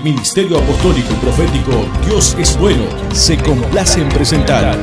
El 0.00 0.04
Ministerio 0.04 0.58
Apostólico 0.58 1.12
y 1.12 1.16
Profético 1.16 1.72
Dios 2.06 2.34
es 2.38 2.58
Bueno 2.58 2.84
se 3.12 3.36
complace 3.36 4.00
en 4.00 4.08
presentar. 4.08 4.74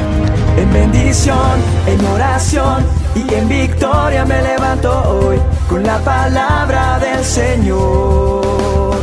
En 0.55 0.71
bendición, 0.71 1.59
en 1.87 2.05
oración 2.05 2.85
y 3.15 3.33
en 3.33 3.49
victoria 3.49 4.25
me 4.25 4.39
levanto 4.43 4.91
hoy 5.09 5.37
con 5.67 5.81
la 5.81 5.97
palabra 6.03 6.99
del 6.99 7.25
Señor. 7.25 8.95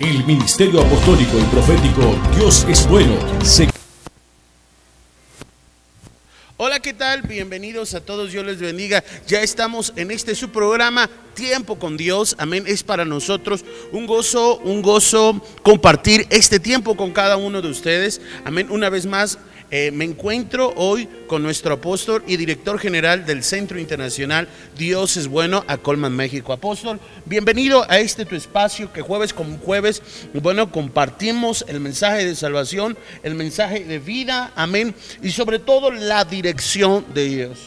El 0.00 0.24
Ministerio 0.26 0.80
Apostólico 0.80 1.38
y 1.38 1.42
Profético 1.54 2.02
Dios 2.34 2.66
es 2.68 2.88
Bueno 2.88 3.14
se 3.44 3.68
Hola, 6.62 6.78
¿qué 6.78 6.92
tal? 6.92 7.22
Bienvenidos 7.22 7.94
a 7.94 8.02
todos, 8.02 8.32
Dios 8.32 8.44
les 8.44 8.58
bendiga. 8.58 9.02
Ya 9.26 9.40
estamos 9.40 9.94
en 9.96 10.10
este 10.10 10.34
su 10.34 10.50
programa 10.50 11.08
Tiempo 11.32 11.78
con 11.78 11.96
Dios. 11.96 12.36
Amén. 12.38 12.64
Es 12.66 12.82
para 12.82 13.06
nosotros 13.06 13.64
un 13.92 14.06
gozo, 14.06 14.58
un 14.58 14.82
gozo 14.82 15.42
compartir 15.62 16.26
este 16.28 16.60
tiempo 16.60 16.98
con 16.98 17.12
cada 17.12 17.38
uno 17.38 17.62
de 17.62 17.68
ustedes. 17.70 18.20
Amén. 18.44 18.66
Una 18.68 18.90
vez 18.90 19.06
más, 19.06 19.38
eh, 19.70 19.90
me 19.92 20.04
encuentro 20.04 20.72
hoy 20.76 21.08
con 21.28 21.42
nuestro 21.42 21.74
apóstol 21.74 22.24
y 22.26 22.36
director 22.36 22.78
general 22.78 23.24
del 23.24 23.44
Centro 23.44 23.78
Internacional 23.78 24.48
Dios 24.76 25.16
es 25.16 25.28
Bueno 25.28 25.64
a 25.68 25.76
Colman, 25.76 26.14
México. 26.14 26.52
Apóstol, 26.52 26.98
bienvenido 27.24 27.88
a 27.88 28.00
este 28.00 28.24
tu 28.24 28.34
espacio 28.34 28.92
que 28.92 29.02
jueves 29.02 29.32
con 29.32 29.58
jueves, 29.58 30.02
bueno, 30.34 30.72
compartimos 30.72 31.64
el 31.68 31.78
mensaje 31.78 32.24
de 32.24 32.34
salvación, 32.34 32.98
el 33.22 33.34
mensaje 33.36 33.84
de 33.84 34.00
vida, 34.00 34.52
amén, 34.56 34.94
y 35.22 35.30
sobre 35.30 35.60
todo 35.60 35.90
la 35.90 36.24
dirección 36.24 37.04
de 37.14 37.28
Dios. 37.28 37.58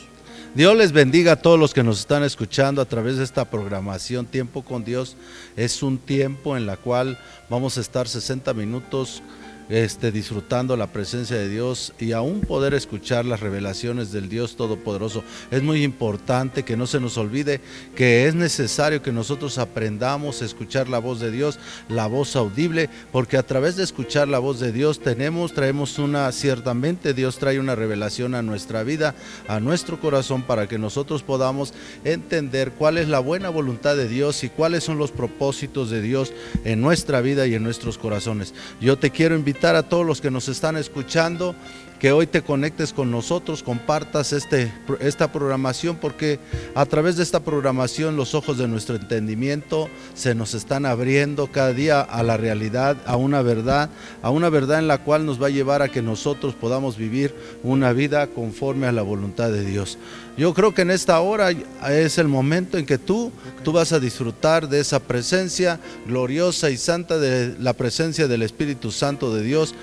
Dios 0.56 0.76
les 0.78 0.92
bendiga 0.92 1.32
a 1.32 1.36
todos 1.38 1.60
los 1.60 1.74
que 1.74 1.82
nos 1.82 2.00
están 2.00 2.24
escuchando 2.24 2.80
a 2.82 2.86
través 2.86 3.18
de 3.18 3.24
esta 3.24 3.50
programación 3.50 4.28
Tiempo 4.28 4.62
con 4.62 4.84
Dios. 4.84 5.16
Es 5.56 5.82
un 5.82 5.98
tiempo 5.98 6.56
en 6.56 6.68
la 6.68 6.78
cual 6.78 7.18
vamos 7.50 7.78
a 7.80 7.82
estar 7.82 8.08
60 8.08 8.54
minutos 8.54 9.24
este, 9.70 10.12
disfrutando 10.12 10.76
la 10.78 10.88
presencia 10.88 11.38
de 11.38 11.50
Dios 11.50 11.94
y 12.00 12.12
aún 12.12 12.42
poder 12.42 12.74
escuchar 12.74 13.26
las 13.26 13.40
revelaciones 13.40 14.12
del 14.12 14.30
Dios 14.30 14.56
Todopoderoso. 14.56 15.24
Es 15.52 15.64
muy 15.64 15.84
importante 15.84 16.64
que 16.64 16.78
no 16.78 16.88
se 16.88 17.00
nos 17.00 17.18
olvide 17.18 17.62
que 17.96 18.28
es 18.28 18.36
necesario 18.36 19.02
que 19.02 19.12
nosotros 19.12 19.58
aprendamos 19.58 20.42
a 20.42 20.46
escuchar 20.46 20.90
la 20.90 21.00
voz 21.00 21.20
de 21.20 21.32
Dios, 21.32 21.60
la 21.90 22.08
voz 22.08 22.36
audible, 22.36 22.90
porque 23.12 23.38
a 23.38 23.44
través 23.44 23.76
de 23.76 23.84
escuchar 23.84 24.28
la 24.28 24.40
voz 24.40 24.60
de 24.60 24.72
Dios 24.72 25.00
tenemos, 25.00 25.54
traemos 25.54 25.98
una, 26.00 26.32
ciertamente 26.32 27.14
Dios 27.14 27.38
trae 27.38 27.60
una 27.60 27.76
revelación 27.76 28.36
a 28.36 28.42
nuestra 28.42 28.84
vida, 28.84 29.16
a 29.48 29.60
nuestro 29.60 30.00
corazón, 30.00 30.44
para 30.44 30.68
que 30.68 30.78
nosotros 30.78 31.24
podamos 31.24 31.74
entender 32.04 32.72
cuál 32.72 32.98
es 32.98 33.08
la 33.08 33.20
buena 33.20 33.50
voluntad 33.50 33.96
de 33.96 34.08
Dios 34.08 34.44
y 34.44 34.50
cuáles 34.50 34.84
son 34.84 34.98
los 34.98 35.12
propósitos 35.12 35.90
de 35.90 36.02
Dios 36.02 36.34
en 36.66 36.82
nuestra 36.82 37.22
vida 37.22 37.48
y 37.48 37.56
en 37.56 37.64
nuestros 37.64 37.98
corazones. 37.98 38.54
Yo 38.82 38.98
te 38.98 39.10
quiero 39.10 39.36
invitar 39.36 39.63
a 39.64 39.84
todos 39.84 40.06
los 40.06 40.20
que 40.20 40.30
nos 40.30 40.50
están 40.50 40.76
escuchando 40.76 41.56
que 42.04 42.12
hoy 42.12 42.28
te 42.28 42.42
conectes 42.42 42.92
con 42.92 43.12
nosotros, 43.12 43.64
compartas 43.64 44.34
este, 44.34 44.74
esta 45.00 45.32
programación, 45.32 45.96
porque 45.96 46.38
a 46.76 46.86
través 46.86 47.16
de 47.16 47.24
esta 47.24 47.40
programación 47.40 48.18
los 48.18 48.36
ojos 48.36 48.58
de 48.58 48.68
nuestro 48.68 48.98
entendimiento 48.98 49.88
se 50.14 50.36
nos 50.36 50.54
están 50.54 50.86
abriendo 50.86 51.48
cada 51.48 51.72
día 51.72 52.02
a 52.02 52.22
la 52.22 52.36
realidad, 52.36 52.98
a 53.06 53.16
una 53.16 53.42
verdad, 53.42 53.90
a 54.22 54.32
una 54.32 54.50
verdad 54.50 54.80
en 54.80 54.90
la 54.90 54.98
cual 54.98 55.26
nos 55.26 55.42
va 55.42 55.48
a 55.48 55.52
llevar 55.52 55.82
a 55.82 55.88
que 55.88 56.02
nosotros 56.02 56.56
podamos 56.56 56.98
vivir 56.98 57.34
una 57.64 57.94
vida 57.94 58.28
conforme 58.28 58.86
a 58.86 58.92
la 58.92 59.02
voluntad 59.02 59.50
de 59.50 59.64
Dios. 59.64 59.98
Yo 60.36 60.54
creo 60.54 60.74
que 60.74 60.82
en 60.82 60.92
esta 60.92 61.22
hora 61.22 61.52
es 61.52 62.18
el 62.18 62.28
momento 62.28 62.78
en 62.78 62.86
que 62.86 62.98
tú, 62.98 63.32
tú 63.64 63.72
vas 63.72 63.94
a 63.94 64.02
disfrutar 64.02 64.68
de 64.68 64.82
esa 64.82 65.00
presencia 65.00 65.80
gloriosa 66.06 66.70
y 66.70 66.76
santa, 66.76 67.18
de 67.18 67.56
la 67.60 67.72
presencia 67.72 68.28
del 68.28 68.42
Espíritu 68.42 68.92
Santo 68.92 69.34
de 69.34 69.42
Dios 69.42 69.74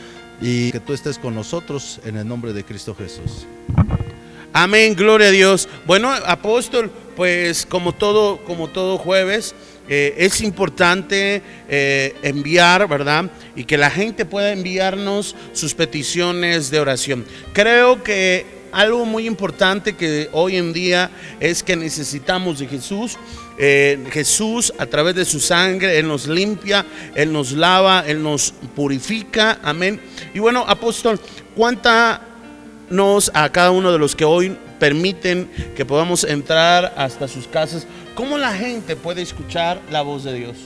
y 0.40 0.72
que 0.72 0.80
tú 0.80 0.92
estés 0.92 1.18
con 1.18 1.34
nosotros 1.34 2.00
en 2.04 2.16
el 2.16 2.26
nombre 2.26 2.52
de 2.52 2.64
Cristo 2.64 2.94
Jesús. 2.94 3.46
Amén, 4.52 4.94
gloria 4.96 5.28
a 5.28 5.30
Dios. 5.30 5.68
Bueno, 5.86 6.10
apóstol, 6.26 6.90
pues 7.14 7.66
como 7.66 7.92
todo, 7.92 8.38
como 8.44 8.68
todo 8.68 8.98
jueves, 8.98 9.54
eh, 9.88 10.14
es 10.18 10.40
importante 10.40 11.42
eh, 11.68 12.16
enviar, 12.22 12.88
¿verdad? 12.88 13.30
Y 13.54 13.64
que 13.64 13.76
la 13.76 13.90
gente 13.90 14.24
pueda 14.24 14.52
enviarnos 14.52 15.36
sus 15.52 15.74
peticiones 15.74 16.70
de 16.70 16.80
oración. 16.80 17.24
Creo 17.52 18.02
que 18.02 18.60
algo 18.72 19.04
muy 19.04 19.26
importante 19.26 19.94
que 19.94 20.28
hoy 20.32 20.56
en 20.56 20.72
día 20.72 21.10
es 21.40 21.62
que 21.62 21.76
necesitamos 21.76 22.58
de 22.58 22.66
Jesús. 22.66 23.18
Eh, 23.62 24.06
Jesús 24.10 24.72
a 24.78 24.86
través 24.86 25.14
de 25.14 25.26
su 25.26 25.38
sangre, 25.38 25.98
Él 25.98 26.08
nos 26.08 26.26
limpia, 26.26 26.86
Él 27.14 27.30
nos 27.30 27.52
lava, 27.52 28.02
Él 28.06 28.22
nos 28.22 28.54
purifica. 28.74 29.58
Amén. 29.62 30.00
Y 30.32 30.38
bueno, 30.38 30.64
apóstol, 30.66 31.20
¿cuánta 31.54 32.22
nos 32.88 33.30
a 33.34 33.52
cada 33.52 33.70
uno 33.70 33.92
de 33.92 33.98
los 33.98 34.16
que 34.16 34.24
hoy 34.24 34.56
permiten 34.78 35.50
que 35.76 35.84
podamos 35.84 36.24
entrar 36.24 36.94
hasta 36.96 37.28
sus 37.28 37.46
casas? 37.46 37.86
¿Cómo 38.14 38.38
la 38.38 38.54
gente 38.54 38.96
puede 38.96 39.20
escuchar 39.20 39.78
la 39.90 40.00
voz 40.00 40.24
de 40.24 40.32
Dios? 40.32 40.56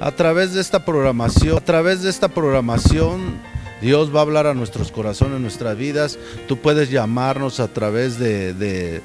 A 0.00 0.10
través 0.10 0.54
de 0.54 0.62
esta 0.62 0.82
programación, 0.82 1.58
a 1.58 1.60
través 1.60 2.00
de 2.00 2.08
esta 2.08 2.28
programación 2.28 3.38
Dios 3.80 4.14
va 4.14 4.18
a 4.18 4.22
hablar 4.22 4.46
a 4.46 4.54
nuestros 4.54 4.92
corazones, 4.92 5.40
nuestras 5.40 5.76
vidas. 5.76 6.18
Tú 6.46 6.58
puedes 6.58 6.90
llamarnos 6.90 7.60
a 7.60 7.68
través 7.68 8.18
de, 8.18 9.00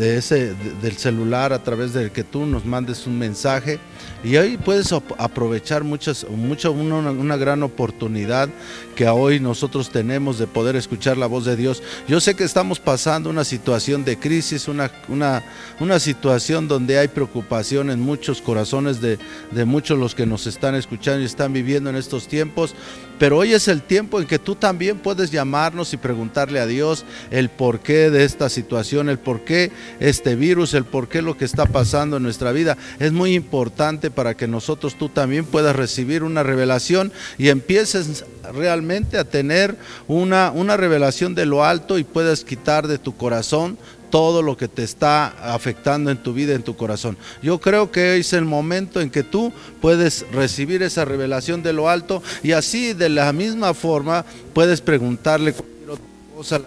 ese, 0.00 0.54
del 0.80 0.96
celular, 0.96 1.52
a 1.52 1.62
través 1.62 1.92
de 1.92 2.10
que 2.10 2.24
tú 2.24 2.46
nos 2.46 2.64
mandes 2.64 3.06
un 3.06 3.18
mensaje. 3.18 3.78
Y 4.22 4.36
ahí 4.36 4.58
puedes 4.58 4.92
aprovechar 4.92 5.82
muchas, 5.84 6.24
una, 6.24 7.10
una, 7.10 7.36
gran 7.36 7.62
oportunidad 7.62 8.50
que 8.94 9.08
hoy 9.08 9.40
nosotros 9.40 9.90
tenemos 9.90 10.38
de 10.38 10.46
poder 10.46 10.76
escuchar 10.76 11.16
la 11.16 11.26
voz 11.26 11.46
de 11.46 11.56
Dios. 11.56 11.82
Yo 12.06 12.20
sé 12.20 12.34
que 12.34 12.44
estamos 12.44 12.80
pasando 12.80 13.30
una 13.30 13.44
situación 13.44 14.04
de 14.04 14.18
crisis, 14.18 14.68
una, 14.68 14.90
una, 15.08 15.42
una 15.78 15.98
situación 15.98 16.68
donde 16.68 16.98
hay 16.98 17.08
preocupación 17.08 17.90
en 17.90 18.00
muchos 18.00 18.42
corazones 18.42 19.00
de, 19.00 19.18
de 19.50 19.64
muchos 19.64 19.98
los 19.98 20.14
que 20.14 20.26
nos 20.26 20.46
están 20.46 20.74
escuchando 20.74 21.22
y 21.22 21.26
están 21.26 21.52
viviendo 21.52 21.88
en 21.88 21.96
estos 21.96 22.28
tiempos. 22.28 22.74
Pero 23.20 23.36
hoy 23.36 23.52
es 23.52 23.68
el 23.68 23.82
tiempo 23.82 24.18
en 24.18 24.26
que 24.26 24.38
tú 24.38 24.54
también 24.54 24.96
puedes 24.96 25.30
llamarnos 25.30 25.92
y 25.92 25.98
preguntarle 25.98 26.58
a 26.58 26.64
Dios 26.64 27.04
el 27.30 27.50
porqué 27.50 28.08
de 28.08 28.24
esta 28.24 28.48
situación, 28.48 29.10
el 29.10 29.18
porqué 29.18 29.72
este 30.00 30.36
virus, 30.36 30.72
el 30.72 30.86
porqué 30.86 31.20
lo 31.20 31.36
que 31.36 31.44
está 31.44 31.66
pasando 31.66 32.16
en 32.16 32.22
nuestra 32.22 32.50
vida. 32.50 32.78
Es 32.98 33.12
muy 33.12 33.34
importante 33.34 34.10
para 34.10 34.38
que 34.38 34.48
nosotros 34.48 34.96
tú 34.96 35.10
también 35.10 35.44
puedas 35.44 35.76
recibir 35.76 36.22
una 36.22 36.42
revelación 36.42 37.12
y 37.36 37.50
empieces 37.50 38.24
realmente 38.54 39.18
a 39.18 39.24
tener 39.24 39.76
una, 40.08 40.50
una 40.50 40.78
revelación 40.78 41.34
de 41.34 41.44
lo 41.44 41.62
alto 41.62 41.98
y 41.98 42.04
puedas 42.04 42.42
quitar 42.42 42.88
de 42.88 42.96
tu 42.96 43.14
corazón 43.18 43.76
todo 44.10 44.42
lo 44.42 44.56
que 44.56 44.68
te 44.68 44.82
está 44.82 45.28
afectando 45.54 46.10
en 46.10 46.18
tu 46.18 46.32
vida, 46.32 46.54
en 46.54 46.62
tu 46.62 46.76
corazón. 46.76 47.16
Yo 47.42 47.60
creo 47.60 47.90
que 47.90 48.18
es 48.18 48.32
el 48.32 48.44
momento 48.44 49.00
en 49.00 49.10
que 49.10 49.22
tú 49.22 49.52
puedes 49.80 50.26
recibir 50.32 50.82
esa 50.82 51.04
revelación 51.04 51.62
de 51.62 51.72
lo 51.72 51.88
alto 51.88 52.22
y 52.42 52.52
así 52.52 52.92
de 52.92 53.08
la 53.08 53.32
misma 53.32 53.74
forma 53.74 54.24
puedes 54.52 54.80
preguntarle 54.80 55.52
cualquier 55.52 55.90
otra 55.90 56.04
cosa, 56.36 56.60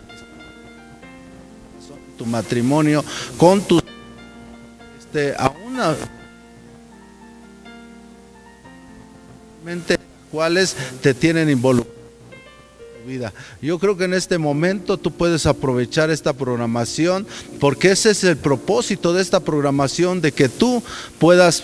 tu 2.18 2.26
matrimonio, 2.26 3.04
con 3.38 3.62
tu 3.62 3.82
este, 5.00 5.36
a 5.38 5.52
una 5.66 5.96
cuáles 10.32 10.76
te 11.02 11.14
tienen 11.14 11.50
involucrado 11.50 12.03
Yo 13.62 13.80
creo 13.80 13.98
que 13.98 14.06
en 14.06 14.14
este 14.14 14.38
momento 14.38 14.98
tú 14.98 15.12
puedes 15.12 15.46
aprovechar 15.46 16.10
esta 16.10 16.34
programación 16.34 17.28
porque 17.60 17.92
ese 17.92 18.12
es 18.12 18.24
el 18.24 18.38
propósito 18.38 19.14
de 19.14 19.22
esta 19.22 19.40
programación, 19.40 20.22
de 20.22 20.32
que 20.32 20.50
tú 20.50 20.84
puedas 21.20 21.62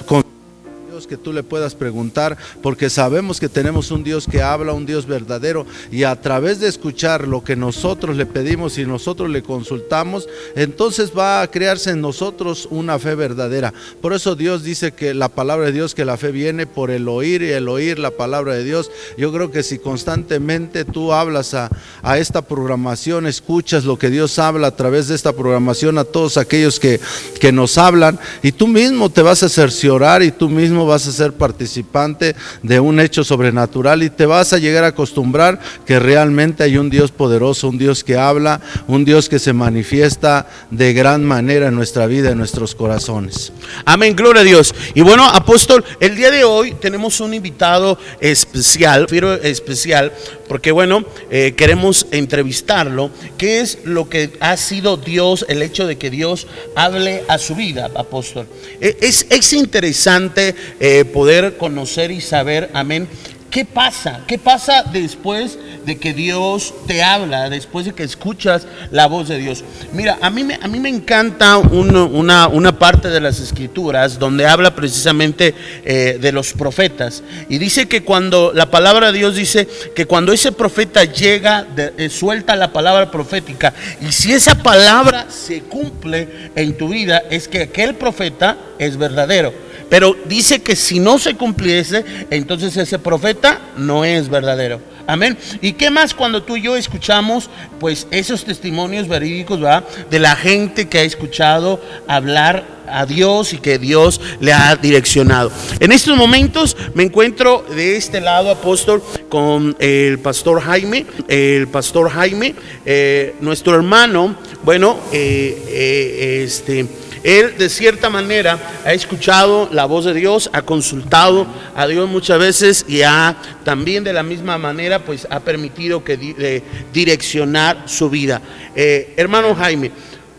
que 1.08 1.18
tú 1.18 1.34
le 1.34 1.44
puedas 1.44 1.76
preguntar, 1.76 2.38
porque 2.62 2.90
sabemos 2.90 3.40
que 3.40 3.50
tenemos 3.50 3.92
un 3.92 4.04
Dios 4.04 4.28
que 4.30 4.42
habla, 4.42 4.74
un 4.74 4.86
Dios 4.86 5.06
verdadero, 5.06 5.66
y 5.92 6.04
a 6.04 6.20
través 6.20 6.60
de 6.60 6.68
escuchar 6.68 7.28
lo 7.28 7.44
que 7.44 7.56
nosotros 7.56 8.16
le 8.16 8.26
pedimos 8.26 8.78
y 8.78 8.86
nosotros 8.86 9.30
le 9.30 9.44
consultamos, 9.44 10.28
entonces 10.56 11.12
va 11.18 11.42
a 11.42 11.48
crearse 11.50 11.92
en 11.92 12.02
nosotros 12.02 12.68
una 12.72 13.00
fe 13.00 13.16
verdadera. 13.16 13.74
Por 14.02 14.14
eso 14.14 14.36
Dios 14.36 14.64
dice 14.64 14.92
que 14.92 15.14
la 15.14 15.30
palabra 15.30 15.68
de 15.68 15.72
Dios, 15.72 15.96
que 15.96 16.06
la 16.06 16.18
fe 16.18 16.32
viene 16.32 16.68
por 16.68 16.92
el 16.92 17.08
oír 17.08 17.42
y 17.42 17.52
el 17.52 17.68
oír 17.68 18.00
la 18.00 18.12
palabra 18.12 18.54
de 18.54 18.64
Dios. 18.64 18.92
Yo 19.18 19.32
creo 19.32 19.52
que 19.52 19.64
si 19.64 19.80
constantemente 19.80 20.86
tú 20.86 21.14
hablas 21.14 21.54
a, 21.54 21.70
a 22.02 22.18
esta 22.18 22.42
programación, 22.42 23.28
escuchas 23.28 23.86
lo 23.86 23.98
que 23.98 24.10
Dios 24.10 24.40
habla 24.40 24.68
a 24.68 24.76
través 24.76 25.08
de 25.08 25.16
esta 25.16 25.34
programación 25.34 25.98
a 25.98 26.04
todos 26.04 26.38
aquellos 26.38 26.80
que, 26.80 27.00
que 27.40 27.52
nos 27.52 27.78
hablan, 27.78 28.20
y 28.42 28.52
tú 28.52 28.68
mismo 28.68 29.10
te 29.10 29.22
vas 29.22 29.44
a 29.44 29.50
cerciorar 29.50 30.24
y 30.24 30.32
tú 30.32 30.50
mismo 30.50 30.86
vas 30.90 31.08
a 31.08 31.12
ser 31.12 31.34
participante 31.34 32.36
de 32.62 32.80
un 32.80 33.00
hecho 33.00 33.24
sobrenatural 33.24 34.04
y 34.04 34.10
te 34.10 34.26
vas 34.26 34.54
a 34.54 34.58
llegar 34.58 34.84
a 34.84 34.88
acostumbrar 34.88 35.60
que 35.86 36.00
realmente 36.00 36.64
hay 36.64 36.78
un 36.78 36.90
Dios 36.90 37.12
poderoso, 37.12 37.70
un 37.70 37.78
Dios 37.78 38.04
que 38.04 38.18
habla, 38.18 38.62
un 38.88 39.06
Dios 39.06 39.30
que 39.30 39.40
se 39.40 39.54
manifiesta 39.54 40.48
de 40.70 40.94
gran 40.94 41.24
manera 41.24 41.68
en 41.68 41.76
nuestra 41.76 42.06
vida, 42.06 42.32
en 42.32 42.38
nuestros 42.38 42.76
corazones. 42.76 43.54
Amén, 43.86 44.16
gloria 44.16 44.42
a 44.42 44.46
Dios. 44.46 44.76
Y 44.94 45.02
bueno, 45.02 45.26
apóstol, 45.26 45.84
el 46.00 46.16
día 46.16 46.32
de 46.32 46.44
hoy 46.44 46.74
tenemos 46.74 47.20
un 47.22 47.34
invitado 47.34 47.98
especial, 48.20 49.08
especial, 49.44 50.12
porque 50.48 50.72
bueno, 50.72 51.06
eh, 51.32 51.54
queremos 51.56 52.08
entrevistarlo. 52.12 53.12
¿Qué 53.38 53.62
es 53.62 53.80
lo 53.86 54.10
que 54.10 54.38
ha 54.40 54.58
sido 54.58 54.98
Dios, 54.98 55.46
el 55.48 55.62
hecho 55.62 55.88
de 55.88 55.98
que 55.98 56.10
Dios 56.10 56.48
hable 56.76 57.24
a 57.28 57.38
su 57.38 57.56
vida, 57.56 57.90
apóstol? 57.96 58.48
Eh, 58.82 58.98
Es, 59.02 59.26
es 59.30 59.54
interesante 59.54 60.56
eh, 60.80 61.06
poder 61.06 61.58
conocer 61.58 62.12
y 62.12 62.22
saber, 62.22 62.70
amén, 62.74 63.08
¿Qué 63.50 63.66
pasa? 63.66 64.26
¿Qué 64.28 64.38
pasa 64.38 64.84
después 64.94 65.58
de 65.84 65.98
que 65.98 66.14
Dios 66.14 66.72
te 66.86 67.02
habla, 67.02 67.50
después 67.50 67.88
de 67.88 67.94
que 67.96 68.04
escuchas 68.04 68.68
la 68.92 69.08
voz 69.08 69.28
de 69.28 69.40
Dios? 69.40 69.64
Mira, 69.92 70.20
a 70.22 70.30
mí 70.30 70.44
me, 70.44 70.60
a 70.62 70.68
mí 70.68 70.80
me 70.80 70.90
encanta 70.90 71.58
un- 71.58 71.96
una, 71.96 72.48
una 72.48 72.78
parte 72.78 73.08
de 73.10 73.20
las 73.20 73.40
escrituras 73.40 74.20
donde 74.20 74.46
habla 74.46 74.76
precisamente 74.76 75.56
eh, 75.84 76.20
de 76.22 76.32
los 76.32 76.54
profetas. 76.54 77.24
Y 77.50 77.58
dice 77.58 77.88
que 77.88 78.04
cuando 78.04 78.52
la 78.54 78.70
palabra 78.70 79.12
de 79.12 79.18
Dios 79.18 79.34
dice 79.36 79.68
que 79.96 80.06
cuando 80.06 80.32
ese 80.32 80.52
profeta 80.52 81.04
llega, 81.06 81.66
eh, 81.76 82.08
suelta 82.12 82.56
la 82.56 82.72
palabra 82.72 83.10
profética, 83.10 83.74
y 84.00 84.12
si 84.12 84.32
esa 84.32 84.62
palabra 84.62 85.26
se 85.28 85.62
cumple 85.62 86.52
en 86.56 86.78
tu 86.78 86.90
vida, 86.90 87.24
es 87.32 87.48
que 87.48 87.64
aquel 87.64 87.96
profeta 87.96 88.58
es 88.78 88.96
verdadero. 88.96 89.69
Pero 89.90 90.16
dice 90.26 90.62
que 90.62 90.76
si 90.76 91.00
no 91.00 91.20
se 91.20 91.36
cumpliese, 91.36 92.06
entonces 92.30 92.78
ese 92.78 93.00
profeta 93.00 93.60
no 93.78 94.06
es 94.06 94.30
verdadero. 94.30 94.82
Amén. 95.08 95.38
¿Y 95.60 95.74
qué 95.74 95.90
más 95.90 96.14
cuando 96.14 96.44
tú 96.44 96.56
y 96.56 96.62
yo 96.62 96.76
escuchamos, 96.76 97.50
pues, 97.80 98.06
esos 98.12 98.46
testimonios 98.46 99.08
verídicos, 99.08 99.60
¿verdad? 99.60 99.84
De 100.12 100.20
la 100.20 100.36
gente 100.36 100.88
que 100.88 101.00
ha 101.00 101.04
escuchado 101.04 101.82
hablar 102.08 102.64
a 102.92 103.08
Dios 103.08 103.54
y 103.54 103.58
que 103.58 103.80
Dios 103.80 104.22
le 104.40 104.54
ha 104.54 104.76
direccionado. 104.76 105.52
En 105.80 105.92
estos 105.92 106.16
momentos 106.16 106.78
me 106.94 107.04
encuentro 107.04 107.66
de 107.76 107.98
este 107.98 108.22
lado, 108.22 108.52
apóstol, 108.52 109.02
con 109.30 109.76
el 109.80 110.20
pastor 110.20 110.62
Jaime. 110.62 111.08
El 111.28 111.68
pastor 111.68 112.10
Jaime, 112.12 112.54
eh, 112.86 113.36
nuestro 113.42 113.76
hermano, 113.76 114.36
bueno, 114.64 115.00
eh, 115.12 115.64
eh, 115.70 116.44
este. 116.44 116.86
Él 117.24 117.58
de 117.58 117.70
cierta 117.70 118.10
manera 118.10 118.58
ha 118.86 118.94
escuchado 118.94 119.70
la 119.72 119.86
voz 119.86 120.06
de 120.06 120.14
Dios, 120.14 120.50
ha 120.54 120.62
consultado 120.62 121.46
a 121.76 121.88
Dios 121.88 122.10
muchas 122.10 122.40
veces 122.40 122.86
y 122.88 123.02
ha 123.02 123.36
también 123.64 124.04
de 124.04 124.14
la 124.14 124.24
misma 124.24 124.58
manera 124.58 125.00
pues 125.04 125.28
ha 125.30 125.40
permitido 125.40 126.04
que 126.04 126.18
eh, 126.22 126.64
direccionar 126.94 127.84
su 127.86 128.10
vida. 128.10 128.42
Eh, 128.76 129.14
hermano 129.18 129.54
Jaime, 129.56 129.92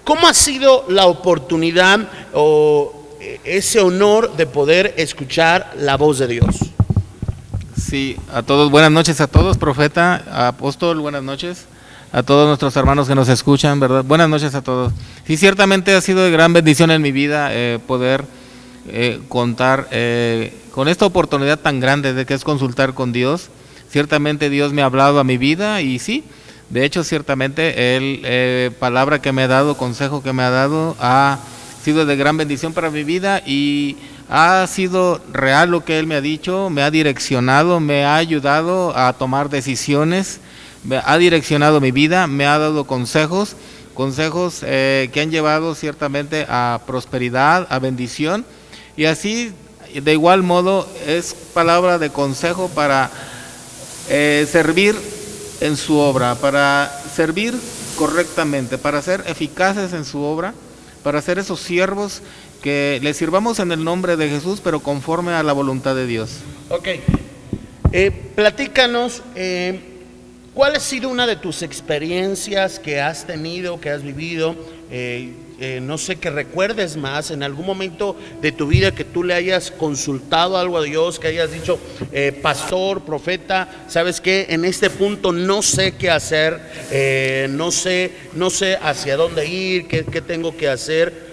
¿cómo 0.04 0.26
ha 0.26 0.34
sido 0.34 0.86
la 0.88 1.06
oportunidad 1.06 2.08
o 2.32 3.08
eh, 3.20 3.40
ese 3.44 3.80
honor 3.80 4.36
de 4.36 4.46
poder 4.46 4.94
escuchar 4.96 5.72
la 5.78 5.96
voz 5.96 6.18
de 6.18 6.26
Dios? 6.26 6.56
Sí, 7.76 8.16
a 8.32 8.42
todos, 8.42 8.70
buenas 8.70 8.90
noches 8.90 9.20
a 9.20 9.26
todos, 9.26 9.58
profeta, 9.58 10.46
apóstol, 10.48 11.00
buenas 11.00 11.22
noches. 11.22 11.66
A 12.12 12.24
todos 12.24 12.48
nuestros 12.48 12.74
hermanos 12.76 13.06
que 13.06 13.14
nos 13.14 13.28
escuchan, 13.28 13.78
¿verdad? 13.78 14.02
Buenas 14.02 14.28
noches 14.28 14.56
a 14.56 14.62
todos. 14.62 14.92
Sí, 15.28 15.36
ciertamente 15.36 15.94
ha 15.94 16.00
sido 16.00 16.24
de 16.24 16.32
gran 16.32 16.52
bendición 16.52 16.90
en 16.90 17.00
mi 17.00 17.12
vida 17.12 17.50
eh, 17.52 17.78
poder 17.86 18.24
eh, 18.88 19.20
contar 19.28 19.86
eh, 19.92 20.52
con 20.72 20.88
esta 20.88 21.06
oportunidad 21.06 21.60
tan 21.60 21.78
grande 21.78 22.12
de 22.12 22.26
que 22.26 22.34
es 22.34 22.42
consultar 22.42 22.94
con 22.94 23.12
Dios. 23.12 23.50
Ciertamente 23.90 24.50
Dios 24.50 24.72
me 24.72 24.82
ha 24.82 24.86
hablado 24.86 25.20
a 25.20 25.24
mi 25.24 25.38
vida 25.38 25.82
y 25.82 26.00
sí, 26.00 26.24
de 26.68 26.84
hecho 26.84 27.04
ciertamente 27.04 27.74
eh, 27.76 28.72
palabra 28.80 29.22
que 29.22 29.30
me 29.30 29.42
ha 29.42 29.48
dado, 29.48 29.76
consejo 29.76 30.20
que 30.20 30.32
me 30.32 30.42
ha 30.42 30.50
dado, 30.50 30.96
ha 30.98 31.38
sido 31.80 32.06
de 32.06 32.16
gran 32.16 32.36
bendición 32.36 32.72
para 32.72 32.90
mi 32.90 33.04
vida 33.04 33.40
y 33.46 33.96
ha 34.28 34.66
sido 34.66 35.20
real 35.32 35.70
lo 35.70 35.84
que 35.84 36.00
Él 36.00 36.08
me 36.08 36.16
ha 36.16 36.20
dicho, 36.20 36.70
me 36.70 36.82
ha 36.82 36.90
direccionado, 36.90 37.78
me 37.78 38.04
ha 38.04 38.16
ayudado 38.16 38.96
a 38.96 39.12
tomar 39.12 39.48
decisiones, 39.48 40.40
ha 41.04 41.18
direccionado 41.18 41.80
mi 41.80 41.90
vida, 41.90 42.26
me 42.26 42.46
ha 42.46 42.58
dado 42.58 42.86
consejos, 42.86 43.56
consejos 43.94 44.60
eh, 44.62 45.10
que 45.12 45.20
han 45.20 45.30
llevado 45.30 45.74
ciertamente 45.74 46.46
a 46.48 46.80
prosperidad, 46.86 47.66
a 47.70 47.78
bendición 47.78 48.44
y 48.96 49.04
así 49.04 49.52
de 49.94 50.12
igual 50.12 50.42
modo 50.42 50.88
es 51.06 51.34
palabra 51.52 51.98
de 51.98 52.10
consejo 52.10 52.68
para 52.74 53.10
eh, 54.08 54.46
servir 54.50 54.94
en 55.60 55.76
su 55.76 55.98
obra, 55.98 56.34
para 56.36 56.90
servir 57.14 57.54
correctamente, 57.96 58.78
para 58.78 59.02
ser 59.02 59.24
eficaces 59.26 59.92
en 59.92 60.04
su 60.04 60.22
obra, 60.22 60.54
para 61.02 61.20
ser 61.20 61.38
esos 61.38 61.60
siervos 61.60 62.22
que 62.62 63.00
le 63.02 63.14
sirvamos 63.14 63.58
en 63.58 63.72
el 63.72 63.84
nombre 63.84 64.16
de 64.16 64.28
Jesús, 64.28 64.60
pero 64.62 64.80
conforme 64.80 65.32
a 65.32 65.42
la 65.42 65.52
voluntad 65.52 65.94
de 65.94 66.06
Dios. 66.06 66.30
Ok. 66.68 66.88
Eh, 67.92 68.10
platícanos, 68.34 69.22
¿cuál 70.55 70.76
ha 70.76 70.81
sido 70.81 71.08
una 71.08 71.26
de 71.26 71.37
tus 71.37 71.62
experiencias 71.62 72.79
que 72.79 73.00
has 73.00 73.26
tenido, 73.26 73.81
que 73.81 73.91
has 73.91 74.02
vivido? 74.02 74.55
Eh, 74.91 75.32
eh, 75.61 75.79
no 75.81 75.99
sé, 75.99 76.17
que 76.17 76.31
recuerdes 76.31 76.97
más 76.97 77.31
en 77.31 77.43
algún 77.43 77.67
momento 77.67 78.17
de 78.41 78.50
tu 78.50 78.67
vida 78.67 78.93
que 78.93 79.05
tú 79.05 79.23
le 79.23 79.35
hayas 79.35 79.70
consultado 79.70 80.56
algo 80.56 80.79
a 80.79 80.82
Dios, 80.82 81.19
que 81.19 81.29
hayas 81.29 81.52
dicho, 81.52 81.79
eh, 82.12 82.32
pastor, 82.32 83.02
profeta, 83.02 83.69
¿sabes 83.87 84.20
qué? 84.20 84.47
En 84.49 84.64
este 84.64 84.88
punto 84.88 85.32
no 85.32 85.62
sé 85.62 85.97
qué 85.97 86.11
hacer, 86.11 86.61
no, 87.50 87.70
sé, 87.70 88.11
no 88.35 88.50
sé 88.50 88.79
hacia 88.82 89.17
dónde 89.17 89.47
ir, 89.47 89.87
qué, 89.87 90.05
qué 90.05 90.20
tengo 90.23 90.56
que 90.56 90.69
hacer 90.69 91.31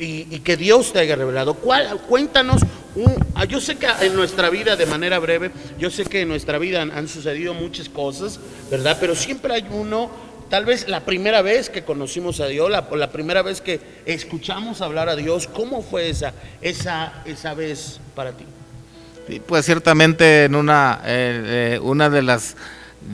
y, 0.00 0.40
que 0.40 0.56
Dios 0.56 0.92
te 0.92 1.00
haya 1.00 1.14
revelado. 1.14 1.54
¿Cuál, 1.54 2.00
cuéntanos, 2.08 2.62
yo 3.48 3.60
sé 3.60 3.76
que 3.76 3.86
en 4.00 4.14
nuestra 4.14 4.50
vida, 4.50 4.76
de 4.76 4.86
manera 4.86 5.18
breve, 5.18 5.50
yo 5.78 5.90
sé 5.90 6.04
que 6.04 6.22
en 6.22 6.28
nuestra 6.28 6.58
vida 6.58 6.82
han, 6.82 7.08
sucedido 7.08 7.54
muchas 7.54 7.88
cosas, 7.88 8.40
¿verdad? 8.70 8.96
Pero 9.00 9.14
siempre 9.14 9.54
hay 9.54 9.66
uno, 9.70 10.10
tal 10.48 10.64
vez 10.64 10.88
la 10.88 11.04
primera 11.04 11.42
vez 11.42 11.70
que 11.70 11.84
conocimos 11.84 12.40
a 12.40 12.46
Dios, 12.46 12.70
la, 12.70 13.10
primera 13.10 13.42
vez 13.42 13.60
que 13.60 13.80
escuchamos 14.06 14.80
hablar 14.80 15.08
a 15.08 15.16
Dios, 15.16 15.46
¿cómo 15.46 15.82
fue 15.82 16.10
esa, 16.10 16.32
esa, 16.60 17.22
esa 17.24 17.54
vez 17.54 18.00
para 18.14 18.32
ti? 18.32 18.44
Pues 19.46 19.64
ciertamente 19.64 20.44
en 20.44 20.56
una, 20.56 21.00
eh, 21.04 21.74
eh, 21.74 21.78
una 21.80 22.10
de 22.10 22.22
las 22.22 22.56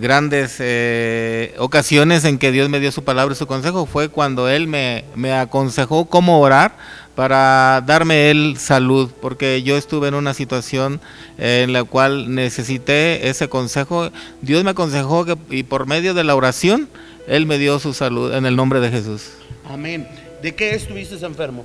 grandes 0.00 0.56
eh, 0.58 1.54
ocasiones 1.58 2.24
en 2.24 2.38
que 2.38 2.52
Dios 2.52 2.68
me 2.68 2.80
dio 2.80 2.92
su 2.92 3.04
palabra 3.04 3.34
y 3.34 3.36
su 3.36 3.46
consejo 3.46 3.86
fue 3.86 4.08
cuando 4.08 4.48
Él 4.48 4.66
me, 4.66 5.04
me 5.14 5.32
aconsejó 5.32 6.06
cómo 6.06 6.40
orar 6.40 6.76
para 7.14 7.82
darme 7.86 8.30
Él 8.30 8.56
salud, 8.58 9.10
porque 9.22 9.62
yo 9.62 9.76
estuve 9.76 10.08
en 10.08 10.14
una 10.14 10.34
situación 10.34 11.00
eh, 11.38 11.62
en 11.64 11.72
la 11.72 11.82
cual 11.84 12.34
necesité 12.34 13.28
ese 13.28 13.48
consejo. 13.48 14.10
Dios 14.42 14.62
me 14.64 14.70
aconsejó 14.70 15.24
que, 15.24 15.36
y 15.50 15.62
por 15.62 15.86
medio 15.86 16.14
de 16.14 16.24
la 16.24 16.36
oración, 16.36 16.88
Él 17.26 17.46
me 17.46 17.58
dio 17.58 17.78
su 17.78 17.94
salud 17.94 18.34
en 18.34 18.44
el 18.44 18.54
nombre 18.54 18.80
de 18.80 18.90
Jesús. 18.90 19.30
Amén. 19.68 20.06
¿De 20.42 20.54
qué 20.54 20.74
estuviste 20.74 21.16
enfermo? 21.24 21.64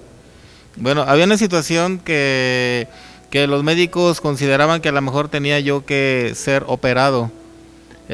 Bueno, 0.78 1.02
había 1.02 1.26
una 1.26 1.38
situación 1.38 2.00
que, 2.00 2.88
que 3.30 3.46
los 3.46 3.62
médicos 3.64 4.22
consideraban 4.22 4.80
que 4.80 4.90
a 4.90 4.94
lo 4.94 5.02
mejor 5.02 5.28
tenía 5.28 5.60
yo 5.60 5.86
que 5.86 6.32
ser 6.34 6.64
operado. 6.68 7.30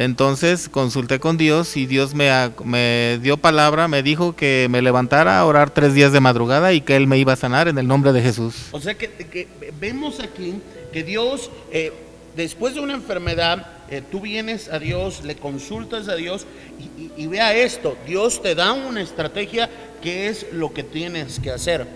Entonces 0.02 0.70
consulté 0.70 1.20
con 1.20 1.38
Dios 1.38 1.76
y 1.76 1.88
Dios 1.88 2.14
me, 2.14 2.30
me 2.64 3.18
dio 3.24 3.36
palabra, 3.38 3.88
me 3.88 4.04
dijo 4.04 4.36
que 4.36 4.68
me 4.70 4.84
levantara 4.84 5.40
a 5.40 5.46
orar 5.46 5.72
tres 5.72 5.96
días 5.96 6.12
de 6.12 6.20
madrugada 6.20 6.72
y 6.72 6.82
que 6.82 6.96
Él 6.96 7.08
me 7.08 7.18
iba 7.18 7.34
a 7.34 7.36
sanar 7.36 7.68
en 7.68 7.80
el 7.80 7.88
nombre 7.88 8.14
de 8.14 8.22
Jesús. 8.22 8.54
O 8.74 8.80
sea 8.80 8.94
que, 8.96 9.48
vemos 9.80 10.20
aquí 10.20 10.54
que 10.94 11.04
Dios, 11.04 11.50
eh, 11.72 11.92
después 12.36 12.76
de 12.76 12.82
una 12.82 12.94
enfermedad, 12.94 13.66
eh, 13.90 14.04
tú 14.12 14.22
vienes 14.22 14.70
a 14.70 14.78
Dios, 14.78 15.24
le 15.24 15.36
consultas 15.36 16.08
a 16.10 16.16
Dios 16.16 16.46
y, 16.80 16.84
y- 17.02 17.12
y 17.18 17.26
vea 17.26 17.56
esto, 17.56 17.98
Dios 18.06 18.40
te 18.44 18.54
da 18.54 18.74
una 18.74 19.02
estrategia 19.02 19.68
que 20.04 20.28
es 20.28 20.46
lo 20.52 20.72
que 20.74 20.84
tienes 20.84 21.40
que 21.40 21.50
hacer. 21.50 21.88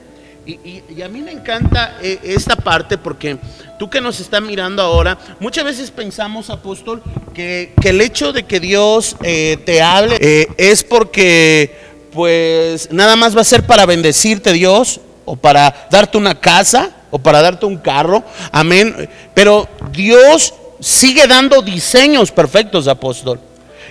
Y, 0.45 1.01
a 1.03 1.07
mí 1.07 1.21
me 1.21 1.31
encanta 1.31 1.98
eh, 2.01 2.19
esta 2.24 2.55
parte 2.55 2.98
porque 2.98 3.38
tú 3.77 3.89
que 3.89 4.01
nos 4.01 4.19
estás 4.19 4.41
mirando 4.41 4.81
ahora, 4.81 5.17
muchas 5.39 5.63
veces 5.63 5.91
pensamos, 5.91 6.50
apóstol, 6.50 7.03
que, 7.33 7.74
que 7.79 7.89
el 7.89 8.01
hecho 8.01 8.33
de 8.33 8.43
que 8.43 8.60
Dios 8.60 9.15
eh, 9.21 9.57
te 9.65 9.81
hable 9.81 10.17
eh, 10.19 10.48
es 10.57 10.83
porque 10.83 11.91
pues 12.12 12.91
nada 12.91 13.15
más 13.15 13.38
va 13.38 13.41
a 13.41 13.45
ser 13.45 13.65
para 13.65 13.86
bendecirte 13.86 14.51
Dios 14.51 15.00
o 15.25 15.36
para 15.36 15.88
darte 15.91 16.17
una 16.17 16.39
casa 16.39 16.91
o 17.12 17.19
para 17.19 17.41
darte 17.41 17.65
un 17.65 17.77
carro. 17.77 18.24
Amén. 18.51 19.10
Pero 19.36 19.69
Dios 19.91 20.53
sigue 20.79 21.27
dando 21.27 21.62
diseños 21.62 22.31
perfectos, 22.31 22.88
apóstol. 22.88 23.39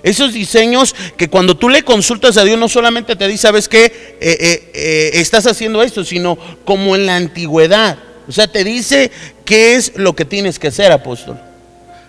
Esos 0.03 0.33
diseños 0.33 0.95
que 1.17 1.29
cuando 1.29 1.57
tú 1.57 1.69
le 1.69 1.83
consultas 1.83 2.37
a 2.37 2.45
Dios 2.45 2.59
no 2.59 2.69
solamente 2.69 3.17
te 3.17 3.29
dice, 3.29 3.43
¿sabes 3.43 3.69
qué? 3.69 3.85
Eh, 3.85 4.21
eh, 4.21 4.71
eh, 4.75 5.11
estás 5.15 5.47
haciendo 5.47 5.83
esto, 5.83 6.05
sino 6.05 6.39
como 6.65 6.97
en 6.97 7.07
la 7.07 7.17
antigüedad. 7.17 7.99
O 8.29 8.33
sea, 8.33 8.47
te 8.47 8.65
dice 8.65 9.11
qué 9.45 9.75
es 9.75 9.93
lo 9.97 10.15
que 10.15 10.25
tienes 10.25 10.59
que 10.59 10.69
hacer, 10.69 10.93
apóstol. 10.93 11.41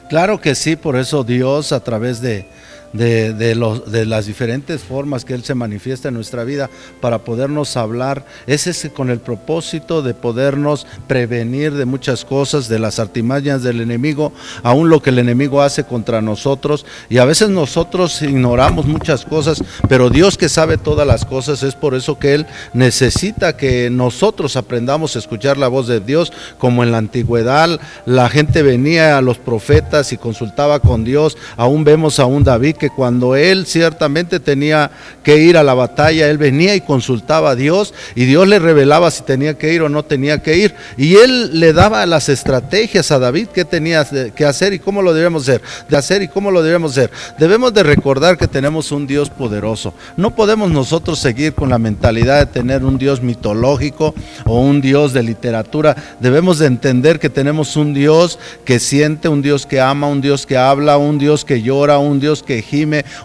Claro 0.09 0.39
que 0.41 0.55
sí, 0.55 0.75
por 0.75 0.97
eso 0.97 1.23
Dios 1.23 1.71
a 1.71 1.83
través 1.83 2.21
de, 2.21 2.45
de, 2.93 3.33
de, 3.33 3.55
los, 3.55 3.91
de 3.91 4.05
las 4.05 4.25
diferentes 4.25 4.81
formas 4.81 5.25
que 5.25 5.33
Él 5.33 5.43
se 5.43 5.55
manifiesta 5.55 6.07
en 6.07 6.15
nuestra 6.15 6.43
vida 6.43 6.69
para 6.99 7.19
podernos 7.19 7.77
hablar, 7.77 8.25
es 8.47 8.67
ese 8.67 8.91
con 8.91 9.09
el 9.09 9.19
propósito 9.19 10.01
de 10.01 10.13
podernos 10.13 10.87
prevenir 11.07 11.73
de 11.73 11.85
muchas 11.85 12.25
cosas, 12.25 12.67
de 12.67 12.79
las 12.79 12.99
artimañas 12.99 13.63
del 13.63 13.81
enemigo, 13.81 14.31
aún 14.63 14.89
lo 14.89 15.01
que 15.01 15.09
el 15.09 15.19
enemigo 15.19 15.61
hace 15.61 15.83
contra 15.83 16.21
nosotros. 16.21 16.85
Y 17.09 17.17
a 17.17 17.25
veces 17.25 17.49
nosotros 17.49 18.21
ignoramos 18.21 18.85
muchas 18.85 19.25
cosas, 19.25 19.63
pero 19.87 20.09
Dios 20.09 20.37
que 20.37 20.49
sabe 20.49 20.77
todas 20.77 21.07
las 21.07 21.25
cosas, 21.25 21.63
es 21.63 21.75
por 21.75 21.95
eso 21.95 22.17
que 22.19 22.33
Él 22.33 22.45
necesita 22.73 23.57
que 23.57 23.89
nosotros 23.89 24.55
aprendamos 24.55 25.15
a 25.15 25.19
escuchar 25.19 25.57
la 25.57 25.67
voz 25.67 25.87
de 25.87 25.99
Dios, 25.99 26.31
como 26.57 26.83
en 26.83 26.91
la 26.91 26.97
antigüedad 26.97 27.61
la 28.05 28.29
gente 28.29 28.61
venía 28.61 29.17
a 29.17 29.21
los 29.21 29.37
profetas 29.37 30.13
y 30.13 30.17
consultaba 30.17 30.79
con 30.79 31.03
Dios, 31.03 31.37
aún 31.57 31.83
vemos 31.83 32.19
a 32.19 32.25
un 32.25 32.43
David 32.43 32.75
que 32.81 32.89
cuando 32.89 33.35
él 33.35 33.67
ciertamente 33.67 34.39
tenía 34.39 34.89
que 35.21 35.37
ir 35.37 35.55
a 35.55 35.61
la 35.61 35.75
batalla, 35.75 36.27
él 36.27 36.39
venía 36.39 36.73
y 36.73 36.81
consultaba 36.81 37.51
a 37.51 37.55
Dios 37.55 37.93
y 38.15 38.25
Dios 38.25 38.47
le 38.47 38.57
revelaba 38.57 39.11
si 39.11 39.21
tenía 39.21 39.55
que 39.55 39.71
ir 39.71 39.83
o 39.83 39.89
no 39.89 40.01
tenía 40.01 40.41
que 40.41 40.57
ir. 40.57 40.73
Y 40.97 41.17
él 41.17 41.59
le 41.59 41.73
daba 41.73 42.03
las 42.07 42.27
estrategias 42.27 43.11
a 43.11 43.19
David 43.19 43.49
que 43.49 43.65
tenía 43.65 44.03
que 44.03 44.45
hacer 44.45 44.73
y 44.73 44.79
cómo 44.79 45.03
lo 45.03 45.13
debemos 45.13 45.43
hacer, 45.43 45.61
de 45.89 45.95
hacer 45.95 46.23
y 46.23 46.27
cómo 46.27 46.49
lo 46.49 46.63
debemos 46.63 46.93
hacer. 46.93 47.11
Debemos 47.37 47.71
de 47.71 47.83
recordar 47.83 48.35
que 48.35 48.47
tenemos 48.47 48.91
un 48.91 49.05
Dios 49.05 49.29
poderoso. 49.29 49.93
No 50.17 50.33
podemos 50.33 50.71
nosotros 50.71 51.19
seguir 51.19 51.53
con 51.53 51.69
la 51.69 51.77
mentalidad 51.77 52.39
de 52.39 52.51
tener 52.51 52.83
un 52.83 52.97
Dios 52.97 53.21
mitológico 53.21 54.15
o 54.45 54.59
un 54.59 54.81
Dios 54.81 55.13
de 55.13 55.21
literatura. 55.21 55.95
Debemos 56.19 56.57
de 56.57 56.65
entender 56.65 57.19
que 57.19 57.29
tenemos 57.29 57.75
un 57.75 57.93
Dios 57.93 58.39
que 58.65 58.79
siente, 58.79 59.27
un 59.27 59.43
Dios 59.43 59.67
que 59.67 59.79
ama, 59.79 60.07
un 60.07 60.21
Dios 60.21 60.47
que 60.47 60.57
habla, 60.57 60.97
un 60.97 61.19
Dios 61.19 61.45
que 61.45 61.61
llora, 61.61 61.99
un 61.99 62.19
Dios 62.19 62.41
que 62.41 62.63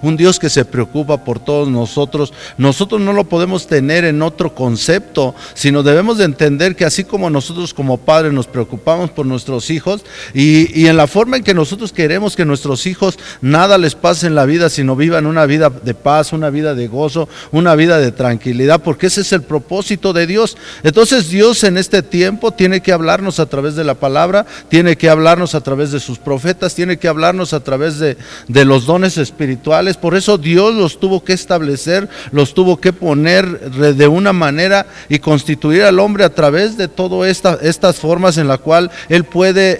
un 0.03 0.17
Dios 0.17 0.39
que 0.39 0.51
se 0.51 0.65
preocupa 0.65 1.25
por 1.25 1.39
todos 1.39 1.69
nosotros. 1.69 2.33
Nosotros 2.59 3.01
no 3.01 3.13
lo 3.13 3.25
podemos 3.25 3.67
tener 3.67 4.05
en 4.05 4.23
otro 4.23 4.55
concepto, 4.55 5.35
sino 5.55 5.83
debemos 5.83 6.19
de 6.19 6.25
entender 6.25 6.77
que 6.77 6.85
así 6.85 7.05
como 7.05 7.31
nosotros 7.31 7.73
como 7.73 7.99
padres 7.99 8.33
nos 8.33 8.47
preocupamos 8.47 9.11
por 9.11 9.27
nuestros 9.27 9.71
hijos 9.71 10.05
y, 10.35 10.79
y 10.79 10.87
en 10.89 10.97
la 10.97 11.07
forma 11.07 11.37
en 11.37 11.45
que 11.45 11.55
nosotros 11.55 11.93
queremos 11.93 12.37
que 12.37 12.45
nuestros 12.45 12.87
hijos 12.87 13.19
nada 13.41 13.79
les 13.79 13.95
pase 13.95 14.27
en 14.27 14.35
la 14.35 14.45
vida, 14.45 14.69
sino 14.69 14.97
vivan 14.97 15.27
una 15.27 15.47
vida 15.47 15.71
de 15.71 15.95
paz, 15.95 16.33
una 16.33 16.51
vida 16.51 16.75
de 16.75 16.89
gozo, 16.89 17.29
una 17.53 17.75
vida 17.75 17.99
de 17.99 18.13
tranquilidad, 18.13 18.83
porque 18.83 19.07
ese 19.07 19.21
es 19.21 19.33
el 19.33 19.43
propósito 19.43 20.13
de 20.13 20.27
Dios. 20.27 20.57
Entonces 20.83 21.29
Dios 21.29 21.65
en 21.65 21.79
este 21.79 22.03
tiempo 22.03 22.53
tiene 22.53 22.81
que 22.81 22.93
hablarnos 22.93 23.41
a 23.41 23.47
través 23.47 23.77
de 23.77 23.85
la 23.85 23.95
palabra, 23.95 24.47
tiene 24.69 24.97
que 24.97 25.09
hablarnos 25.09 25.55
a 25.55 25.61
través 25.61 25.93
de 25.93 26.01
sus 26.01 26.19
profetas, 26.19 26.75
tiene 26.75 26.99
que 26.99 27.09
hablarnos 27.09 27.53
a 27.53 27.61
través 27.61 27.99
de, 27.99 28.17
de 28.49 28.65
los 28.65 28.87
dones 28.87 29.17
espirituales 29.17 29.36
espirituales, 29.37 29.99
por 29.99 30.15
eso 30.15 30.39
Dios 30.39 30.75
los 30.75 30.99
tuvo 30.99 31.23
que 31.23 31.35
establecer, 31.35 32.09
los 32.33 32.55
tuvo 32.55 32.79
que 32.79 32.95
poner 32.95 33.71
de 33.71 34.09
una 34.09 34.33
manera 34.33 34.87
y 35.11 35.19
constituir 35.19 35.83
al 35.83 35.99
hombre 35.99 36.25
a 36.25 36.35
través 36.35 36.79
de 36.79 36.89
todas 36.89 37.29
esta, 37.29 37.59
estas 37.61 37.97
formas 37.97 38.39
en 38.39 38.49
la 38.49 38.57
cual 38.57 38.91
él 39.11 39.27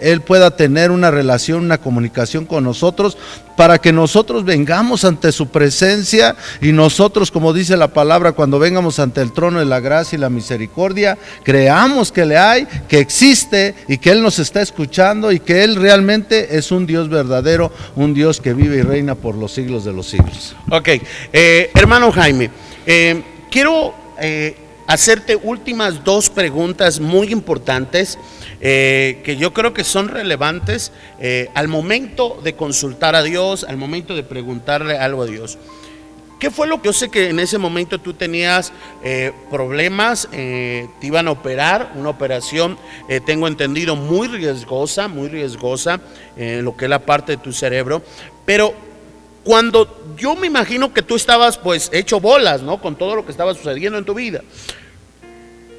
él 0.03 0.21
pueda 0.21 0.51
tener 0.51 0.91
una 0.91 1.11
relación, 1.11 1.65
una 1.65 1.79
comunicación 1.79 2.45
con 2.45 2.65
nosotros, 2.65 3.17
para 3.57 3.79
que 3.79 3.93
nosotros 3.93 4.45
vengamos 4.45 5.05
ante 5.05 5.33
su 5.33 5.49
presencia 5.49 6.37
y 6.61 6.73
nosotros, 6.73 7.31
como 7.31 7.53
dice 7.53 7.77
la 7.77 7.89
palabra, 7.89 8.33
cuando 8.33 8.59
vengamos 8.59 8.99
ante 8.99 9.23
el 9.23 9.33
trono 9.33 9.59
de 9.59 9.65
la 9.65 9.81
gracia 9.81 10.17
y 10.17 10.21
la 10.21 10.31
misericordia, 10.31 11.19
creamos 11.43 12.13
que 12.13 12.27
le 12.27 12.37
hay, 12.37 12.67
que 12.89 12.99
existe 12.99 13.75
y 13.89 13.99
que 13.99 14.11
Él 14.11 14.23
nos 14.23 14.39
está 14.39 14.61
escuchando 14.63 15.33
y 15.33 15.41
que 15.41 15.65
Él 15.65 15.77
realmente 15.77 16.57
es 16.57 16.71
un 16.71 16.87
Dios 16.87 17.09
verdadero, 17.09 17.73
un 17.97 18.15
Dios 18.15 18.41
que 18.41 18.53
vive 18.53 18.77
y 18.77 18.83
reina 18.83 19.15
por 19.15 19.35
los 19.35 19.53
siglos 19.53 19.85
de 19.85 19.93
los 19.93 20.07
siglos. 20.07 20.55
Ok, 20.71 20.89
eh, 21.33 21.71
hermano 21.75 22.13
Jaime, 22.13 22.51
eh, 22.87 23.23
quiero 23.51 23.95
eh, 24.21 24.57
hacerte 24.87 25.37
últimas 25.37 26.05
dos 26.05 26.31
preguntas 26.31 27.01
muy 27.01 27.33
importantes. 27.33 28.19
Eh, 28.61 29.21
que 29.23 29.37
yo 29.37 29.53
creo 29.53 29.75
que 29.75 29.85
son 29.85 30.09
relevantes 30.09 30.91
eh, 31.21 31.51
al 31.55 31.69
momento 31.69 32.41
de 32.43 32.55
consultar 32.55 33.15
a 33.15 33.23
Dios, 33.23 33.65
al 33.65 33.77
momento 33.77 34.17
de 34.17 34.23
preguntarle 34.23 34.97
algo 34.97 35.23
a 35.23 35.27
Dios. 35.27 35.59
¿Qué 36.39 36.51
fue 36.51 36.67
lo 36.67 36.81
que 36.81 36.87
yo 36.87 36.93
sé 36.93 37.11
que 37.11 37.29
en 37.31 37.39
ese 37.39 37.59
momento 37.59 37.99
tú 37.99 38.15
tenías 38.15 38.73
eh, 39.03 39.33
problemas, 39.51 40.29
te 40.31 40.89
iban 41.01 41.29
a 41.29 41.31
operar, 41.31 41.93
una 41.95 42.11
operación, 42.11 42.77
tengo 43.25 43.49
entendido, 43.49 43.97
muy 43.97 44.29
riesgosa, 44.29 45.09
muy 45.09 45.29
riesgosa, 45.29 45.99
lo 46.37 46.77
que 46.77 46.85
es 46.85 46.91
la 46.91 46.99
parte 46.99 47.33
de 47.33 47.39
tu 47.39 47.55
cerebro, 47.55 48.03
pero 48.45 48.75
cuando 49.47 50.17
yo 50.19 50.35
me 50.35 50.49
imagino 50.49 50.93
que 50.93 51.03
tú 51.03 51.15
estabas 51.15 51.57
pues 51.57 51.89
hecho 51.93 52.19
bolas, 52.19 52.63
¿no? 52.63 52.81
Con 52.81 52.97
todo 52.97 53.15
lo 53.15 53.25
que 53.25 53.31
estaba 53.31 53.55
sucediendo 53.55 53.97
en 53.97 54.05
tu 54.05 54.13
vida. 54.13 54.43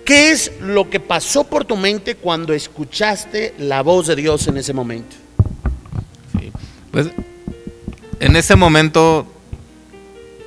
¿Qué 0.06 0.32
es 0.32 0.54
lo 0.62 0.90
que 0.90 1.02
pasó 1.02 1.44
por 1.44 1.66
tu 1.66 1.76
mente 1.76 2.16
cuando 2.16 2.54
escuchaste 2.54 3.54
la 3.60 3.82
voz 3.82 4.08
de 4.08 4.16
Dios 4.16 4.48
en 4.48 4.56
ese 4.56 4.74
momento? 4.74 5.18
pues 6.92 7.08
en 8.22 8.38
ese 8.38 8.56
momento 8.56 9.28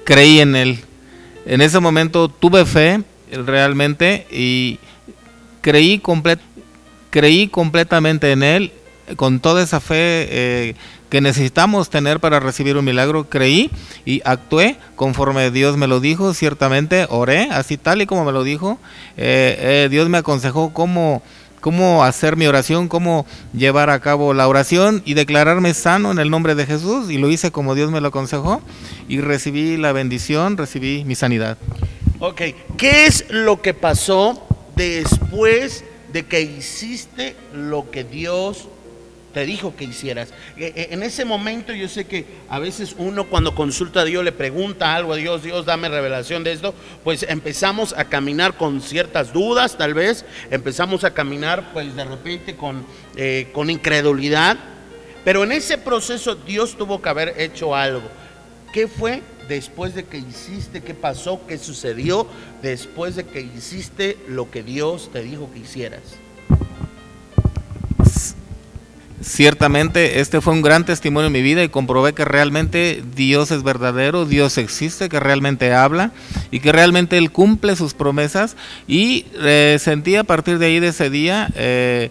creí 0.05 0.41
en 0.41 0.57
Él. 0.57 0.79
En 1.45 1.61
ese 1.61 1.79
momento 1.79 2.31
tuve 2.31 2.65
fe 2.65 3.03
realmente 3.31 4.27
y 4.31 4.79
creí, 5.61 6.01
creí 7.11 7.49
completamente 7.49 8.33
en 8.33 8.43
Él, 8.43 8.73
con 9.17 9.41
toda 9.41 9.63
esa 9.63 9.79
fe 9.79 10.27
eh, 10.31 10.75
que 11.11 11.21
necesitamos 11.21 11.91
tener 11.91 12.21
para 12.21 12.41
recibir 12.41 12.77
un 12.77 12.85
milagro, 12.85 13.29
creí 13.29 13.71
y 14.07 14.23
actué 14.25 14.77
conforme 14.95 15.51
Dios 15.51 15.77
me 15.77 15.89
lo 15.89 15.99
dijo, 16.01 16.33
ciertamente 16.35 17.07
oré, 17.11 17.49
así 17.51 17.77
tal 17.77 18.01
y 18.01 18.07
como 18.07 18.25
me 18.25 18.33
lo 18.33 18.45
dijo. 18.45 18.79
Eh, 19.17 19.57
eh, 19.59 19.89
Dios 19.91 20.09
me 20.09 20.19
aconsejó 20.19 20.73
cómo, 20.73 21.23
cómo 21.61 22.05
hacer 22.05 22.37
mi 22.37 22.47
oración, 22.47 22.87
cómo 22.87 23.27
llevar 23.53 23.91
a 23.91 23.99
cabo 23.99 24.33
la 24.35 24.47
oración 24.47 25.03
y 25.05 25.15
declararme 25.15 25.75
sano 25.75 26.13
en 26.13 26.21
el 26.21 26.31
nombre 26.31 26.55
de 26.55 26.65
Jesús 26.65 27.11
y 27.11 27.19
lo 27.19 27.29
hice 27.29 27.51
como 27.51 27.75
Dios 27.75 27.91
me 27.91 28.01
lo 28.01 28.09
aconsejó 28.09 28.63
y 29.09 29.21
recibí 29.21 29.77
la 29.77 29.91
bendición, 29.91 30.57
recibí 30.57 31.05
mi 31.05 31.17
sanidad. 31.17 31.59
Ok, 32.21 32.43
¿qué 32.77 33.07
es 33.07 33.25
lo 33.31 33.61
que 33.63 33.75
pasó 33.75 34.47
después 34.77 35.85
de 36.13 36.25
que 36.27 36.41
hiciste 36.43 37.35
lo 37.53 37.91
que 37.91 38.05
Dios 38.05 38.69
te 39.33 39.45
dijo 39.45 39.75
que 39.77 39.85
hicieras. 39.85 40.31
E, 40.57 40.73
e, 40.75 40.95
en 40.95 41.03
ese 41.03 41.25
momento 41.25 41.73
yo 41.73 41.89
sé 41.89 42.07
que 42.07 42.27
a 42.49 42.59
veces 42.59 42.95
uno 42.99 43.29
cuando 43.29 43.55
consulta 43.55 44.01
a 44.01 44.05
Dios 44.05 44.25
le 44.25 44.33
pregunta 44.33 44.95
algo 44.95 45.13
a 45.13 45.17
Dios, 45.17 45.43
Dios 45.43 45.67
dame 45.67 45.89
revelación 45.89 46.45
de 46.45 46.53
esto, 46.53 46.75
pues 47.05 47.25
empezamos 47.29 47.95
a 47.97 48.05
caminar 48.05 48.57
con 48.57 48.81
ciertas 48.81 49.33
dudas 49.33 49.77
tal 49.79 49.95
vez, 49.95 50.25
empezamos 50.51 51.05
a 51.05 51.15
caminar 51.15 51.73
pues 51.73 51.95
de 51.95 52.05
repente 52.05 52.57
con, 52.57 52.85
eh, 53.17 53.49
con 53.53 53.71
incredulidad, 53.71 54.57
pero 55.25 55.45
en 55.45 55.53
ese 55.53 55.79
proceso 55.79 56.35
Dios 56.35 56.77
tuvo 56.77 57.01
que 57.01 57.09
haber 57.09 57.41
hecho 57.41 57.75
algo. 57.75 58.09
¿Qué 58.73 58.87
fue 58.87 59.23
después 59.49 59.95
de 59.95 60.05
que 60.05 60.19
hiciste? 60.19 60.81
¿Qué 60.81 60.95
pasó? 60.95 61.41
¿Qué 61.47 61.59
sucedió 61.59 62.27
después 62.63 63.17
de 63.17 63.25
que 63.25 63.41
hiciste 63.41 64.17
lo 64.29 64.51
que 64.51 64.63
Dios 64.63 65.11
te 65.13 65.23
dijo 65.23 65.51
que 65.53 65.59
hicieras? 65.59 66.03
Ciertamente 69.23 70.21
este 70.21 70.41
fue 70.41 70.55
un 70.55 70.63
gran 70.63 70.87
testimonio 70.87 71.27
en 71.27 71.33
mi 71.35 71.43
vida 71.43 71.63
y 71.63 71.69
comprobé 71.69 72.15
que 72.15 72.25
realmente 72.25 73.03
Dios 73.15 73.51
es 73.51 73.63
verdadero, 73.63 74.25
Dios 74.25 74.57
existe, 74.57 75.11
que 75.11 75.21
realmente 75.21 75.75
habla 75.75 76.13
y 76.51 76.61
que 76.61 76.73
realmente 76.73 77.19
Él 77.19 77.31
cumple 77.31 77.77
sus 77.77 77.93
promesas 77.93 78.57
y 78.89 79.27
eh, 79.43 79.77
sentí 79.79 80.17
a 80.17 80.25
partir 80.25 80.59
de 80.59 80.67
ahí 80.67 80.81
de 80.81 80.89
ese 80.89 81.11
día, 81.11 81.51
eh, 81.55 82.11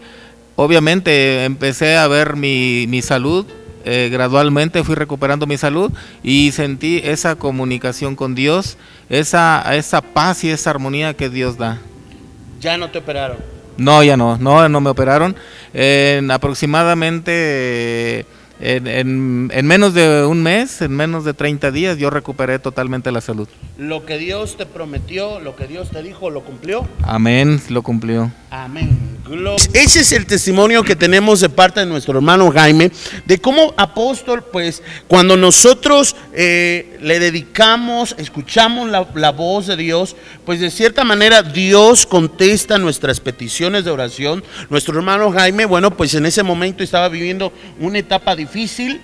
obviamente 0.55 1.45
empecé 1.45 1.97
a 1.97 2.07
ver 2.07 2.35
mi, 2.35 2.85
mi 2.87 3.01
salud, 3.01 3.47
eh, 3.85 4.09
gradualmente 4.11 4.83
fui 4.83 4.93
recuperando 4.93 5.47
mi 5.47 5.57
salud 5.57 5.91
y 6.21 6.51
sentí 6.51 7.01
esa 7.03 7.37
comunicación 7.37 8.15
con 8.15 8.35
Dios, 8.35 8.77
esa, 9.09 9.75
esa 9.75 10.01
paz 10.03 10.43
y 10.43 10.51
esa 10.51 10.69
armonía 10.69 11.15
que 11.15 11.29
Dios 11.29 11.57
da. 11.57 11.79
¿Ya 12.59 12.77
no 12.77 12.91
te 12.91 12.99
operaron? 12.99 13.58
No, 13.79 14.03
ya 14.03 14.17
no, 14.17 14.37
no, 14.37 14.67
no 14.69 14.81
me 14.81 14.89
operaron. 14.89 15.35
En 15.73 16.29
aproximadamente 16.31 18.25
en, 18.59 19.65
menos 19.65 19.93
de 19.93 20.25
un 20.25 20.43
mes, 20.43 20.81
en 20.81 20.91
menos 20.91 21.23
de 21.23 21.33
30 21.33 21.71
días, 21.71 21.97
yo 21.97 22.09
recuperé 22.09 22.59
totalmente 22.59 23.11
la 23.11 23.21
salud. 23.21 23.47
Lo 23.77 24.05
que 24.05 24.17
Dios 24.17 24.57
te 24.57 24.65
prometió, 24.65 25.39
lo 25.39 25.55
que 25.55 25.67
Dios 25.67 25.89
te 25.89 26.03
dijo, 26.03 26.29
¿lo 26.29 26.41
cumplió? 26.41 26.87
Amén, 27.03 27.61
lo 27.69 27.81
cumplió. 27.81 28.31
Amén. 28.49 29.17
Ese 29.73 29.99
es 29.99 30.11
el 30.11 30.25
testimonio 30.25 30.83
que 30.83 30.95
tenemos 30.95 31.39
de 31.39 31.49
parte 31.49 31.81
de 31.81 31.85
nuestro 31.85 32.15
hermano 32.17 32.51
Jaime, 32.51 32.91
de 33.25 33.39
cómo 33.39 33.75
apóstol, 33.77 34.43
pues 34.51 34.81
cuando 35.07 35.37
nosotros 35.37 36.15
eh, 36.33 36.97
le 37.01 37.19
dedicamos, 37.19 38.15
escuchamos 38.17 38.89
la, 38.89 39.07
la, 39.13 39.31
voz 39.31 39.67
de 39.67 39.77
Dios, 39.77 40.15
pues 40.45 40.59
de 40.59 40.71
cierta 40.71 41.03
manera 41.03 41.43
Dios 41.43 42.07
contesta 42.07 42.79
nuestras 42.79 43.19
peticiones 43.19 43.85
de 43.85 43.91
oración. 43.91 44.43
Nuestro 44.71 44.97
hermano 44.97 45.31
Jaime, 45.31 45.65
bueno, 45.65 45.95
pues 45.95 46.15
en 46.15 46.25
ese 46.25 46.41
momento 46.41 46.83
estaba 46.83 47.07
viviendo 47.07 47.53
una 47.79 47.99
etapa 47.99 48.35
difícil 48.35 48.48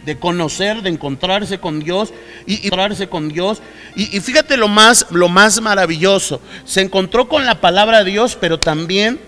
de 0.06 0.18
conocer, 0.20 0.82
de 0.82 0.90
encontrarse 0.90 1.60
con 1.60 1.80
Dios 1.80 2.14
y, 2.46 2.66
encontrarse 2.66 3.08
con 3.08 3.30
Dios. 3.30 3.62
Y, 3.96 4.20
fíjate 4.20 4.58
lo 4.58 4.68
más, 4.68 5.06
lo 5.12 5.30
más 5.30 5.62
maravilloso, 5.62 6.42
se 6.66 6.82
encontró 6.82 7.28
con 7.28 7.46
la 7.46 7.62
palabra 7.62 8.04
de 8.04 8.12
Dios, 8.12 8.38
pero 8.40 8.60
también 8.60 9.20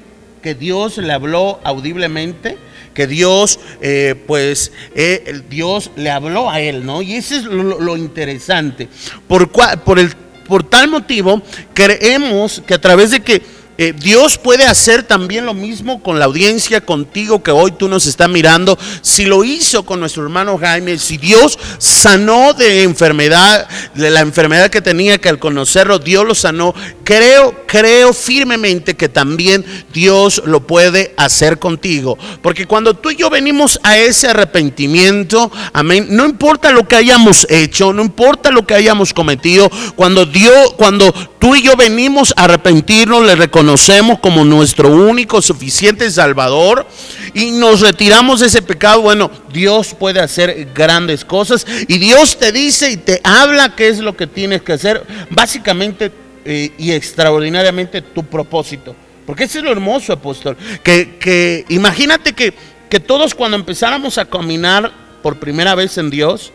que 0.41 0.55
Dios 0.55 0.97
le 0.97 1.13
habló 1.13 1.59
audiblemente, 1.63 2.57
que 2.93 3.07
Dios, 3.07 3.59
eh, 3.81 4.15
pues, 4.27 4.71
eh, 4.95 5.41
Dios 5.49 5.91
le 5.95 6.09
habló 6.09 6.49
a 6.49 6.59
él, 6.59 6.85
¿no? 6.85 7.01
Y 7.01 7.15
eso 7.15 7.35
es 7.35 7.43
lo, 7.43 7.95
interesante. 7.95 8.89
Por, 9.27 9.49
por, 9.83 9.99
el, 9.99 10.09
por 10.47 10.63
tal 10.63 10.87
motivo, 10.87 11.41
creemos 11.73 12.61
que 12.65 12.73
a 12.73 12.81
través 12.81 13.11
de 13.11 13.21
que 13.21 13.41
eh, 13.79 13.93
Dios 13.95 14.39
puede 14.39 14.65
hacer 14.65 15.03
también 15.03 15.45
lo 15.45 15.53
mismo 15.53 16.01
con 16.01 16.17
la 16.17 16.25
audiencia, 16.25 16.81
contigo 16.81 17.43
que 17.43 17.51
hoy 17.51 17.71
tú 17.73 17.87
nos 17.87 18.07
estás 18.07 18.27
mirando. 18.27 18.75
Si 19.01 19.25
lo 19.25 19.43
hizo 19.43 19.85
con 19.85 19.99
nuestro 19.99 20.23
hermano 20.23 20.57
Jaime, 20.57 20.97
si 20.97 21.17
Dios 21.17 21.59
sanó 21.77 22.53
de 22.53 22.81
enfermedad, 22.81 23.67
de 23.93 24.09
la 24.09 24.21
enfermedad 24.21 24.71
que 24.71 24.81
tenía, 24.81 25.19
que 25.19 25.29
al 25.29 25.37
conocerlo 25.37 25.99
Dios 25.99 26.25
lo 26.25 26.33
sanó, 26.33 26.73
creo, 27.03 27.65
creo 27.67 28.13
firmemente 28.13 28.95
que 28.95 29.09
también 29.09 29.63
Dios 29.93 30.41
lo 30.43 30.65
puede 30.65 31.13
hacer 31.15 31.59
contigo. 31.59 32.17
Porque 32.41 32.65
cuando 32.65 32.95
tú 32.95 33.11
y 33.11 33.15
yo 33.15 33.29
venimos 33.29 33.79
a 33.83 33.99
ese 33.99 34.27
arrepentimiento, 34.27 35.51
amén, 35.73 36.07
no 36.09 36.25
importa 36.25 36.71
lo 36.71 36.87
que 36.87 36.95
hayamos 36.95 37.45
hecho, 37.47 37.93
no 37.93 38.01
importa 38.01 38.49
lo 38.49 38.65
que 38.65 38.73
hayamos 38.73 39.13
cometido, 39.13 39.69
cuando 39.95 40.25
Dios, 40.25 40.73
cuando 40.77 41.13
tú 41.37 41.55
y 41.55 41.61
yo 41.61 41.75
venimos 41.75 42.33
a 42.35 42.45
arrepentirnos, 42.45 43.23
le 43.23 43.35
reconocemos 43.35 43.66
conocemos 43.67 44.19
como 44.19 44.45
nuestro 44.45 44.89
único 44.89 45.41
suficiente 45.41 46.09
Salvador 46.09 46.87
y 47.33 47.51
nos 47.51 47.81
retiramos 47.81 48.39
de 48.39 48.47
ese 48.47 48.61
pecado, 48.61 49.01
bueno, 49.01 49.29
Dios 49.51 49.93
puede 49.93 50.21
hacer 50.21 50.69
grandes 50.73 51.25
cosas 51.25 51.67
y 51.85 51.97
Dios 51.97 52.39
te 52.39 52.53
dice 52.53 52.89
y 52.91 52.95
te 52.95 53.19
habla 53.25 53.75
qué 53.75 53.89
es 53.89 53.99
lo 53.99 54.15
que 54.15 54.25
tienes 54.25 54.61
que 54.61 54.71
hacer, 54.71 55.05
básicamente 55.31 56.13
eh, 56.45 56.71
y 56.77 56.93
extraordinariamente 56.93 58.01
tu 58.01 58.23
propósito. 58.23 58.95
Porque 59.25 59.43
ese 59.43 59.57
es 59.57 59.65
lo 59.65 59.71
hermoso, 59.73 60.13
apóstol. 60.13 60.55
Que, 60.81 61.17
que 61.19 61.65
imagínate 61.67 62.31
que, 62.31 62.53
que 62.89 63.01
todos 63.01 63.35
cuando 63.35 63.57
empezáramos 63.57 64.17
a 64.17 64.23
caminar 64.23 64.93
por 65.21 65.39
primera 65.39 65.75
vez 65.75 65.97
en 65.97 66.09
Dios, 66.09 66.53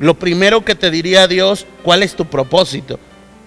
lo 0.00 0.18
primero 0.18 0.64
que 0.64 0.74
te 0.74 0.90
diría 0.90 1.28
Dios, 1.28 1.64
¿cuál 1.84 2.02
es 2.02 2.16
tu 2.16 2.24
propósito? 2.24 2.98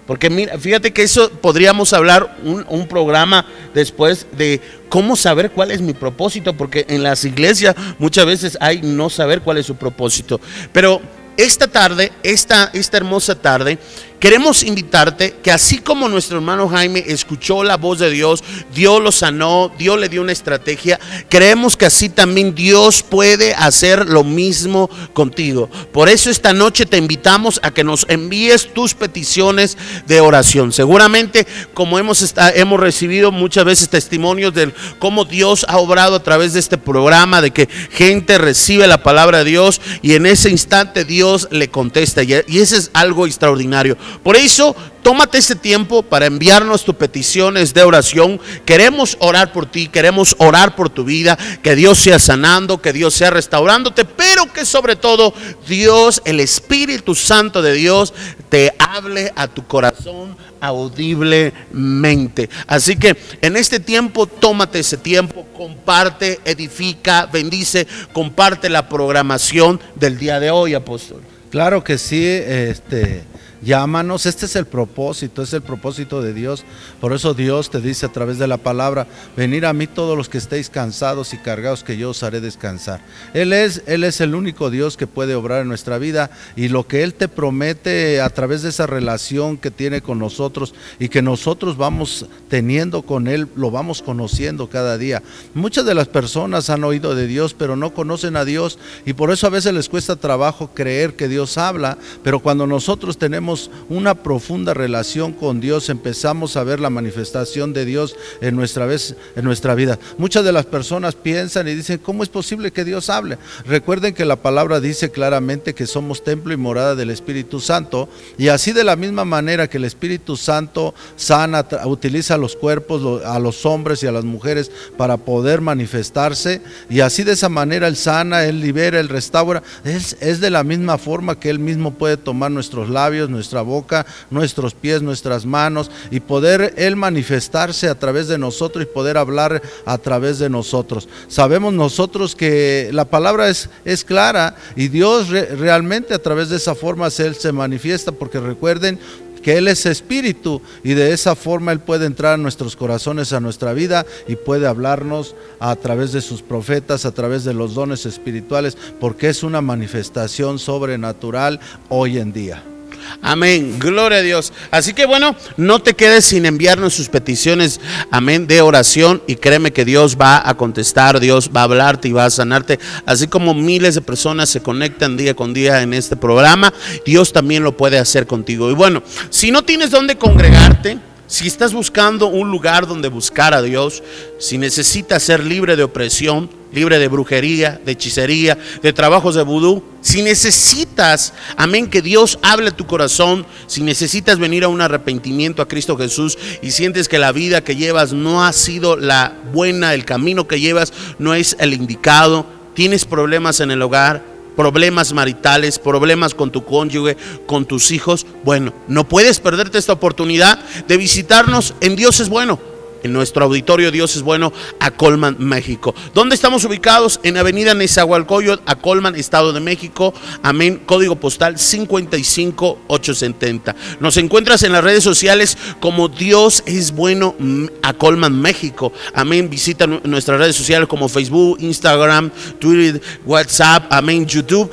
Porque 0.06 0.28
mira, 0.28 0.58
fíjate 0.58 0.92
que 0.92 1.02
eso 1.02 1.30
podríamos 1.30 1.92
hablar 1.92 2.36
un, 2.42 2.86
programa 2.86 3.46
después 3.72 4.26
de 4.36 4.60
cómo 4.88 5.16
saber 5.16 5.50
cuál 5.50 5.70
es 5.70 5.80
mi 5.80 5.94
propósito, 5.94 6.54
porque 6.54 6.84
en 6.88 7.02
las 7.02 7.24
iglesias 7.24 7.74
muchas 7.98 8.26
veces 8.26 8.58
hay 8.60 8.82
no 8.82 9.08
saber 9.08 9.40
cuál 9.40 9.58
es 9.58 9.66
su 9.66 9.76
propósito. 9.76 10.40
Pero 10.72 11.00
esta 11.36 11.68
tarde, 11.68 12.12
esta, 12.22 12.70
esta 12.72 12.96
hermosa 12.96 13.34
tarde, 13.34 13.78
queremos 14.24 14.62
invitarte 14.62 15.34
que 15.42 15.50
así 15.50 15.80
como 15.80 16.08
nuestro 16.08 16.38
hermano 16.38 16.66
Jaime 16.66 17.04
escuchó 17.08 17.62
la 17.62 17.76
voz 17.76 17.98
de 17.98 18.10
Dios, 18.10 18.42
Dios 18.74 19.02
lo 19.02 19.12
sanó, 19.12 19.70
Dios 19.76 19.98
le 20.00 20.08
dio 20.08 20.22
una 20.22 20.32
estrategia, 20.32 20.98
creemos 21.28 21.76
que 21.76 21.84
así 21.84 22.08
también 22.08 22.54
Dios 22.54 23.02
puede 23.02 23.52
hacer 23.54 24.08
lo 24.08 24.24
mismo 24.24 24.88
contigo. 25.12 25.68
Por 25.92 26.08
eso 26.08 26.30
esta 26.30 26.54
noche 26.54 26.86
te 26.86 26.96
invitamos 26.96 27.60
a 27.62 27.70
que 27.70 27.84
nos 27.84 28.06
envíes 28.08 28.72
tus 28.72 28.94
peticiones 28.94 29.76
de 30.06 30.22
oración. 30.22 30.72
Seguramente 30.72 31.46
como 31.74 31.98
hemos, 31.98 32.34
hemos 32.54 32.80
recibido 32.80 33.30
muchas 33.30 33.66
veces 33.66 33.90
testimonios 33.90 34.54
de 34.54 34.72
cómo 34.98 35.26
Dios 35.26 35.66
ha 35.68 35.76
obrado 35.76 36.16
a 36.16 36.22
través 36.22 36.54
de 36.54 36.60
este 36.60 36.78
programa, 36.78 37.42
de 37.42 37.50
que 37.50 37.68
gente 37.90 38.38
recibe 38.38 38.86
la 38.86 39.02
palabra 39.02 39.44
de 39.44 39.50
Dios 39.50 39.82
y 40.00 40.14
en 40.14 40.24
ese 40.24 40.48
instante 40.48 41.04
Dios 41.04 41.23
le 41.50 41.68
contesta. 41.70 42.22
Y 42.22 42.32
ese 42.32 42.76
es 42.76 42.90
algo 42.92 43.26
extraordinario. 43.26 43.96
Por 44.22 44.36
eso, 44.36 44.74
tómate 45.04 45.36
este 45.36 45.54
tiempo 45.54 46.02
para 46.02 46.26
enviarnos 46.26 46.82
tus 46.82 46.96
peticiones 46.96 47.74
de 47.74 47.82
oración. 47.82 48.40
Queremos 48.64 49.16
orar 49.20 49.52
por 49.52 49.66
ti, 49.66 49.86
queremos 49.86 50.34
orar 50.38 50.74
por 50.74 50.88
tu 50.88 51.04
vida, 51.04 51.38
que 51.62 51.76
Dios 51.76 51.98
sea 51.98 52.18
sanando, 52.18 52.80
que 52.80 52.94
Dios 52.94 53.12
sea 53.12 53.30
restaurándote, 53.30 54.06
pero 54.06 54.50
que 54.52 54.64
sobre 54.64 54.96
todo 54.96 55.34
Dios, 55.68 56.22
el 56.24 56.40
Espíritu 56.40 57.14
Santo 57.14 57.60
de 57.60 57.74
Dios, 57.74 58.14
te 58.48 58.72
hable 58.78 59.30
a 59.36 59.46
tu 59.46 59.66
corazón 59.66 60.36
audiblemente. 60.58 62.48
Así 62.66 62.96
que 62.96 63.14
en 63.42 63.56
este 63.56 63.80
tiempo, 63.80 64.26
tómate 64.26 64.78
ese 64.78 64.96
tiempo, 64.96 65.46
comparte, 65.54 66.40
edifica, 66.46 67.26
bendice, 67.26 67.86
comparte 68.14 68.70
la 68.70 68.88
programación 68.88 69.78
del 69.96 70.18
día 70.18 70.40
de 70.40 70.50
hoy, 70.50 70.72
apóstol. 70.72 71.20
Claro 71.50 71.84
que 71.84 71.98
sí, 71.98 72.24
este 72.24 73.22
Llámanos, 73.64 74.26
este 74.26 74.44
es 74.44 74.56
el 74.56 74.66
propósito, 74.66 75.42
es 75.42 75.54
el 75.54 75.62
propósito 75.62 76.20
de 76.20 76.34
Dios. 76.34 76.64
Por 77.00 77.14
eso 77.14 77.32
Dios 77.32 77.70
te 77.70 77.80
dice 77.80 78.04
a 78.04 78.12
través 78.12 78.38
de 78.38 78.46
la 78.46 78.58
palabra, 78.58 79.06
venir 79.38 79.64
a 79.64 79.72
mí 79.72 79.86
todos 79.86 80.18
los 80.18 80.28
que 80.28 80.36
estéis 80.36 80.68
cansados 80.68 81.32
y 81.32 81.38
cargados, 81.38 81.82
que 81.82 81.96
yo 81.96 82.10
os 82.10 82.22
haré 82.22 82.42
descansar. 82.42 83.00
Él 83.32 83.54
es, 83.54 83.82
Él 83.86 84.04
es 84.04 84.20
el 84.20 84.34
único 84.34 84.68
Dios 84.68 84.98
que 84.98 85.06
puede 85.06 85.34
obrar 85.34 85.62
en 85.62 85.68
nuestra 85.68 85.96
vida 85.96 86.30
y 86.56 86.68
lo 86.68 86.86
que 86.86 87.02
Él 87.02 87.14
te 87.14 87.26
promete 87.26 88.20
a 88.20 88.28
través 88.28 88.62
de 88.62 88.68
esa 88.68 88.86
relación 88.86 89.56
que 89.56 89.70
tiene 89.70 90.02
con 90.02 90.18
nosotros 90.18 90.74
y 90.98 91.08
que 91.08 91.22
nosotros 91.22 91.78
vamos 91.78 92.26
teniendo 92.48 93.02
con 93.02 93.28
Él, 93.28 93.48
lo 93.56 93.70
vamos 93.70 94.02
conociendo 94.02 94.68
cada 94.68 94.98
día. 94.98 95.22
Muchas 95.54 95.86
de 95.86 95.94
las 95.94 96.08
personas 96.08 96.68
han 96.68 96.84
oído 96.84 97.14
de 97.14 97.26
Dios, 97.26 97.54
pero 97.54 97.76
no 97.76 97.94
conocen 97.94 98.36
a 98.36 98.44
Dios 98.44 98.78
y 99.06 99.14
por 99.14 99.30
eso 99.30 99.46
a 99.46 99.50
veces 99.50 99.72
les 99.72 99.88
cuesta 99.88 100.16
trabajo 100.16 100.70
creer 100.74 101.16
que 101.16 101.28
Dios 101.28 101.56
habla, 101.56 101.96
pero 102.22 102.40
cuando 102.40 102.66
nosotros 102.66 103.16
tenemos 103.16 103.53
una 103.88 104.14
profunda 104.14 104.74
relación 104.74 105.32
con 105.32 105.60
Dios, 105.60 105.88
empezamos 105.88 106.56
a 106.56 106.64
ver 106.64 106.80
la 106.80 106.90
manifestación 106.90 107.72
de 107.72 107.84
Dios 107.84 108.16
en 108.40 108.56
nuestra, 108.56 108.86
vez, 108.86 109.16
en 109.36 109.44
nuestra 109.44 109.74
vida. 109.74 109.98
Muchas 110.18 110.44
de 110.44 110.52
las 110.52 110.66
personas 110.66 111.14
piensan 111.14 111.68
y 111.68 111.74
dicen, 111.74 111.98
¿cómo 111.98 112.22
es 112.22 112.28
posible 112.28 112.70
que 112.70 112.84
Dios 112.84 113.10
hable? 113.10 113.38
Recuerden 113.66 114.14
que 114.14 114.24
la 114.24 114.36
palabra 114.36 114.80
dice 114.80 115.10
claramente 115.10 115.74
que 115.74 115.86
somos 115.86 116.24
templo 116.24 116.52
y 116.52 116.56
morada 116.56 116.94
del 116.94 117.10
Espíritu 117.10 117.60
Santo 117.60 118.08
y 118.38 118.48
así 118.48 118.72
de 118.72 118.84
la 118.84 118.96
misma 118.96 119.24
manera 119.24 119.68
que 119.68 119.78
el 119.78 119.84
Espíritu 119.84 120.36
Santo 120.36 120.94
sana, 121.16 121.66
utiliza 121.84 122.36
los 122.36 122.56
cuerpos, 122.56 123.24
a 123.24 123.38
los 123.38 123.64
hombres 123.66 124.02
y 124.02 124.06
a 124.06 124.12
las 124.12 124.24
mujeres 124.24 124.70
para 124.96 125.16
poder 125.16 125.60
manifestarse 125.60 126.62
y 126.88 127.00
así 127.00 127.24
de 127.24 127.32
esa 127.32 127.48
manera 127.48 127.88
Él 127.88 127.96
sana, 127.96 128.44
Él 128.44 128.60
libera, 128.60 129.00
Él 129.00 129.08
restaura. 129.08 129.62
Es, 129.84 130.16
es 130.20 130.40
de 130.40 130.50
la 130.50 130.64
misma 130.64 130.98
forma 130.98 131.38
que 131.38 131.50
Él 131.50 131.58
mismo 131.58 131.94
puede 131.94 132.16
tomar 132.16 132.50
nuestros 132.50 132.88
labios, 132.88 133.30
nuestra 133.44 133.60
boca, 133.60 134.06
nuestros 134.30 134.72
pies, 134.72 135.02
nuestras 135.02 135.44
manos 135.44 135.90
y 136.10 136.20
poder 136.20 136.72
Él 136.78 136.96
manifestarse 136.96 137.88
a 137.88 137.98
través 137.98 138.26
de 138.26 138.38
nosotros 138.38 138.84
y 138.84 138.86
poder 138.86 139.18
hablar 139.18 139.60
a 139.84 139.98
través 139.98 140.38
de 140.38 140.48
nosotros. 140.48 141.08
Sabemos 141.28 141.74
nosotros 141.74 142.34
que 142.34 142.88
la 142.92 143.04
palabra 143.04 143.50
es, 143.50 143.68
es 143.84 144.02
clara 144.02 144.56
y 144.76 144.88
Dios 144.88 145.28
re, 145.28 145.44
realmente 145.56 146.14
a 146.14 146.22
través 146.22 146.48
de 146.48 146.56
esa 146.56 146.74
forma 146.74 147.08
Él 147.18 147.34
se 147.34 147.52
manifiesta 147.52 148.12
porque 148.12 148.40
recuerden 148.40 148.98
que 149.42 149.58
Él 149.58 149.68
es 149.68 149.84
espíritu 149.84 150.62
y 150.82 150.94
de 150.94 151.12
esa 151.12 151.36
forma 151.36 151.70
Él 151.72 151.80
puede 151.80 152.06
entrar 152.06 152.32
a 152.32 152.38
nuestros 152.38 152.76
corazones, 152.76 153.34
a 153.34 153.40
nuestra 153.40 153.74
vida 153.74 154.06
y 154.26 154.36
puede 154.36 154.66
hablarnos 154.66 155.36
a 155.60 155.76
través 155.76 156.12
de 156.12 156.22
sus 156.22 156.40
profetas, 156.40 157.04
a 157.04 157.12
través 157.12 157.44
de 157.44 157.52
los 157.52 157.74
dones 157.74 158.06
espirituales, 158.06 158.78
porque 158.98 159.28
es 159.28 159.42
una 159.42 159.60
manifestación 159.60 160.58
sobrenatural 160.58 161.60
hoy 161.90 162.18
en 162.18 162.32
día. 162.32 162.73
Amén, 163.22 163.78
gloria 163.78 164.18
a 164.18 164.22
Dios. 164.22 164.52
Así 164.70 164.92
que 164.92 165.06
bueno, 165.06 165.34
no 165.56 165.80
te 165.80 165.94
quedes 165.94 166.24
sin 166.24 166.46
enviarnos 166.46 166.94
sus 166.94 167.08
peticiones, 167.08 167.80
amén, 168.10 168.46
de 168.46 168.60
oración 168.60 169.22
y 169.26 169.36
créeme 169.36 169.72
que 169.72 169.84
Dios 169.84 170.16
va 170.20 170.48
a 170.48 170.56
contestar, 170.56 171.20
Dios 171.20 171.50
va 171.54 171.62
a 171.62 171.64
hablarte 171.64 172.08
y 172.08 172.12
va 172.12 172.26
a 172.26 172.30
sanarte. 172.30 172.78
Así 173.06 173.26
como 173.26 173.54
miles 173.54 173.94
de 173.94 174.00
personas 174.00 174.48
se 174.50 174.60
conectan 174.60 175.16
día 175.16 175.34
con 175.34 175.54
día 175.54 175.82
en 175.82 175.94
este 175.94 176.16
programa, 176.16 176.72
Dios 177.04 177.32
también 177.32 177.62
lo 177.62 177.76
puede 177.76 177.98
hacer 177.98 178.26
contigo. 178.26 178.70
Y 178.70 178.74
bueno, 178.74 179.02
si 179.30 179.50
no 179.50 179.62
tienes 179.62 179.90
dónde 179.90 180.16
congregarte, 180.16 180.98
Si 181.26 181.46
estás 181.46 181.72
buscando 181.72 182.26
un 182.26 182.50
lugar 182.50 182.86
donde 182.86 183.08
buscar 183.08 183.54
a 183.54 183.62
Dios, 183.62 184.02
si 184.38 184.58
necesitas 184.58 185.22
ser 185.22 185.42
libre 185.42 185.74
de 185.74 185.82
opresión, 185.82 186.50
libre 186.70 186.98
de 186.98 187.08
brujería, 187.08 187.80
de 187.84 187.92
hechicería, 187.92 188.58
de 188.82 188.92
trabajos 188.92 189.34
de 189.34 189.42
vudú, 189.42 189.82
si 190.02 190.20
necesitas, 190.20 191.32
amén, 191.56 191.88
que 191.88 192.02
Dios 192.02 192.38
hable 192.42 192.72
tu 192.72 192.86
corazón, 192.86 193.46
si 193.66 193.80
necesitas 193.80 194.38
venir 194.38 194.64
a 194.64 194.68
un 194.68 194.82
arrepentimiento 194.82 195.62
a 195.62 195.68
Cristo 195.68 195.96
Jesús 195.96 196.36
y 196.60 196.72
sientes 196.72 197.08
que 197.08 197.18
la 197.18 197.32
vida 197.32 197.64
que 197.64 197.76
llevas 197.76 198.12
no 198.12 198.44
ha 198.44 198.52
sido 198.52 198.96
la 198.96 199.34
buena, 199.52 199.94
el 199.94 200.04
camino 200.04 200.46
que 200.46 200.60
llevas 200.60 200.92
no 201.18 201.34
es 201.34 201.56
el 201.58 201.72
indicado, 201.72 202.44
tienes 202.74 203.06
problemas 203.06 203.60
en 203.60 203.70
el 203.70 203.80
hogar, 203.80 204.33
problemas 204.56 205.12
maritales, 205.12 205.78
problemas 205.78 206.34
con 206.34 206.50
tu 206.50 206.64
cónyuge, 206.64 207.16
con 207.46 207.64
tus 207.66 207.90
hijos, 207.90 208.26
bueno, 208.44 208.72
no 208.88 209.08
puedes 209.08 209.40
perderte 209.40 209.78
esta 209.78 209.92
oportunidad 209.92 210.58
de 210.86 210.96
visitarnos 210.96 211.74
en 211.80 211.96
Dios 211.96 212.20
es 212.20 212.28
bueno 212.28 212.73
en 213.04 213.12
nuestro 213.12 213.44
auditorio 213.44 213.90
Dios 213.90 214.16
es 214.16 214.22
bueno 214.22 214.52
a 214.80 214.90
Colman, 214.90 215.36
México. 215.38 215.94
¿Dónde 216.14 216.34
estamos 216.34 216.64
ubicados? 216.64 217.20
En 217.22 217.36
Avenida 217.36 217.74
Nezahualcóyotl, 217.74 218.62
a 218.66 218.76
Colman, 218.76 219.14
Estado 219.14 219.52
de 219.52 219.60
México. 219.60 220.14
Amén. 220.42 220.80
Código 220.84 221.16
postal 221.16 221.58
55870. 221.58 223.76
Nos 224.00 224.16
encuentras 224.16 224.62
en 224.62 224.72
las 224.72 224.82
redes 224.82 225.04
sociales 225.04 225.58
como 225.80 226.08
Dios 226.08 226.62
es 226.66 226.92
bueno 226.92 227.34
mm, 227.38 227.66
a 227.82 227.92
Colman, 227.92 228.40
México. 228.40 228.92
Amén. 229.14 229.50
Visita 229.50 229.86
nuestras 229.86 230.38
redes 230.38 230.56
sociales 230.56 230.88
como 230.88 231.08
Facebook, 231.08 231.58
Instagram, 231.60 232.30
Twitter, 232.58 233.00
WhatsApp, 233.24 233.84
amén, 233.90 234.26
YouTube 234.26 234.70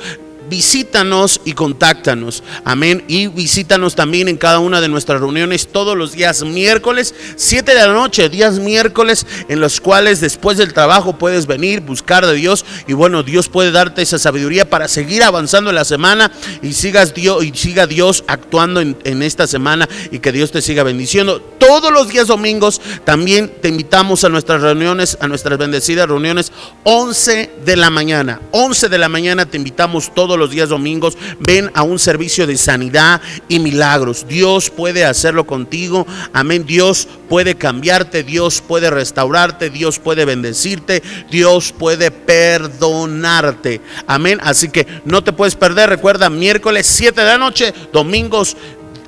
visítanos 0.52 1.40
y 1.46 1.54
contáctanos. 1.54 2.42
Amén. 2.62 3.04
Y 3.08 3.28
visítanos 3.28 3.94
también 3.94 4.28
en 4.28 4.36
cada 4.36 4.58
una 4.58 4.82
de 4.82 4.88
nuestras 4.88 5.18
reuniones 5.18 5.68
todos 5.68 5.96
los 5.96 6.12
días 6.12 6.44
miércoles, 6.44 7.14
7 7.36 7.72
de 7.72 7.86
la 7.86 7.94
noche, 7.94 8.28
días 8.28 8.58
miércoles 8.58 9.26
en 9.48 9.60
los 9.60 9.80
cuales 9.80 10.20
después 10.20 10.58
del 10.58 10.74
trabajo 10.74 11.16
puedes 11.16 11.46
venir, 11.46 11.80
buscar 11.80 12.26
de 12.26 12.34
Dios 12.34 12.66
y 12.86 12.92
bueno, 12.92 13.22
Dios 13.22 13.48
puede 13.48 13.70
darte 13.70 14.02
esa 14.02 14.18
sabiduría 14.18 14.68
para 14.68 14.88
seguir 14.88 15.22
avanzando 15.22 15.70
en 15.70 15.76
la 15.76 15.86
semana 15.86 16.30
y 16.60 16.74
sigas 16.74 17.14
Dios 17.14 17.42
y 17.42 17.56
siga 17.56 17.86
Dios 17.86 18.22
actuando 18.26 18.82
en, 18.82 18.98
en 19.04 19.22
esta 19.22 19.46
semana 19.46 19.88
y 20.10 20.18
que 20.18 20.32
Dios 20.32 20.52
te 20.52 20.60
siga 20.60 20.82
bendiciendo. 20.82 21.40
Todos 21.58 21.90
los 21.90 22.08
días 22.08 22.26
domingos 22.26 22.82
también 23.06 23.50
te 23.62 23.68
invitamos 23.68 24.22
a 24.24 24.28
nuestras 24.28 24.60
reuniones, 24.60 25.16
a 25.18 25.28
nuestras 25.28 25.56
bendecidas 25.56 26.08
reuniones 26.08 26.52
11 26.84 27.52
de 27.64 27.76
la 27.76 27.88
mañana. 27.88 28.38
11 28.50 28.90
de 28.90 28.98
la 28.98 29.08
mañana 29.08 29.46
te 29.46 29.56
invitamos 29.56 30.12
todos 30.14 30.38
los 30.38 30.41
los 30.42 30.50
días 30.50 30.68
domingos, 30.68 31.16
ven 31.40 31.70
a 31.74 31.82
un 31.82 31.98
servicio 31.98 32.46
de 32.46 32.56
sanidad 32.56 33.20
y 33.48 33.58
milagros. 33.58 34.26
Dios 34.28 34.70
puede 34.70 35.04
hacerlo 35.04 35.46
contigo. 35.46 36.06
Amén. 36.32 36.64
Dios 36.66 37.08
puede 37.28 37.54
cambiarte, 37.54 38.22
Dios 38.22 38.60
puede 38.60 38.90
restaurarte, 38.90 39.70
Dios 39.70 39.98
puede 39.98 40.24
bendecirte, 40.24 41.02
Dios 41.30 41.72
puede 41.72 42.10
perdonarte. 42.10 43.80
Amén. 44.06 44.38
Así 44.42 44.68
que 44.68 44.86
no 45.04 45.22
te 45.22 45.32
puedes 45.32 45.54
perder. 45.54 45.88
Recuerda, 45.88 46.28
miércoles 46.28 46.86
7 46.86 47.20
de 47.20 47.26
la 47.26 47.38
noche, 47.38 47.72
domingos 47.92 48.56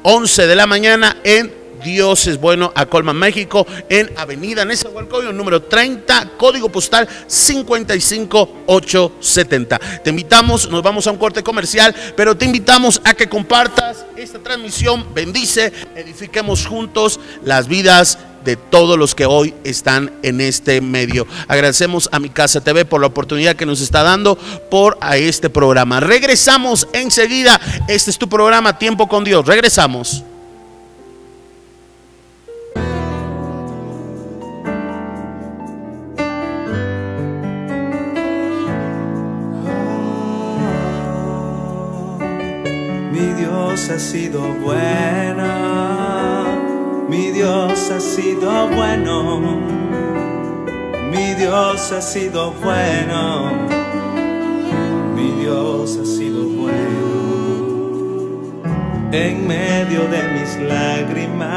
11 0.02 0.46
de 0.46 0.54
la 0.54 0.66
mañana 0.66 1.16
en 1.24 1.63
Dios 1.84 2.26
es 2.26 2.40
bueno 2.40 2.72
a 2.74 2.86
Colman, 2.86 3.16
México, 3.16 3.64
en 3.88 4.10
Avenida 4.16 4.64
Nezahualcóyotl, 4.64 5.36
número 5.36 5.62
30, 5.62 6.32
código 6.38 6.70
postal 6.70 7.06
55870. 7.28 9.78
Te 10.02 10.10
invitamos, 10.10 10.68
nos 10.70 10.82
vamos 10.82 11.06
a 11.06 11.12
un 11.12 11.18
corte 11.18 11.42
comercial, 11.42 11.94
pero 12.16 12.34
te 12.36 12.46
invitamos 12.46 13.02
a 13.04 13.12
que 13.14 13.28
compartas 13.28 14.06
esta 14.16 14.38
transmisión, 14.38 15.12
bendice, 15.14 15.72
edifiquemos 15.94 16.66
juntos 16.66 17.20
las 17.44 17.68
vidas 17.68 18.18
de 18.44 18.56
todos 18.56 18.98
los 18.98 19.14
que 19.14 19.26
hoy 19.26 19.54
están 19.64 20.12
en 20.22 20.40
este 20.40 20.80
medio. 20.80 21.26
Agradecemos 21.48 22.08
a 22.12 22.18
mi 22.18 22.30
casa 22.30 22.62
TV 22.62 22.84
por 22.84 23.00
la 23.00 23.08
oportunidad 23.08 23.56
que 23.56 23.66
nos 23.66 23.80
está 23.80 24.02
dando 24.02 24.36
por 24.70 24.96
a 25.00 25.16
este 25.16 25.50
programa. 25.50 26.00
Regresamos 26.00 26.86
enseguida. 26.92 27.60
Este 27.88 28.10
es 28.10 28.18
tu 28.18 28.28
programa 28.28 28.78
Tiempo 28.78 29.08
con 29.08 29.24
Dios. 29.24 29.46
Regresamos. 29.46 30.24
Ha 43.74 43.98
sido 43.98 44.40
bueno, 44.62 45.44
mi 47.08 47.32
Dios 47.32 47.90
ha 47.90 47.98
sido 47.98 48.68
bueno, 48.68 49.40
mi 51.10 51.34
Dios 51.34 51.90
ha 51.90 52.00
sido 52.00 52.52
bueno, 52.62 53.50
mi 55.16 55.32
Dios 55.42 55.98
ha 56.00 56.06
sido 56.06 56.44
bueno. 56.44 56.78
En 59.10 59.44
medio 59.48 60.06
de 60.06 60.22
mis 60.34 60.56
lágrimas, 60.70 61.50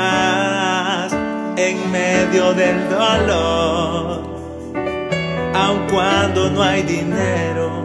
en 1.56 1.92
medio 1.92 2.52
del 2.56 2.90
dolor, 2.90 4.24
aun 5.54 5.88
cuando 5.92 6.50
no 6.50 6.64
hay 6.64 6.82
dinero, 6.82 7.84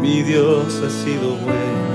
mi 0.00 0.22
Dios 0.22 0.80
ha 0.86 0.90
sido 0.90 1.34
bueno 1.38 1.93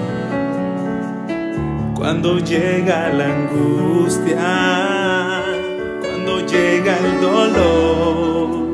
cuando 1.99 2.39
llega 2.39 3.11
la 3.11 3.25
angustia, 3.25 4.37
cuando 5.99 6.39
llega 6.47 6.97
el 6.97 7.19
dolor. 7.19 8.68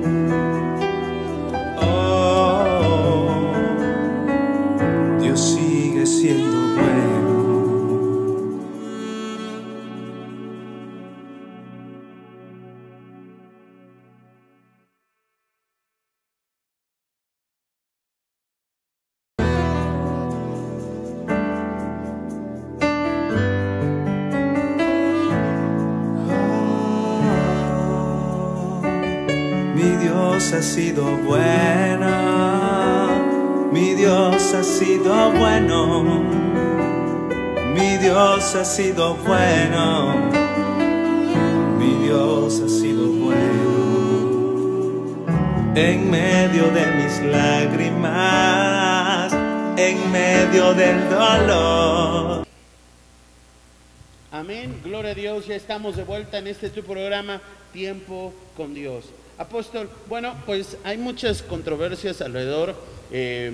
Ya 55.48 55.56
estamos 55.56 55.96
de 55.96 56.04
vuelta 56.04 56.40
en 56.40 56.48
este 56.48 56.72
tu 56.72 56.82
programa, 56.82 57.40
Tiempo 57.72 58.34
con 58.58 58.74
Dios. 58.74 59.06
Apóstol, 59.38 59.88
bueno, 60.10 60.34
pues 60.48 60.78
hay 60.84 60.98
muchas 60.98 61.44
controversias 61.44 62.22
alrededor 62.22 62.76
eh, 63.12 63.52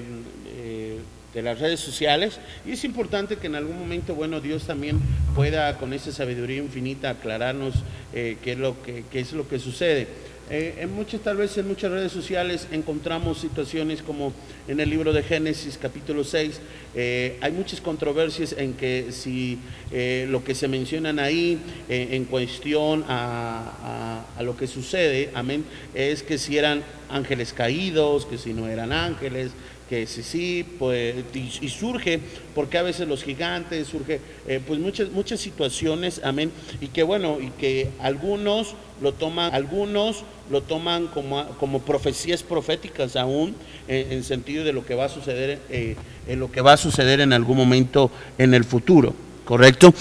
eh, 0.55 0.99
de 1.33 1.41
las 1.41 1.59
redes 1.59 1.81
sociales 1.81 2.39
y 2.65 2.71
es 2.71 2.85
importante 2.85 3.35
que 3.35 3.47
en 3.47 3.55
algún 3.55 3.77
momento, 3.77 4.15
bueno, 4.15 4.39
Dios 4.39 4.63
también 4.63 5.01
pueda 5.35 5.77
con 5.79 5.91
esa 5.91 6.13
sabiduría 6.13 6.59
infinita 6.59 7.09
aclararnos 7.09 7.73
eh, 8.13 8.37
qué, 8.41 8.53
es 8.53 8.57
lo 8.57 8.81
que, 8.83 9.03
qué 9.11 9.19
es 9.19 9.33
lo 9.33 9.49
que 9.49 9.59
sucede. 9.59 10.07
Eh, 10.49 10.75
en 10.79 10.93
muchas, 10.93 11.21
tal 11.21 11.37
vez 11.37 11.57
en 11.57 11.67
muchas 11.67 11.91
redes 11.91 12.11
sociales 12.11 12.67
encontramos 12.71 13.39
situaciones 13.39 14.01
como 14.01 14.33
en 14.67 14.79
el 14.79 14.89
libro 14.89 15.13
de 15.13 15.23
Génesis 15.23 15.77
capítulo 15.81 16.23
6, 16.23 16.59
eh, 16.93 17.37
hay 17.39 17.51
muchas 17.53 17.79
controversias 17.79 18.53
en 18.57 18.73
que 18.73 19.11
si 19.11 19.59
eh, 19.91 20.27
lo 20.29 20.43
que 20.43 20.53
se 20.53 20.67
mencionan 20.67 21.19
ahí 21.19 21.57
en 21.87 22.25
cuestión 22.25 23.05
a, 23.07 24.25
a, 24.37 24.43
lo 24.43 24.57
que 24.57 24.67
sucede, 24.67 25.29
amén, 25.33 25.63
es 25.93 26.21
que 26.23 26.37
si 26.37 26.57
eran 26.57 26.83
ángeles 27.09 27.53
caídos, 27.53 28.25
que 28.25 28.37
si 28.37 28.53
no 28.53 28.67
eran 28.67 28.91
ángeles, 28.91 29.51
que 29.91 30.07
sí, 30.07 30.23
sí, 30.23 30.65
pues, 30.79 31.15
y, 31.33 31.67
surge, 31.67 32.21
porque 32.55 32.77
a 32.77 32.81
veces 32.81 33.09
los 33.09 33.25
gigantes, 33.25 33.89
surge, 33.89 34.21
eh, 34.47 34.61
pues 34.65 34.79
muchas, 34.79 35.11
muchas 35.11 35.41
situaciones, 35.41 36.21
amén, 36.23 36.49
y 36.79 36.87
que 36.87 37.03
bueno, 37.03 37.39
y 37.41 37.49
que 37.49 37.89
algunos 37.99 38.75
lo 39.01 39.11
toman, 39.11 39.53
algunos 39.53 40.23
lo 40.49 40.61
toman 40.61 41.07
como, 41.07 41.45
como 41.59 41.81
profecías 41.81 42.41
proféticas 42.41 43.17
aún, 43.17 43.53
en 43.89 44.23
sentido 44.23 44.63
de 44.63 44.71
lo 44.71 44.85
que 44.85 44.95
va 44.95 45.05
a 45.05 45.09
suceder, 45.09 45.59
eh, 45.69 45.97
en 46.25 46.39
lo 46.39 46.49
que 46.49 46.61
va 46.61 46.71
a 46.71 46.77
suceder 46.77 47.19
en 47.19 47.33
algún 47.33 47.57
momento 47.57 48.11
en 48.37 48.53
el 48.53 48.63
futuro, 48.63 49.13
¿correcto? 49.43 49.93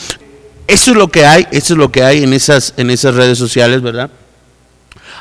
Eso 0.69 0.93
es 0.93 0.97
lo 0.97 1.09
que 1.09 1.27
hay, 1.27 1.49
eso 1.51 1.75
es 1.75 1.79
lo 1.79 1.91
que 1.91 2.05
hay 2.05 2.23
en 2.23 2.33
esas, 2.33 2.75
en 2.77 2.91
esas 2.91 3.17
redes 3.17 3.39
sociales, 3.39 3.83
¿verdad? 3.83 4.09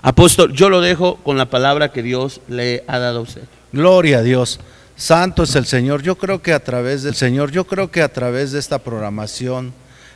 Apóstol, 0.04 0.54
yo 0.54 0.70
lo 0.70 0.80
dejo 0.80 1.16
con 1.24 1.38
la 1.38 1.50
palabra 1.50 1.92
que 1.92 2.04
Dios 2.04 2.42
le 2.48 2.84
ha 2.86 3.00
dado 3.00 3.18
a 3.18 3.22
usted. 3.24 3.42
Gloria 3.72 4.20
a 4.20 4.24
Dios. 4.24 4.60
Santo 4.96 5.44
es 5.44 5.56
el 5.56 5.66
Señor. 5.66 6.02
Yo 6.02 6.18
creo 6.18 6.42
que 6.42 6.54
a 6.54 6.64
través 6.64 7.04
del 7.04 7.14
Señor, 7.14 7.52
yo 7.52 7.66
creo 7.66 7.92
que 7.92 8.02
a 8.02 8.12
través 8.12 8.52
de 8.52 8.60
esta 8.60 8.80
programación 8.80 9.74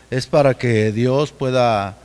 es 0.10 0.26
para 0.26 0.56
que 0.56 0.92
Dios 0.92 1.32
pueda 1.32 1.96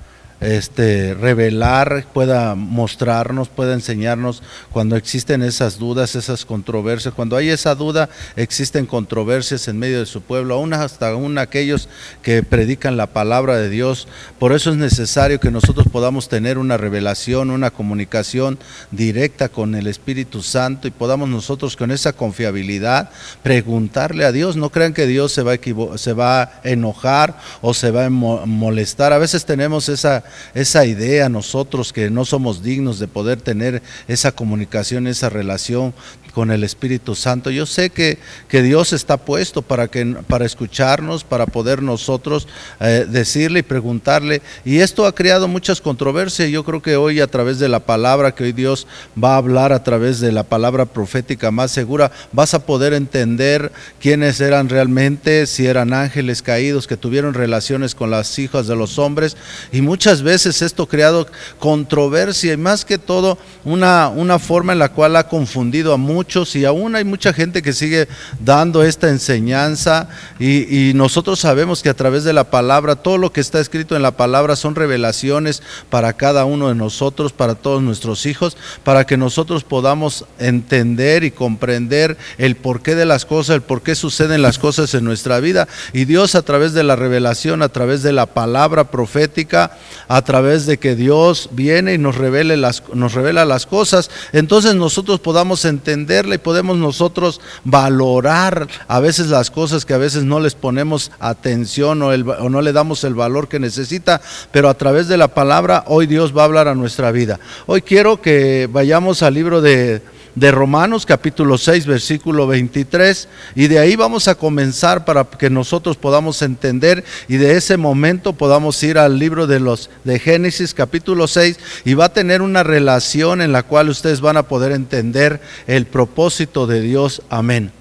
este, 0.40 1.14
revelar, 1.14 2.07
pueda 2.12 2.55
mostrarnos, 2.55 3.48
pueda 3.48 3.74
enseñarnos 3.74 4.42
cuando 4.70 4.96
existen 4.96 5.42
esas 5.42 5.79
dudas, 5.79 6.14
esas 6.14 6.44
controversias. 6.44 7.14
Cuando 7.14 7.37
hay 7.37 7.48
esa 7.48 7.74
duda, 7.74 8.09
existen 8.37 8.87
controversias 8.87 9.66
en 9.68 9.79
medio 9.79 9.98
de 9.98 10.07
su 10.07 10.22
pueblo, 10.22 10.55
aún 10.55 10.72
hasta 10.74 11.09
aún 11.09 11.38
aquellos 11.38 11.88
que 12.22 12.42
predican 12.42 12.96
la 12.96 13.09
palabra 13.09 13.57
de 13.57 13.68
Dios. 13.68 14.07
Por 14.38 14.53
eso 14.53 14.70
es 14.70 14.77
necesario 14.77 15.40
que 15.40 15.51
nosotros 15.51 15.87
podamos 15.90 16.29
tener 16.29 16.59
una 16.59 16.77
revelación, 16.77 17.51
una 17.51 17.70
comunicación 17.70 18.59
directa 18.90 19.48
con 19.48 19.74
el 19.74 19.87
Espíritu 19.87 20.42
Santo 20.42 20.87
y 20.87 20.92
podamos 20.92 21.29
nosotros 21.29 21.77
con 21.77 21.90
esa 21.90 22.12
confiabilidad 22.12 23.11
preguntarle 23.42 24.24
a 24.24 24.33
Dios. 24.33 24.57
No 24.57 24.70
crean 24.70 24.94
que 24.94 25.07
Dios 25.07 25.33
se 25.33 25.42
va 25.42 25.55
a, 25.55 25.98
se 25.98 26.12
va 26.12 26.42
a 26.42 26.61
enojar 26.62 27.38
o 27.61 27.74
se 27.74 27.90
va 27.90 28.07
a 28.07 28.11
molestar. 28.11 29.12
A 29.12 29.18
veces 29.18 29.44
tenemos 29.44 29.88
esa 29.88 30.24
esa 30.54 30.84
idea 30.86 31.28
nosotros 31.28 31.92
que 31.92 32.10
no 32.10 32.24
somos 32.24 32.62
dignos 32.62 32.98
de 32.98 33.08
poder 33.08 33.40
tener 33.40 33.82
esa 34.06 34.32
comunicación, 34.32 35.06
esa 35.06 35.28
relación 35.28 35.94
con 36.38 36.53
el 36.53 36.62
Espíritu 36.62 37.16
Santo. 37.16 37.51
Yo 37.51 37.66
sé 37.66 37.90
que, 37.90 38.16
que 38.46 38.62
Dios 38.62 38.92
está 38.92 39.16
puesto 39.16 39.61
para, 39.61 39.88
que, 39.88 40.07
para 40.29 40.46
escucharnos, 40.46 41.24
para 41.24 41.46
poder 41.46 41.83
nosotros 41.83 42.46
eh, 42.79 43.07
decirle 43.11 43.59
y 43.59 43.62
preguntarle. 43.64 44.40
Y 44.64 44.79
esto 44.79 45.05
ha 45.05 45.16
creado 45.16 45.48
muchas 45.48 45.81
controversias. 45.81 46.48
Yo 46.48 46.62
creo 46.62 46.81
que 46.81 46.94
hoy 46.94 47.18
a 47.18 47.27
través 47.27 47.59
de 47.59 47.68
la 47.68 47.81
palabra 47.81 48.37
que 48.37 48.44
hoy 48.44 48.53
Dios 48.53 48.87
va 49.20 49.35
a 49.35 49.38
hablar, 49.38 49.72
a 49.72 49.83
través 49.83 50.20
de 50.20 50.31
la 50.31 50.44
palabra 50.44 50.87
profética 50.87 51.51
más 51.51 51.72
segura, 51.72 52.12
vas 52.31 52.55
a 52.55 52.64
poder 52.64 52.92
entender 52.92 53.72
quiénes 54.01 54.40
eran 54.40 54.68
realmente, 54.68 55.44
si 55.44 55.66
eran 55.66 55.92
ángeles 55.92 56.42
caídos 56.42 56.87
que 56.87 56.96
tuvieron 56.96 57.35
relaciones 57.35 57.96
con 57.96 58.12
las 58.12 58.38
hijas 58.38 58.68
de 58.68 58.77
los 58.77 59.01
hombres. 59.01 59.37
Y 59.72 59.81
muchas 59.81 60.22
veces 60.22 60.62
esto 60.62 60.85
ha 60.85 60.88
creado 60.88 61.27
controversia 61.59 62.53
y 62.53 62.57
más 62.57 62.85
que 62.85 62.96
todo 62.96 63.38
una, 63.64 64.07
una 64.09 64.38
forma 64.38 64.72
en 64.72 64.79
la 64.79 64.90
cual 64.90 65.16
ha 65.16 65.27
confundido 65.27 65.92
a 65.92 65.96
muchos 65.96 66.27
y 66.28 66.64
aún 66.66 66.94
hay 66.94 67.04
mucha 67.04 67.32
gente 67.32 67.62
que 67.62 67.72
sigue 67.72 68.06
dando 68.38 68.82
esta 68.82 69.08
enseñanza 69.08 70.08
y, 70.38 70.92
nosotros 70.94 71.40
sabemos 71.40 71.82
que 71.82 71.88
a 71.88 71.94
través 71.94 72.24
de 72.24 72.32
la 72.32 72.50
palabra, 72.50 72.96
todo 72.96 73.18
lo 73.18 73.32
que 73.32 73.40
está 73.40 73.60
escrito 73.60 73.96
en 73.96 74.02
la 74.02 74.16
palabra 74.16 74.56
son 74.56 74.74
revelaciones 74.74 75.62
para 75.90 76.12
cada 76.12 76.44
uno 76.44 76.68
de 76.68 76.74
nosotros, 76.74 77.32
para 77.32 77.54
todos 77.54 77.82
nuestros 77.82 78.26
hijos, 78.26 78.56
para 78.84 79.06
que 79.06 79.16
nosotros 79.16 79.64
podamos 79.64 80.26
entender 80.38 81.24
y 81.24 81.30
comprender 81.30 82.16
el 82.36 82.56
porqué 82.56 82.94
de 82.94 83.06
las 83.06 83.24
cosas, 83.24 83.56
el 83.56 83.62
por 83.62 83.82
qué 83.82 83.94
suceden 83.94 84.42
las 84.42 84.58
cosas 84.58 84.92
en 84.94 85.04
nuestra 85.04 85.40
vida. 85.40 85.68
Y 85.92 86.04
Dios 86.04 86.34
a 86.34 86.42
través 86.42 86.72
de 86.72 86.82
la 86.82 86.96
revelación, 86.96 87.62
a 87.62 87.68
través 87.68 88.02
de 88.02 88.12
la 88.12 88.26
palabra 88.26 88.90
profética, 88.90 89.78
a 90.08 90.22
través 90.22 90.66
de 90.66 90.78
que 90.78 90.94
Dios 90.96 91.48
viene 91.52 91.94
y 91.94 91.98
nos, 91.98 92.16
revele 92.16 92.56
las, 92.56 92.82
nos 92.92 93.14
revela 93.14 93.44
las 93.44 93.66
cosas, 93.66 94.10
entonces 94.32 94.74
nosotros 94.74 95.20
podamos 95.20 95.64
entender 95.64 96.07
y 96.08 96.38
podemos 96.38 96.78
nosotros 96.78 97.40
valorar 97.64 98.66
a 98.88 98.98
veces 98.98 99.26
las 99.26 99.50
cosas 99.50 99.84
que 99.84 99.92
a 99.92 99.98
veces 99.98 100.24
no 100.24 100.40
les 100.40 100.54
ponemos 100.54 101.10
atención 101.20 102.00
o, 102.02 102.08
o 102.08 102.48
no 102.48 102.62
le 102.62 102.72
damos 102.72 103.04
el 103.04 103.14
valor 103.14 103.48
que 103.48 103.58
necesita, 103.58 104.22
pero 104.50 104.70
a 104.70 104.74
través 104.74 105.08
de 105.08 105.18
la 105.18 105.28
palabra 105.28 105.84
hoy 105.86 106.06
Dios 106.06 106.36
va 106.36 106.42
a 106.42 106.44
hablar 106.46 106.66
a 106.66 106.74
nuestra 106.74 107.12
vida. 107.12 107.38
Hoy 107.66 107.82
quiero 107.82 108.22
que 108.22 108.68
vayamos 108.72 109.22
al 109.22 109.34
libro 109.34 109.60
de 109.60 110.00
de 110.38 110.53
Romanos 110.53 111.05
capítulo 111.05 111.59
6 111.59 111.87
versículo 111.87 112.46
23 112.46 113.29
y 113.57 113.66
de 113.66 113.81
ahí 113.81 113.96
vamos 113.96 114.29
a 114.29 114.37
comenzar 114.37 115.05
para 115.05 115.24
que 115.24 115.51
nosotros 115.51 115.96
podamos 115.96 116.42
entender 116.42 117.05
y 117.27 117.38
de 117.38 117.57
ese 117.57 117.77
momento 117.77 118.33
podamos 118.33 118.81
ir 118.85 118.98
al 118.98 119.18
libro 119.18 119.48
de 119.48 119.59
los 119.59 119.90
de 120.05 120.20
Génesis 120.20 120.74
capítulo 120.74 121.27
6 121.27 121.59
y 121.85 121.94
va 121.94 122.07
a 122.07 122.12
tener 122.12 122.42
una 122.42 122.62
relación 122.62 123.42
en 123.42 123.51
la 123.51 123.64
cual 123.64 123.88
ustedes 123.88 124.20
van 124.20 124.37
a 124.37 124.44
poder 124.44 124.70
entender 124.70 125.40
el 125.66 125.87
propósito 125.87 126.66
de 126.66 126.83
Dios. 126.83 127.22
Amén. 127.31 127.72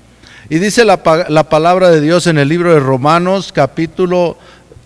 Y 0.49 0.57
dice 0.57 0.83
la, 0.83 1.01
la 1.29 1.49
palabra 1.49 1.91
de 1.91 2.01
Dios 2.01 2.25
en 2.25 2.39
el 2.39 2.49
libro 2.49 2.73
de 2.73 2.79
Romanos 2.79 3.51
capítulo 3.53 4.35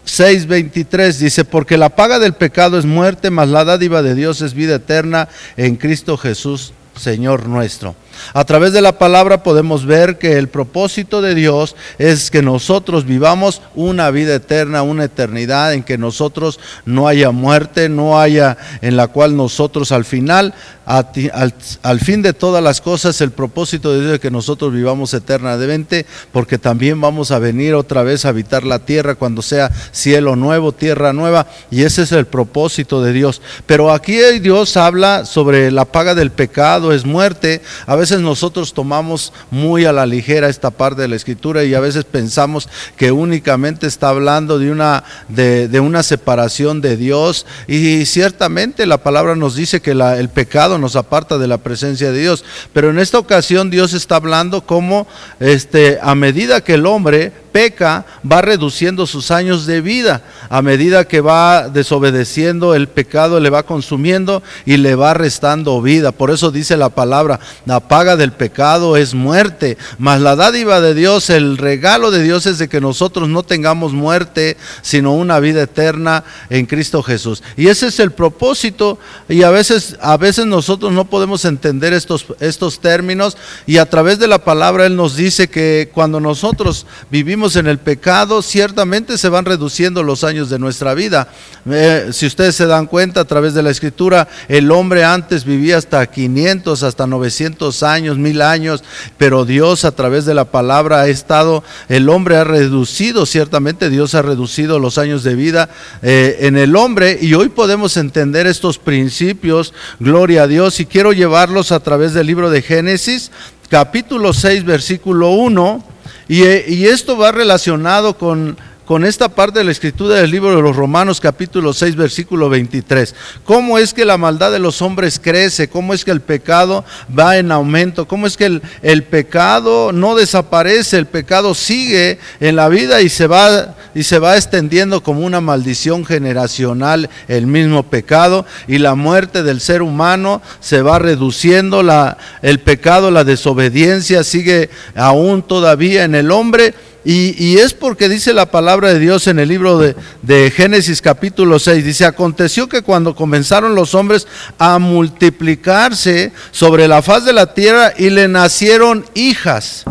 6:23 0.06 1.14
dice, 1.20 1.46
porque 1.46 1.78
la 1.78 1.90
paga 1.90 2.20
del 2.20 2.34
pecado 2.34 2.78
es 2.78 2.86
muerte, 2.86 3.30
mas 3.30 3.48
la 3.48 3.64
dádiva 3.64 4.02
de 4.02 4.16
Dios 4.16 4.42
es 4.42 4.56
vida 4.56 4.76
eterna 4.76 5.30
en 5.56 5.78
Cristo 5.78 6.18
Jesús 6.18 6.74
Señor 7.02 7.48
nuestro. 7.48 7.96
A 8.34 8.46
través 8.46 8.74
de 8.74 8.82
la 8.82 8.98
palabra 8.98 9.44
podemos 9.44 9.86
ver 9.86 10.18
que 10.18 10.38
el 10.38 10.48
propósito 10.48 11.22
de 11.22 11.36
Dios 11.36 11.76
es 11.98 12.32
que 12.32 12.42
nosotros 12.42 13.06
vivamos 13.06 13.62
una 13.76 14.12
vida 14.12 14.36
eterna, 14.36 14.84
una 14.84 15.06
eternidad 15.06 15.74
en 15.74 15.84
que 15.84 15.98
nosotros 15.98 16.60
no 16.86 17.08
haya 17.08 17.32
muerte, 17.32 17.90
no 17.90 18.20
haya 18.20 18.58
en 18.82 18.98
la 18.98 19.08
cual 19.08 19.36
nosotros 19.36 19.92
al 19.92 20.06
final, 20.06 20.54
al, 20.86 22.00
fin 22.00 22.22
de 22.22 22.34
todas 22.34 22.64
las 22.64 22.82
cosas, 22.82 23.22
el 23.22 23.32
propósito 23.32 23.94
de 23.94 24.02
Dios 24.02 24.14
es 24.16 24.20
que 24.20 24.32
nosotros 24.32 24.74
vivamos 24.74 25.14
eternamente, 25.14 26.06
porque 26.32 26.58
también 26.58 27.00
vamos 27.00 27.32
a 27.32 27.40
venir 27.40 27.76
otra 27.76 28.04
vez 28.04 28.26
a 28.26 28.30
habitar 28.30 28.64
la 28.64 28.80
tierra 28.80 29.16
cuando 29.16 29.42
sea 29.42 29.72
cielo 29.92 30.36
nuevo, 30.36 30.72
tierra 30.72 31.14
nueva, 31.14 31.48
y 31.70 31.84
ese 31.84 32.02
es 32.04 32.12
el 32.12 32.26
propósito 32.26 33.02
de 33.02 33.14
Dios. 33.14 33.42
Pero 33.66 33.92
aquí 33.92 34.18
Dios 34.42 34.76
habla 34.76 35.26
sobre 35.26 35.72
la 35.72 35.86
paga 35.86 36.16
del 36.16 36.32
pecado, 36.32 36.92
es 36.92 37.06
muerte. 37.06 37.62
A 37.86 37.96
veces 38.02 38.20
nosotros 38.20 38.74
tomamos 38.74 39.32
muy 39.52 39.86
a 39.86 39.94
la 39.94 40.08
ligera 40.08 40.50
esta 40.50 40.72
parte 40.72 41.04
de 41.04 41.08
la 41.08 41.16
escritura 41.16 41.64
y 41.64 41.76
a 41.76 41.80
veces 41.80 42.04
pensamos 42.04 42.68
que 42.98 43.12
únicamente 43.12 43.86
está 43.86 44.10
hablando 44.10 44.58
de 44.58 44.72
una, 44.72 45.04
de, 45.30 45.80
una 45.80 46.02
separación 46.02 46.82
de 46.82 46.98
Dios. 46.98 47.46
Y 47.68 48.06
ciertamente 48.06 48.88
la 48.88 48.98
palabra 48.98 49.36
nos 49.36 49.56
dice 49.56 49.82
que 49.82 49.92
el 49.92 50.30
pecado 50.30 50.80
nos 50.80 50.96
aparta 50.96 51.38
de 51.38 51.48
la 51.48 51.60
presencia 51.60 52.12
de 52.12 52.20
Dios, 52.20 52.44
pero 52.74 52.90
en 52.90 52.98
esta 52.98 53.20
ocasión 53.20 53.70
Dios 53.70 53.94
está 53.94 54.16
hablando 54.16 54.66
como 54.66 55.08
este, 55.40 56.00
a 56.02 56.16
medida 56.16 56.62
que 56.62 56.74
el 56.74 56.88
hombre 56.88 57.32
peca, 57.52 58.06
va 58.30 58.42
reduciendo 58.42 59.06
sus 59.08 59.32
años 59.32 59.66
de 59.66 59.82
vida. 59.82 60.24
A 60.50 60.62
medida 60.62 61.06
que 61.06 61.22
va 61.22 61.70
desobedeciendo, 61.70 62.76
el 62.76 62.88
pecado 62.88 63.40
le 63.40 63.50
va 63.50 63.64
consumiendo 63.64 64.44
y 64.66 64.78
le 64.78 64.96
va 64.96 65.14
restando 65.14 65.82
vida. 65.82 66.12
Por 66.12 66.32
eso 66.32 66.52
dice 66.52 66.78
la 66.78 66.90
palabra, 66.90 67.40
la 67.66 67.80
paga 67.80 68.16
del 68.16 68.32
pecado 68.32 68.98
es 68.98 69.14
muerte, 69.14 69.78
mas 69.98 70.22
la 70.22 70.36
dádiva 70.36 70.82
de 70.82 70.94
Dios, 70.94 71.30
el 71.30 71.58
regalo 71.58 72.12
de 72.12 72.24
Dios 72.24 72.46
es 72.46 72.58
de 72.58 72.70
que 72.70 72.82
nosotros 72.82 73.30
no 73.30 73.44
tengamos 73.44 73.94
muerte, 73.94 74.58
sino 74.82 75.14
una 75.14 75.40
vida 75.40 75.64
eterna 75.64 76.24
en 76.50 76.66
Cristo 76.66 77.04
Jesús. 77.04 77.44
Y 77.58 77.68
ese 77.68 77.88
es 77.88 78.00
el 78.00 78.12
propósito 78.12 79.00
y 79.28 79.44
a 79.44 79.50
veces 79.50 79.98
a 80.02 80.18
veces 80.18 80.46
nosotros 80.46 80.92
no 80.92 81.06
podemos 81.06 81.46
entender 81.46 81.94
estos 81.94 82.26
estos 82.40 82.80
términos 82.80 83.38
y 83.66 83.78
a 83.78 83.90
través 83.90 84.20
de 84.20 84.28
la 84.28 84.44
palabra 84.44 84.86
él 84.86 84.96
nos 84.96 85.16
dice 85.16 85.50
que 85.50 85.90
cuando 85.94 86.20
nosotros 86.20 86.86
vivimos 87.10 87.41
en 87.42 87.66
el 87.66 87.80
pecado, 87.80 88.44
ciertamente 88.44 89.18
se 89.18 89.28
van 89.28 89.46
reduciendo 89.46 90.04
los 90.04 90.24
años 90.24 90.50
de 90.52 90.60
nuestra 90.60 90.94
vida. 90.94 91.28
Eh, 91.70 92.10
si 92.12 92.28
ustedes 92.28 92.56
se 92.56 92.68
dan 92.68 92.86
cuenta 92.86 93.22
a 93.22 93.26
través 93.26 93.56
de 93.56 93.64
la 93.64 93.72
escritura, 93.72 94.28
el 94.48 94.70
hombre 94.70 95.04
antes 95.04 95.44
vivía 95.44 95.78
hasta 95.78 96.06
500, 96.06 96.84
hasta 96.84 97.08
900 97.08 97.82
años, 97.82 98.20
mil 98.20 98.44
años, 98.44 98.84
pero 99.18 99.44
Dios 99.44 99.86
a 99.86 99.92
través 99.92 100.26
de 100.26 100.36
la 100.36 100.46
palabra 100.46 101.02
ha 101.02 101.08
estado, 101.08 101.64
el 101.90 102.10
hombre 102.10 102.36
ha 102.38 102.44
reducido, 102.44 103.26
ciertamente 103.26 103.90
Dios 103.90 104.14
ha 104.14 104.22
reducido 104.22 104.78
los 104.78 105.00
años 105.00 105.24
de 105.24 105.34
vida 105.34 105.70
eh, 106.04 106.38
en 106.42 106.58
el 106.58 106.76
hombre 106.76 107.18
y 107.20 107.34
hoy 107.34 107.50
podemos 107.50 107.98
entender 107.98 108.46
estos 108.46 108.78
principios, 108.78 109.74
gloria 110.00 110.44
a 110.44 110.48
Dios, 110.48 110.80
y 110.80 110.86
quiero 110.86 111.12
llevarlos 111.12 111.72
a 111.72 111.80
través 111.80 112.14
del 112.14 112.28
libro 112.28 112.52
de 112.52 112.62
Génesis, 112.62 113.32
capítulo 113.68 114.32
6, 114.32 114.64
versículo 114.64 115.32
1 115.32 115.91
y, 116.32 116.86
esto 116.86 117.18
va 117.18 117.34
relacionado 117.34 118.18
con, 118.18 118.58
con 118.92 119.06
esta 119.06 119.30
parte 119.30 119.60
de 119.60 119.64
la 119.64 119.72
escritura 119.72 120.18
del 120.18 120.32
libro 120.32 120.54
de 120.54 120.62
los 120.62 120.76
Romanos 120.76 121.22
capítulo 121.22 121.72
6 121.72 121.96
versículo 121.96 122.50
23. 122.50 123.16
¿Cómo 123.46 123.78
es 123.78 123.94
que 123.94 124.04
la 124.04 124.18
maldad 124.18 124.52
de 124.52 124.60
los 124.60 124.82
hombres 124.82 125.18
crece? 125.18 125.70
¿Cómo 125.70 125.94
es 125.94 126.04
que 126.04 126.12
el 126.12 126.20
pecado 126.20 126.84
va 127.18 127.38
en 127.38 127.54
aumento? 127.54 128.06
¿Cómo 128.06 128.28
es 128.28 128.36
que 128.36 128.48
el, 128.48 128.62
el 128.82 129.04
pecado 129.04 129.94
no 129.94 130.14
desaparece? 130.14 130.98
El 130.98 131.06
pecado 131.06 131.56
sigue 131.56 132.20
en 132.42 132.58
la 132.58 132.68
vida 132.68 133.02
y 133.02 133.08
se, 133.08 133.28
va, 133.28 133.78
y 133.96 134.04
se 134.04 134.20
va 134.20 134.36
extendiendo 134.36 135.02
como 135.02 135.22
una 135.22 135.40
maldición 135.40 136.04
generacional 136.04 137.10
el 137.30 137.48
mismo 137.48 137.84
pecado 137.84 138.46
y 138.68 138.78
la 138.78 138.96
muerte 138.96 139.42
del 139.42 139.62
ser 139.62 139.84
humano 139.84 140.42
se 140.60 140.82
va 140.82 141.00
reduciendo, 141.00 141.82
la, 141.82 142.18
el 142.42 142.60
pecado, 142.60 143.10
la 143.10 143.24
desobediencia 143.24 144.26
sigue 144.26 144.70
aún 144.96 145.44
todavía 145.44 146.04
en 146.04 146.14
el 146.14 146.30
hombre 146.30 146.74
Y, 147.04 147.58
es 147.58 147.74
porque 147.74 148.10
dice 148.10 148.32
la 148.32 148.52
palabra 148.52 148.94
de 148.94 149.00
Dios 149.00 149.26
en 149.26 149.40
el 149.40 149.50
libro 149.50 149.80
de, 149.80 149.96
de 150.22 150.52
Génesis 150.52 151.02
capítulo 151.02 151.58
6, 151.58 151.84
dice, 151.84 152.06
aconteció 152.06 152.70
que 152.70 152.84
cuando 152.84 153.16
comenzaron 153.16 153.74
los 153.74 153.96
hombres 153.96 154.28
a 154.60 154.78
multiplicarse 154.78 156.32
sobre 156.52 156.88
la 156.88 157.02
faz 157.02 157.26
de 157.26 157.34
la 157.34 157.56
tierra 157.56 157.94
y 157.98 158.12
le 158.12 158.28
nacieron 158.28 159.04
hijas, 159.16 159.86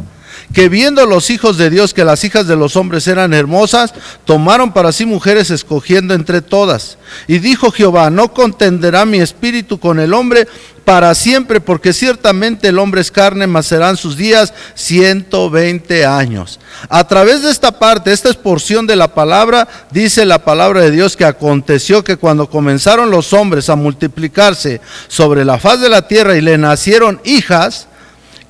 que 0.52 0.68
viendo 0.68 1.06
los 1.06 1.30
hijos 1.30 1.58
de 1.58 1.70
Dios 1.70 1.94
que 1.94 2.04
las 2.04 2.24
hijas 2.24 2.46
de 2.46 2.56
los 2.56 2.76
hombres 2.76 3.06
eran 3.06 3.34
hermosas, 3.34 3.94
tomaron 4.24 4.72
para 4.72 4.92
sí 4.92 5.06
mujeres 5.06 5.50
escogiendo 5.50 6.14
entre 6.14 6.42
todas. 6.42 6.98
Y 7.28 7.38
dijo 7.38 7.70
Jehová, 7.70 8.10
no 8.10 8.32
contenderá 8.32 9.04
mi 9.04 9.20
espíritu 9.20 9.78
con 9.78 10.00
el 10.00 10.12
hombre 10.12 10.48
para 10.84 11.14
siempre, 11.14 11.60
porque 11.60 11.92
ciertamente 11.92 12.66
el 12.66 12.78
hombre 12.78 13.00
es 13.00 13.12
carne, 13.12 13.46
mas 13.46 13.66
serán 13.66 13.96
sus 13.96 14.16
días 14.16 14.52
120 14.74 16.04
años. 16.04 16.58
A 16.88 17.06
través 17.06 17.42
de 17.42 17.50
esta 17.50 17.78
parte, 17.78 18.12
esta 18.12 18.28
es 18.28 18.36
porción 18.36 18.88
de 18.88 18.96
la 18.96 19.14
palabra, 19.14 19.68
dice 19.92 20.24
la 20.24 20.42
palabra 20.44 20.80
de 20.80 20.90
Dios 20.90 21.16
que 21.16 21.24
aconteció 21.24 22.02
que 22.02 22.16
cuando 22.16 22.50
comenzaron 22.50 23.10
los 23.10 23.32
hombres 23.32 23.68
a 23.68 23.76
multiplicarse 23.76 24.80
sobre 25.06 25.44
la 25.44 25.58
faz 25.58 25.80
de 25.80 25.90
la 25.90 26.08
tierra 26.08 26.36
y 26.36 26.40
le 26.40 26.58
nacieron 26.58 27.20
hijas, 27.24 27.86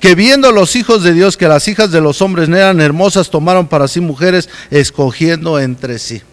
que 0.01 0.15
viendo 0.15 0.51
los 0.51 0.75
hijos 0.75 1.03
de 1.03 1.13
Dios 1.13 1.37
que 1.37 1.47
las 1.47 1.67
hijas 1.67 1.91
de 1.91 2.01
los 2.01 2.21
hombres 2.21 2.49
no 2.49 2.57
eran 2.57 2.81
hermosas, 2.81 3.29
tomaron 3.29 3.67
para 3.67 3.87
sí 3.87 4.01
mujeres, 4.01 4.49
escogiendo 4.71 5.59
entre 5.59 5.99
sí. 5.99 6.23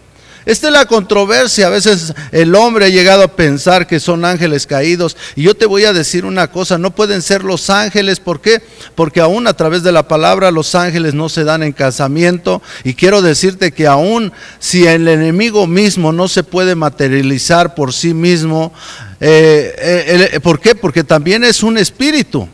Esta 0.47 0.69
es 0.69 0.73
la 0.73 0.87
controversia. 0.87 1.67
A 1.67 1.71
veces 1.71 2.15
el 2.33 2.55
hombre 2.55 2.87
ha 2.87 2.89
llegado 2.89 3.23
a 3.23 3.37
pensar 3.37 3.87
que 3.87 4.01
son 4.01 4.25
ángeles 4.25 4.67
caídos. 4.67 5.15
Y 5.37 5.43
yo 5.43 5.55
te 5.55 5.67
voy 5.67 5.85
a 5.85 5.93
decir 5.93 6.25
una 6.25 6.51
cosa, 6.51 6.79
no 6.79 6.95
pueden 6.95 7.21
ser 7.21 7.45
los 7.45 7.69
ángeles. 7.69 8.19
¿Por 8.19 8.41
qué? 8.41 8.63
Porque 8.95 9.21
aún 9.21 9.47
a 9.47 9.53
través 9.53 9.83
de 9.83 9.93
la 9.93 10.09
palabra 10.09 10.51
los 10.51 10.75
ángeles 10.75 11.13
no 11.13 11.29
se 11.29 11.45
dan 11.45 11.63
en 11.63 11.73
casamiento. 11.73 12.63
Y 12.85 12.95
quiero 12.95 13.21
decirte 13.21 13.73
que 13.73 13.87
aún 13.87 14.33
si 14.59 14.87
el 14.87 15.07
enemigo 15.09 15.67
mismo 15.67 16.15
no 16.15 16.29
se 16.29 16.43
puede 16.43 16.75
materializar 16.75 17.75
por 17.75 17.93
sí 17.93 18.15
mismo, 18.15 18.73
eh, 19.21 20.31
eh, 20.33 20.41
¿por 20.41 20.59
qué? 20.59 20.75
Porque 20.75 21.05
también 21.05 21.45
es 21.45 21.63
un 21.63 21.77
espíritu. 21.77 22.49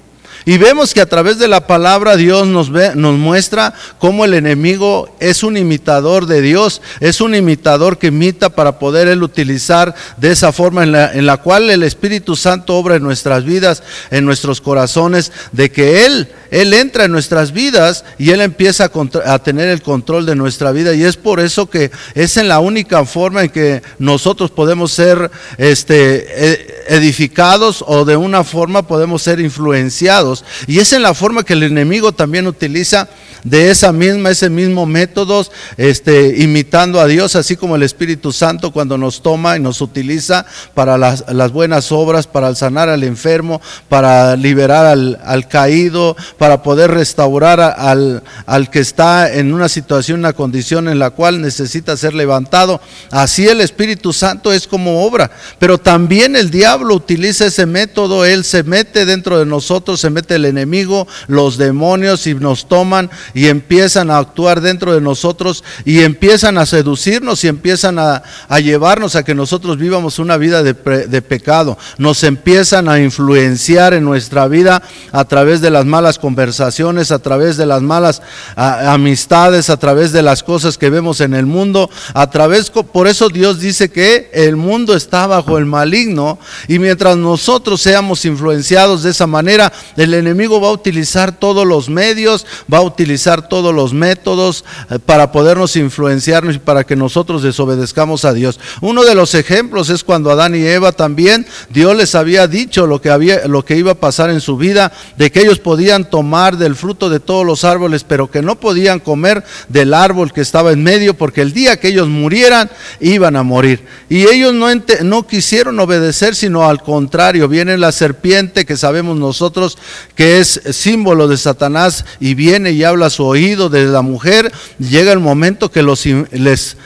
Y 0.47 0.59
vemos 0.59 0.93
que 0.93 1.01
a 1.01 1.09
través 1.09 1.39
de 1.39 1.49
la 1.49 1.67
palabra 1.67 2.17
Dios 2.17 2.47
nos, 2.47 2.71
ve, 2.71 2.93
nos 2.95 3.17
muestra 3.17 3.73
cómo 3.99 4.25
el 4.25 4.35
enemigo 4.35 5.15
es 5.21 5.43
un 5.43 5.57
imitador 5.57 6.27
de 6.27 6.43
Dios, 6.43 6.83
es 7.01 7.21
un 7.21 7.35
imitador 7.35 7.99
que 7.99 8.09
imita 8.09 8.51
para 8.51 8.79
poder 8.79 9.09
él 9.09 9.23
utilizar 9.23 9.95
de 10.17 10.33
esa 10.33 10.53
forma 10.53 10.83
en 10.83 10.93
la, 10.93 11.13
en 11.13 11.27
la 11.27 11.39
cual 11.39 11.71
el 11.71 11.83
Espíritu 11.83 12.37
Santo 12.37 12.77
obra 12.77 12.97
en 12.97 13.03
nuestras 13.03 13.45
vidas, 13.45 13.83
en 14.11 14.25
nuestros 14.25 14.61
corazones, 14.61 15.33
de 15.53 15.71
que 15.71 16.05
Él, 16.05 16.29
Él 16.51 16.75
entra 16.75 17.05
en 17.05 17.13
nuestras 17.13 17.53
vidas 17.53 18.05
y 18.19 18.31
Él 18.31 18.41
empieza 18.41 18.91
a, 19.25 19.39
tener 19.39 19.69
el 19.69 19.83
control 19.83 20.27
de 20.27 20.35
nuestra 20.35 20.73
vida. 20.73 20.95
Y 20.95 21.05
es 21.05 21.17
por 21.17 21.41
eso 21.41 21.69
que 21.71 21.91
es 22.15 22.37
en 22.37 22.49
la 22.49 22.61
única 22.61 23.05
forma 23.05 23.45
en 23.45 23.51
que 23.51 23.83
nosotros 23.99 24.51
podemos 24.51 24.93
ser 24.93 25.31
este, 25.59 26.27
e- 26.51 26.85
edificados 26.89 27.85
o 27.87 28.05
de 28.05 28.17
una 28.17 28.45
forma 28.45 28.87
podemos 28.87 29.23
ser 29.23 29.41
influenciados. 29.41 30.34
Y 30.67 30.79
es 30.79 30.93
en 30.95 31.03
la 31.03 31.13
forma 31.13 31.45
que 31.45 31.53
el 31.53 31.63
enemigo 31.63 32.13
también 32.13 32.47
utiliza 32.47 33.09
de 33.45 33.71
esa 33.71 33.93
misma, 33.93 34.31
ese 34.31 34.49
mismo 34.49 34.87
métodos, 34.87 35.53
este, 35.77 36.35
imitando 36.39 36.99
a 36.99 37.07
Dios, 37.07 37.37
así 37.37 37.57
como 37.57 37.77
el 37.77 37.83
Espíritu 37.83 38.33
Santo 38.33 38.73
cuando 38.73 38.97
nos 38.97 39.21
toma 39.21 39.57
y 39.57 39.61
nos 39.61 39.83
utiliza 39.83 40.47
para 40.73 40.97
las, 40.97 41.53
buenas 41.53 41.93
obras, 41.93 42.27
para 42.27 42.55
sanar 42.55 42.89
al 42.89 43.05
enfermo, 43.05 43.61
para 43.91 44.35
liberar 44.37 44.87
al, 44.87 45.49
caído, 45.49 46.17
para 46.39 46.63
poder 46.63 46.91
restaurar 46.91 47.61
al, 47.61 48.23
al 48.47 48.71
que 48.71 48.81
está 48.81 49.31
en 49.31 49.53
una 49.53 49.69
situación, 49.69 50.21
una 50.21 50.33
condición 50.33 50.89
en 50.89 50.99
la 50.99 51.11
cual 51.11 51.43
necesita 51.43 51.97
ser 51.99 52.15
levantado. 52.15 52.81
Así 53.11 53.47
el 53.47 53.61
Espíritu 53.61 54.15
Santo 54.15 54.53
es 54.53 54.67
como 54.67 55.05
obra, 55.05 55.31
pero 55.59 55.77
también 55.77 56.35
el 56.35 56.51
diablo 56.51 56.95
utiliza 56.95 57.47
ese 57.47 57.67
método, 57.67 58.25
él 58.25 58.43
se 58.45 58.63
mete 58.63 59.05
dentro 59.05 59.39
de 59.39 59.45
nosotros, 59.45 60.01
se 60.01 60.09
mete 60.09 60.24
el 60.33 60.47
enemigo, 60.47 61.07
los 61.27 61.59
demonios 61.59 62.27
y 62.27 62.35
nos 62.35 62.69
toman 62.69 63.11
y 63.35 63.49
empiezan 63.49 64.11
a 64.11 64.19
actuar 64.19 64.61
dentro 64.61 64.95
de 64.95 65.01
nosotros 65.01 65.65
y 65.85 66.01
empiezan 66.01 66.59
a 66.59 66.67
seducirnos 66.67 67.45
y 67.45 67.49
empiezan 67.49 67.99
a, 67.99 68.23
llevarnos 68.61 69.17
a 69.17 69.25
que 69.25 69.35
nosotros 69.35 69.79
vivamos 69.79 70.19
una 70.19 70.37
vida 70.37 70.63
de, 70.63 70.75
pecado. 71.23 71.77
Nos 71.99 72.23
empiezan 72.25 72.89
a 72.89 73.01
influenciar 73.01 73.95
en 73.95 74.05
nuestra 74.05 74.49
vida 74.49 74.83
a 75.13 75.25
través 75.25 75.61
de 75.61 75.71
las 75.71 75.85
malas 75.85 76.19
conversaciones, 76.19 77.11
a 77.11 77.19
través 77.19 77.57
de 77.57 77.67
las 77.67 77.83
malas 77.83 78.23
amistades, 78.57 79.71
a 79.71 79.77
través 79.77 80.13
de 80.13 80.23
las 80.23 80.43
cosas 80.43 80.79
que 80.79 80.91
vemos 80.91 81.21
en 81.21 81.35
el 81.35 81.47
mundo, 81.47 81.91
a 82.15 82.31
través, 82.31 82.71
por 82.71 83.07
eso 83.07 83.29
Dios 83.29 83.61
dice 83.61 83.91
que 83.91 84.31
el 84.33 84.57
mundo 84.57 84.95
está 84.95 85.27
bajo 85.27 85.59
el 85.59 85.67
maligno 85.67 86.39
y 86.69 86.79
mientras 86.79 87.17
nosotros 87.17 87.81
seamos 87.83 88.25
influenciados 88.25 89.03
de 89.03 89.11
esa 89.11 89.27
manera, 89.27 89.73
el 89.97 90.14
enemigo 90.15 90.61
va 90.61 90.69
a 90.69 90.73
utilizar 90.73 91.39
todos 91.39 91.67
los 91.67 91.89
medios, 91.89 92.47
va 92.73 92.79
a 92.79 92.83
utilizar 92.83 93.49
todos 93.49 93.75
los 93.75 93.93
métodos 93.93 94.65
eh, 94.91 94.99
para 94.99 95.33
podernos 95.33 95.77
influenciarnos 95.77 96.57
y 96.57 96.59
para 96.59 96.85
que 96.85 96.97
nosotros 96.97 97.43
desobedezcamos 97.43 98.25
a 98.25 98.33
Dios. 98.33 98.59
Uno 98.81 99.05
de 99.05 99.15
los 99.15 99.35
ejemplos 99.35 99.91
es 99.91 100.05
cuando 100.05 100.31
Adán 100.31 100.55
y 100.55 100.65
Eva 100.65 100.93
también 100.93 101.47
Dios 101.71 101.97
les 101.97 102.15
había 102.15 102.47
dicho 102.47 102.87
lo 102.87 103.01
que 103.01 103.11
había 103.11 103.47
lo 103.47 103.65
que 103.65 103.77
iba 103.77 103.93
a 103.93 103.97
pasar 103.97 104.31
en 104.31 104.41
su 104.41 104.57
vida, 104.57 104.93
de 105.17 105.31
que 105.31 105.41
ellos 105.41 105.59
podían 105.59 106.09
tomar 106.09 106.57
del 106.57 106.77
fruto 106.77 107.11
de 107.11 107.21
todos 107.21 107.45
los 107.45 107.65
árboles, 107.65 108.05
pero 108.05 108.31
que 108.31 108.43
no 108.43 108.57
podían 108.57 109.01
comer 109.01 109.45
del 109.69 109.95
árbol 109.95 110.33
que 110.33 110.41
estaba 110.41 110.73
en 110.73 110.83
medio 110.83 111.15
porque 111.15 111.43
el 111.43 111.53
día 111.53 111.79
que 111.79 111.89
ellos 111.89 112.09
murieran 112.09 112.71
iban 113.01 113.37
a 113.37 113.43
morir. 113.43 113.85
Y 114.09 114.27
ellos 114.27 114.53
no 114.53 114.69
no 115.03 115.27
quisieron 115.27 115.79
obedecer, 115.81 116.35
sino 116.35 116.65
al 116.65 116.83
contrario, 116.83 117.49
viene 117.49 117.77
la 117.79 117.93
serpiente 117.93 118.65
que 118.65 118.77
sabemos 118.77 119.17
nosotros 119.17 119.79
que 120.15 120.39
es 120.39 120.61
símbolo 120.71 121.27
de 121.29 121.37
Satanás 121.37 122.05
y 122.21 122.35
viene 122.35 122.71
y 122.73 122.85
habla 122.85 123.07
a 123.07 123.11
su 123.11 123.25
oído 123.25 123.69
de 123.69 123.85
la 123.87 124.03
mujer, 124.03 124.53
llega 124.79 125.13
el 125.13 125.19
momento 125.21 125.71
que 125.71 125.83
los, 125.83 126.05
les, 126.07 126.77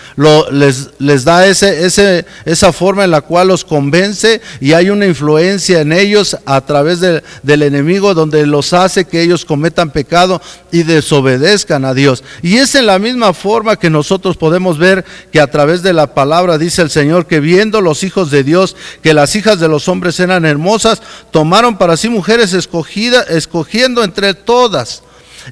les, 0.50 0.90
les 0.98 1.24
da 1.24 1.46
ese, 1.46 1.84
ese, 1.84 2.24
esa 2.44 2.72
forma 2.72 3.04
en 3.04 3.10
la 3.10 3.20
cual 3.20 3.48
los 3.48 3.64
convence 3.64 4.40
y 4.60 4.72
hay 4.72 4.90
una 4.90 5.06
influencia 5.06 5.80
en 5.80 5.92
ellos 5.92 6.36
a 6.46 6.60
través 6.62 7.00
de- 7.00 7.22
del 7.42 7.62
enemigo 7.62 8.14
donde 8.14 8.46
los 8.46 8.72
hace 8.72 9.04
que 9.04 9.22
ellos 9.22 9.44
cometan 9.44 9.90
pecado 9.90 10.40
y 10.72 10.82
desobedezcan 10.82 11.84
a 11.84 11.94
Dios. 11.94 12.24
Y 12.42 12.56
es 12.56 12.74
en 12.74 12.86
la 12.86 12.98
misma 12.98 13.32
forma 13.32 13.76
que 13.76 13.90
nosotros 13.90 14.36
podemos 14.36 14.78
ver 14.78 15.04
que 15.32 15.40
a 15.40 15.50
través 15.50 15.82
de 15.82 15.92
la 15.92 16.14
palabra 16.14 16.58
dice 16.58 16.82
el 16.82 16.90
Señor 16.90 17.26
que 17.26 17.40
viendo 17.40 17.80
los 17.80 18.02
hijos 18.02 18.30
de 18.30 18.44
Dios 18.44 18.76
que 19.02 19.14
las 19.14 19.34
hijas 19.36 19.60
de 19.60 19.68
los 19.68 19.88
hombres 19.88 20.18
eran 20.20 20.44
hermosas, 20.44 21.02
tomaron 21.30 21.76
para 21.78 21.96
sí 21.96 22.08
mujeres 22.08 22.52
escogidas, 22.52 23.07
escogiendo 23.28 24.04
entre 24.04 24.34
todas. 24.34 25.02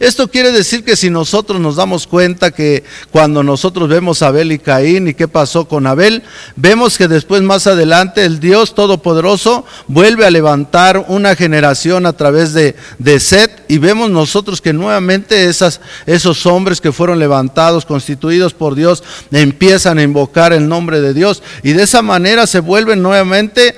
Esto 0.00 0.28
quiere 0.28 0.52
decir 0.52 0.84
que 0.84 0.96
si 0.96 1.08
nosotros 1.08 1.60
nos 1.60 1.76
damos 1.76 2.06
cuenta 2.06 2.50
que 2.50 2.84
cuando 3.10 3.42
nosotros 3.42 3.88
vemos 3.88 4.20
a 4.20 4.28
Abel 4.28 4.52
y 4.52 4.58
Caín 4.58 5.08
y 5.08 5.14
qué 5.14 5.26
pasó 5.26 5.66
con 5.66 5.86
Abel, 5.86 6.22
vemos 6.54 6.98
que 6.98 7.08
después 7.08 7.40
más 7.42 7.66
adelante 7.66 8.24
el 8.24 8.38
Dios 8.38 8.74
Todopoderoso 8.74 9.64
vuelve 9.86 10.26
a 10.26 10.30
levantar 10.30 11.06
una 11.08 11.34
generación 11.34 12.04
a 12.04 12.12
través 12.12 12.52
de, 12.52 12.76
de 12.98 13.20
Set 13.20 13.64
y 13.68 13.78
vemos 13.78 14.10
nosotros 14.10 14.60
que 14.60 14.72
nuevamente 14.72 15.46
esas, 15.46 15.80
esos 16.04 16.44
hombres 16.44 16.80
que 16.80 16.92
fueron 16.92 17.18
levantados, 17.18 17.86
constituidos 17.86 18.52
por 18.52 18.74
Dios, 18.74 19.02
empiezan 19.30 19.98
a 19.98 20.02
invocar 20.02 20.52
el 20.52 20.68
nombre 20.68 21.00
de 21.00 21.14
Dios 21.14 21.42
y 21.62 21.72
de 21.72 21.84
esa 21.84 22.02
manera 22.02 22.46
se 22.46 22.60
vuelven 22.60 23.02
nuevamente 23.02 23.76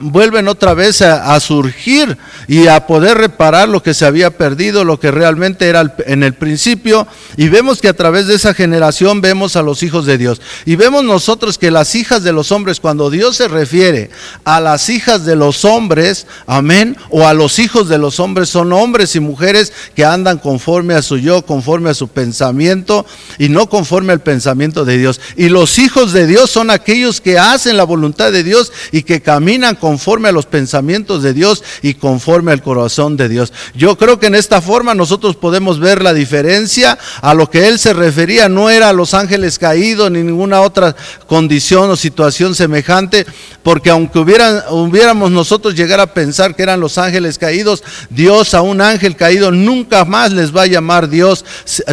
vuelven 0.00 0.48
otra 0.48 0.74
vez 0.74 1.02
a, 1.02 1.34
a 1.34 1.40
surgir 1.40 2.16
y 2.48 2.66
a 2.66 2.86
poder 2.86 3.18
reparar 3.18 3.68
lo 3.68 3.82
que 3.82 3.94
se 3.94 4.06
había 4.06 4.30
perdido, 4.36 4.84
lo 4.84 4.98
que 4.98 5.10
realmente 5.10 5.68
era 5.68 5.94
en 6.06 6.22
el 6.22 6.34
principio. 6.34 7.06
Y 7.36 7.48
vemos 7.48 7.80
que 7.80 7.88
a 7.88 7.96
través 7.96 8.26
de 8.26 8.34
esa 8.34 8.54
generación 8.54 9.20
vemos 9.20 9.56
a 9.56 9.62
los 9.62 9.82
hijos 9.82 10.06
de 10.06 10.18
Dios. 10.18 10.40
Y 10.64 10.76
vemos 10.76 11.04
nosotros 11.04 11.58
que 11.58 11.70
las 11.70 11.94
hijas 11.94 12.22
de 12.22 12.32
los 12.32 12.52
hombres, 12.52 12.80
cuando 12.80 13.10
Dios 13.10 13.36
se 13.36 13.48
refiere 13.48 14.10
a 14.44 14.60
las 14.60 14.88
hijas 14.88 15.24
de 15.24 15.36
los 15.36 15.64
hombres, 15.64 16.26
amén, 16.46 16.96
o 17.10 17.26
a 17.26 17.34
los 17.34 17.58
hijos 17.58 17.88
de 17.88 17.98
los 17.98 18.20
hombres, 18.20 18.48
son 18.48 18.72
hombres 18.72 19.14
y 19.16 19.20
mujeres 19.20 19.72
que 19.94 20.04
andan 20.04 20.38
conforme 20.38 20.94
a 20.94 21.02
su 21.02 21.18
yo, 21.18 21.42
conforme 21.42 21.90
a 21.90 21.94
su 21.94 22.08
pensamiento 22.08 23.06
y 23.38 23.48
no 23.48 23.68
conforme 23.68 24.12
al 24.12 24.20
pensamiento 24.20 24.84
de 24.84 24.98
Dios. 24.98 25.20
Y 25.36 25.48
los 25.48 25.78
hijos 25.78 26.12
de 26.12 26.26
Dios 26.26 26.50
son 26.50 26.70
aquellos 26.70 27.20
que 27.20 27.38
hacen 27.38 27.76
la 27.76 27.84
voluntad 27.84 28.32
de 28.32 28.42
Dios 28.42 28.72
y 28.92 29.02
que 29.02 29.20
caminan 29.30 29.76
conforme 29.76 30.28
a 30.28 30.32
los 30.32 30.46
pensamientos 30.46 31.22
de 31.22 31.32
Dios 31.32 31.62
y 31.82 31.94
conforme 31.94 32.50
al 32.50 32.64
corazón 32.64 33.16
de 33.16 33.28
Dios. 33.28 33.52
Yo 33.76 33.96
creo 33.96 34.18
que 34.18 34.26
en 34.26 34.34
esta 34.34 34.60
forma 34.60 34.92
nosotros 34.92 35.36
podemos 35.36 35.78
ver 35.78 36.02
la 36.02 36.12
diferencia 36.12 36.98
a 37.22 37.32
lo 37.32 37.48
que 37.48 37.68
él 37.68 37.78
se 37.78 37.92
refería, 37.92 38.48
no 38.48 38.70
era 38.70 38.88
a 38.88 38.92
los 38.92 39.14
ángeles 39.14 39.60
caídos 39.60 40.10
ni 40.10 40.24
ninguna 40.24 40.62
otra 40.62 40.96
condición 41.28 41.88
o 41.90 41.94
situación 41.94 42.56
semejante, 42.56 43.24
porque 43.62 43.90
aunque 43.90 44.18
hubieran, 44.18 44.64
hubiéramos 44.70 45.30
nosotros 45.30 45.76
llegar 45.76 46.00
a 46.00 46.12
pensar 46.12 46.56
que 46.56 46.64
eran 46.64 46.80
los 46.80 46.98
ángeles 46.98 47.38
caídos, 47.38 47.84
Dios 48.08 48.52
a 48.54 48.62
un 48.62 48.80
ángel 48.80 49.14
caído 49.14 49.52
nunca 49.52 50.04
más 50.04 50.32
les 50.32 50.56
va 50.56 50.62
a 50.62 50.66
llamar 50.66 51.08
Dios, 51.08 51.44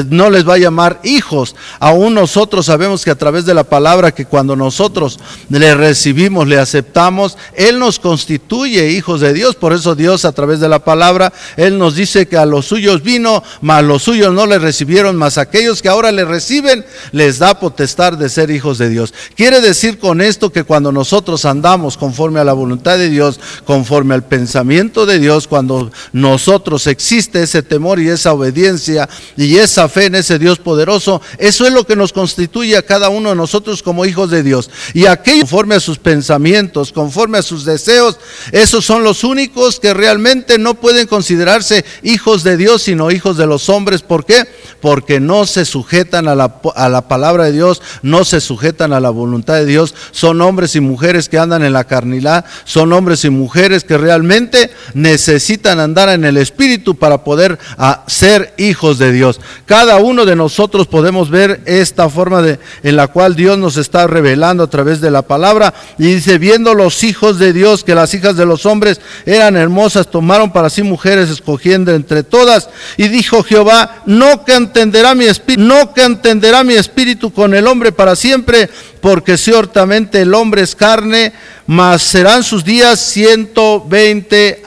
no 0.10 0.32
les 0.32 0.50
va 0.50 0.56
a 0.56 0.58
llamar 0.58 1.02
hijos. 1.04 1.56
Aún 1.80 2.16
nosotros 2.16 2.66
sabemos 2.66 3.06
que 3.06 3.12
a 3.12 3.16
través 3.16 3.46
de 3.46 3.54
la 3.54 3.64
palabra 3.64 4.12
que 4.12 4.26
cuando 4.26 4.56
nosotros 4.56 5.20
le 5.50 5.76
recibimos, 5.76 6.48
le 6.48 6.58
aceptamos, 6.58 7.27
Él 7.56 7.80
nos 7.80 8.00
constituye 8.00 8.92
hijos 8.92 9.22
de 9.22 9.34
Dios. 9.34 9.56
Por 9.56 9.74
eso 9.74 9.96
Dios 9.96 10.26
a 10.26 10.32
través 10.32 10.60
de 10.60 10.70
la 10.70 10.80
palabra, 10.80 11.34
Él 11.56 11.80
nos 11.80 11.96
dice 11.96 12.28
que 12.28 12.38
a 12.38 12.46
los 12.46 12.68
suyos 12.68 13.02
vino, 13.02 13.44
mas 13.62 13.84
los 13.84 14.04
suyos 14.04 14.34
no 14.34 14.46
le 14.46 14.60
recibieron, 14.60 15.16
mas 15.16 15.38
aquellos 15.38 15.82
que 15.82 15.90
ahora 15.90 16.12
le 16.12 16.26
reciben, 16.26 16.86
les 17.12 17.40
da 17.40 17.60
potestad 17.60 18.14
de 18.14 18.30
ser 18.30 18.52
hijos 18.52 18.78
de 18.78 18.90
Dios. 18.90 19.14
Quiere 19.36 19.62
decir 19.62 19.98
con 19.98 20.22
esto 20.22 20.52
que 20.52 20.64
cuando 20.64 20.92
nosotros 20.92 21.46
andamos 21.46 21.98
conforme 21.98 22.40
a 22.40 22.44
la 22.44 22.54
voluntad 22.54 23.00
de 23.00 23.10
Dios, 23.10 23.40
conforme 23.66 24.14
al 24.14 24.24
pensamiento 24.24 25.06
de 25.06 25.20
Dios, 25.20 25.48
cuando 25.48 25.92
nosotros 26.14 26.86
existe 26.86 27.42
ese 27.42 27.64
temor 27.64 28.00
y 28.00 28.10
esa 28.10 28.34
obediencia 28.34 29.10
y 29.36 29.58
esa 29.58 29.90
fe 29.90 30.06
en 30.06 30.16
ese 30.16 30.38
Dios 30.38 30.60
poderoso, 30.60 31.22
eso 31.40 31.66
es 31.66 31.74
lo 31.74 31.86
que 31.86 31.96
nos 31.96 32.14
constituye 32.14 32.78
a 32.78 32.84
cada 32.84 33.10
uno 33.10 33.30
de 33.30 33.36
nosotros 33.36 33.82
como 33.82 34.06
hijos 34.06 34.30
de 34.30 34.44
Dios. 34.44 34.70
Y 34.94 35.06
aquellos 35.08 35.48
conforme 35.48 35.76
a 35.76 35.80
sus 35.80 35.98
pensamientos, 35.98 36.92
conforme 36.92 37.17
a 37.18 37.42
sus 37.42 37.66
deseos, 37.66 38.20
esos 38.52 38.86
son 38.86 39.04
los 39.04 39.24
únicos 39.24 39.80
que 39.80 39.94
realmente 39.94 40.58
no 40.58 40.76
pueden 40.76 41.08
considerarse 41.08 41.84
hijos 42.04 42.44
de 42.44 42.58
Dios, 42.58 42.84
sino 42.84 43.12
hijos 43.12 43.38
de 43.38 43.48
los 43.48 43.70
hombres. 43.70 44.02
¿Por 44.02 44.26
qué? 44.26 44.46
Porque 44.82 45.20
no 45.20 45.46
se 45.46 45.66
sujetan 45.66 46.28
a 46.28 46.36
la, 46.36 46.62
a 46.76 46.90
la 46.90 47.08
palabra 47.08 47.46
de 47.46 47.52
Dios, 47.52 47.82
no 48.04 48.24
se 48.24 48.40
sujetan 48.40 48.94
a 48.94 49.00
la 49.00 49.10
voluntad 49.10 49.56
de 49.56 49.66
Dios. 49.66 49.96
Son 50.12 50.42
hombres 50.42 50.76
y 50.76 50.80
mujeres 50.80 51.28
que 51.28 51.40
andan 51.40 51.64
en 51.64 51.74
la 51.74 51.86
carnilidad, 51.86 52.46
son 52.64 52.94
hombres 52.94 53.26
y 53.26 53.30
mujeres 53.30 53.84
que 53.84 53.98
realmente 53.98 54.70
necesitan 54.94 55.80
andar 55.80 56.10
en 56.10 56.24
el 56.24 56.38
Espíritu 56.38 56.96
para 56.96 57.24
poder 57.24 57.58
ah, 57.78 58.04
ser 58.08 58.54
hijos 58.58 58.98
de 58.98 59.12
Dios. 59.12 59.42
Cada 59.66 59.98
uno 59.98 60.26
de 60.26 60.36
nosotros 60.36 60.88
podemos 60.88 61.30
ver 61.30 61.62
esta 61.66 62.10
forma 62.10 62.42
de, 62.42 62.60
en 62.84 62.96
la 62.96 63.08
cual 63.08 63.36
Dios 63.36 63.58
nos 63.58 63.78
está 63.78 64.08
revelando 64.08 64.64
a 64.64 64.70
través 64.70 65.02
de 65.02 65.12
la 65.12 65.24
palabra. 65.24 65.74
Y 65.98 66.16
dice, 66.16 66.38
viendo 66.38 66.74
los 66.74 67.04
hijos 67.08 67.40
de 67.40 67.54
Dios, 67.54 67.84
que 67.84 67.96
las 67.96 68.14
hijas 68.14 68.38
de 68.38 68.46
los 68.46 68.66
hombres 68.66 69.02
eran 69.26 69.56
hermosas, 69.56 70.12
tomaron 70.12 70.52
para 70.52 70.70
sí 70.70 70.84
mujeres 70.84 71.30
escogiendo 71.30 71.94
entre 71.94 72.24
todas. 72.24 72.70
Y 72.98 73.08
dijo 73.08 73.44
Jehová, 73.44 74.04
no 74.06 74.46
que 74.46 74.54
entenderá 74.54 75.16
mi 75.16 75.26
espíritu, 75.26 75.64
no 75.64 76.64
mi 76.64 76.74
espíritu 76.76 77.32
con 77.32 77.56
el 77.56 77.66
hombre 77.66 77.92
para 77.92 78.16
siempre, 78.16 78.70
porque 79.02 79.38
ciertamente 79.38 80.22
el 80.22 80.34
hombre 80.34 80.62
es 80.62 80.76
carne, 80.76 81.34
mas 81.68 82.02
serán 82.02 82.44
sus 82.44 82.64
días 82.64 83.00
120 83.00 84.64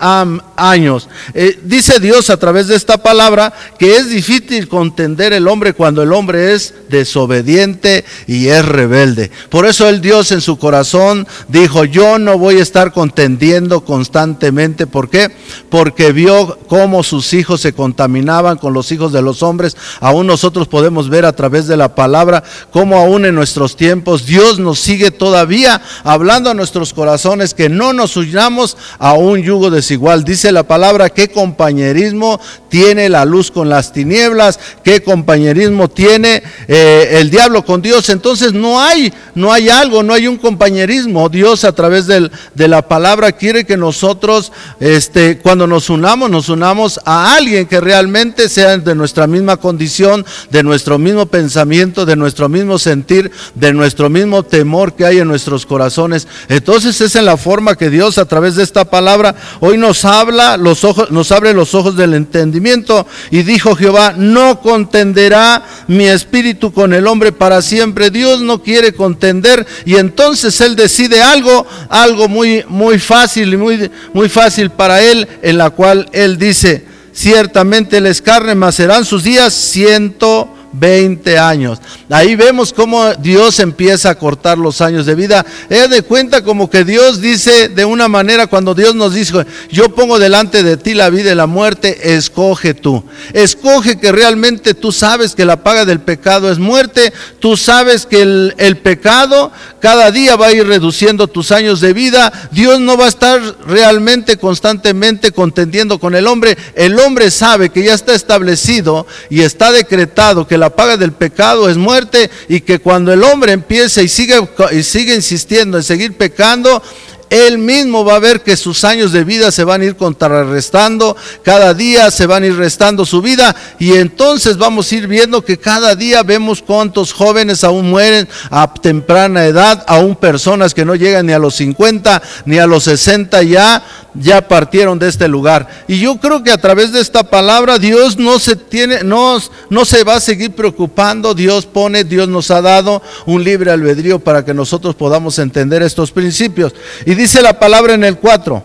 años. 0.56 1.08
Eh, 1.32 1.58
dice 1.64 1.98
Dios 1.98 2.28
a 2.28 2.36
través 2.36 2.68
de 2.68 2.76
esta 2.76 2.98
palabra 3.02 3.52
que 3.78 3.96
es 3.96 4.10
difícil 4.10 4.68
contender 4.68 5.32
el 5.32 5.48
hombre 5.48 5.72
cuando 5.72 6.02
el 6.02 6.12
hombre 6.12 6.52
es 6.52 6.74
desobediente 6.90 8.04
y 8.26 8.48
es 8.48 8.64
rebelde. 8.64 9.30
Por 9.48 9.66
eso 9.66 9.88
el 9.88 10.02
Dios 10.02 10.30
en 10.32 10.42
su 10.42 10.58
corazón 10.58 11.26
dijo, 11.48 11.84
yo 11.84 12.18
no 12.18 12.36
voy 12.38 12.58
a 12.58 12.62
estar 12.62 12.92
contendiendo 12.92 13.84
constantemente. 13.84 14.86
¿Por 14.86 15.08
qué? 15.08 15.30
Porque 15.70 16.12
vio 16.12 16.58
cómo 16.68 17.02
sus 17.02 17.32
hijos 17.32 17.62
se 17.62 17.72
contaminaban 17.72 18.58
con 18.58 18.74
los 18.74 18.92
hijos 18.92 19.12
de 19.12 19.22
los 19.22 19.42
hombres. 19.42 19.76
Aún 20.00 20.26
nosotros 20.26 20.68
podemos 20.68 21.08
ver 21.08 21.24
a 21.24 21.34
través 21.34 21.66
de 21.66 21.78
la 21.78 21.94
palabra 21.94 22.44
cómo 22.70 22.98
aún 22.98 23.24
en 23.24 23.34
nuestros 23.34 23.76
tiempos 23.76 24.19
Dios 24.26 24.58
nos 24.58 24.78
sigue 24.78 25.10
todavía 25.10 25.80
hablando 26.04 26.50
a 26.50 26.54
nuestros 26.54 26.92
corazones 26.92 27.54
que 27.54 27.68
no 27.68 27.92
nos 27.92 28.16
unamos 28.16 28.76
a 28.98 29.14
un 29.14 29.42
yugo 29.42 29.70
desigual. 29.70 30.24
Dice 30.24 30.52
la 30.52 30.64
palabra, 30.64 31.10
¿qué 31.10 31.28
compañerismo 31.28 32.40
tiene 32.68 33.08
la 33.08 33.24
luz 33.24 33.50
con 33.50 33.68
las 33.68 33.92
tinieblas? 33.92 34.58
¿Qué 34.84 35.02
compañerismo 35.02 35.88
tiene 35.88 36.42
eh, 36.68 37.18
el 37.20 37.30
diablo 37.30 37.64
con 37.64 37.82
Dios? 37.82 38.08
Entonces 38.10 38.52
no 38.52 38.80
hay, 38.80 39.12
no 39.34 39.52
hay 39.52 39.68
algo, 39.68 40.02
no 40.02 40.14
hay 40.14 40.26
un 40.26 40.36
compañerismo. 40.36 41.28
Dios 41.28 41.64
a 41.64 41.72
través 41.72 42.06
del, 42.06 42.30
de 42.54 42.68
la 42.68 42.86
palabra 42.86 43.32
quiere 43.32 43.64
que 43.64 43.76
nosotros, 43.76 44.52
este, 44.78 45.38
cuando 45.38 45.66
nos 45.66 45.90
unamos, 45.90 46.30
nos 46.30 46.48
unamos 46.48 47.00
a 47.04 47.34
alguien 47.34 47.66
que 47.66 47.80
realmente 47.80 48.48
sea 48.48 48.76
de 48.78 48.94
nuestra 48.94 49.26
misma 49.26 49.56
condición, 49.56 50.24
de 50.50 50.62
nuestro 50.62 50.98
mismo 50.98 51.26
pensamiento, 51.26 52.06
de 52.06 52.16
nuestro 52.16 52.48
mismo 52.48 52.78
sentir, 52.78 53.30
de 53.54 53.72
nuestro 53.72 54.09
mismo 54.10 54.42
temor 54.42 54.94
que 54.94 55.06
hay 55.06 55.18
en 55.18 55.28
nuestros 55.28 55.64
corazones. 55.64 56.28
Entonces 56.48 57.00
es 57.00 57.16
en 57.16 57.24
la 57.24 57.36
forma 57.36 57.76
que 57.76 57.90
Dios 57.90 58.18
a 58.18 58.26
través 58.26 58.56
de 58.56 58.62
esta 58.62 58.84
palabra 58.84 59.34
hoy 59.60 59.78
nos 59.78 60.04
habla, 60.04 60.56
los 60.56 60.84
ojos, 60.84 61.10
nos 61.10 61.32
abre 61.32 61.54
los 61.54 61.74
ojos 61.74 61.96
del 61.96 62.14
entendimiento 62.14 63.06
y 63.30 63.42
dijo 63.42 63.74
Jehová, 63.74 64.14
no 64.16 64.60
contenderá 64.60 65.64
mi 65.86 66.04
espíritu 66.04 66.72
con 66.72 66.92
el 66.92 67.06
hombre 67.06 67.32
para 67.32 67.62
siempre. 67.62 68.10
Dios 68.10 68.42
no 68.42 68.62
quiere 68.62 68.92
contender 68.92 69.66
y 69.84 69.96
entonces 69.96 70.60
él 70.60 70.76
decide 70.76 71.22
algo, 71.22 71.66
algo 71.88 72.28
muy 72.28 72.64
muy 72.68 72.98
fácil 72.98 73.54
y 73.54 73.56
muy 73.56 73.90
muy 74.12 74.28
fácil 74.28 74.70
para 74.70 75.00
él 75.00 75.28
en 75.42 75.58
la 75.58 75.70
cual 75.70 76.08
él 76.12 76.38
dice, 76.38 76.84
ciertamente 77.12 78.00
les 78.00 78.22
carne, 78.22 78.54
mas 78.54 78.74
serán 78.74 79.04
sus 79.04 79.24
días 79.24 79.54
ciento 79.54 80.56
20 80.72 81.38
años. 81.38 81.80
Ahí 82.08 82.36
vemos 82.36 82.72
cómo 82.72 83.14
Dios 83.14 83.58
empieza 83.60 84.10
a 84.10 84.14
cortar 84.14 84.58
los 84.58 84.80
años 84.80 85.06
de 85.06 85.14
vida. 85.14 85.44
Es 85.68 85.90
de 85.90 86.02
cuenta 86.02 86.42
como 86.42 86.70
que 86.70 86.84
Dios 86.84 87.20
dice 87.20 87.68
de 87.68 87.84
una 87.84 88.08
manera 88.08 88.46
cuando 88.46 88.74
Dios 88.74 88.94
nos 88.94 89.14
dice, 89.14 89.46
yo 89.70 89.94
pongo 89.94 90.18
delante 90.18 90.62
de 90.62 90.76
ti 90.76 90.94
la 90.94 91.10
vida 91.10 91.32
y 91.32 91.34
la 91.34 91.46
muerte, 91.46 92.14
escoge 92.14 92.74
tú. 92.74 93.04
Escoge 93.32 93.98
que 93.98 94.12
realmente 94.12 94.74
tú 94.74 94.92
sabes 94.92 95.34
que 95.34 95.44
la 95.44 95.62
paga 95.62 95.84
del 95.84 96.00
pecado 96.00 96.50
es 96.50 96.58
muerte, 96.58 97.12
tú 97.40 97.56
sabes 97.56 98.06
que 98.06 98.22
el, 98.22 98.54
el 98.58 98.76
pecado 98.76 99.52
cada 99.80 100.10
día 100.10 100.36
va 100.36 100.46
a 100.46 100.52
ir 100.52 100.66
reduciendo 100.66 101.26
tus 101.26 101.52
años 101.52 101.80
de 101.80 101.92
vida. 101.92 102.32
Dios 102.52 102.80
no 102.80 102.96
va 102.96 103.06
a 103.06 103.08
estar 103.08 103.40
realmente 103.66 104.36
constantemente 104.36 105.32
contendiendo 105.32 105.98
con 105.98 106.14
el 106.14 106.26
hombre. 106.26 106.56
El 106.74 106.98
hombre 107.00 107.30
sabe 107.30 107.70
que 107.70 107.82
ya 107.82 107.94
está 107.94 108.14
establecido 108.14 109.06
y 109.30 109.40
está 109.40 109.72
decretado 109.72 110.46
que 110.46 110.58
la 110.60 110.70
paga 110.70 110.96
del 110.96 111.12
pecado 111.12 111.68
es 111.68 111.76
muerte 111.76 112.30
y 112.48 112.60
que 112.60 112.78
cuando 112.78 113.12
el 113.12 113.24
hombre 113.24 113.52
empiece 113.52 114.02
y 114.02 114.08
sigue, 114.08 114.38
y 114.70 114.82
sigue 114.82 115.14
insistiendo 115.14 115.78
en 115.78 115.82
seguir 115.82 116.16
pecando, 116.16 116.82
él 117.30 117.58
mismo 117.58 118.04
va 118.04 118.16
a 118.16 118.18
ver 118.18 118.42
que 118.42 118.56
sus 118.56 118.84
años 118.84 119.12
de 119.12 119.24
vida 119.24 119.52
se 119.52 119.64
van 119.64 119.80
a 119.80 119.84
ir 119.84 119.96
contrarrestando, 119.96 121.16
cada 121.42 121.72
día 121.74 122.10
se 122.10 122.26
van 122.26 122.42
a 122.42 122.46
ir 122.46 122.56
restando 122.56 123.06
su 123.06 123.22
vida 123.22 123.54
y 123.78 123.92
entonces 123.92 124.56
vamos 124.58 124.90
a 124.90 124.96
ir 124.96 125.06
viendo 125.06 125.44
que 125.44 125.56
cada 125.56 125.94
día 125.94 126.24
vemos 126.24 126.60
cuántos 126.60 127.12
jóvenes 127.12 127.62
aún 127.62 127.88
mueren 127.88 128.28
a 128.50 128.74
temprana 128.74 129.46
edad, 129.46 129.84
aún 129.86 130.16
personas 130.16 130.74
que 130.74 130.84
no 130.84 130.96
llegan 130.96 131.26
ni 131.26 131.32
a 131.32 131.38
los 131.38 131.54
50 131.54 132.20
ni 132.46 132.58
a 132.58 132.66
los 132.66 132.84
60 132.84 133.42
ya 133.44 133.82
ya 134.14 134.48
partieron 134.48 134.98
de 134.98 135.08
este 135.08 135.28
lugar. 135.28 135.68
Y 135.86 136.00
yo 136.00 136.18
creo 136.18 136.42
que 136.42 136.50
a 136.50 136.60
través 136.60 136.92
de 136.92 137.00
esta 137.00 137.22
palabra 137.22 137.78
Dios 137.78 138.18
no 138.18 138.38
se 138.38 138.56
tiene 138.56 139.04
no, 139.04 139.38
no 139.68 139.84
se 139.84 140.04
va 140.04 140.16
a 140.16 140.20
seguir 140.20 140.52
preocupando, 140.52 141.34
Dios 141.34 141.66
pone, 141.66 142.04
Dios 142.04 142.28
nos 142.28 142.50
ha 142.50 142.60
dado 142.60 143.02
un 143.26 143.44
libre 143.44 143.70
albedrío 143.70 144.18
para 144.18 144.44
que 144.44 144.54
nosotros 144.54 144.94
podamos 144.94 145.38
entender 145.38 145.82
estos 145.82 146.10
principios. 146.10 146.74
Dice 147.20 147.42
la 147.42 147.58
palabra 147.58 147.92
en 147.92 148.02
el 148.02 148.16
4, 148.16 148.62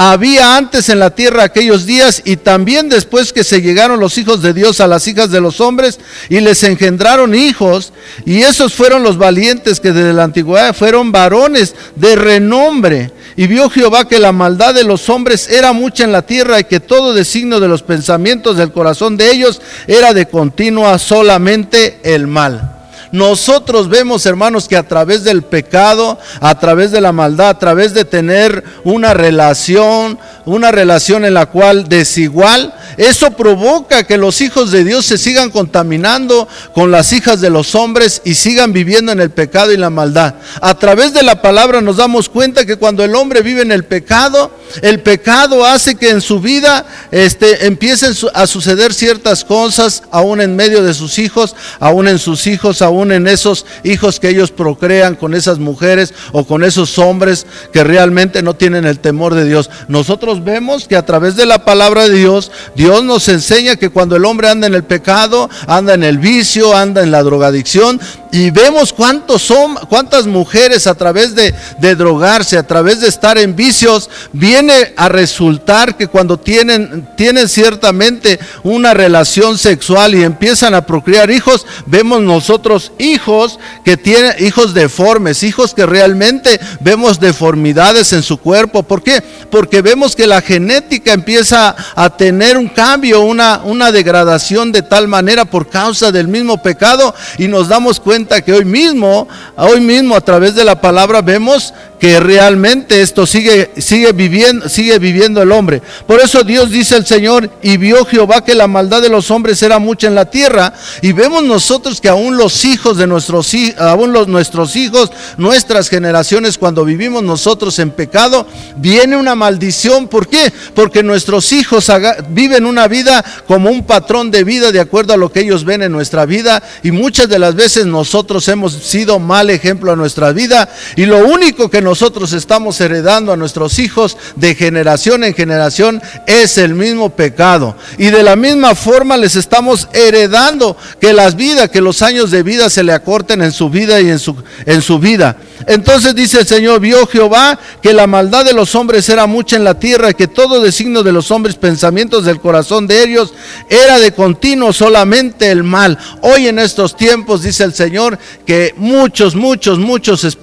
había 0.00 0.56
antes 0.56 0.88
en 0.88 0.98
la 0.98 1.10
tierra 1.10 1.42
aquellos 1.42 1.84
días 1.84 2.22
y 2.24 2.36
también 2.36 2.88
después 2.88 3.32
que 3.32 3.44
se 3.44 3.60
llegaron 3.60 4.00
los 4.00 4.16
hijos 4.16 4.40
de 4.40 4.54
Dios 4.54 4.80
a 4.80 4.86
las 4.86 5.06
hijas 5.08 5.30
de 5.30 5.40
los 5.40 5.60
hombres 5.60 5.98
y 6.28 6.40
les 6.40 6.62
engendraron 6.62 7.34
hijos 7.34 7.92
y 8.24 8.42
esos 8.42 8.72
fueron 8.72 9.02
los 9.02 9.18
valientes 9.18 9.80
que 9.80 9.92
desde 9.92 10.14
la 10.14 10.22
antigüedad 10.22 10.74
fueron 10.74 11.12
varones 11.12 11.74
de 11.96 12.16
renombre. 12.16 13.12
Y 13.36 13.46
vio 13.46 13.68
Jehová 13.68 14.08
que 14.08 14.20
la 14.20 14.32
maldad 14.32 14.72
de 14.72 14.84
los 14.84 15.08
hombres 15.10 15.48
era 15.48 15.72
mucha 15.72 16.04
en 16.04 16.12
la 16.12 16.22
tierra 16.22 16.60
y 16.60 16.64
que 16.64 16.80
todo 16.80 17.12
designio 17.12 17.60
de 17.60 17.68
los 17.68 17.82
pensamientos 17.82 18.56
del 18.56 18.72
corazón 18.72 19.16
de 19.16 19.30
ellos 19.30 19.60
era 19.86 20.14
de 20.14 20.28
continua 20.28 20.98
solamente 20.98 21.98
el 22.04 22.26
mal. 22.26 22.77
Nosotros 23.12 23.88
vemos, 23.88 24.26
hermanos, 24.26 24.68
que 24.68 24.76
a 24.76 24.86
través 24.86 25.24
del 25.24 25.42
pecado, 25.42 26.18
a 26.40 26.58
través 26.58 26.90
de 26.90 27.00
la 27.00 27.12
maldad, 27.12 27.48
a 27.48 27.58
través 27.58 27.94
de 27.94 28.04
tener 28.04 28.64
una 28.84 29.14
relación, 29.14 30.18
una 30.44 30.70
relación 30.70 31.24
en 31.24 31.34
la 31.34 31.46
cual 31.46 31.88
desigual, 31.88 32.74
eso 32.98 33.30
provoca 33.30 34.02
que 34.02 34.18
los 34.18 34.40
hijos 34.40 34.72
de 34.72 34.82
Dios 34.82 35.06
se 35.06 35.18
sigan 35.18 35.50
contaminando 35.50 36.48
con 36.74 36.90
las 36.90 37.12
hijas 37.12 37.40
de 37.40 37.48
los 37.48 37.76
hombres 37.76 38.20
y 38.24 38.34
sigan 38.34 38.72
viviendo 38.72 39.12
en 39.12 39.20
el 39.20 39.30
pecado 39.30 39.72
y 39.72 39.76
la 39.76 39.88
maldad. 39.88 40.34
A 40.60 40.74
través 40.78 41.12
de 41.12 41.22
la 41.22 41.40
palabra 41.40 41.80
nos 41.80 41.98
damos 41.98 42.28
cuenta 42.28 42.66
que 42.66 42.76
cuando 42.76 43.04
el 43.04 43.14
hombre 43.14 43.42
vive 43.42 43.62
en 43.62 43.70
el 43.70 43.84
pecado, 43.84 44.50
el 44.82 45.00
pecado 45.00 45.64
hace 45.64 45.94
que 45.94 46.10
en 46.10 46.20
su 46.20 46.40
vida 46.40 46.84
este, 47.12 47.66
empiecen 47.66 48.14
a 48.34 48.48
suceder 48.48 48.92
ciertas 48.92 49.44
cosas, 49.44 50.02
aún 50.10 50.40
en 50.40 50.56
medio 50.56 50.82
de 50.82 50.92
sus 50.92 51.20
hijos, 51.20 51.54
aún 51.78 52.08
en 52.08 52.18
sus 52.18 52.48
hijos, 52.48 52.82
aún 52.82 52.97
en 53.04 53.28
esos 53.28 53.64
hijos 53.84 54.20
que 54.20 54.28
ellos 54.28 54.50
procrean 54.50 55.14
con 55.14 55.34
esas 55.34 55.58
mujeres 55.58 56.12
o 56.32 56.44
con 56.44 56.64
esos 56.64 56.98
hombres 56.98 57.46
que 57.72 57.84
realmente 57.84 58.42
no 58.42 58.54
tienen 58.54 58.84
el 58.84 58.98
temor 58.98 59.34
de 59.34 59.44
Dios. 59.44 59.70
Nosotros 59.88 60.44
vemos 60.44 60.86
que 60.86 60.96
a 60.96 61.06
través 61.06 61.36
de 61.36 61.46
la 61.46 61.64
palabra 61.64 62.08
de 62.08 62.18
Dios, 62.18 62.50
Dios 62.74 63.04
nos 63.04 63.28
enseña 63.28 63.76
que 63.76 63.90
cuando 63.90 64.16
el 64.16 64.24
hombre 64.24 64.48
anda 64.48 64.66
en 64.66 64.74
el 64.74 64.84
pecado, 64.84 65.48
anda 65.66 65.94
en 65.94 66.04
el 66.04 66.18
vicio, 66.18 66.76
anda 66.76 67.02
en 67.02 67.10
la 67.10 67.22
drogadicción, 67.22 68.00
y 68.32 68.50
vemos 68.50 68.92
cuántos 68.92 69.52
cuántas 69.88 70.26
mujeres 70.26 70.86
a 70.86 70.94
través 70.94 71.34
de, 71.34 71.54
de 71.78 71.94
drogarse, 71.94 72.58
a 72.58 72.66
través 72.66 73.00
de 73.00 73.08
estar 73.08 73.38
en 73.38 73.56
vicios, 73.56 74.10
viene 74.32 74.92
a 74.96 75.08
resultar 75.08 75.96
que 75.96 76.06
cuando 76.06 76.38
tienen, 76.38 77.08
tienen 77.16 77.48
ciertamente 77.48 78.38
una 78.62 78.94
relación 78.94 79.56
sexual 79.58 80.14
y 80.14 80.22
empiezan 80.22 80.74
a 80.74 80.86
procrear 80.86 81.30
hijos, 81.30 81.66
vemos 81.86 82.20
nosotros 82.20 82.92
hijos 82.98 83.58
que 83.84 83.96
tienen 83.96 84.34
hijos 84.40 84.74
deformes, 84.74 85.42
hijos 85.42 85.74
que 85.74 85.86
realmente 85.86 86.60
vemos 86.80 87.20
deformidades 87.20 88.12
en 88.12 88.22
su 88.22 88.38
cuerpo. 88.38 88.82
¿Por 88.82 89.02
qué? 89.02 89.22
Porque 89.50 89.82
vemos 89.82 90.14
que 90.14 90.26
la 90.26 90.42
genética 90.42 91.12
empieza 91.12 91.74
a 91.94 92.10
tener 92.10 92.56
un 92.56 92.68
cambio, 92.68 93.22
una, 93.22 93.62
una 93.64 93.90
degradación 93.92 94.72
de 94.72 94.82
tal 94.82 95.08
manera 95.08 95.44
por 95.44 95.68
causa 95.68 96.12
del 96.12 96.28
mismo 96.28 96.62
pecado 96.62 97.14
y 97.38 97.48
nos 97.48 97.68
damos 97.68 98.00
cuenta 98.00 98.17
que 98.26 98.52
hoy 98.52 98.64
mismo, 98.64 99.28
hoy 99.56 99.80
mismo 99.80 100.16
a 100.16 100.20
través 100.20 100.54
de 100.54 100.64
la 100.64 100.80
palabra 100.80 101.22
vemos 101.22 101.72
que 101.98 102.20
realmente 102.20 103.02
esto 103.02 103.26
sigue, 103.26 103.72
sigue, 103.78 104.12
viviendo, 104.12 104.68
sigue 104.68 104.98
viviendo 104.98 105.42
el 105.42 105.52
hombre. 105.52 105.82
Por 106.06 106.20
eso 106.20 106.44
Dios 106.44 106.70
dice 106.70 106.96
el 106.96 107.04
Señor, 107.04 107.50
y 107.62 107.76
vio 107.76 108.04
Jehová 108.04 108.44
que 108.44 108.54
la 108.54 108.68
maldad 108.68 109.02
de 109.02 109.08
los 109.08 109.30
hombres 109.30 109.62
era 109.62 109.78
mucha 109.78 110.06
en 110.06 110.14
la 110.14 110.30
tierra, 110.30 110.72
y 111.02 111.12
vemos 111.12 111.42
nosotros 111.42 112.00
que 112.00 112.08
aún 112.08 112.36
los 112.36 112.64
hijos 112.64 112.98
de 112.98 113.06
nuestros, 113.06 113.52
aún 113.78 114.12
los, 114.12 114.28
nuestros 114.28 114.76
hijos, 114.76 115.10
nuestras 115.36 115.88
generaciones, 115.88 116.58
cuando 116.58 116.84
vivimos 116.84 117.22
nosotros 117.22 117.78
en 117.78 117.90
pecado, 117.90 118.46
viene 118.76 119.16
una 119.16 119.34
maldición. 119.34 120.08
¿Por 120.08 120.28
qué? 120.28 120.52
Porque 120.74 121.02
nuestros 121.02 121.52
hijos 121.52 121.90
viven 122.30 122.64
una 122.64 122.86
vida 122.86 123.24
como 123.46 123.70
un 123.70 123.84
patrón 123.84 124.30
de 124.30 124.44
vida 124.44 124.70
de 124.70 124.80
acuerdo 124.80 125.14
a 125.14 125.16
lo 125.16 125.32
que 125.32 125.40
ellos 125.40 125.64
ven 125.64 125.82
en 125.82 125.92
nuestra 125.92 126.26
vida, 126.26 126.62
y 126.82 126.92
muchas 126.92 127.28
de 127.28 127.38
las 127.38 127.54
veces 127.54 127.86
nosotros 128.08 128.48
hemos 128.48 128.72
sido 128.72 129.18
mal 129.18 129.50
ejemplo 129.50 129.92
a 129.92 129.96
nuestra 129.96 130.32
vida, 130.32 130.66
y 130.96 131.04
lo 131.04 131.26
único 131.26 131.68
que 131.68 131.82
nosotros 131.82 132.32
estamos 132.32 132.80
heredando 132.80 133.34
a 133.34 133.36
nuestros 133.36 133.78
hijos 133.78 134.16
de 134.34 134.54
generación 134.54 135.24
en 135.24 135.34
generación 135.34 136.00
es 136.26 136.56
el 136.56 136.74
mismo 136.74 137.10
pecado. 137.10 137.76
Y 137.98 138.06
de 138.06 138.22
la 138.22 138.34
misma 138.34 138.74
forma 138.74 139.18
les 139.18 139.36
estamos 139.36 139.88
heredando 139.92 140.74
que 140.98 141.12
las 141.12 141.36
vidas, 141.36 141.68
que 141.68 141.82
los 141.82 142.00
años 142.00 142.30
de 142.30 142.42
vida 142.42 142.70
se 142.70 142.82
le 142.82 142.94
acorten 142.94 143.42
en 143.42 143.52
su 143.52 143.68
vida 143.68 144.00
y 144.00 144.08
en 144.08 144.18
su, 144.18 144.34
en 144.64 144.80
su 144.80 144.98
vida. 144.98 145.36
Entonces 145.66 146.14
dice 146.14 146.40
el 146.40 146.46
Señor, 146.46 146.80
vio 146.80 147.06
Jehová 147.06 147.58
que 147.82 147.92
la 147.92 148.06
maldad 148.06 148.46
de 148.46 148.54
los 148.54 148.74
hombres 148.74 149.06
era 149.10 149.26
mucha 149.26 149.56
en 149.56 149.64
la 149.64 149.78
tierra, 149.78 150.14
que 150.14 150.28
todo 150.28 150.62
designio 150.62 151.02
de 151.02 151.12
los 151.12 151.30
hombres, 151.30 151.56
pensamientos 151.56 152.24
del 152.24 152.40
corazón 152.40 152.86
de 152.86 153.02
ellos, 153.02 153.34
era 153.68 153.98
de 153.98 154.12
continuo 154.12 154.72
solamente 154.72 155.50
el 155.50 155.62
mal. 155.62 155.98
Hoy 156.22 156.46
en 156.46 156.58
estos 156.58 156.96
tiempos, 156.96 157.42
dice 157.42 157.64
el 157.64 157.74
Señor, 157.74 157.97
que 158.46 158.74
muchos, 158.76 159.34
muchos, 159.34 159.78
muchos 159.78 160.38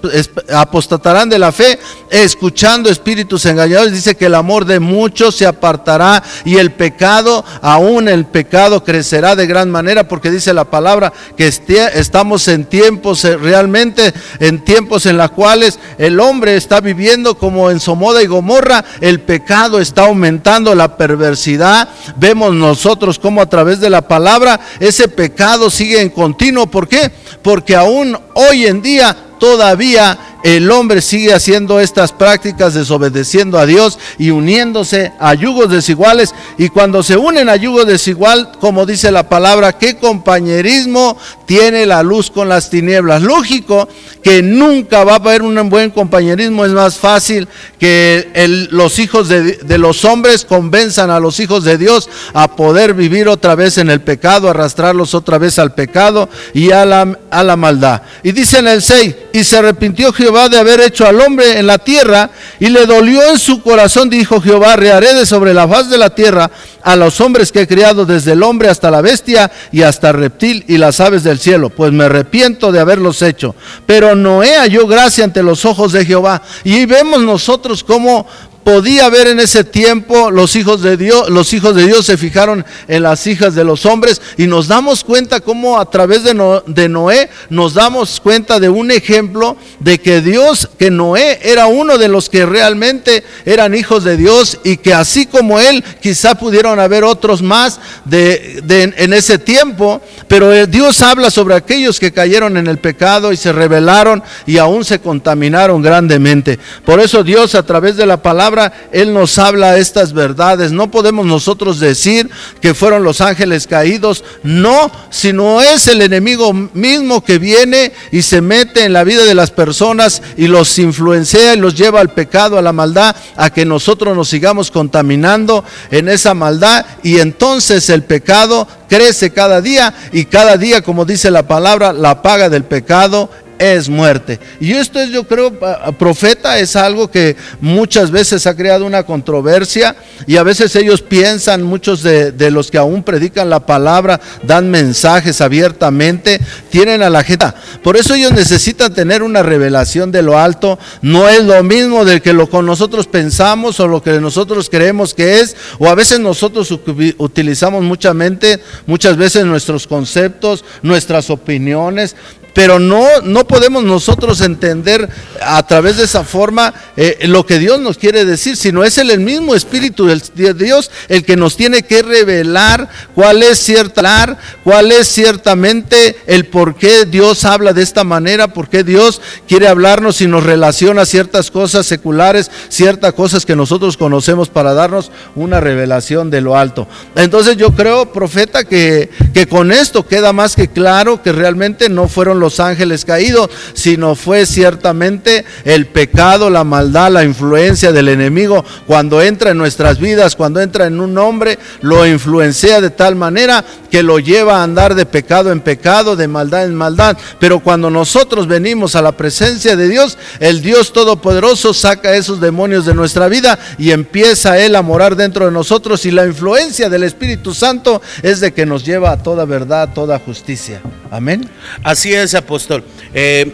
apostatarán 0.53 1.29
de 1.29 1.39
la 1.39 1.51
fe, 1.51 1.79
escuchando 2.09 2.89
espíritus 2.89 3.45
engañadores. 3.45 3.93
Dice 3.93 4.15
que 4.15 4.27
el 4.27 4.35
amor 4.35 4.65
de 4.65 4.79
muchos 4.79 5.35
se 5.35 5.45
apartará 5.45 6.23
y 6.43 6.57
el 6.57 6.71
pecado, 6.71 7.43
aún 7.61 8.07
el 8.07 8.25
pecado 8.25 8.83
crecerá 8.83 9.35
de 9.35 9.47
gran 9.47 9.69
manera, 9.71 10.07
porque 10.07 10.31
dice 10.31 10.53
la 10.53 10.65
palabra 10.65 11.13
que 11.37 11.47
estamos 11.47 12.47
en 12.47 12.65
tiempos, 12.65 13.25
eh, 13.25 13.37
realmente 13.37 14.13
en 14.39 14.63
tiempos 14.63 15.05
en 15.05 15.17
los 15.17 15.31
cuales 15.31 15.79
el 15.97 16.19
hombre 16.19 16.55
está 16.55 16.81
viviendo 16.81 17.37
como 17.37 17.71
en 17.71 17.79
Somoda 17.79 18.21
y 18.21 18.27
Gomorra, 18.27 18.83
el 19.01 19.21
pecado 19.21 19.79
está 19.79 20.05
aumentando, 20.05 20.75
la 20.75 20.97
perversidad. 20.97 21.89
Vemos 22.17 22.53
nosotros 22.53 23.19
como 23.19 23.41
a 23.41 23.49
través 23.49 23.79
de 23.79 23.89
la 23.89 24.01
palabra 24.07 24.59
ese 24.79 25.07
pecado 25.07 25.69
sigue 25.69 26.01
en 26.01 26.09
continuo. 26.09 26.67
¿Por 26.67 26.87
qué? 26.87 27.11
Porque 27.45 27.75
aún 27.75 28.17
hoy 28.33 28.65
en 28.65 28.81
día 28.81 29.15
todavía 29.39 30.34
el 30.45 30.69
hombre 30.69 31.01
sigue 31.01 31.33
haciendo 31.33 31.79
estas 31.79 32.11
prácticas, 32.11 32.75
desobedeciendo 32.75 33.57
a 33.57 33.65
Dios 33.65 33.97
y 34.19 34.29
uniéndose 34.29 35.11
a 35.19 35.33
yugos 35.33 35.71
desiguales. 35.71 36.35
Y 36.59 36.69
cuando 36.69 37.01
se 37.01 37.17
unen 37.17 37.49
a 37.49 37.55
yugos 37.55 37.87
desigual, 37.87 38.51
como 38.59 38.85
dice 38.85 39.11
la 39.11 39.27
palabra, 39.27 39.73
¿qué 39.73 39.97
compañerismo 39.97 41.17
tiene 41.47 41.87
la 41.87 42.03
luz 42.03 42.29
con 42.29 42.47
las 42.47 42.69
tinieblas? 42.69 43.23
Lógico 43.23 43.89
que 44.21 44.43
nunca 44.43 45.03
va 45.03 45.13
a 45.13 45.15
haber 45.15 45.41
un 45.41 45.67
buen 45.67 45.89
compañerismo. 45.89 46.63
Es 46.63 46.73
más 46.73 46.97
fácil 46.97 47.47
que 47.79 48.67
los 48.69 48.99
hijos 48.99 49.29
de, 49.29 49.77
los 49.79 50.05
hombres 50.05 50.45
convenzan 50.45 51.09
a 51.09 51.19
los 51.19 51.39
hijos 51.39 51.63
de 51.63 51.79
Dios 51.79 52.07
a 52.35 52.55
poder 52.55 52.93
vivir 52.93 53.27
otra 53.27 53.55
vez 53.55 53.79
en 53.79 53.89
el 53.89 54.01
pecado, 54.01 54.51
arrastrarlos 54.51 55.15
otra 55.15 55.39
vez 55.39 55.57
al 55.57 55.73
pecado 55.73 56.29
y 56.53 56.69
a 56.69 56.85
la, 56.85 57.17
a 57.31 57.43
la 57.43 57.55
maldad. 57.55 58.03
Y 58.21 58.31
dice 58.31 58.59
en 58.59 58.67
el 58.67 58.83
6, 58.83 59.15
y 59.33 59.43
se 59.43 59.57
arrepintió 59.57 60.13
Jehová 60.13 60.34
de 60.49 60.57
haber 60.57 60.81
hecho 60.81 61.07
al 61.07 61.19
hombre 61.21 61.57
en 61.57 61.67
la 61.67 61.77
tierra 61.77 62.29
y 62.59 62.67
le 62.67 62.85
dolió 62.85 63.23
en 63.31 63.39
su 63.39 63.61
corazón, 63.61 64.09
dijo 64.09 64.41
Jehová, 64.41 64.75
rearé 64.75 65.13
de 65.13 65.25
sobre 65.25 65.53
la 65.53 65.67
faz 65.67 65.89
de 65.89 65.97
la 65.97 66.13
tierra 66.13 66.51
a 66.83 66.95
los 66.95 67.19
hombres 67.21 67.51
que 67.51 67.61
he 67.61 67.67
criado 67.67 68.05
desde 68.05 68.33
el 68.33 68.43
hombre 68.43 68.69
hasta 68.69 68.91
la 68.91 69.01
bestia 69.01 69.51
y 69.71 69.81
hasta 69.81 70.09
el 70.09 70.15
reptil 70.15 70.63
y 70.67 70.77
las 70.77 70.99
aves 70.99 71.23
del 71.23 71.39
cielo, 71.39 71.69
pues 71.69 71.91
me 71.91 72.03
arrepiento 72.03 72.71
de 72.71 72.79
haberlos 72.79 73.21
hecho. 73.21 73.55
Pero 73.85 74.15
Noé 74.15 74.55
halló 74.57 74.85
gracia 74.85 75.23
ante 75.23 75.41
los 75.41 75.65
ojos 75.65 75.93
de 75.93 76.05
Jehová. 76.05 76.41
Y 76.63 76.85
vemos 76.85 77.21
nosotros 77.21 77.83
cómo 77.83 78.27
podía 78.65 79.07
ver 79.09 79.27
en 79.27 79.39
ese 79.39 79.63
tiempo 79.63 80.31
los 80.31 80.55
hijos 80.55 80.81
de 80.81 80.97
Dios, 80.97 81.29
los 81.29 81.53
hijos 81.53 81.75
de 81.75 81.85
Dios 81.85 82.07
se 82.07 82.17
fijaron 82.17 82.65
en 82.87 83.03
las 83.03 83.27
hijas 83.27 83.53
de 83.53 83.63
los 83.63 83.85
hombres 83.85 84.23
y 84.37 84.47
nos 84.47 84.67
damos 84.67 85.03
cuenta 85.03 85.39
cómo 85.39 85.79
a 85.79 85.87
través 85.91 86.23
de, 86.23 86.33
Noé 86.33 87.29
nos 87.51 87.75
damos 87.75 88.19
cuenta 88.19 88.59
de 88.59 88.67
un 88.67 88.89
ejemplo 88.89 89.55
de 89.79 89.99
que 89.99 90.19
Dios, 90.21 90.67
que 90.79 90.89
Noé 90.89 91.39
era 91.43 91.67
uno 91.67 91.99
de 91.99 92.07
los 92.07 92.27
que 92.27 92.47
realmente 92.47 93.23
eran 93.45 93.75
hijos 93.75 94.03
de 94.03 94.17
Dios 94.17 94.57
y 94.63 94.77
que 94.77 94.95
así 94.95 95.27
como 95.27 95.59
él 95.59 95.83
quizá 96.01 96.33
pudieron 96.33 96.79
haber 96.79 97.03
otros 97.03 97.43
más 97.43 97.79
de, 98.05 98.63
en 98.97 99.13
ese 99.13 99.37
tiempo, 99.37 100.01
pero 100.27 100.65
Dios 100.65 101.03
habla 101.03 101.29
sobre 101.29 101.53
aquellos 101.53 101.99
que 101.99 102.11
cayeron 102.11 102.57
en 102.57 102.65
el 102.65 102.79
pecado 102.79 103.31
y 103.31 103.37
se 103.37 103.51
rebelaron 103.51 104.23
y 104.47 104.57
aún 104.57 104.83
se 104.83 104.97
contaminaron 104.97 105.83
grandemente. 105.83 106.57
Por 106.83 106.99
eso 106.99 107.23
Dios 107.23 107.53
a 107.53 107.63
través 107.63 107.95
de 107.95 108.07
la 108.07 108.23
palabra 108.23 108.54
él 108.91 109.13
nos 109.13 109.37
habla 109.37 109.77
estas 109.77 110.13
verdades. 110.13 110.71
No 110.71 110.91
podemos 110.91 111.25
nosotros 111.25 111.79
decir 111.79 112.29
que 112.61 112.73
fueron 112.73 113.03
los 113.03 113.21
ángeles 113.21 113.67
caídos, 113.67 114.23
no, 114.43 114.91
sino 115.09 115.61
es 115.61 115.87
el 115.87 116.01
enemigo 116.01 116.53
mismo 116.53 117.23
que 117.23 117.39
viene 117.39 117.91
y 118.11 118.21
se 118.21 118.41
mete 118.41 118.85
en 118.85 118.93
la 118.93 119.03
vida 119.03 119.23
de 119.23 119.35
las 119.35 119.51
personas 119.51 120.21
y 120.37 120.47
los 120.47 120.77
influencia 120.79 121.53
y 121.53 121.57
los 121.57 121.75
lleva 121.75 121.99
al 121.99 122.13
pecado, 122.13 122.57
a 122.57 122.61
la 122.61 122.73
maldad, 122.73 123.15
a 123.35 123.49
que 123.49 123.65
nosotros 123.65 124.15
nos 124.15 124.29
sigamos 124.29 124.71
contaminando 124.71 125.63
en 125.91 126.09
esa 126.09 126.33
maldad 126.33 126.85
y 127.03 127.19
entonces 127.19 127.89
el 127.89 128.03
pecado 128.03 128.67
crece 128.87 129.31
cada 129.31 129.61
día 129.61 129.93
y 130.11 130.25
cada 130.25 130.57
día, 130.57 130.81
como 130.81 131.05
dice 131.05 131.31
la 131.31 131.47
palabra, 131.47 131.93
la 131.93 132.21
paga 132.21 132.49
del 132.49 132.63
pecado 132.63 133.29
es 133.59 133.89
muerte. 133.89 134.39
Y 134.59 134.73
esto 134.73 134.99
es, 134.99 135.09
yo 135.09 135.25
creo, 135.25 135.53
profeta 135.97 136.59
es 136.59 136.75
algo 136.75 137.09
que 137.09 137.35
muchas 137.61 138.11
veces 138.11 138.45
ha 138.47 138.55
creado 138.55 138.85
una 138.85 139.03
controversia 139.03 139.95
y 140.27 140.37
a 140.37 140.43
veces 140.43 140.75
ellos 140.75 141.01
piensan, 141.01 141.63
muchos 141.63 142.03
de, 142.03 142.33
los 142.51 142.69
que 142.71 142.77
aún 142.77 143.03
predican 143.03 143.49
la 143.49 143.65
palabra, 143.65 144.19
dan 144.43 144.69
mensajes 144.69 145.41
abiertamente, 145.41 146.39
tienen 146.69 147.01
a 147.01 147.09
la 147.09 147.23
gente. 147.23 147.45
Por 147.83 147.97
eso 147.97 148.13
ellos 148.13 148.31
necesitan 148.31 148.93
tener 148.93 149.23
una 149.23 149.43
revelación 149.43 150.11
de 150.11 150.21
lo 150.21 150.37
alto. 150.39 150.79
No 151.01 151.27
es 151.27 151.43
lo 151.43 151.61
mismo 151.63 152.05
del 152.05 152.21
que 152.21 152.33
lo 152.33 152.49
con 152.49 152.65
nosotros 152.65 153.07
pensamos 153.07 153.79
o 153.79 153.87
lo 153.87 154.01
que 154.01 154.19
nosotros 154.21 154.69
creemos 154.69 155.13
que 155.13 155.39
es, 155.39 155.55
o 155.79 155.87
a 155.87 155.95
veces 155.95 156.19
nosotros 156.19 156.71
utilizamos 157.17 157.83
mucha 157.83 158.13
mente, 158.13 158.59
muchas 158.85 159.17
veces 159.17 159.45
nuestros 159.45 159.87
conceptos, 159.87 160.63
nuestras 160.81 161.29
opiniones 161.29 162.15
pero 162.55 162.79
no, 162.79 163.05
no 163.21 163.45
podemos 163.45 163.83
nosotros 163.83 164.39
entender 164.39 165.09
a 165.41 165.67
través 165.67 165.97
de 165.97 166.05
esa 166.05 166.23
forma 166.23 166.73
eh, 166.95 167.19
lo 167.27 167.45
que 167.45 167.59
Dios 167.59 167.81
nos 167.81 167.97
quiere 167.97 168.23
decir, 168.23 168.55
sino 168.55 168.85
es 168.85 168.97
el, 168.97 169.19
mismo 169.19 169.55
Espíritu 169.55 170.07
de 170.07 170.53
Dios 170.53 170.89
el 171.09 171.25
que 171.25 171.35
nos 171.35 171.57
tiene 171.57 171.83
que 171.83 172.01
revelar 172.01 172.87
cuál 173.13 173.43
es 173.43 173.59
cierta, 173.59 174.39
cuál 174.63 174.93
es 174.93 175.07
ciertamente 175.09 176.15
el 176.27 176.45
por 176.45 176.75
qué 176.75 177.05
Dios 177.05 177.43
habla 177.43 177.73
de 177.73 177.83
esta 177.83 178.05
manera, 178.05 178.47
por 178.47 178.69
qué 178.69 178.85
Dios 178.85 179.21
quiere 179.49 179.67
hablarnos 179.67 180.21
y 180.21 180.27
nos 180.27 180.43
relaciona 180.43 181.05
ciertas 181.05 181.51
cosas 181.51 181.85
seculares, 181.85 182.49
ciertas 182.69 183.13
cosas 183.13 183.45
que 183.45 183.57
nosotros 183.57 183.97
conocemos 183.97 184.47
para 184.47 184.73
darnos 184.73 185.11
una 185.35 185.59
revelación 185.59 186.29
de 186.29 186.39
lo 186.39 186.55
alto. 186.55 186.87
Entonces 187.15 187.57
yo 187.57 187.71
creo, 187.71 188.13
profeta, 188.13 188.63
que, 188.63 189.09
que 189.33 189.45
con 189.45 189.73
esto 189.73 190.07
queda 190.07 190.31
más 190.31 190.55
que 190.55 190.69
claro 190.69 191.21
que 191.21 191.33
realmente 191.33 191.89
no 191.89 192.07
fueron 192.07 192.39
los 192.39 192.44
ángeles 192.59 193.05
caídos, 193.05 193.49
sino 193.73 194.15
fue 194.15 194.45
ciertamente 194.45 195.45
el 195.63 195.87
pecado, 195.87 196.49
la 196.49 196.63
maldad, 196.63 197.11
la 197.11 197.23
influencia 197.23 197.91
del 197.91 198.09
enemigo 198.09 198.63
cuando 198.87 199.21
entra 199.21 199.51
en 199.51 199.57
nuestras 199.57 199.99
vidas, 199.99 200.35
cuando 200.35 200.61
entra 200.61 200.85
en 200.85 200.99
un 200.99 201.17
hombre, 201.17 201.59
lo 201.81 202.05
influencia 202.05 202.81
de 202.81 202.89
tal 202.89 203.15
manera 203.15 203.63
que 203.91 204.03
lo 204.03 204.19
lleva 204.19 204.59
a 204.59 204.63
andar 204.63 204.95
de 204.95 205.05
pecado 205.05 205.51
en 205.51 205.61
pecado, 205.61 206.15
de 206.15 206.27
maldad 206.27 206.65
en 206.65 206.75
maldad. 206.75 207.17
Pero 207.39 207.59
cuando 207.59 207.89
nosotros 207.89 208.47
venimos 208.47 208.95
a 208.95 209.01
la 209.01 209.13
presencia 209.13 209.75
de 209.75 209.87
Dios, 209.87 210.17
el 210.39 210.61
Dios 210.61 210.93
Todopoderoso 210.93 211.73
saca 211.73 212.15
esos 212.15 212.39
demonios 212.41 212.85
de 212.85 212.93
nuestra 212.93 213.27
vida 213.27 213.57
y 213.77 213.91
empieza 213.91 214.59
Él 214.59 214.75
a 214.75 214.81
morar 214.81 215.15
dentro 215.15 215.45
de 215.45 215.51
nosotros 215.51 216.05
y 216.05 216.11
la 216.11 216.25
influencia 216.25 216.89
del 216.89 217.03
Espíritu 217.03 217.53
Santo 217.53 218.01
es 218.21 218.39
de 218.39 218.53
que 218.53 218.65
nos 218.65 218.85
lleva 218.85 219.11
a 219.11 219.23
toda 219.23 219.45
verdad, 219.45 219.89
toda 219.93 220.19
justicia. 220.19 220.81
Amén. 221.11 221.49
Así 221.83 222.13
es, 222.13 222.34
apóstol. 222.37 222.83
Eh, 223.13 223.51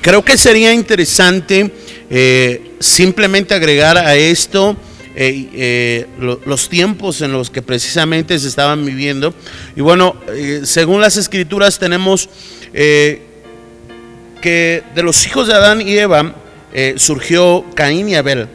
creo 0.00 0.24
que 0.24 0.36
sería 0.36 0.72
interesante 0.72 1.70
eh, 2.10 2.72
simplemente 2.80 3.54
agregar 3.54 3.96
a 3.98 4.14
esto 4.16 4.76
eh, 5.14 6.06
lo- 6.18 6.40
los 6.46 6.68
tiempos 6.68 7.20
en 7.20 7.32
los 7.32 7.50
que 7.50 7.62
precisamente 7.62 8.38
se 8.38 8.48
estaban 8.48 8.84
viviendo. 8.84 9.34
Y 9.76 9.80
bueno, 9.82 10.16
según 10.64 11.00
las 11.00 11.16
escrituras 11.16 11.78
tenemos 11.78 12.28
que 14.40 14.82
de 14.94 15.02
los 15.02 15.26
hijos 15.26 15.46
de 15.48 15.54
Adán 15.54 15.80
y 15.86 15.96
Eva 15.98 16.34
surgió 16.96 17.64
Caín 17.74 18.08
y 18.08 18.14
Abel. 18.14 18.48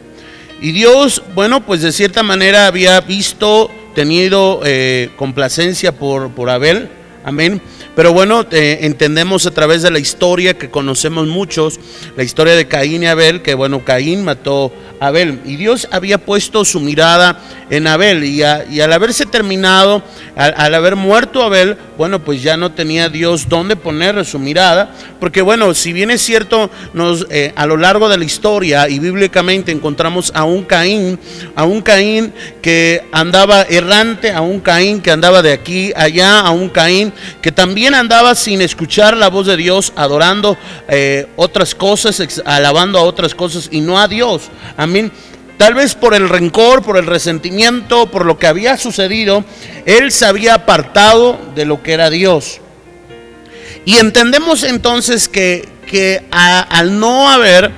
Y 0.60 0.72
Dios, 0.72 1.22
bueno, 1.36 1.64
pues 1.64 1.82
de 1.82 1.92
cierta 1.92 2.24
manera 2.24 2.66
había 2.66 3.00
visto, 3.00 3.70
tenido 3.94 4.60
complacencia 5.16 5.92
por, 5.92 6.30
por 6.32 6.50
Abel, 6.50 6.88
amén. 7.28 7.60
Pero 7.94 8.12
bueno, 8.12 8.46
eh, 8.50 8.78
entendemos 8.82 9.46
a 9.46 9.50
través 9.50 9.82
de 9.82 9.90
la 9.90 9.98
historia 9.98 10.54
que 10.54 10.70
conocemos 10.70 11.26
muchos, 11.26 11.78
la 12.16 12.22
historia 12.22 12.54
de 12.54 12.66
Caín 12.66 13.02
y 13.02 13.06
Abel, 13.06 13.42
que 13.42 13.54
bueno, 13.54 13.84
Caín 13.84 14.24
mató 14.24 14.72
Abel. 15.00 15.40
Y 15.44 15.56
Dios 15.56 15.88
había 15.90 16.18
puesto 16.18 16.64
su 16.64 16.80
mirada 16.80 17.40
en 17.70 17.86
Abel. 17.86 18.24
Y, 18.24 18.42
a- 18.42 18.64
y 18.70 18.80
al 18.80 18.92
haberse 18.92 19.26
terminado, 19.26 20.02
al, 20.36 20.54
al 20.56 20.74
haber 20.74 20.96
muerto 20.96 21.42
Abel, 21.42 21.76
bueno, 21.96 22.24
pues 22.24 22.42
ya 22.42 22.56
no 22.56 22.72
tenía 22.72 23.08
Dios 23.08 23.48
dónde 23.48 23.76
poner 23.76 24.24
su 24.24 24.38
mirada. 24.38 24.90
Porque 25.20 25.42
bueno, 25.42 25.74
si 25.74 25.92
bien 25.92 26.10
es 26.10 26.22
cierto, 26.22 26.70
nos, 26.94 27.26
eh, 27.30 27.52
a 27.56 27.66
lo 27.66 27.76
largo 27.76 28.08
de 28.08 28.18
la 28.18 28.24
historia 28.24 28.88
y 28.88 28.98
bíblicamente 28.98 29.72
encontramos 29.72 30.30
a 30.34 30.44
un 30.44 30.62
Caín, 30.64 31.18
a 31.56 31.64
un 31.64 31.82
Caín 31.82 32.32
que 32.62 33.04
andaba 33.12 33.62
errante, 33.62 34.30
a 34.32 34.40
un 34.40 34.60
Caín 34.60 35.00
que 35.00 35.10
andaba 35.10 35.42
de 35.42 35.52
aquí 35.52 35.92
allá, 35.96 36.40
a 36.40 36.50
un 36.50 36.68
Caín 36.68 37.12
que 37.42 37.50
también 37.52 37.94
andaba 37.94 38.34
sin 38.34 38.62
escuchar 38.62 39.16
la 39.16 39.28
voz 39.28 39.46
de 39.46 39.56
Dios, 39.56 39.92
adorando 39.96 40.56
eh, 40.88 41.26
otras 41.36 41.74
cosas, 41.74 42.42
alabando 42.44 42.98
a 42.98 43.02
otras 43.02 43.34
cosas 43.34 43.68
y 43.72 43.80
no 43.80 43.98
a 43.98 44.06
Dios. 44.08 44.42
Tal 45.58 45.74
vez 45.74 45.96
por 45.96 46.14
el 46.14 46.28
rencor, 46.28 46.82
por 46.82 46.96
el 46.96 47.06
resentimiento, 47.06 48.10
por 48.10 48.24
lo 48.24 48.38
que 48.38 48.46
había 48.46 48.76
sucedido, 48.76 49.44
él 49.86 50.12
se 50.12 50.24
había 50.24 50.54
apartado 50.54 51.38
de 51.56 51.64
lo 51.64 51.82
que 51.82 51.92
era 51.92 52.10
Dios. 52.10 52.60
Y 53.84 53.96
entendemos 53.96 54.62
entonces 54.62 55.28
que, 55.28 55.68
que 55.86 56.22
al 56.30 57.00
no 57.00 57.28
haber, 57.28 57.72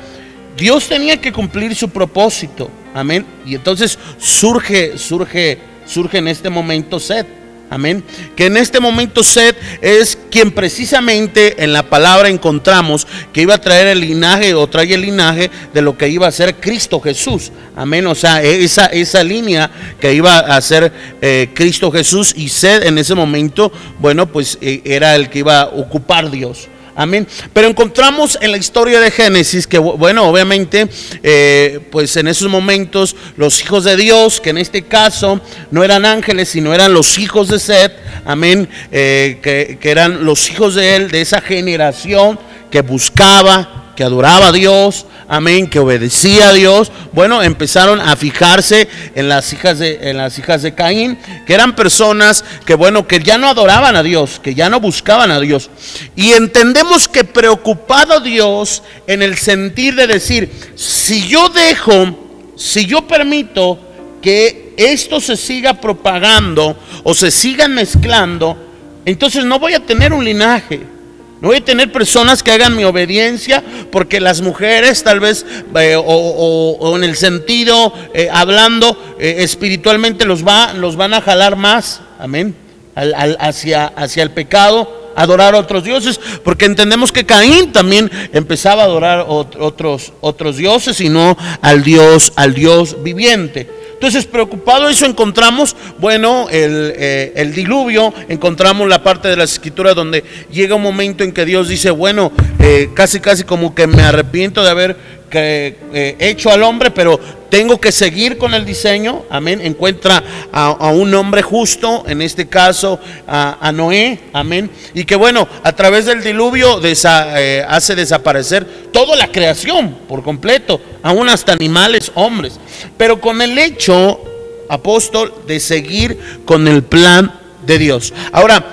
Dios 0.59 0.89
tenía 0.89 1.21
que 1.21 1.33
cumplir 1.33 1.75
su 1.75 1.89
propósito. 1.89 2.71
Amén. 2.93 3.25
Y 3.47 3.55
entonces 3.55 3.99
surge, 4.19 4.99
surge, 4.99 5.59
surge 5.87 6.19
en 6.19 6.29
este 6.29 6.51
momento 6.51 7.01
sed. 7.01 7.25
Amén. 7.71 8.03
Que 8.35 8.47
en 8.47 8.57
este 8.57 8.81
momento 8.81 9.23
Seth 9.23 9.57
es 9.81 10.19
quien 10.29 10.51
precisamente 10.51 11.63
en 11.63 11.73
la 11.73 11.85
palabra 11.85 12.29
encontramos 12.29 13.07
que 13.33 13.43
iba 13.43 13.55
a 13.55 13.61
traer 13.61 13.87
el 13.87 14.01
linaje 14.01 14.55
o 14.55 14.67
trae 14.67 14.93
el 14.93 15.03
linaje 15.03 15.53
de 15.73 15.81
lo 15.81 15.97
que 15.97 16.09
iba 16.09 16.27
a 16.27 16.33
ser 16.33 16.57
Cristo 16.57 17.01
Jesús. 17.01 17.53
Amén. 17.77 18.05
O 18.09 18.17
sea, 18.17 18.43
esa, 18.43 18.87
esa 18.87 19.23
línea 19.23 19.71
que 20.01 20.13
iba 20.13 20.41
a 20.41 20.61
ser 20.61 20.93
eh, 21.23 21.51
Cristo 21.55 21.93
Jesús 21.93 22.35
y 22.37 22.49
Seth 22.49 22.85
en 22.87 22.99
ese 22.99 23.15
momento, 23.15 23.71
bueno, 24.01 24.27
pues 24.27 24.59
eh, 24.61 24.83
era 24.85 25.15
el 25.15 25.31
que 25.31 25.39
iba 25.39 25.61
a 25.61 25.67
ocupar 25.67 26.29
Dios. 26.29 26.67
Amén. 27.01 27.27
Pero 27.55 27.67
encontramos 27.67 28.37
en 28.43 28.51
la 28.51 28.59
historia 28.59 29.01
de 29.01 29.11
Génesis 29.11 29.67
que, 29.67 29.79
bueno, 29.79 30.29
obviamente, 30.29 30.87
eh, 31.23 31.81
pues 31.91 32.15
en 32.19 32.29
esos 32.29 32.51
momentos 32.51 33.17
los 33.39 33.63
hijos 33.63 33.85
de 33.85 33.97
Dios, 33.97 34.39
que 34.39 34.51
en 34.51 34.59
este 34.59 34.83
caso 34.83 35.41
no 35.71 35.83
eran 35.83 36.05
ángeles, 36.05 36.51
sino 36.51 36.75
eran 36.75 36.93
los 36.93 37.17
hijos 37.19 37.49
de 37.49 37.59
Seth, 37.59 37.93
amén, 38.27 38.69
eh, 38.93 39.39
que, 39.43 39.79
que 39.81 39.91
eran 39.91 40.27
los 40.27 40.51
hijos 40.51 40.75
de 40.75 40.97
él, 40.97 41.11
de 41.11 41.23
esa 41.23 41.41
generación 41.41 42.39
que 42.71 42.83
buscaba, 42.83 43.95
que 43.97 44.05
adoraba 44.05 44.49
a 44.49 44.53
Dios, 44.53 45.07
amén, 45.31 45.69
que 45.69 45.79
obedecía 45.79 46.49
a 46.49 46.53
Dios, 46.53 46.91
bueno, 47.13 47.41
empezaron 47.41 48.01
a 48.01 48.17
fijarse 48.17 48.89
en 49.15 49.29
las 49.29 49.53
hijas 49.53 49.79
de 49.79 50.11
en 50.11 50.17
las 50.17 50.37
hijas 50.39 50.63
de 50.63 50.75
Caín, 50.75 51.17
que 51.47 51.55
eran 51.55 51.77
personas 51.77 52.45
que 52.67 52.75
bueno, 52.75 53.07
que 53.07 53.21
ya 53.21 53.39
no 53.39 53.49
adoraban 53.49 53.95
a 53.95 54.03
Dios, 54.03 54.41
que 54.43 54.57
ya 54.57 54.69
no 54.69 54.81
buscaban 54.81 55.31
a 55.31 55.39
Dios. 55.39 55.71
Y 56.17 56.33
entendemos 56.33 57.07
que 57.07 57.23
preocupado 57.23 58.21
Dios 58.21 58.83
en 59.07 59.23
el 59.23 59.39
sentir 59.39 59.95
de 59.95 60.09
decir, 60.09 60.51
si 60.75 61.29
yo 61.29 61.49
dejo, 61.49 62.53
si 62.57 62.87
yo 62.87 63.07
permito 63.07 63.79
que 64.21 64.75
esto 64.77 65.21
se 65.21 65.37
siga 65.37 65.75
propagando 65.75 66.77
o 67.05 67.15
se 67.15 67.31
sigan 67.31 67.73
mezclando, 67.73 68.57
entonces 69.05 69.45
no 69.45 69.61
voy 69.61 69.75
a 69.75 69.87
tener 69.87 70.13
un 70.13 70.25
linaje. 70.25 71.00
No 71.41 71.49
voy 71.49 71.57
a 71.59 71.65
tener 71.65 71.91
personas 71.91 72.43
que 72.43 72.53
hagan 72.53 72.77
mi 72.77 72.85
obediencia 72.85 73.65
porque 73.91 74.21
las 74.21 74.43
mujeres 74.43 75.03
tal 75.03 75.21
vez 75.21 75.47
eh, 75.77 75.97
o, 75.99 76.93
en 76.97 77.03
el 77.05 77.17
sentido 77.17 77.95
eh, 78.13 78.29
hablando 78.31 79.17
eh, 79.19 79.37
espiritualmente 79.39 80.27
los, 80.27 80.47
va, 80.47 80.75
los 80.75 80.97
van 80.97 81.15
a 81.15 81.23
jalar 81.23 81.57
más, 81.57 82.03
amén, 82.19 82.55
al- 82.95 83.15
al- 83.15 83.39
hacia, 83.41 83.87
hacia 83.87 84.23
el 84.23 84.33
pecado, 84.33 85.13
adorar 85.17 85.55
a 85.55 85.59
otros 85.59 85.83
dioses, 85.83 86.21
porque 86.45 86.67
entendemos 86.67 87.11
que 87.11 87.25
Caín 87.25 87.73
también 87.73 88.11
empezaba 88.35 88.83
a 88.83 88.87
adorar 88.87 89.27
ot- 89.27 89.57
otros, 89.59 90.13
otros 90.21 90.59
dioses 90.59 91.01
y 91.01 91.09
no 91.09 91.39
al 91.63 91.83
Dios, 91.83 92.33
al 92.37 92.53
Dios 92.53 93.03
viviente. 93.03 93.80
Entonces, 94.01 94.25
preocupado 94.25 94.89
eso, 94.89 95.05
encontramos, 95.05 95.77
bueno, 95.99 96.49
el, 96.51 96.95
eh, 96.97 97.35
el 97.37 97.53
diluvio, 97.55 98.15
encontramos 98.31 98.89
la 98.89 99.03
parte 99.03 99.29
de 99.29 99.37
la 99.37 99.45
escritura 99.45 99.93
donde 99.93 100.25
llega 100.51 100.75
un 100.75 100.81
momento 100.81 101.23
en 101.23 101.33
que 101.33 101.45
Dios 101.45 101.69
dice, 101.69 101.91
bueno, 101.91 102.33
eh, 102.61 102.89
casi, 102.95 103.21
casi 103.21 103.45
como 103.45 103.75
que 103.75 103.87
me 103.87 104.01
arrepiento 104.01 104.65
de 104.65 104.71
haber 104.71 104.97
eh, 105.33 106.17
hecho 106.19 106.51
al 106.51 106.63
hombre, 106.63 106.91
pero 106.91 107.21
tengo 107.51 107.81
que 107.81 107.93
seguir 107.93 108.39
con 108.39 108.55
el 108.55 108.65
diseño, 108.65 109.25
amén. 109.29 109.61
Encuentra 109.61 110.23
a, 110.53 110.91
un 110.91 111.13
hombre 111.15 111.43
justo, 111.43 112.05
en 112.07 112.23
este 112.23 112.49
caso 112.49 113.01
a, 113.27 113.71
Noé, 113.75 114.21
amén. 114.33 114.71
Y 114.95 115.05
que 115.05 115.17
bueno, 115.17 115.47
a 115.63 115.73
través 115.73 116.07
del 116.07 116.23
diluvio 116.23 116.81
eh, 116.83 117.65
hace 117.69 117.95
desaparecer 117.95 118.65
toda 118.93 119.17
la 119.17 119.31
creación 119.31 119.97
por 120.09 120.23
completo, 120.23 120.81
aún 121.03 121.29
hasta 121.29 121.53
animales, 121.53 122.13
hombres. 122.15 122.59
Pero 122.97 123.21
con 123.21 123.43
el 123.43 123.59
hecho, 123.59 124.21
apóstol, 124.69 125.35
de 125.47 125.59
seguir 125.59 126.43
con 126.45 126.69
el 126.69 126.85
plan 126.85 127.33
de 127.67 127.79
Dios. 127.79 128.15
Ahora, 128.33 128.65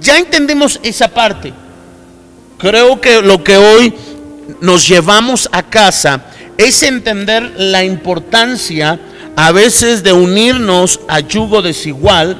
ya 0.00 0.18
entendemos 0.18 0.80
esa 0.82 1.08
parte. 1.08 1.52
Creo 2.58 3.00
que 3.00 3.20
lo 3.20 3.44
que 3.44 3.58
hoy 3.58 3.94
nos 4.60 4.88
llevamos 4.88 5.48
a 5.52 5.62
casa 5.62 6.24
es 6.58 6.82
entender 6.82 7.52
la 7.56 7.84
importancia 7.84 8.98
a 9.36 9.52
veces 9.52 10.02
de 10.02 10.12
unirnos 10.12 11.00
a 11.08 11.20
yugo 11.20 11.62
desigual, 11.62 12.36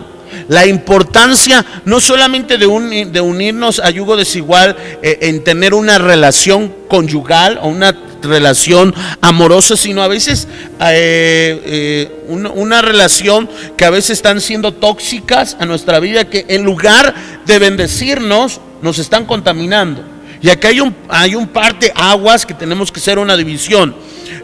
la 0.49 0.67
importancia 0.67 1.65
no 1.85 2.01
solamente 2.01 2.59
de, 2.59 3.07
de 3.11 3.21
unirnos 3.21 3.81
a 3.81 3.91
yugo 3.91 4.17
desigual 4.17 4.77
eh, 5.03 5.19
en 5.23 5.43
tener 5.45 5.75
una 5.75 5.99
relación 5.99 6.73
conyugal 6.89 7.59
o 7.63 7.69
una 7.69 7.97
relación 8.23 8.95
amorosa, 9.21 9.77
sino 9.77 10.03
a 10.03 10.09
veces 10.09 10.49
eh, 10.81 11.63
eh, 11.65 12.25
una 12.29 12.83
relación 12.83 13.49
que 13.77 13.85
a 13.85 13.91
veces 13.91 14.11
están 14.11 14.41
siendo 14.41 14.73
tóxicas 14.73 15.57
a 15.61 15.67
nuestra 15.67 16.01
vida, 16.01 16.25
que 16.25 16.47
en 16.49 16.65
lugar 16.65 17.15
de 17.47 17.59
bendecirnos, 17.59 18.61
nos 18.83 18.99
están 18.99 19.25
contaminando. 19.25 20.14
Y 20.45 20.51
aquí 20.51 20.67
hay 20.67 20.81
un, 20.81 20.95
hay 21.09 21.35
un 21.35 21.49
par 21.49 21.79
de 21.79 21.91
aguas 21.95 22.45
que 22.45 22.53
tenemos 22.53 22.93
que 22.93 23.01
hacer 23.01 23.19
una 23.19 23.35
división. 23.35 23.97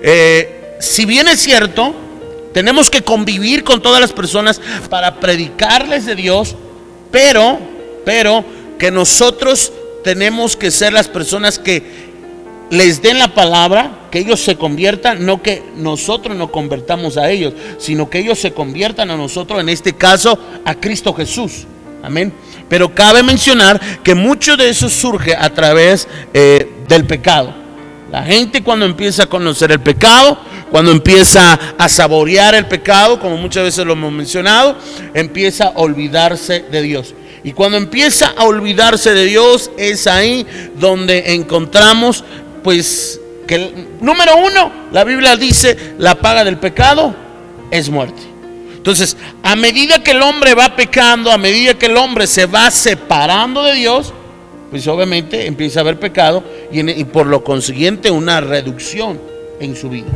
Eh, 0.03 0.77
si 0.81 1.05
bien 1.05 1.29
es 1.29 1.41
cierto, 1.41 1.95
tenemos 2.55 2.89
que 2.89 3.03
convivir 3.03 3.65
con 3.65 3.83
todas 3.83 4.01
las 4.01 4.15
personas 4.15 4.63
para 4.89 5.21
predicarles 5.21 6.07
de 6.07 6.15
Dios, 6.15 6.57
pero, 7.11 7.59
pero 8.07 8.43
que 8.79 8.91
nosotros 8.91 9.75
tenemos 10.03 10.57
que 10.57 10.71
ser 10.71 10.95
las 10.95 11.07
personas 11.07 11.59
que 11.59 11.83
les 12.71 13.03
den 13.03 13.19
la 13.19 13.35
palabra, 13.35 14.09
que 14.11 14.21
ellos 14.21 14.41
se 14.41 14.57
conviertan, 14.57 15.27
no 15.27 15.43
que 15.43 15.63
nosotros 15.77 16.35
nos 16.35 16.49
convertamos 16.49 17.19
a 17.19 17.31
ellos, 17.31 17.53
sino 17.77 18.09
que 18.09 18.21
ellos 18.21 18.39
se 18.39 18.55
conviertan 18.55 19.11
a 19.11 19.19
nosotros, 19.19 19.61
en 19.61 19.69
este 19.69 19.93
caso, 19.93 20.39
a 20.65 20.75
Cristo 20.77 21.13
Jesús. 21.13 21.67
Amén. 22.03 22.33
Pero 22.71 22.95
cabe 22.95 23.23
mencionar 23.23 23.79
que 24.03 24.15
mucho 24.15 24.57
de 24.57 24.71
eso 24.71 24.89
surge 24.89 25.37
a 25.37 25.51
través 25.51 26.09
eh, 26.33 26.71
del 26.89 27.05
pecado. 27.05 27.53
La 28.11 28.23
gente 28.23 28.63
cuando 28.63 28.87
empieza 28.87 29.25
a 29.25 29.27
conocer 29.27 29.73
el 29.73 29.81
pecado, 29.81 30.39
cuando 30.71 30.93
empieza 30.93 31.59
a 31.77 31.89
saborear 31.89 32.55
el 32.55 32.67
pecado, 32.67 33.21
como 33.21 33.37
muchas 33.37 33.65
veces 33.65 33.85
lo 33.85 33.93
hemos 33.93 34.13
mencionado, 34.13 34.79
empieza 35.15 35.67
a 35.67 35.71
olvidarse 35.81 36.65
de 36.71 36.83
Dios. 36.83 37.15
Y 37.43 37.53
cuando 37.53 37.77
empieza 37.77 38.33
a 38.37 38.45
olvidarse 38.45 39.15
de 39.15 39.25
Dios, 39.25 39.71
es 39.77 40.07
ahí 40.07 40.47
donde 40.79 41.35
encontramos 41.35 42.25
pues 42.63 43.21
que 43.49 43.89
número 44.01 44.37
uno, 44.37 44.73
la 44.93 45.03
Biblia 45.03 45.37
dice, 45.37 45.95
la 45.99 46.15
paga 46.15 46.45
del 46.45 46.59
pecado 46.59 47.17
es 47.73 47.89
muerte. 47.89 48.30
Entonces, 48.81 49.15
a 49.43 49.57
medida 49.57 50.03
que 50.03 50.13
el 50.13 50.23
hombre 50.23 50.55
va 50.55 50.75
pecando, 50.75 51.31
a 51.31 51.37
medida 51.37 51.75
que 51.75 51.85
el 51.85 51.99
hombre 51.99 52.27
se 52.27 52.47
va 52.47 52.71
separando 52.71 53.63
de 53.63 53.75
Dios, 53.75 54.15
pues 54.71 54.89
obviamente 54.89 55.47
empieza 55.47 55.81
a 55.81 55.83
haber 55.83 56.01
pecado 56.01 56.43
y, 56.73 57.05
por 57.05 57.27
lo 57.27 57.45
consiguiente 57.45 58.11
una 58.11 58.41
reducción 58.41 59.21
en 59.61 59.77
su 59.77 59.91
vida. 59.91 60.09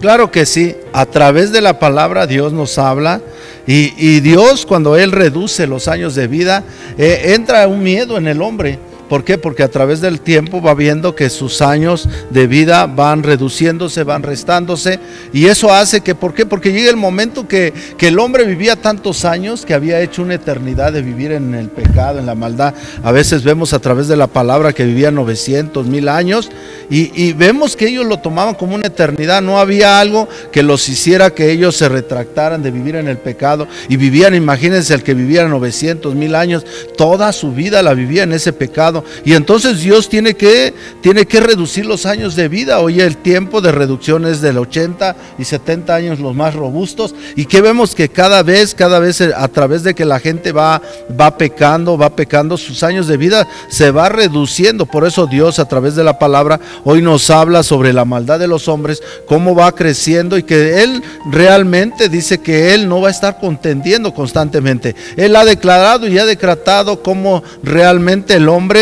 Claro 0.00 0.30
que 0.30 0.46
sí, 0.46 0.76
a 0.92 1.04
través 1.04 1.50
de 1.50 1.62
la 1.62 1.80
palabra 1.80 2.28
Dios 2.28 2.52
nos 2.52 2.78
habla 2.78 3.20
y, 3.66 3.92
y 3.96 4.20
Dios 4.20 4.64
cuando 4.64 4.96
Él 4.96 5.10
reduce 5.10 5.66
los 5.66 5.88
años 5.88 6.14
de 6.14 6.28
vida, 6.28 6.62
eh, 6.96 7.32
entra 7.34 7.66
un 7.66 7.82
miedo 7.82 8.18
en 8.18 8.28
el 8.28 8.40
hombre. 8.40 8.78
¿Por 9.12 9.24
qué? 9.24 9.36
Porque 9.36 9.62
a 9.62 9.68
través 9.68 10.00
del 10.00 10.22
tiempo 10.22 10.62
va 10.62 10.72
viendo 10.72 11.14
que 11.14 11.28
sus 11.28 11.60
años 11.60 12.08
de 12.30 12.46
vida 12.46 12.86
van 12.86 13.22
reduciéndose, 13.22 14.04
van 14.04 14.22
restándose. 14.22 14.98
Y 15.34 15.48
eso 15.48 15.70
hace 15.70 16.00
que, 16.00 16.14
¿por 16.14 16.32
qué? 16.32 16.46
Porque 16.46 16.72
llega 16.72 16.88
el 16.88 16.96
momento 16.96 17.46
que, 17.46 17.74
que, 17.98 18.08
el 18.08 18.18
hombre 18.18 18.46
vivía 18.46 18.74
tantos 18.74 19.26
años 19.26 19.66
que 19.66 19.74
había 19.74 20.00
hecho 20.00 20.22
una 20.22 20.36
eternidad 20.36 20.94
de 20.94 21.02
vivir 21.02 21.32
en 21.32 21.54
el 21.54 21.68
pecado, 21.68 22.20
en 22.20 22.24
la 22.24 22.34
maldad. 22.34 22.72
A 23.02 23.12
veces 23.12 23.44
vemos 23.44 23.74
a 23.74 23.80
través 23.80 24.08
de 24.08 24.16
la 24.16 24.28
palabra 24.28 24.72
que 24.72 24.86
vivía 24.86 25.10
900, 25.10 25.86
mil 25.88 26.08
años. 26.08 26.50
Y, 26.88 27.12
y 27.14 27.34
vemos 27.34 27.76
que 27.76 27.88
ellos 27.88 28.06
lo 28.06 28.18
tomaban 28.20 28.54
como 28.54 28.76
una 28.76 28.86
eternidad. 28.86 29.42
No 29.42 29.58
había 29.58 30.00
algo 30.00 30.26
que 30.52 30.62
los 30.62 30.88
hiciera 30.88 31.34
que 31.34 31.50
ellos 31.50 31.76
se 31.76 31.90
retractaran 31.90 32.62
de 32.62 32.70
vivir 32.70 32.96
en 32.96 33.08
el 33.08 33.18
pecado. 33.18 33.68
Y 33.90 33.98
vivían, 33.98 34.34
imagínense, 34.34 34.94
el 34.94 35.02
que 35.02 35.12
vivía 35.12 35.46
900, 35.46 36.14
mil 36.14 36.34
años, 36.34 36.64
toda 36.96 37.30
su 37.34 37.52
vida 37.52 37.82
la 37.82 37.92
vivía 37.92 38.22
en 38.22 38.32
ese 38.32 38.54
pecado. 38.54 39.01
Y 39.24 39.34
entonces 39.34 39.80
Dios 39.80 40.08
tiene 40.08 40.34
que, 40.34 40.74
tiene 41.00 41.26
que 41.26 41.40
reducir 41.40 41.86
los 41.86 42.06
años 42.06 42.36
de 42.36 42.48
vida. 42.48 42.80
Hoy 42.80 43.00
el 43.00 43.16
tiempo 43.16 43.60
de 43.60 43.72
reducción 43.72 44.26
es 44.26 44.40
del 44.40 44.58
80 44.58 45.16
y 45.38 45.44
70 45.44 45.94
años 45.94 46.20
los 46.20 46.34
más 46.34 46.54
robustos. 46.54 47.14
Y 47.36 47.46
que 47.46 47.60
vemos 47.60 47.94
que 47.94 48.08
cada 48.08 48.42
vez, 48.42 48.74
cada 48.74 48.98
vez 48.98 49.20
eh, 49.20 49.32
a 49.36 49.48
través 49.48 49.82
de 49.82 49.94
que 49.94 50.04
la 50.04 50.20
gente 50.20 50.52
va, 50.52 50.80
va 51.18 51.36
pecando, 51.36 51.96
va 51.98 52.14
pecando, 52.14 52.56
sus 52.56 52.82
años 52.82 53.06
de 53.06 53.16
vida 53.16 53.46
se 53.68 53.90
va 53.90 54.08
reduciendo. 54.08 54.86
Por 54.86 55.06
eso 55.06 55.26
Dios 55.26 55.58
a 55.58 55.68
través 55.68 55.94
de 55.94 56.04
la 56.04 56.18
palabra 56.18 56.60
hoy 56.84 57.02
nos 57.02 57.30
habla 57.30 57.62
sobre 57.62 57.92
la 57.92 58.04
maldad 58.04 58.38
de 58.38 58.48
los 58.48 58.68
hombres, 58.68 59.02
cómo 59.26 59.54
va 59.54 59.72
creciendo 59.74 60.36
y 60.36 60.42
que 60.42 60.82
Él 60.82 61.02
realmente 61.30 62.08
dice 62.08 62.38
que 62.38 62.74
Él 62.74 62.88
no 62.88 63.00
va 63.00 63.08
a 63.08 63.12
estar 63.12 63.38
contendiendo 63.38 64.14
constantemente. 64.14 64.94
Él 65.16 65.36
ha 65.36 65.44
declarado 65.44 66.06
y 66.06 66.18
ha 66.18 66.24
decretado 66.24 67.02
cómo 67.02 67.42
realmente 67.62 68.34
el 68.34 68.48
hombre 68.48 68.81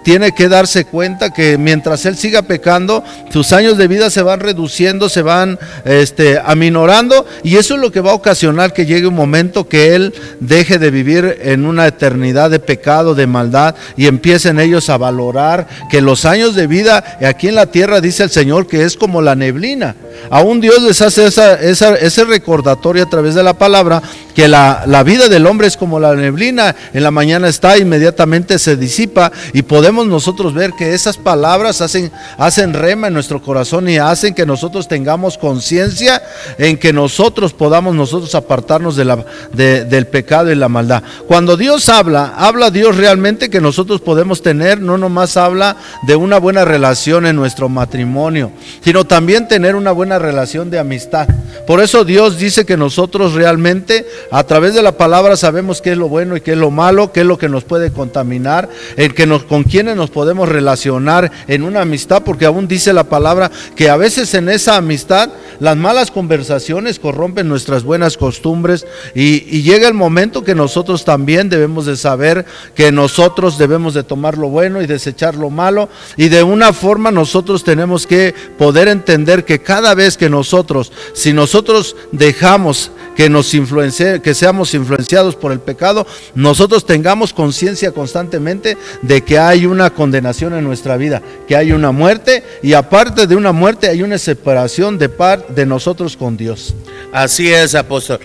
tiene 0.03 0.33
que 0.33 0.49
darse 0.49 0.85
cuenta 0.85 1.31
que 1.31 1.57
mientras 1.57 2.05
él 2.05 2.17
siga 2.17 2.41
pecando, 2.41 3.03
sus 3.29 3.53
años 3.53 3.77
de 3.77 3.87
vida 3.87 4.09
se 4.09 4.21
van 4.21 4.39
reduciendo, 4.39 5.09
se 5.09 5.21
van 5.21 5.59
este, 5.85 6.39
aminorando 6.43 7.25
y 7.43 7.57
eso 7.57 7.75
es 7.75 7.81
lo 7.81 7.91
que 7.91 8.01
va 8.01 8.11
a 8.11 8.15
ocasionar 8.15 8.73
que 8.73 8.85
llegue 8.85 9.07
un 9.07 9.15
momento 9.15 9.67
que 9.67 9.95
él 9.95 10.13
deje 10.39 10.79
de 10.79 10.91
vivir 10.91 11.39
en 11.41 11.65
una 11.65 11.87
eternidad 11.87 12.49
de 12.49 12.59
pecado, 12.59 13.15
de 13.15 13.27
maldad 13.27 13.75
y 13.97 14.07
empiecen 14.07 14.59
ellos 14.59 14.89
a 14.89 14.97
valorar 14.97 15.67
que 15.89 16.01
los 16.01 16.25
años 16.25 16.55
de 16.55 16.67
vida 16.67 17.17
aquí 17.21 17.47
en 17.47 17.55
la 17.55 17.67
tierra 17.67 18.01
dice 18.01 18.23
el 18.23 18.29
Señor 18.29 18.67
que 18.67 18.83
es 18.83 18.97
como 18.97 19.21
la 19.21 19.35
neblina. 19.35 19.95
Aún 20.29 20.61
Dios 20.61 20.81
les 20.83 21.01
hace 21.01 21.25
esa, 21.25 21.55
esa, 21.55 21.95
ese 21.95 22.23
recordatorio 22.25 23.03
a 23.03 23.09
través 23.09 23.35
de 23.35 23.43
la 23.43 23.53
palabra 23.53 24.01
que 24.35 24.47
la, 24.47 24.83
la 24.85 25.03
vida 25.03 25.29
del 25.29 25.45
hombre 25.47 25.67
es 25.67 25.77
como 25.77 25.99
la 25.99 26.15
neblina, 26.15 26.75
en 26.93 27.03
la 27.03 27.11
mañana 27.11 27.47
está, 27.47 27.77
inmediatamente 27.77 28.59
se 28.59 28.77
disipa 28.77 29.31
y 29.53 29.63
podemos 29.63 29.90
nosotros 29.91 30.53
ver 30.53 30.73
que 30.73 30.93
esas 30.93 31.17
palabras 31.17 31.81
hacen, 31.81 32.11
hacen 32.37 32.73
rema 32.73 33.07
en 33.07 33.13
nuestro 33.13 33.41
corazón 33.41 33.89
y 33.89 33.97
hacen 33.97 34.33
que 34.33 34.45
nosotros 34.45 34.87
tengamos 34.87 35.37
conciencia 35.37 36.21
en 36.57 36.77
que 36.77 36.93
nosotros 36.93 37.53
podamos 37.53 37.95
nosotros 37.95 38.33
apartarnos 38.35 38.95
de 38.95 39.05
la, 39.05 39.25
de, 39.53 39.85
del 39.85 40.07
pecado 40.07 40.51
y 40.51 40.55
la 40.55 40.69
maldad. 40.69 41.03
Cuando 41.27 41.57
Dios 41.57 41.89
habla, 41.89 42.33
habla 42.37 42.71
Dios 42.71 42.97
realmente 42.97 43.49
que 43.49 43.61
nosotros 43.61 44.01
podemos 44.01 44.41
tener, 44.41 44.81
no 44.81 44.97
nomás 44.97 45.37
habla 45.37 45.77
de 46.03 46.15
una 46.15 46.39
buena 46.39 46.65
relación 46.65 47.25
en 47.25 47.35
nuestro 47.35 47.69
matrimonio, 47.69 48.51
sino 48.83 49.05
también 49.05 49.47
tener 49.47 49.75
una 49.75 49.91
buena 49.91 50.19
relación 50.19 50.69
de 50.69 50.79
amistad. 50.79 51.27
Por 51.67 51.81
eso 51.81 52.03
Dios 52.03 52.37
dice 52.37 52.65
que 52.65 52.77
nosotros 52.77 53.33
realmente 53.33 54.05
a 54.31 54.43
través 54.43 54.73
de 54.73 54.81
la 54.81 54.97
palabra 54.97 55.37
sabemos 55.37 55.81
qué 55.81 55.91
es 55.91 55.97
lo 55.97 56.09
bueno 56.09 56.35
y 56.35 56.41
qué 56.41 56.51
es 56.51 56.57
lo 56.57 56.71
malo, 56.71 57.11
qué 57.11 57.21
es 57.21 57.25
lo 57.25 57.37
que 57.37 57.49
nos 57.49 57.63
puede 57.63 57.91
contaminar, 57.91 58.69
el 58.97 59.13
que 59.13 59.25
nos, 59.25 59.43
con 59.43 59.63
nos 59.83 60.09
podemos 60.09 60.47
relacionar 60.49 61.31
en 61.47 61.63
una 61.63 61.81
amistad, 61.81 62.23
porque 62.23 62.45
aún 62.45 62.67
dice 62.67 62.93
la 62.93 63.05
palabra 63.05 63.51
que 63.75 63.89
a 63.89 63.97
veces 63.97 64.33
en 64.33 64.49
esa 64.49 64.77
amistad 64.77 65.29
las 65.59 65.77
malas 65.77 66.11
conversaciones 66.11 66.99
corrompen 66.99 67.47
nuestras 67.47 67.83
buenas 67.83 68.17
costumbres 68.17 68.85
y, 69.13 69.61
llega 69.61 69.87
el 69.87 69.93
momento 69.93 70.43
que 70.43 70.55
nosotros 70.55 71.05
también 71.05 71.47
debemos 71.47 71.85
de 71.85 71.95
saber 71.95 72.45
que 72.73 72.91
nosotros 72.91 73.59
debemos 73.59 73.93
de 73.93 74.03
tomar 74.03 74.37
lo 74.37 74.49
bueno 74.49 74.81
y 74.81 74.87
desechar 74.87 75.35
lo 75.35 75.51
malo 75.51 75.87
y 76.17 76.29
de 76.29 76.41
una 76.41 76.73
forma 76.73 77.11
nosotros 77.11 77.63
tenemos 77.63 78.07
que 78.07 78.33
poder 78.57 78.87
entender 78.87 79.45
que 79.45 79.61
cada 79.61 79.93
vez 79.93 80.17
que 80.17 80.29
nosotros, 80.29 80.91
si 81.13 81.31
nosotros 81.31 81.95
dejamos 82.11 82.91
que 83.15 83.29
nos 83.29 83.53
influencie, 83.53 84.21
que 84.21 84.33
seamos 84.33 84.73
influenciados 84.73 85.35
por 85.35 85.51
el 85.51 85.59
pecado, 85.59 86.07
nosotros 86.33 86.85
tengamos 86.85 87.33
conciencia 87.33 87.91
constantemente 87.91 88.77
de 89.01 89.21
que 89.21 89.37
hay 89.37 89.65
una 89.71 89.89
condenación 89.89 90.53
en 90.53 90.63
nuestra 90.63 90.97
vida, 90.97 91.21
que 91.47 91.55
hay 91.55 91.71
una 91.71 91.91
muerte 91.91 92.43
y 92.61 92.73
aparte 92.73 93.25
de 93.25 93.35
una 93.35 93.51
muerte 93.51 93.87
hay 93.87 94.03
una 94.03 94.17
separación 94.17 94.97
de 94.97 95.09
parte 95.09 95.53
de 95.53 95.65
nosotros 95.65 96.15
con 96.15 96.37
Dios. 96.37 96.75
Así 97.11 97.51
es, 97.51 97.73
apóstol. 97.75 98.19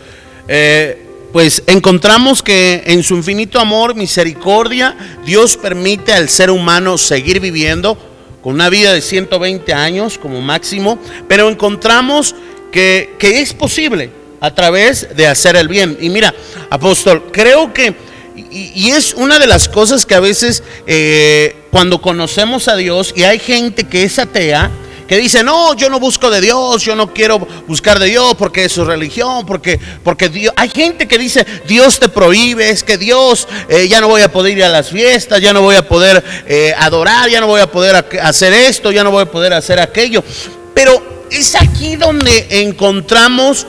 Eh, 0.48 1.02
pues 1.32 1.62
encontramos 1.66 2.42
que 2.42 2.82
en 2.86 3.02
su 3.02 3.14
infinito 3.14 3.60
amor, 3.60 3.94
misericordia, 3.94 4.96
Dios 5.24 5.56
permite 5.56 6.12
al 6.12 6.28
ser 6.28 6.50
humano 6.50 6.98
seguir 6.98 7.40
viviendo 7.40 7.98
con 8.42 8.54
una 8.54 8.68
vida 8.68 8.92
de 8.92 9.00
120 9.00 9.72
años 9.74 10.18
como 10.18 10.40
máximo, 10.40 10.98
pero 11.28 11.48
encontramos 11.48 12.34
que, 12.70 13.14
que 13.18 13.40
es 13.40 13.52
posible 13.52 14.10
a 14.40 14.54
través 14.54 15.08
de 15.16 15.26
hacer 15.26 15.56
el 15.56 15.68
bien. 15.68 15.98
Y 16.00 16.08
mira, 16.08 16.34
apóstol, 16.70 17.24
creo 17.32 17.72
que, 17.72 17.94
y, 18.36 18.72
y 18.74 18.90
es 18.90 19.14
una 19.14 19.38
de 19.38 19.46
las 19.46 19.68
cosas 19.68 20.04
que 20.06 20.14
a 20.14 20.20
veces 20.20 20.62
eh, 20.86 21.56
cuando 21.70 22.00
conocemos 22.00 22.68
a 22.68 22.76
Dios 22.76 23.12
y 23.16 23.24
hay 23.24 23.38
gente 23.38 23.84
que 23.84 24.04
es 24.04 24.18
atea, 24.18 24.70
que 25.06 25.16
dice, 25.16 25.44
no, 25.44 25.74
yo 25.74 25.88
no 25.88 26.00
busco 26.00 26.30
de 26.30 26.40
Dios, 26.40 26.82
yo 26.82 26.96
no 26.96 27.12
quiero 27.12 27.38
buscar 27.66 27.98
de 27.98 28.06
Dios 28.06 28.34
porque 28.34 28.64
es 28.64 28.72
su 28.72 28.84
religión, 28.84 29.46
porque, 29.46 29.78
porque 30.02 30.28
Dios... 30.28 30.52
Hay 30.56 30.68
gente 30.68 31.06
que 31.06 31.16
dice, 31.16 31.46
Dios 31.66 32.00
te 32.00 32.08
prohíbe, 32.08 32.70
es 32.70 32.82
que 32.82 32.98
Dios, 32.98 33.46
eh, 33.68 33.86
ya 33.88 34.00
no 34.00 34.08
voy 34.08 34.22
a 34.22 34.32
poder 34.32 34.58
ir 34.58 34.64
a 34.64 34.68
las 34.68 34.90
fiestas, 34.90 35.40
ya 35.40 35.52
no 35.52 35.62
voy 35.62 35.76
a 35.76 35.86
poder 35.86 36.22
eh, 36.46 36.74
adorar, 36.76 37.30
ya 37.30 37.40
no 37.40 37.46
voy 37.46 37.60
a 37.60 37.70
poder 37.70 38.04
hacer 38.20 38.52
esto, 38.52 38.90
ya 38.90 39.04
no 39.04 39.12
voy 39.12 39.22
a 39.22 39.30
poder 39.30 39.52
hacer 39.52 39.78
aquello. 39.78 40.24
Pero 40.74 41.26
es 41.30 41.54
aquí 41.54 41.96
donde 41.96 42.46
encontramos 42.62 43.66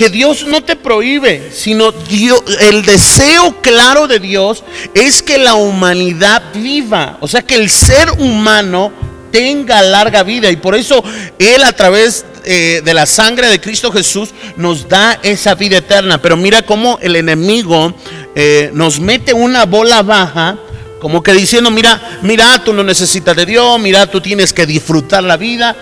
que 0.00 0.08
Dios 0.08 0.46
no 0.46 0.64
te 0.64 0.76
prohíbe, 0.76 1.50
sino 1.52 1.92
Dios, 1.92 2.42
el 2.58 2.86
deseo 2.86 3.60
claro 3.60 4.08
de 4.08 4.18
Dios 4.18 4.64
es 4.94 5.22
que 5.22 5.36
la 5.36 5.56
humanidad 5.56 6.42
viva, 6.54 7.18
o 7.20 7.28
sea, 7.28 7.42
que 7.42 7.56
el 7.56 7.68
ser 7.68 8.10
humano 8.12 8.90
tenga 9.30 9.82
larga 9.82 10.22
vida 10.22 10.50
y 10.50 10.56
por 10.56 10.74
eso 10.74 11.04
Él 11.38 11.62
a 11.64 11.74
través 11.74 12.24
eh, 12.46 12.80
de 12.82 12.94
la 12.94 13.04
sangre 13.04 13.48
de 13.48 13.60
Cristo 13.60 13.92
Jesús 13.92 14.30
nos 14.56 14.88
da 14.88 15.20
esa 15.22 15.54
vida 15.54 15.76
eterna. 15.76 16.16
Pero 16.22 16.38
mira 16.38 16.62
cómo 16.62 16.98
el 17.02 17.14
enemigo 17.14 17.92
eh, 18.34 18.70
nos 18.72 19.00
mete 19.00 19.34
una 19.34 19.66
bola 19.66 20.02
baja 20.02 20.56
Como 20.98 21.22
que 21.22 21.34
diciendo, 21.34 21.70
mira, 21.70 22.20
mira, 22.22 22.64
tú 22.64 22.72
no 22.72 22.82
necesitas 22.82 23.36
de 23.36 23.44
Dios, 23.44 23.78
mira, 23.78 24.06
tú 24.06 24.22
tienes 24.22 24.54
que 24.54 24.64
disfrutar 24.64 25.22
la 25.22 25.36
vida. 25.36 25.76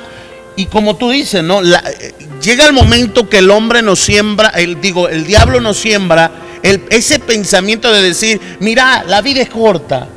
Y 0.59 0.67
como 0.67 0.97
tú 0.97 1.11
dices, 1.11 1.43
¿no? 1.45 1.63
Eh, 1.63 2.15
llega 2.43 2.67
el 2.67 2.73
momento 2.73 3.29
que 3.29 3.39
el 3.39 3.51
hombre 3.51 3.81
nos 3.81 4.01
siembra, 4.01 4.49
el, 4.49 4.81
digo, 4.81 5.09
el 5.09 5.25
diablo 5.25 5.61
nos 5.61 5.77
siembra 5.79 6.33
ese 6.63 7.21
pensamiento 7.21 7.93
de 7.93 8.03
decir, 8.03 8.41
mira, 8.59 9.05
la 9.05 9.23
vida 9.23 9.41
es 9.41 9.49
corta, 9.49 10.09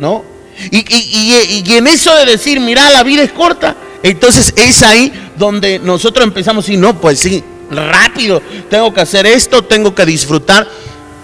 ¿no? 0.00 0.24
Y, 0.72 0.78
y- 0.78 1.34
y- 1.48 1.64
y 1.64 1.72
en 1.76 1.86
eso 1.86 2.14
de 2.16 2.26
decir, 2.26 2.58
mira, 2.60 2.90
la 2.90 3.04
vida 3.04 3.22
es 3.22 3.30
corta, 3.32 3.76
entonces 4.02 4.52
es 4.56 4.82
ahí 4.82 5.12
donde 5.36 5.78
nosotros 5.78 6.24
empezamos 6.26 6.66
decir, 6.66 6.78
no, 6.80 7.00
pues 7.00 7.20
sí, 7.20 7.42
rápido, 7.70 8.42
tengo 8.68 8.92
que 8.92 9.00
hacer 9.00 9.26
esto, 9.26 9.62
tengo 9.62 9.94
que 9.94 10.04
disfrutar, 10.04 10.66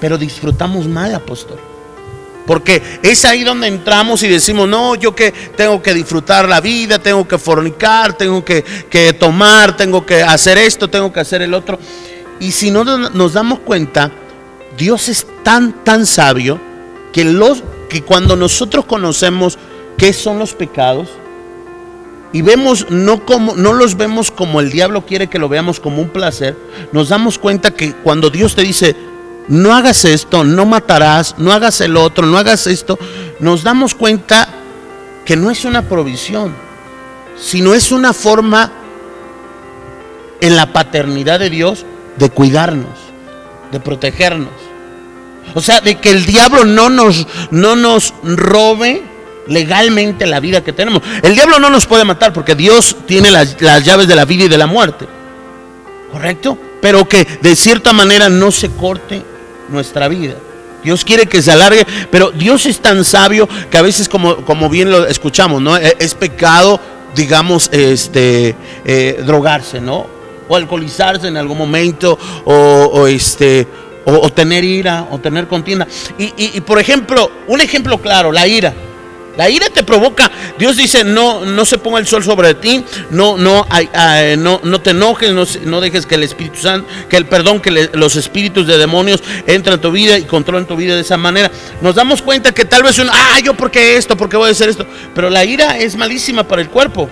pero 0.01 0.17
disfrutamos 0.17 0.87
mal, 0.87 1.13
apóstol. 1.15 1.59
Porque 2.51 2.83
es 3.05 3.25
ahí 3.25 3.45
donde 3.45 3.69
entramos 3.69 4.25
y 4.25 4.29
decimos, 4.29 4.69
no, 4.69 4.97
yo 4.97 5.15
que 5.15 5.31
tengo 5.31 5.81
que 5.81 5.95
disfrutar 5.95 6.49
la 6.49 6.61
vida, 6.61 6.99
tengo 6.99 7.29
que 7.29 7.39
fornicar, 7.39 8.15
tengo 8.15 8.45
que, 8.45 8.65
que 8.91 9.13
tomar, 9.13 9.77
tengo 9.77 10.05
que 10.05 10.21
hacer 10.21 10.59
esto, 10.59 10.91
tengo 10.91 11.13
que 11.13 11.21
hacer 11.21 11.43
el 11.43 11.55
otro. 11.55 11.79
Y 12.41 12.51
si 12.51 12.73
no 12.73 12.83
nos 12.83 13.33
damos 13.35 13.61
cuenta, 13.61 14.11
Dios 14.77 15.09
es 15.09 15.29
tan, 15.45 15.85
tan 15.85 16.05
sabio 16.07 16.61
que, 17.13 17.23
los, 17.23 17.63
que 17.89 18.03
cuando 18.03 18.35
nosotros 18.35 18.85
conocemos 18.85 19.57
qué 19.97 20.13
son 20.13 20.41
los 20.41 20.53
pecados 20.53 21.09
y 22.33 22.43
vemos, 22.43 22.91
no, 22.91 23.25
como, 23.25 23.55
no 23.55 23.75
los 23.75 23.97
vemos 23.97 24.33
como 24.33 24.59
el 24.59 24.73
diablo 24.73 25.07
quiere 25.07 25.29
que 25.29 25.39
lo 25.39 25.49
veamos 25.49 25.79
como 25.79 26.03
un 26.03 26.09
placer, 26.09 26.57
nos 26.91 27.11
damos 27.11 27.39
cuenta 27.39 27.71
que 27.71 27.93
cuando 27.93 28.29
Dios 28.29 28.57
te 28.57 28.63
dice, 28.63 28.97
no 29.51 29.75
hagas 29.75 30.05
esto, 30.05 30.45
no 30.45 30.65
matarás, 30.65 31.35
no 31.37 31.53
hagas 31.53 31.81
el 31.81 31.97
otro, 31.97 32.25
no 32.25 32.39
hagas 32.39 32.69
esto, 32.69 32.99
nos 33.41 33.65
damos 33.65 33.95
cuenta 33.97 34.49
que 35.25 35.37
no 35.37 35.51
es 35.51 35.65
una 35.65 35.83
provisión, 35.83 36.55
sino 37.37 37.75
es 37.75 37.91
una 37.91 38.13
forma 38.13 38.71
en 40.41 40.55
la 40.55 40.73
paternidad 40.73 41.41
de 41.41 41.51
Dios 41.51 41.85
de 42.17 42.31
cuidarnos, 42.31 42.97
de 43.73 43.81
protegernos. 43.81 44.53
O 45.55 45.61
sea, 45.61 45.81
de 45.81 45.99
que 45.99 46.11
el 46.11 46.27
diablo 46.27 46.65
no 46.65 46.89
nos, 46.89 47.27
no 47.51 47.75
nos 47.75 48.15
robe 48.23 49.03
legalmente 49.49 50.27
la 50.27 50.39
vida 50.39 50.63
que 50.63 50.73
tenemos. 50.73 51.03
El 51.25 51.35
diablo 51.35 51.59
no 51.59 51.71
nos 51.71 51.87
puede 51.87 52.05
matar 52.05 52.33
porque 52.33 52.55
Dios 52.55 52.97
tiene 53.05 53.33
las, 53.33 53.61
las 53.61 53.85
llaves 53.85 54.07
de 54.07 54.15
la 54.15 54.27
vida 54.27 54.45
y 54.45 54.49
de 54.49 54.59
la 54.59 54.69
muerte. 54.69 55.09
¿Correcto? 56.13 56.57
Pero 56.81 57.09
que 57.09 57.27
de 57.43 57.57
cierta 57.57 57.93
manera 57.93 58.29
no 58.29 58.53
se 58.53 58.71
corte 58.71 59.25
nuestra 59.71 60.09
vida. 60.09 60.35
Dios 60.83 61.05
quiere 61.05 61.27
que 61.27 61.43
se 61.43 61.53
alargue, 61.53 61.87
pero 62.11 62.31
Dios 62.31 62.65
es 62.67 62.81
tan 62.81 63.05
sabio 63.05 63.49
que 63.71 63.77
a 63.77 63.83
veces, 63.83 64.09
como, 64.09 64.37
como 64.45 64.69
bien 64.71 64.91
lo 64.91 65.07
escuchamos, 65.07 65.61
¿no? 65.61 65.77
Es, 65.77 65.95
es 65.99 66.15
pecado, 66.15 66.81
digamos, 67.15 67.69
este, 67.73 68.55
eh, 68.85 69.23
drogarse, 69.27 69.81
¿no? 69.81 70.07
O 70.49 70.57
alcoholizarse 70.57 71.29
en 71.29 71.37
algún 71.37 71.59
momento, 71.59 72.19
o, 72.45 73.07
este, 73.07 73.67
o, 74.07 74.13
o 74.15 74.31
tener 74.33 74.65
ira, 74.65 75.07
o 75.11 75.19
tener 75.19 75.47
contienda. 75.49 75.87
Y, 76.19 76.25
y- 76.37 76.51
y, 76.55 76.61
por 76.63 76.79
ejemplo, 76.79 77.31
un 77.47 77.61
ejemplo 77.61 77.99
claro, 77.99 78.33
la 78.33 78.47
ira. 78.47 78.73
La 79.41 79.49
ira 79.49 79.71
te 79.71 79.83
provoca. 79.83 80.31
Dios 80.59 80.77
dice, 80.77 81.03
no, 81.03 81.47
no 81.47 81.65
se 81.65 81.79
ponga 81.79 81.99
el 81.99 82.07
sol 82.07 82.23
sobre 82.23 82.53
ti, 82.53 82.85
no, 83.11 83.39
no, 83.39 83.67
no, 84.37 84.61
no 84.63 84.81
te 84.83 84.91
enojes, 84.91 85.33
no, 85.33 85.45
no 85.65 85.81
dejes 85.81 86.05
que 86.05 86.17
el 86.17 86.25
Espíritu 86.25 86.59
Santo, 86.59 86.87
que 87.09 87.17
el 87.17 87.25
perdón, 87.25 87.59
que 87.59 87.89
los 87.95 88.17
espíritus 88.17 88.67
de 88.67 88.77
demonios 88.77 89.23
entren 89.47 89.77
en 89.77 89.81
tu 89.81 89.91
vida 89.93 90.19
y 90.19 90.25
controlen 90.25 90.67
tu 90.67 90.77
vida 90.77 90.95
de 90.95 91.01
esa 91.01 91.17
manera. 91.17 91.51
Nos 91.81 91.95
damos 91.95 92.21
cuenta 92.21 92.53
que 92.53 92.67
tal 92.67 92.83
vez 92.83 92.99
uno, 92.99 93.11
ah, 93.15 93.41
yo 93.43 93.55
por 93.55 93.71
qué 93.71 93.97
esto, 93.97 94.15
por 94.15 94.29
qué 94.29 94.37
voy 94.37 94.51
a 94.51 94.53
hacer 94.53 94.69
esto. 94.69 94.87
Pero 95.15 95.31
la 95.31 95.43
ira 95.43 95.79
es 95.79 95.97
malísima 95.97 96.47
para 96.47 96.61
el 96.61 96.69
cuerpo. 96.69 97.09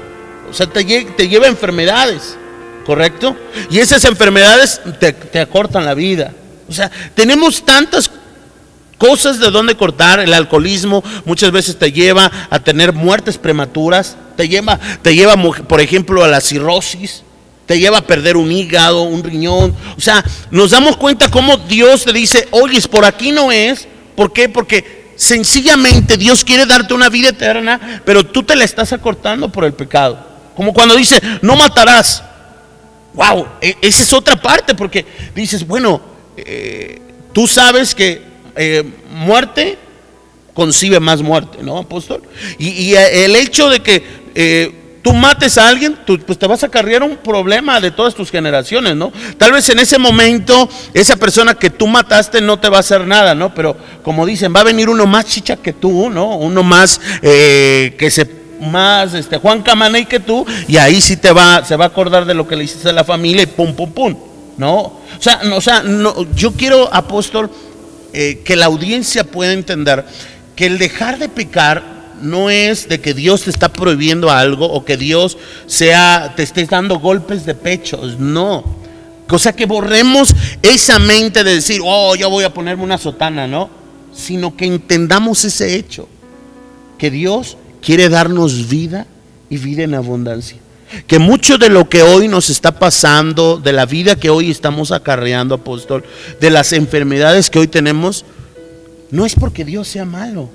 O 0.51 0.53
sea, 0.53 0.67
te, 0.67 0.85
te 0.85 1.29
lleva 1.29 1.47
enfermedades, 1.47 2.37
¿correcto? 2.85 3.39
Y 3.71 3.79
esas 3.79 4.05
enfermedades 4.05 4.83
te, 5.01 5.15
te 5.15 5.41
acortan 5.41 5.87
la 5.87 5.95
vida. 5.95 6.35
O 6.69 6.75
sea, 6.75 6.91
tenemos 7.15 7.65
tantas 7.65 8.11
cosas 8.99 9.39
de 9.39 9.51
dónde 9.51 9.77
cortar. 9.77 10.21
El 10.21 10.35
alcoholismo 10.35 11.03
muchas 11.25 11.51
veces 11.53 11.79
te 11.79 11.91
lleva 11.91 12.31
a 12.51 12.59
tener 12.59 12.93
muertes 12.93 13.39
prematuras, 13.39 14.17
te 14.37 14.49
lleva, 14.49 14.79
te 15.03 15.15
lleva, 15.15 15.37
por 15.37 15.81
ejemplo, 15.81 16.23
a 16.23 16.29
la 16.29 16.41
cirrosis, 16.41 17.23
te 17.67 17.79
lleva 17.79 17.99
a 17.99 18.07
perder 18.07 18.37
un 18.37 18.53
hígado, 18.53 19.03
un 19.03 19.23
riñón. 19.23 19.75
O 19.97 20.01
sea, 20.01 20.25
nos 20.51 20.71
damos 20.71 20.97
cuenta 20.97 21.31
cómo 21.31 21.57
Dios 21.57 22.05
te 22.05 22.13
dice, 22.13 22.49
oye, 22.51 22.81
por 22.83 23.05
aquí 23.05 23.33
no 23.33 23.51
es. 23.53 23.89
¿Por 24.17 24.33
qué? 24.33 24.49
Porque 24.49 25.13
sencillamente 25.17 26.17
Dios 26.17 26.45
quiere 26.45 26.67
darte 26.67 26.95
una 26.95 27.09
vida 27.09 27.31
eterna, 27.31 28.03
pero 28.05 28.25
tú 28.25 28.43
te 28.43 28.57
la 28.57 28.65
estás 28.65 28.93
acortando 28.93 29.51
por 29.51 29.65
el 29.65 29.73
pecado. 29.73 30.19
Como 30.57 30.73
cuando 30.73 30.97
dice, 30.97 31.21
no 31.43 31.57
matarás. 31.57 32.23
Wow, 33.15 33.47
e- 33.61 33.77
esa 33.83 34.03
es 34.03 34.13
otra 34.13 34.41
parte, 34.41 34.75
porque 34.75 35.05
dices, 35.35 35.67
bueno, 35.67 36.01
eh, 36.37 37.01
tú 37.33 37.47
sabes 37.47 37.95
que 37.95 38.28
eh, 38.59 38.85
muerte 39.11 39.79
concibe 40.53 40.99
más 40.99 41.23
muerte, 41.23 41.59
¿no, 41.63 41.79
apóstol? 41.79 42.23
Y, 42.59 42.93
eh, 42.95 43.25
el 43.25 43.37
hecho 43.37 43.71
de 43.71 43.79
que 43.79 44.03
eh, 44.35 44.99
tú 45.01 45.13
mates 45.13 45.57
a 45.57 45.69
alguien, 45.69 45.97
tú, 46.05 46.19
pues 46.19 46.37
te 46.37 46.49
vas 46.49 46.65
a 46.65 46.67
acarrear 46.67 47.05
un 47.05 47.19
problema 47.19 47.81
de 47.81 47.93
todas 47.93 48.17
tus 48.17 48.33
generaciones, 48.33 48.97
¿no? 48.97 49.13
Tal 49.37 49.53
vez 49.53 49.69
en 49.69 49.79
ese 49.79 49.97
momento 49.97 50.69
esa 50.93 51.15
persona 51.15 51.55
que 51.55 51.71
tú 51.71 51.87
mataste 51.87 52.41
no 52.41 52.59
te 52.59 52.69
va 52.69 52.79
a 52.79 52.81
hacer 52.81 53.07
nada, 53.07 53.37
¿no? 53.37 53.55
Pero 53.55 53.77
como 54.03 54.27
dicen, 54.27 54.53
va 54.53 54.63
a 54.63 54.65
venir 54.65 54.89
uno 54.89 55.07
más 55.07 55.27
chicha 55.27 55.55
que 55.55 55.73
tú, 55.73 56.11
¿no? 56.11 56.37
Uno 56.37 56.65
más 56.65 57.01
que 57.23 58.11
se 58.11 58.39
más 58.61 59.15
este 59.15 59.39
Juan 59.39 59.63
Camaney 59.63 60.07
que 60.07 60.19
tú 60.19 60.45
y 60.67 60.79
ahí 60.79 61.01
sí 61.01 61.17
te 61.17 61.31
va 61.31 61.65
se 61.65 61.77
va 61.77 61.85
a 61.85 61.89
acordar 61.89 62.25
de 62.25 62.35
lo 62.35 62.49
que 62.49 62.57
le 62.57 62.65
hiciste 62.65 62.89
a 62.89 62.93
la 62.93 63.05
familia 63.05 63.45
y 63.45 63.47
pum 63.47 63.73
pum 63.73 63.93
pum 63.93 64.17
no 64.57 64.75
o 64.77 65.01
sea 65.21 65.43
no, 65.45 65.57
o 65.57 65.61
sea 65.61 65.83
no, 65.85 66.27
yo 66.35 66.53
quiero 66.53 66.93
apóstol 66.93 67.51
eh, 68.13 68.43
que 68.45 68.57
la 68.57 68.67
audiencia 68.67 69.25
pueda 69.25 69.53
entender 69.53 70.05
que 70.57 70.67
el 70.67 70.79
dejar 70.79 71.19
de 71.19 71.29
pecar 71.29 72.17
no 72.21 72.51
es 72.51 72.89
de 72.89 73.01
que 73.01 73.15
Dios 73.15 73.43
te 73.45 73.51
está 73.51 73.69
prohibiendo 73.73 74.31
algo 74.31 74.67
o 74.67 74.85
que 74.85 74.97
Dios 74.97 75.39
sea 75.67 76.33
te 76.37 76.43
esté 76.43 76.65
dando 76.67 76.99
golpes 76.99 77.47
de 77.47 77.55
pechos 77.55 78.19
no 78.19 78.65
o 79.31 79.39
sea 79.39 79.53
que 79.53 79.67
borremos 79.67 80.35
esa 80.63 80.99
mente 80.99 81.45
de 81.45 81.55
decir 81.55 81.81
oh 81.85 82.17
yo 82.17 82.29
voy 82.29 82.45
a 82.45 82.53
ponerme 82.53 82.83
una 82.83 82.99
sotana 82.99 83.47
no 83.47 83.71
sino 84.13 84.57
que 84.57 84.67
entendamos 84.67 85.45
ese 85.45 85.77
hecho 85.77 86.09
que 86.99 87.11
Dios 87.11 87.57
quiere 87.81 88.09
darnos 88.09 88.69
vida 88.69 89.07
y 89.49 89.57
vida 89.57 89.85
en 89.85 89.95
abundancia. 89.95 90.59
Que 91.07 91.19
mucho 91.19 91.59
de 91.59 91.69
lo 91.69 91.89
que 91.89 92.03
hoy 92.03 92.29
nos 92.29 92.51
está 92.51 92.79
pasando, 92.79 93.59
de 93.59 93.73
la 93.73 93.87
vida 93.87 94.17
que 94.17 94.31
hoy 94.31 94.51
estamos 94.51 94.91
acarreando, 94.93 95.55
apóstol, 95.55 96.05
de 96.41 96.51
las 96.51 96.73
enfermedades 96.73 97.51
que 97.51 97.59
hoy 97.59 97.69
tenemos, 97.69 98.25
no 99.11 99.27
es 99.27 99.35
porque 99.35 99.65
Dios 99.65 99.89
sea 99.89 100.05
malo, 100.05 100.51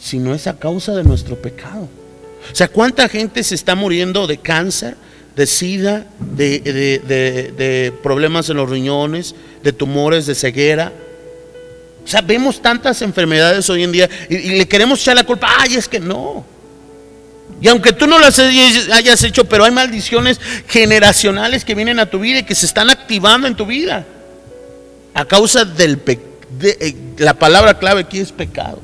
sino 0.00 0.34
es 0.34 0.46
a 0.46 0.58
causa 0.58 0.92
de 0.94 1.04
nuestro 1.04 1.36
pecado. 1.36 1.88
O 2.50 2.54
sea, 2.54 2.68
¿cuánta 2.68 3.08
gente 3.08 3.42
se 3.44 3.54
está 3.54 3.74
muriendo 3.74 4.26
de 4.26 4.38
cáncer, 4.38 4.96
de 5.36 5.46
sida, 5.46 6.06
de, 6.18 7.92
problemas 8.02 8.50
en 8.50 8.56
los 8.56 8.68
riñones, 8.68 9.34
de 9.62 9.72
tumores, 9.72 10.26
de 10.26 10.34
ceguera? 10.34 10.92
O 12.04 12.08
sea, 12.08 12.20
vemos 12.20 12.60
tantas 12.60 13.00
enfermedades 13.02 13.70
hoy 13.70 13.84
en 13.84 13.92
día 13.92 14.10
y, 14.28 14.34
y 14.36 14.58
le 14.58 14.66
queremos 14.66 15.00
echar 15.00 15.14
la 15.14 15.24
culpa. 15.24 15.48
Ay, 15.60 15.76
es 15.76 15.86
que 15.86 16.00
no. 16.00 16.44
Y 17.62 17.68
aunque 17.68 17.92
tú 17.92 18.08
no 18.08 18.18
las 18.18 18.40
hayas 18.40 19.22
hecho, 19.22 19.44
pero 19.44 19.64
hay 19.64 19.70
maldiciones 19.70 20.40
generacionales 20.66 21.64
que 21.64 21.76
vienen 21.76 22.00
a 22.00 22.06
tu 22.06 22.18
vida 22.18 22.40
y 22.40 22.42
que 22.42 22.56
se 22.56 22.66
están 22.66 22.90
activando 22.90 23.46
en 23.46 23.54
tu 23.54 23.66
vida. 23.66 24.04
A 25.14 25.24
causa 25.24 25.64
del 25.64 25.98
pecado. 25.98 26.26
la 27.18 27.34
palabra 27.34 27.78
clave 27.78 28.00
aquí 28.00 28.18
es 28.18 28.32
pecado. 28.32 28.80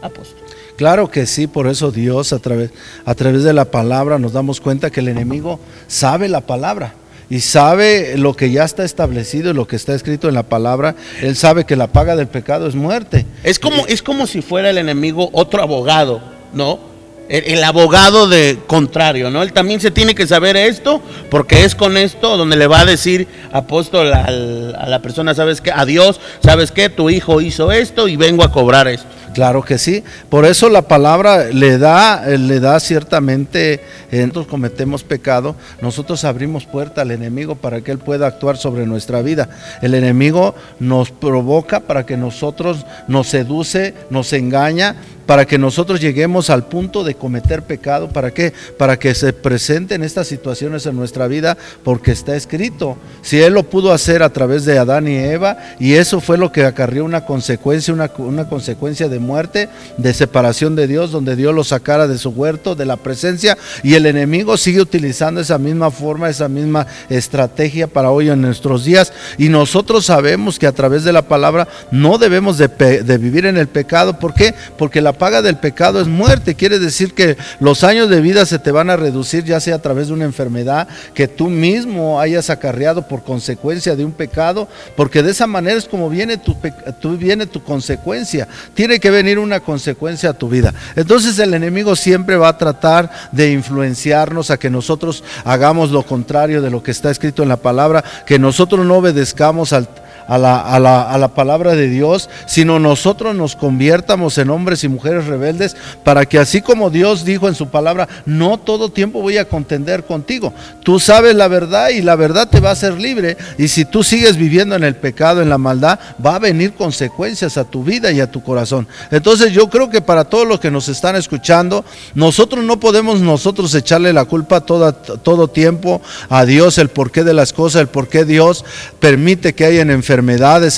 Apóstol. 0.00 0.38
Claro 0.76 1.10
que 1.10 1.26
sí, 1.26 1.48
por 1.48 1.66
eso 1.66 1.90
Dios 1.90 2.32
a 2.32 2.38
través, 2.38 2.70
a 3.04 3.14
través 3.16 3.42
de 3.42 3.52
la 3.52 3.64
palabra 3.64 4.20
nos 4.20 4.32
damos 4.34 4.60
cuenta 4.60 4.90
que 4.90 5.00
el 5.00 5.08
enemigo 5.08 5.58
sabe 5.88 6.28
la 6.28 6.42
palabra 6.42 6.94
y 7.28 7.40
sabe 7.40 8.16
lo 8.16 8.36
que 8.36 8.52
ya 8.52 8.62
está 8.62 8.84
establecido 8.84 9.50
y 9.50 9.54
lo 9.54 9.66
que 9.66 9.74
está 9.74 9.96
escrito 9.96 10.28
en 10.28 10.34
la 10.34 10.44
palabra. 10.44 10.94
Él 11.22 11.34
sabe 11.34 11.64
que 11.64 11.74
la 11.74 11.88
paga 11.88 12.14
del 12.14 12.28
pecado 12.28 12.68
es 12.68 12.76
muerte. 12.76 13.26
Es 13.42 13.58
como, 13.58 13.84
es 13.88 14.00
como 14.00 14.28
si 14.28 14.42
fuera 14.42 14.70
el 14.70 14.78
enemigo 14.78 15.28
otro 15.32 15.60
abogado, 15.60 16.22
¿no? 16.52 16.94
El, 17.28 17.64
abogado 17.64 18.28
de 18.28 18.58
contrario, 18.66 19.30
¿no? 19.30 19.42
Él 19.42 19.52
también 19.52 19.80
se 19.80 19.90
tiene 19.90 20.14
que 20.14 20.26
saber 20.26 20.56
esto, 20.56 21.02
porque 21.30 21.64
es 21.64 21.74
con 21.74 21.96
esto 21.96 22.36
donde 22.36 22.56
le 22.56 22.66
va 22.66 22.80
a 22.80 22.84
decir 22.84 23.26
apóstol 23.52 24.12
al- 24.12 24.74
a 24.78 24.86
la 24.88 25.00
persona, 25.02 25.34
¿sabes 25.34 25.60
qué? 25.60 25.72
A 25.72 25.84
Dios, 25.84 26.20
¿sabes 26.42 26.70
qué? 26.72 26.88
Tu 26.88 27.10
hijo 27.10 27.40
hizo 27.40 27.72
esto 27.72 28.08
y 28.08 28.16
vengo 28.16 28.44
a 28.44 28.52
cobrar 28.52 28.88
esto. 28.88 29.06
Claro 29.34 29.62
que 29.62 29.76
sí. 29.76 30.02
Por 30.30 30.46
eso 30.46 30.70
la 30.70 30.80
palabra 30.82 31.44
le 31.52 31.76
da, 31.76 32.24
eh, 32.26 32.38
le 32.38 32.58
da 32.58 32.80
ciertamente, 32.80 33.82
eh, 34.10 34.20
nosotros 34.22 34.46
cometemos 34.46 35.04
pecado, 35.04 35.56
nosotros 35.82 36.24
abrimos 36.24 36.64
puerta 36.64 37.02
al 37.02 37.10
enemigo 37.10 37.54
para 37.54 37.82
que 37.82 37.90
él 37.90 37.98
pueda 37.98 38.26
actuar 38.26 38.56
sobre 38.56 38.86
nuestra 38.86 39.20
vida. 39.20 39.50
El 39.82 39.92
enemigo 39.94 40.54
nos 40.80 41.10
provoca 41.10 41.80
para 41.80 42.06
que 42.06 42.16
nosotros 42.16 42.86
nos 43.08 43.26
seduce, 43.28 43.94
nos 44.08 44.32
engaña, 44.32 44.96
para 45.26 45.44
que 45.44 45.58
nosotros 45.58 46.00
lleguemos 46.00 46.50
al 46.50 46.66
punto 46.66 47.04
de 47.04 47.14
cometer 47.14 47.62
pecado. 47.62 48.08
¿Para 48.08 48.30
qué? 48.30 48.52
Para 48.78 48.98
que 48.98 49.14
se 49.14 49.32
presenten 49.32 50.02
estas 50.02 50.28
situaciones 50.28 50.86
en 50.86 50.96
nuestra 50.96 51.26
vida, 51.26 51.58
porque 51.82 52.12
está 52.12 52.36
escrito. 52.36 52.96
Si 53.22 53.40
Él 53.40 53.54
lo 53.54 53.64
pudo 53.64 53.92
hacer 53.92 54.22
a 54.22 54.32
través 54.32 54.64
de 54.64 54.78
Adán 54.78 55.08
y 55.08 55.16
Eva, 55.16 55.58
y 55.78 55.94
eso 55.94 56.20
fue 56.20 56.38
lo 56.38 56.52
que 56.52 56.64
acarrió 56.64 57.04
una 57.04 57.26
consecuencia, 57.26 57.92
una, 57.92 58.48
consecuencia 58.48 59.08
de 59.08 59.18
muerte, 59.18 59.68
de 59.98 60.14
separación 60.14 60.76
de 60.76 60.86
Dios, 60.86 61.10
donde 61.10 61.36
Dios 61.36 61.54
lo 61.54 61.64
sacara 61.64 62.06
de 62.06 62.18
su 62.18 62.30
huerto, 62.30 62.74
de 62.74 62.86
la 62.86 62.96
presencia, 62.96 63.58
y 63.82 63.94
el 63.94 64.06
enemigo 64.06 64.56
sigue 64.56 64.80
utilizando 64.80 65.40
esa 65.40 65.58
misma 65.58 65.90
forma, 65.90 66.30
esa 66.30 66.48
misma 66.48 66.86
estrategia 67.08 67.88
para 67.88 68.10
hoy 68.10 68.30
en 68.30 68.40
nuestros 68.40 68.84
días. 68.84 69.12
Y 69.38 69.48
nosotros 69.48 70.06
sabemos 70.06 70.58
que 70.58 70.66
a 70.66 70.72
través 70.72 71.02
de 71.02 71.12
la 71.12 71.22
palabra 71.22 71.66
no 71.90 72.18
debemos 72.18 72.58
de, 72.58 72.68
de 72.68 73.18
vivir 73.18 73.46
en 73.46 73.56
el 73.56 73.66
pecado. 73.66 74.18
¿Por 74.18 74.32
qué? 74.32 74.54
Porque 74.78 75.00
la 75.00 75.15
paga 75.16 75.42
del 75.42 75.56
pecado 75.56 76.00
es 76.00 76.06
muerte. 76.06 76.54
Quiere 76.54 76.78
decir 76.78 77.14
que 77.14 77.36
los 77.60 77.84
años 77.84 78.08
de 78.08 78.20
vida 78.20 78.46
se 78.46 78.58
te 78.58 78.70
van 78.70 78.90
a 78.90 78.96
reducir, 78.96 79.44
ya 79.44 79.60
sea 79.60 79.76
a 79.76 79.82
través 79.82 80.08
de 80.08 80.12
una 80.14 80.24
enfermedad 80.24 80.88
que 81.14 81.28
tú 81.28 81.48
mismo 81.48 82.20
hayas 82.20 82.50
acarreado 82.50 83.06
por 83.08 83.22
consecuencia 83.22 83.96
de 83.96 84.04
un 84.04 84.12
pecado, 84.12 84.68
porque 84.96 85.22
de 85.22 85.30
esa 85.30 85.46
manera 85.46 85.76
es 85.78 85.86
como 85.86 86.08
viene 86.10 86.36
tu, 86.36 86.56
tu- 87.00 87.16
viene 87.16 87.46
tu 87.46 87.62
consecuencia. 87.62 88.48
Tiene 88.74 89.00
que 89.00 89.10
venir 89.10 89.38
una 89.38 89.60
consecuencia 89.60 90.30
a 90.30 90.34
tu 90.34 90.48
vida. 90.48 90.72
Entonces 90.94 91.38
el 91.38 91.54
enemigo 91.54 91.96
siempre 91.96 92.36
va 92.36 92.48
a 92.48 92.58
tratar 92.58 93.10
de 93.32 93.52
influenciarnos 93.52 94.50
a 94.50 94.58
que 94.58 94.70
nosotros 94.70 95.24
hagamos 95.44 95.90
lo 95.90 96.02
contrario 96.02 96.62
de 96.62 96.70
lo 96.70 96.82
que 96.82 96.90
está 96.90 97.10
escrito 97.10 97.42
en 97.42 97.48
la 97.48 97.56
palabra, 97.56 98.04
que 98.26 98.38
nosotros 98.38 98.84
no 98.86 98.96
obedezcamos 98.96 99.72
al 99.72 99.88
a 100.28 100.38
la, 100.38 100.60
a 100.60 100.78
la- 100.80 101.02
a 101.10 101.18
la 101.18 101.28
palabra 101.28 101.74
de 101.74 101.88
Dios, 101.88 102.28
sino 102.46 102.78
nosotros 102.78 103.34
nos 103.34 103.56
conviertamos 103.56 104.38
en 104.38 104.50
hombres 104.50 104.82
y 104.84 104.88
mujeres 104.88 105.26
rebeldes 105.26 105.76
para 106.04 106.26
que 106.26 106.38
así 106.38 106.62
como 106.62 106.90
Dios 106.90 107.24
dijo 107.24 107.48
en 107.48 107.54
su 107.54 107.68
palabra, 107.68 108.08
no 108.24 108.58
todo 108.58 108.90
tiempo 108.90 109.22
voy 109.22 109.38
a 109.38 109.44
contender 109.48 110.04
contigo. 110.04 110.52
Tú 110.82 110.98
sabes 111.00 111.34
la 111.34 111.48
verdad 111.48 111.90
y 111.90 112.02
la 112.02 112.16
verdad 112.16 112.48
te 112.48 112.60
va 112.60 112.70
a 112.70 112.72
hacer 112.72 112.94
libre. 112.94 113.36
Y 113.58 113.68
si 113.68 113.84
tú 113.84 114.02
sigues 114.02 114.36
viviendo 114.36 114.74
en 114.74 114.84
el 114.84 114.96
pecado, 114.96 115.42
en 115.42 115.48
la 115.48 115.58
maldad, 115.58 115.98
va 116.24 116.36
a 116.36 116.38
venir 116.38 116.72
consecuencias 116.74 117.56
a 117.56 117.64
tu 117.64 117.84
vida 117.84 118.10
y 118.12 118.20
a 118.20 118.30
tu 118.30 118.42
corazón. 118.42 118.86
Entonces 119.10 119.52
yo 119.52 119.68
creo 119.70 119.90
que 119.90 120.00
para 120.00 120.24
todos 120.24 120.46
los 120.46 120.60
que 120.60 120.70
nos 120.70 120.88
están 120.88 121.16
escuchando, 121.16 121.84
nosotros 122.14 122.64
no 122.64 122.78
podemos 122.80 123.20
nosotros 123.20 123.74
echarle 123.74 124.12
la 124.12 124.24
culpa 124.24 124.60
toda, 124.60 124.92
todo 124.92 125.48
tiempo 125.48 126.00
a 126.28 126.44
Dios, 126.44 126.78
el 126.78 126.88
porqué 126.88 127.24
de 127.24 127.34
las 127.34 127.52
cosas, 127.52 127.80
el 127.82 127.88
porqué 127.88 128.24
Dios 128.24 128.64
permite 129.00 129.54
que 129.54 129.64
hayan 129.64 129.90
enfermedades, 129.90 130.15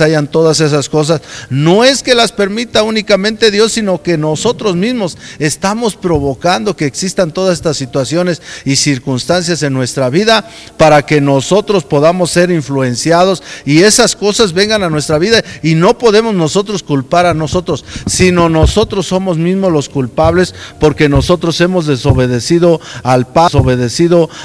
hayan 0.00 0.26
todas 0.26 0.60
esas 0.60 0.88
cosas. 0.88 1.20
No 1.50 1.84
es 1.84 2.02
que 2.02 2.14
las 2.14 2.32
permita 2.32 2.82
únicamente 2.82 3.50
Dios, 3.50 3.72
sino 3.72 4.02
que 4.02 4.18
nosotros 4.18 4.76
mismos 4.76 5.16
estamos 5.38 5.96
provocando 5.96 6.76
que 6.76 6.86
existan 6.86 7.32
todas 7.32 7.54
estas 7.54 7.76
situaciones 7.76 8.42
y 8.64 8.76
circunstancias 8.76 9.62
en 9.62 9.72
nuestra 9.72 10.10
vida 10.10 10.48
para 10.76 11.04
que 11.04 11.20
nosotros 11.20 11.84
podamos 11.84 12.30
ser 12.30 12.50
influenciados 12.50 13.42
y 13.64 13.82
esas 13.82 14.16
cosas 14.16 14.52
vengan 14.52 14.82
a 14.82 14.90
nuestra 14.90 15.18
vida 15.18 15.42
y 15.62 15.74
no 15.74 15.98
podemos 15.98 16.34
nosotros 16.34 16.82
culpar 16.82 17.26
a 17.26 17.34
nosotros, 17.34 17.84
sino 18.06 18.48
nosotros 18.48 19.06
somos 19.06 19.38
mismos 19.38 19.72
los 19.72 19.88
culpables 19.88 20.54
porque 20.80 21.08
nosotros 21.08 21.60
hemos 21.60 21.86
desobedecido 21.86 22.80
al 23.02 23.26
Padre, 23.26 23.88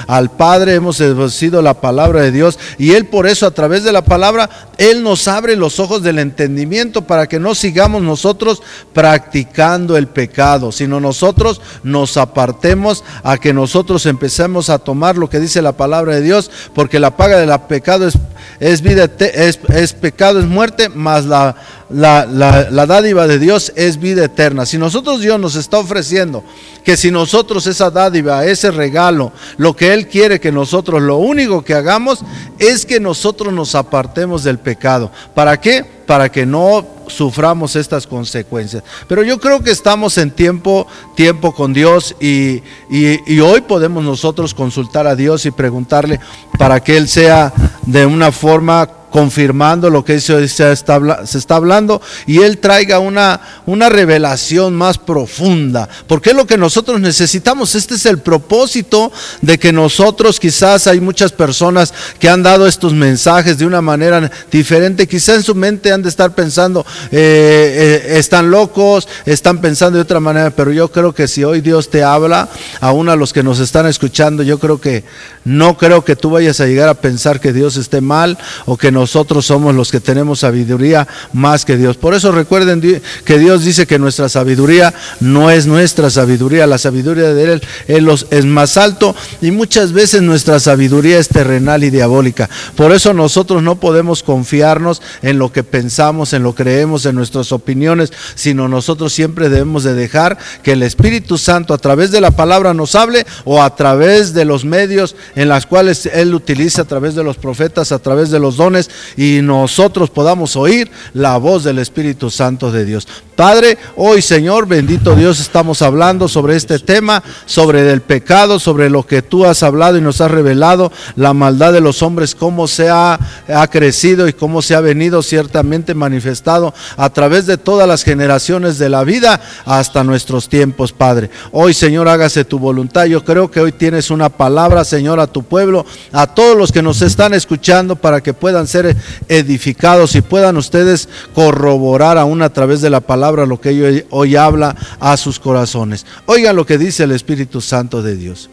al 0.07 0.31
Padre, 0.31 0.75
hemos 0.75 0.97
desobedecido 0.97 1.61
la 1.61 1.79
palabra 1.81 2.21
de 2.21 2.31
Dios 2.31 2.59
y 2.77 2.93
Él 2.93 3.05
por 3.05 3.27
eso 3.27 3.45
a 3.45 3.51
través 3.51 3.83
de 3.83 3.91
la 3.91 4.03
palabra, 4.03 4.49
Él 4.83 5.01
nos 5.01 5.29
abre 5.29 5.55
los 5.55 5.79
ojos 5.79 6.03
del 6.03 6.19
entendimiento 6.19 7.03
para 7.03 7.27
que 7.27 7.39
no 7.39 7.55
sigamos 7.55 8.01
nosotros 8.01 8.61
practicando 8.91 9.95
el 9.95 10.07
pecado, 10.07 10.73
sino 10.73 10.99
nosotros 10.99 11.61
nos 11.83 12.17
apartemos 12.17 13.05
a 13.23 13.37
que 13.37 13.53
nosotros 13.53 14.05
empecemos 14.05 14.69
a 14.69 14.79
tomar 14.79 15.17
lo 15.17 15.29
que 15.29 15.39
dice 15.39 15.61
la 15.61 15.71
palabra 15.71 16.15
de 16.15 16.21
Dios, 16.21 16.51
porque 16.75 16.99
la 16.99 17.15
paga 17.15 17.39
del 17.39 17.57
pecado 17.61 18.05
es, 18.05 18.15
es 18.59 18.81
vida, 18.81 19.09
es, 19.19 19.57
es 19.69 19.93
pecado, 19.93 20.39
es 20.39 20.45
muerte, 20.47 20.89
más 20.89 21.23
la, 21.23 21.55
la, 21.93 22.25
la- 22.25 22.85
dádiva 22.85 23.27
de 23.27 23.39
Dios 23.39 23.71
es 23.75 23.99
vida 23.99 24.25
eterna. 24.25 24.65
Si 24.65 24.77
nosotros 24.77 25.21
Dios 25.21 25.39
nos 25.39 25.55
está 25.55 25.77
ofreciendo 25.77 26.43
que 26.83 26.97
si 26.97 27.11
nosotros 27.11 27.65
esa 27.67 27.89
dádiva, 27.89 28.45
ese 28.45 28.71
regalo, 28.71 29.31
lo 29.57 29.75
que 29.75 29.93
Él 29.93 30.07
quiere 30.07 30.39
que 30.39 30.51
nosotros, 30.51 31.01
lo 31.01 31.17
único 31.17 31.63
que 31.63 31.73
hagamos 31.73 32.19
es 32.59 32.85
que 32.85 32.99
nosotros 32.99 33.53
nos 33.53 33.75
apartemos 33.75 34.43
del 34.43 34.59
pecado. 34.59 35.11
¿Para 35.33 35.59
qué? 35.61 35.85
Para 36.05 36.29
que 36.29 36.45
no 36.45 36.85
suframos 37.07 37.75
estas 37.75 38.07
consecuencias. 38.07 38.83
Pero 39.07 39.23
yo 39.23 39.39
creo 39.39 39.61
que 39.63 39.71
estamos 39.71 40.17
en 40.17 40.31
tiempo, 40.31 40.87
tiempo 41.15 41.53
con 41.53 41.73
Dios 41.73 42.15
y, 42.19 42.61
y- 42.89 43.19
y 43.27 43.39
hoy 43.39 43.61
podemos 43.61 44.03
nosotros 44.03 44.53
consultar 44.53 45.07
a 45.07 45.15
Dios 45.15 45.45
y 45.45 45.51
preguntarle 45.51 46.19
para 46.57 46.81
que 46.81 46.97
Él 46.97 47.07
sea 47.07 47.53
de 47.85 48.05
una 48.05 48.31
forma 48.31 48.89
confirmando 49.13 49.91
lo 49.91 50.03
que 50.03 50.19
se 50.19 50.43
está, 50.43 51.27
se 51.27 51.37
está 51.37 51.55
hablando 51.55 52.01
y 52.25 52.39
Él 52.39 52.57
traiga 52.57 52.97
una, 52.97 53.39
una 53.67 53.87
revelación 53.87 54.73
más 54.73 54.97
profunda. 54.97 55.87
Porque 56.07 56.31
es 56.31 56.35
lo 56.35 56.47
que 56.47 56.57
nosotros 56.57 56.99
necesitamos. 56.99 57.75
Este 57.75 57.93
es 57.93 58.07
el 58.07 58.17
propósito 58.17 59.11
de 59.39 59.59
que 59.59 59.71
nosotros, 59.71 60.39
quizás 60.39 60.87
hay 60.87 60.99
muchas 60.99 61.31
personas 61.31 61.93
que 62.17 62.27
han 62.27 62.41
dado 62.41 62.65
estos 62.65 62.93
mensajes 62.93 63.59
de 63.59 63.67
una 63.67 63.83
manera 63.83 64.31
diferente. 64.51 65.07
Quizás 65.07 65.35
en 65.35 65.43
su 65.43 65.53
mente 65.53 65.91
han 65.91 66.01
de 66.01 66.09
estar 66.09 66.33
pensando, 66.33 66.83
eh, 67.11 68.01
eh, 68.11 68.17
están 68.17 68.49
locos, 68.49 69.07
están 69.27 69.61
pensando 69.61 69.97
de 69.97 70.01
otra 70.01 70.21
manera. 70.21 70.49
Pero 70.49 70.71
yo 70.71 70.91
creo 70.91 71.13
que 71.13 71.27
si 71.27 71.43
hoy 71.43 71.61
Dios 71.61 71.91
te 71.91 72.01
habla, 72.01 72.49
aún 72.81 73.09
a 73.09 73.15
los 73.15 73.31
que 73.31 73.43
nos 73.43 73.59
están 73.59 73.85
escuchando, 73.85 74.41
yo 74.41 74.57
creo 74.57 74.81
que 74.81 75.03
no 75.45 75.77
creo 75.77 76.03
que 76.03 76.15
tú 76.15 76.31
vayas 76.31 76.59
a 76.61 76.65
llegar 76.65 76.89
a 76.89 76.95
pensar 76.95 77.39
que 77.39 77.53
Dios 77.53 77.77
esté 77.77 78.01
mal 78.01 78.39
o 78.65 78.75
que 78.75 78.91
nosotros 79.03 79.45
somos 79.45 79.75
los 79.75 79.91
que 79.91 79.99
tenemos 79.99 80.39
sabiduría 80.39 81.07
más 81.33 81.65
que 81.65 81.77
Dios. 81.77 81.97
Por 81.97 82.15
eso 82.15 82.31
recuerden 82.31 82.81
que 83.25 83.37
Dios 83.37 83.63
dice 83.63 83.85
que 83.85 83.99
nuestra 83.99 84.29
sabiduría 84.29 84.93
no 85.19 85.51
es 85.51 85.67
nuestra 85.67 86.09
sabiduría, 86.09 86.65
la 86.65 86.77
sabiduría 86.77 87.33
de 87.33 87.61
Él 87.87 88.09
es 88.31 88.45
más 88.45 88.77
alto 88.77 89.15
y 89.41 89.51
muchas 89.51 89.91
veces 89.91 90.23
nuestra 90.23 90.59
sabiduría 90.59 91.19
es 91.19 91.27
terrenal 91.27 91.83
y 91.83 91.89
diabólica. 91.89 92.49
Por 92.75 92.91
eso 92.91 93.13
nosotros 93.13 93.61
no 93.61 93.75
podemos 93.75 94.23
confiarnos 94.23 95.01
en 95.21 95.37
lo 95.37 95.51
que 95.51 95.63
pensamos, 95.63 96.33
en 96.33 96.41
lo 96.41 96.55
que 96.55 96.63
creemos, 96.63 97.05
en 97.05 97.15
nuestras 97.15 97.51
opiniones, 97.51 98.13
sino 98.35 98.69
nosotros 98.69 99.11
siempre 99.11 99.49
debemos 99.49 99.83
de 99.83 99.93
dejar 99.93 100.37
que 100.63 100.71
el 100.71 100.81
Espíritu 100.81 101.37
Santo 101.37 101.73
a 101.73 101.77
través 101.77 102.09
de 102.09 102.21
la 102.21 102.31
palabra 102.31 102.73
nos 102.73 102.95
hable 102.95 103.25
o 103.43 103.61
a 103.61 103.75
través 103.75 104.33
de 104.33 104.45
los 104.45 104.63
medios 104.63 105.17
en 105.35 105.49
las 105.49 105.65
cuales 105.65 106.05
Él 106.05 106.33
utiliza, 106.33 106.83
a 106.83 106.85
través 106.85 107.15
de 107.15 107.23
los 107.25 107.35
profetas, 107.35 107.91
a 107.91 107.99
través 107.99 108.31
de 108.31 108.39
los 108.39 108.55
dones 108.55 108.89
y 109.17 109.39
nosotros 109.41 110.09
podamos 110.09 110.55
oír 110.55 110.89
la 111.13 111.37
voz 111.37 111.63
del 111.63 111.79
Espíritu 111.79 112.29
Santo 112.29 112.71
de 112.71 112.85
Dios. 112.85 113.07
Padre, 113.35 113.77
hoy 113.95 114.21
Señor, 114.21 114.67
bendito 114.67 115.15
Dios, 115.15 115.39
estamos 115.39 115.81
hablando 115.81 116.27
sobre 116.27 116.55
este 116.55 116.77
tema, 116.79 117.23
sobre 117.45 117.91
el 117.91 118.01
pecado, 118.01 118.59
sobre 118.59 118.89
lo 118.89 119.05
que 119.05 119.21
tú 119.21 119.45
has 119.45 119.63
hablado 119.63 119.97
y 119.97 120.01
nos 120.01 120.21
has 120.21 120.29
revelado, 120.29 120.91
la 121.15 121.33
maldad 121.33 121.73
de 121.73 121.81
los 121.81 122.03
hombres, 122.03 122.35
cómo 122.35 122.67
se 122.67 122.89
ha, 122.89 123.19
ha 123.47 123.67
crecido 123.67 124.27
y 124.27 124.33
cómo 124.33 124.61
se 124.61 124.75
ha 124.75 124.81
venido 124.81 125.23
ciertamente 125.23 125.93
manifestado 125.93 126.73
a 126.97 127.09
través 127.09 127.45
de 127.45 127.57
todas 127.57 127.87
las 127.87 128.03
generaciones 128.03 128.77
de 128.77 128.89
la 128.89 129.03
vida 129.03 129.41
hasta 129.65 130.03
nuestros 130.03 130.49
tiempos, 130.49 130.91
Padre. 130.91 131.29
Hoy, 131.51 131.73
Señor, 131.73 132.07
hágase 132.07 132.45
tu 132.45 132.59
voluntad. 132.59 133.05
Yo 133.05 133.23
creo 133.23 133.49
que 133.49 133.59
hoy 133.59 133.71
tienes 133.71 134.11
una 134.11 134.29
palabra, 134.29 134.83
Señor, 134.83 135.19
a 135.19 135.27
tu 135.27 135.43
pueblo, 135.43 135.85
a 136.11 136.27
todos 136.27 136.57
los 136.57 136.71
que 136.71 136.81
nos 136.81 137.01
están 137.01 137.33
escuchando 137.33 137.95
para 137.95 138.21
que 138.21 138.33
puedan 138.33 138.67
ser 138.67 138.82
edificados 139.27 140.15
y 140.15 140.21
puedan 140.21 140.57
ustedes 140.57 141.09
corroborar 141.33 142.17
aún 142.17 142.41
a 142.41 142.51
través 142.51 142.81
de 142.81 142.89
la 142.89 143.01
palabra 143.01 143.45
lo 143.45 143.59
que 143.59 143.69
hoy, 143.69 144.05
hoy 144.09 144.35
habla 144.35 144.75
a 144.99 145.17
sus 145.17 145.39
corazones. 145.39 146.05
Oigan 146.25 146.55
lo 146.55 146.65
que 146.65 146.77
dice 146.77 147.03
el 147.03 147.11
Espíritu 147.11 147.61
Santo 147.61 148.01
de 148.01 148.15
Dios. 148.15 148.49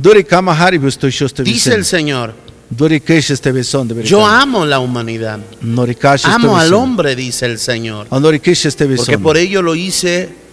Duri 0.00 0.24
kama 0.24 0.52
haribus 0.54 0.96
tu 0.96 1.10
shuste 1.10 1.42
Dice 1.42 1.74
el. 1.74 1.84
Señor, 1.84 2.32
Duri 2.70 3.00
kesh 3.00 3.32
este 3.32 3.52
beson 3.52 3.86
de 3.88 3.94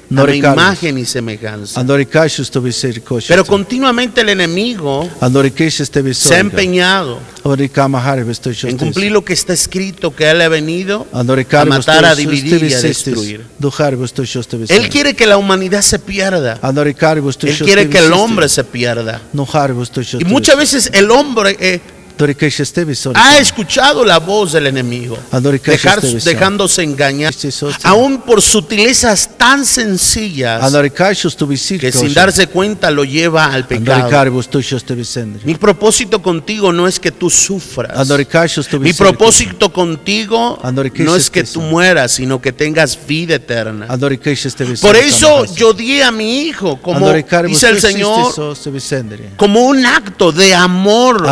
a 0.09 0.35
imagen 0.35 0.97
y 0.97 1.05
semejanza. 1.05 1.83
Pero 3.27 3.45
continuamente 3.45 4.21
el 4.21 4.29
enemigo 4.29 5.09
se 6.13 6.35
ha 6.35 6.39
empeñado 6.39 7.19
en 8.63 8.77
cumplir 8.77 9.11
lo 9.11 9.23
que 9.23 9.33
está 9.33 9.53
escrito, 9.53 10.15
que 10.15 10.29
Él 10.29 10.41
ha 10.41 10.49
venido 10.49 11.07
a 11.13 11.23
matar, 11.65 12.05
a 12.05 12.15
dividir 12.15 12.63
y 12.63 12.73
a 12.73 12.81
destruir. 12.81 13.45
Él 14.69 14.89
quiere 14.89 15.13
que 15.15 15.25
la 15.25 15.37
humanidad 15.37 15.81
se 15.81 15.99
pierda. 15.99 16.59
Él 16.61 17.57
quiere 17.57 17.89
que 17.89 17.99
el 17.99 18.13
hombre 18.13 18.49
se 18.49 18.63
pierda. 18.63 19.21
Y 20.19 20.25
muchas 20.25 20.57
veces 20.57 20.89
el 20.93 21.11
hombre... 21.11 21.55
Eh, 21.59 21.79
ha 23.15 23.37
escuchado 23.39 24.03
la 24.03 24.19
voz 24.19 24.51
del 24.53 24.67
enemigo, 24.67 25.17
dejándose 26.25 26.83
engañar, 26.83 27.33
aún 27.83 28.19
por 28.21 28.41
sutilezas 28.41 29.29
tan 29.37 29.65
sencillas 29.65 30.61
que 31.79 31.91
sin 31.91 32.13
darse 32.13 32.47
cuenta 32.47 32.89
lo 32.91 33.03
lleva 33.03 33.45
al 33.53 33.65
pecado. 33.67 34.09
Mi 35.45 35.55
propósito 35.55 36.21
contigo 36.21 36.71
no 36.73 36.87
es 36.87 36.99
que 36.99 37.11
tú 37.11 37.29
sufras. 37.29 37.97
Mi 38.79 38.93
propósito 38.93 39.71
contigo 39.71 40.59
no 41.05 41.15
es 41.15 41.29
que 41.29 41.43
tú 41.43 41.61
mueras, 41.61 42.11
sino 42.13 42.41
que 42.41 42.51
tengas 42.51 42.97
vida 43.07 43.35
eterna. 43.35 43.85
Por 44.81 44.95
eso 44.95 45.45
yo 45.55 45.73
di 45.73 46.01
a 46.01 46.11
mi 46.11 46.41
hijo, 46.43 46.77
como 46.81 47.07
dice 47.47 47.69
el 47.69 47.79
Señor, 47.81 48.33
como 49.37 49.65
un 49.65 49.85
acto 49.85 50.31
de 50.31 50.53
amor 50.55 51.25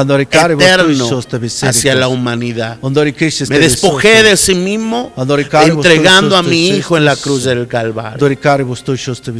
hacia 1.69 1.95
la 1.95 2.07
humanidad. 2.07 2.77
Me 3.49 3.59
despojé 3.59 4.23
de 4.23 4.37
sí 4.37 4.55
mismo 4.55 5.11
entregando 5.77 6.35
a 6.37 6.43
mi 6.43 6.69
hijo 6.69 6.97
en 6.97 7.05
la 7.05 7.15
cruz 7.15 7.43
del 7.43 7.67
Calvario. 7.67 8.17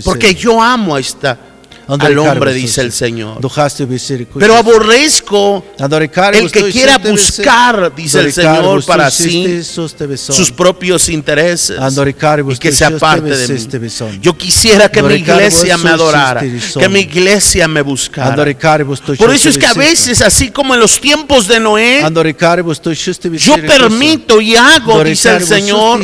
Porque 0.05 0.33
yo 0.36 0.61
amo 0.61 0.95
a 0.95 0.99
esta 0.99 1.38
al 1.88 2.17
hombre, 2.17 2.53
dice 2.53 2.81
el 2.81 2.91
Señor. 2.91 3.39
Pero 4.39 4.55
aborrezco 4.55 5.63
el 6.33 6.51
que 6.51 6.71
quiera 6.71 6.97
buscar, 6.97 7.93
dice 7.95 8.19
el 8.19 8.33
Señor, 8.33 8.83
para 8.86 9.09
sí 9.11 9.61
sus 9.63 10.51
propios 10.51 11.09
intereses 11.09 11.77
y 11.77 12.55
que 12.57 12.71
sea 12.71 12.97
parte 12.97 13.36
de 13.36 13.47
mí. 13.47 13.67
Yo 14.21 14.38
quisiera 14.38 14.89
que 14.89 15.01
mi 15.03 15.15
iglesia 15.15 15.77
me 15.77 15.89
adorara, 15.89 16.41
que 16.41 16.89
mi 16.89 16.99
iglesia 17.01 17.67
me 17.67 17.81
buscara. 17.81 18.36
Por 19.17 19.33
eso 19.33 19.49
es 19.49 19.57
que 19.57 19.65
a 19.65 19.73
veces, 19.73 20.21
así 20.21 20.51
como 20.51 20.73
en 20.73 20.79
los 20.79 20.99
tiempos 20.99 21.47
de 21.47 21.59
Noé, 21.59 22.01
yo 23.38 23.55
permito 23.55 24.41
y 24.41 24.55
hago, 24.55 25.03
dice 25.03 25.36
el 25.36 25.45
Señor, 25.45 25.99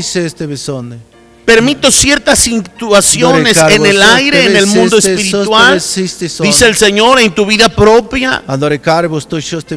Permito 1.46 1.92
ciertas 1.92 2.39
situaciones 2.39 3.58
en 3.58 3.86
el 3.86 4.02
aire, 4.02 4.46
en 4.46 4.56
el 4.56 4.68
mundo 4.68 4.98
espiritual, 4.98 5.82
dice 6.42 6.66
el 6.68 6.76
Señor, 6.76 7.20
en 7.20 7.34
tu 7.34 7.46
vida 7.46 7.68
propia, 7.70 8.42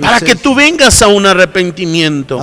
para 0.01 0.21
que 0.21 0.37
tú 0.37 0.55
vengas 0.55 1.03
a 1.03 1.09
un 1.09 1.27
arrepentimiento. 1.27 2.41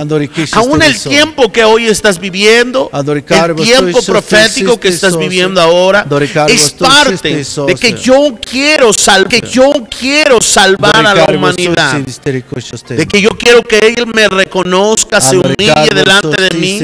Aún 0.52 0.82
el 0.82 0.98
tiempo 1.00 1.50
que 1.52 1.64
hoy 1.64 1.86
estás 1.86 2.18
viviendo, 2.18 2.90
el 2.92 3.54
tiempo 3.54 4.02
profético 4.02 4.78
que 4.78 4.88
estás 4.88 5.16
viviendo 5.16 5.60
ahora, 5.60 6.06
es 6.48 6.72
parte 6.72 7.44
de 7.66 7.74
que 7.74 7.92
yo 7.94 8.36
quiero, 8.40 8.92
sal 8.92 9.26
que 9.28 9.40
yo 9.40 9.72
quiero 9.98 10.40
salvar 10.40 11.06
a 11.06 11.14
la 11.14 11.24
humanidad, 11.34 12.00
de 12.00 13.06
que 13.06 13.20
yo 13.22 13.30
quiero 13.30 13.62
que 13.62 13.78
Él 13.96 14.06
me 14.14 14.28
reconozca, 14.28 15.20
se 15.20 15.36
humille 15.38 15.72
delante 15.94 16.42
de 16.42 16.58
mí 16.58 16.80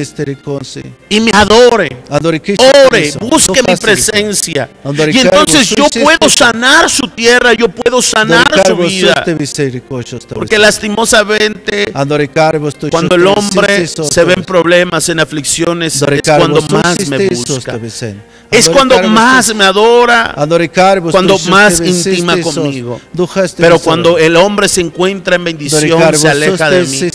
y 1.11 1.21
me 1.21 1.31
adore 1.35 1.89
ore, 2.29 3.13
busque 3.21 3.63
mi 3.67 3.77
presencia. 3.77 4.69
Y 5.13 5.19
entonces 5.19 5.69
yo 5.71 5.87
puedo 6.03 6.29
sanar 6.29 6.89
su 6.91 7.09
tierra, 7.09 7.53
yo 7.55 7.69
puedo 7.69 8.01
sanar 8.03 8.47
su 8.67 8.77
vida. 8.77 9.25
Porque 10.35 10.59
lastimosamente, 10.59 11.93
cuando 12.91 13.15
el 13.15 13.27
hombre 13.27 13.87
se 13.87 14.25
ve 14.25 14.35
en 14.35 14.45
problemas, 14.45 15.09
en 15.09 15.21
aflicciones, 15.21 16.03
es 16.03 16.23
cuando 16.23 16.63
más 16.63 17.07
me 17.09 17.29
busca. 17.29 17.79
Es 18.51 18.67
cuando 18.71 19.03
más 19.03 19.55
me 19.55 19.65
adora, 19.65 20.35
cuando 21.11 21.39
más 21.51 21.81
intima 21.81 22.41
conmigo. 22.41 22.99
Pero 23.59 23.79
cuando 23.79 24.17
el 24.17 24.37
hombre 24.37 24.69
se 24.69 24.81
encuentra 24.81 25.37
en 25.37 25.45
bendición, 25.45 26.01
se 26.15 26.29
aleja 26.29 26.71
de 26.71 26.85
mí. 26.85 27.11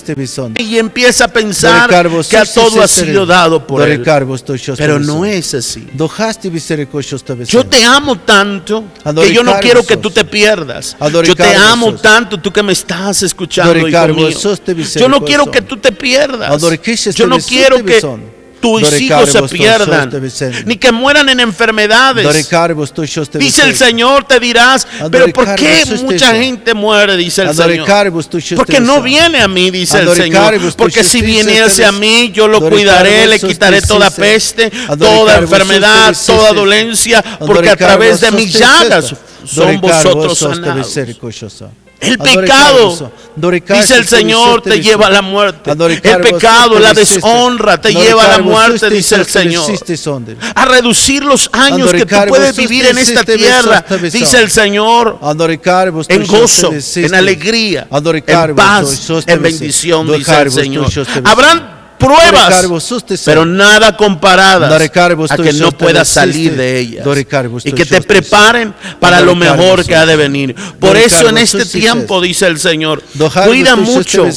Y 0.60 0.78
empieza 0.78 1.26
a 1.26 1.28
pensar 1.30 1.90
que 2.30 2.44
todo 2.54 2.84
ha 2.84 2.88
sido 2.88 3.26
dado 3.26 3.66
por 3.66 3.82
él. 3.82 4.04
Pero 4.78 5.00
no 5.06 5.26
es 5.26 5.54
así. 5.54 5.88
Yo 7.52 7.64
te 7.66 7.84
amo 7.84 8.18
tanto 8.20 8.84
que 9.24 9.34
yo 9.34 9.44
no 9.44 9.52
quiero 9.62 9.82
que 9.86 9.98
tú 9.98 10.10
te 10.12 10.26
pierdas. 10.26 10.96
Yo 11.28 11.36
te 11.36 11.56
amo 11.56 11.88
tanto, 12.02 12.40
tú 12.40 12.52
que 12.52 12.64
me 12.64 12.74
estás 12.74 13.22
escuchando, 13.24 13.72
hijo 13.90 13.90
mío. 14.16 14.28
Yo 15.00 15.10
no 15.10 15.20
quiero 15.26 15.52
que 15.52 15.62
tú 15.62 15.78
te 15.78 15.92
pierdas. 15.92 16.50
Yo 17.16 17.28
no 17.28 17.36
quiero 17.50 17.78
que 17.86 18.00
tus 18.64 19.02
hijos 19.02 19.30
se 19.30 19.42
pierdan, 19.44 20.10
ni 20.66 20.78
que 20.78 20.92
mueran 20.94 21.28
en 21.28 21.42
enfermedades. 21.42 22.24
Dice 23.40 23.64
el 23.64 23.76
Señor, 23.76 24.24
te 24.24 24.40
dirás, 24.40 24.88
pero 25.12 25.28
¿por 25.34 25.54
qué 25.56 25.84
mucha 26.02 26.34
gente 26.34 26.74
muere? 26.74 27.18
Dice 27.18 27.42
el 27.42 27.54
Señor. 27.54 27.86
Porque 28.56 28.80
no 28.80 29.02
viene 29.02 29.42
a 29.42 29.48
mí, 29.50 29.70
dice 29.70 30.00
el 30.00 30.10
Señor. 30.16 30.54
Porque 30.78 31.04
si 31.04 31.22
viniese 31.22 31.86
a 31.86 31.92
mí, 31.92 32.32
yo 32.34 32.48
lo 32.48 32.62
cuidaré, 32.62 33.28
le 33.28 33.40
quitaré 33.40 33.82
toda 33.82 34.10
peste, 34.12 34.72
toda 34.98 35.38
enfermedad, 35.40 36.16
toda 36.26 36.54
dolencia, 36.54 37.22
porque 37.46 37.70
a 37.70 37.76
través 37.76 38.22
de 38.22 38.32
mis 38.32 38.54
llagas 38.54 39.14
son 39.46 39.82
vosotros 39.82 40.38
sanados. 40.40 40.98
El 42.04 42.18
pecado, 42.18 43.12
dice 43.36 43.96
el 43.96 44.08
Señor, 44.08 44.62
te 44.62 44.82
lleva 44.82 45.08
a 45.08 45.10
la 45.10 45.22
muerte. 45.22 45.72
El 45.72 46.22
pecado, 46.22 46.80
la 46.80 46.94
deshonra, 46.94 47.80
te 47.80 47.94
lleva 47.94 48.26
a 48.26 48.38
la 48.38 48.44
muerte, 48.44 48.90
dice 48.90 49.16
el 49.16 49.26
Señor. 49.26 49.72
A 50.56 50.66
reducir 50.66 51.24
los 51.24 51.50
años 51.54 51.92
que 51.92 52.06
tú 52.06 52.16
puedes 52.28 52.56
vivir 52.56 52.86
en 52.86 52.98
esta 52.98 53.24
tierra, 53.24 53.86
dice 54.12 54.40
el 54.40 54.52
Señor, 54.52 55.20
en 56.08 56.28
gozo, 56.28 56.74
en 56.96 57.16
alegría, 57.16 57.88
en 57.90 58.56
paz, 58.56 59.10
en 59.26 59.42
bendición, 59.42 60.12
dice 60.12 60.42
el 60.42 60.52
Señor. 60.52 60.92
Habrán 61.24 61.83
pruebas, 62.04 62.66
pero 63.26 63.46
nada 63.46 63.96
comparadas 63.96 64.72
a 65.30 65.38
que 65.38 65.54
no 65.54 65.72
puedas 65.72 66.08
salir 66.08 66.56
de 66.56 66.80
ellas. 66.80 67.06
Y 67.64 67.72
que 67.72 67.86
te 67.86 68.02
preparen 68.02 68.74
para 69.00 69.22
lo 69.22 69.36
mejor 69.36 69.86
que 69.86 69.96
ha 69.96 70.06
de 70.06 70.16
venir. 70.16 70.56
Por 70.80 70.98
eso 70.98 71.30
en 71.30 71.38
este 71.38 71.66
tiempo, 71.66 72.22
dice 72.22 72.48
el 72.48 72.60
Señor, 72.60 73.02
cuida 73.46 73.76
mucho, 73.76 74.28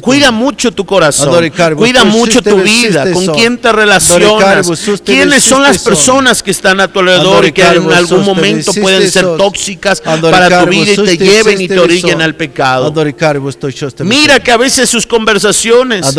cuida 0.00 0.30
mucho 0.30 0.72
tu 0.72 0.84
corazón, 0.84 1.50
cuida 1.76 2.04
mucho 2.04 2.42
tu 2.42 2.60
vida, 2.60 3.10
con 3.12 3.26
quién 3.28 3.58
te 3.58 3.72
relacionas, 3.72 4.68
quiénes 5.04 5.42
son 5.42 5.62
las 5.62 5.78
personas 5.78 6.42
que 6.42 6.50
están 6.50 6.80
a 6.80 6.88
tu 6.88 7.00
alrededor 7.00 7.44
y 7.46 7.52
que 7.52 7.62
en 7.62 7.92
algún 7.92 8.24
momento 8.24 8.72
pueden 8.74 9.10
ser 9.10 9.24
tóxicas 9.36 10.00
para 10.00 10.64
tu 10.64 10.70
vida 10.70 10.92
y 10.92 10.96
te 10.96 11.18
lleven 11.18 11.60
y 11.60 11.68
te 11.68 11.78
orillen 11.78 12.22
al 12.22 12.34
pecado. 12.34 12.92
Mira 14.00 14.40
que 14.40 14.52
a 14.52 14.56
veces 14.56 14.88
sus 14.88 15.06
conversaciones 15.06 16.14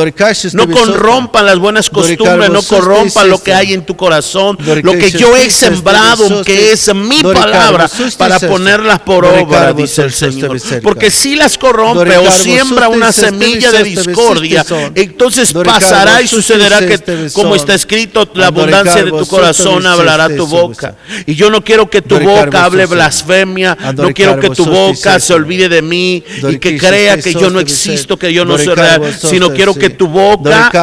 no 0.54 0.70
con 0.70 0.93
corrompan 0.94 1.46
las 1.46 1.60
buenas 1.60 1.90
costumbres, 1.90 2.50
no 2.50 2.62
corrompan 2.64 3.30
lo 3.30 3.42
que 3.42 3.54
hay 3.54 3.74
en 3.74 3.86
tu 3.86 3.96
corazón, 3.96 4.58
lo 4.82 4.94
que 4.94 5.12
yo 5.12 5.36
he 5.36 5.50
sembrado, 5.50 6.44
que 6.44 6.72
es 6.72 6.94
mi 6.94 7.22
palabra, 7.22 7.90
para 8.18 8.40
ponerlas 8.40 9.00
por 9.00 9.26
obra, 9.26 9.74
dice 9.74 10.04
el 10.04 10.14
Señor. 10.14 10.60
Porque 10.82 11.12
si 11.12 11.36
las 11.36 11.58
corrompe 11.58 12.18
o 12.18 12.32
siembra 12.32 12.90
una 12.90 13.12
semilla 13.12 13.72
de 13.72 13.84
discordia, 13.84 14.66
entonces 14.96 15.54
pasará 15.54 16.22
y 16.22 16.28
sucederá 16.28 16.80
que, 16.80 17.30
como 17.34 17.56
está 17.56 17.74
escrito, 17.74 18.28
la 18.34 18.48
abundancia 18.48 19.04
de 19.04 19.12
tu 19.12 19.26
corazón 19.28 19.86
hablará 19.86 20.36
tu 20.36 20.48
boca. 20.48 20.96
Y 21.26 21.36
yo 21.36 21.50
no 21.50 21.64
quiero 21.64 21.90
que 21.90 22.02
tu 22.02 22.20
boca 22.20 22.66
hable 22.66 22.86
blasfemia, 22.86 23.78
no 23.96 24.14
quiero 24.14 24.40
que 24.40 24.50
tu 24.50 24.66
boca 24.66 25.20
se 25.20 25.34
olvide 25.34 25.70
de 25.70 25.82
mí 25.82 26.24
y 26.50 26.58
que 26.58 26.78
crea 26.78 27.18
que 27.18 27.34
yo 27.34 27.50
no 27.50 27.60
existo, 27.60 28.18
que 28.18 28.34
yo 28.34 28.46
no 28.46 28.58
soy 28.58 28.76
real, 28.76 29.14
sino 29.20 29.54
quiero 29.54 29.74
que 29.74 29.90
tu 29.90 30.08
boca 30.08 30.83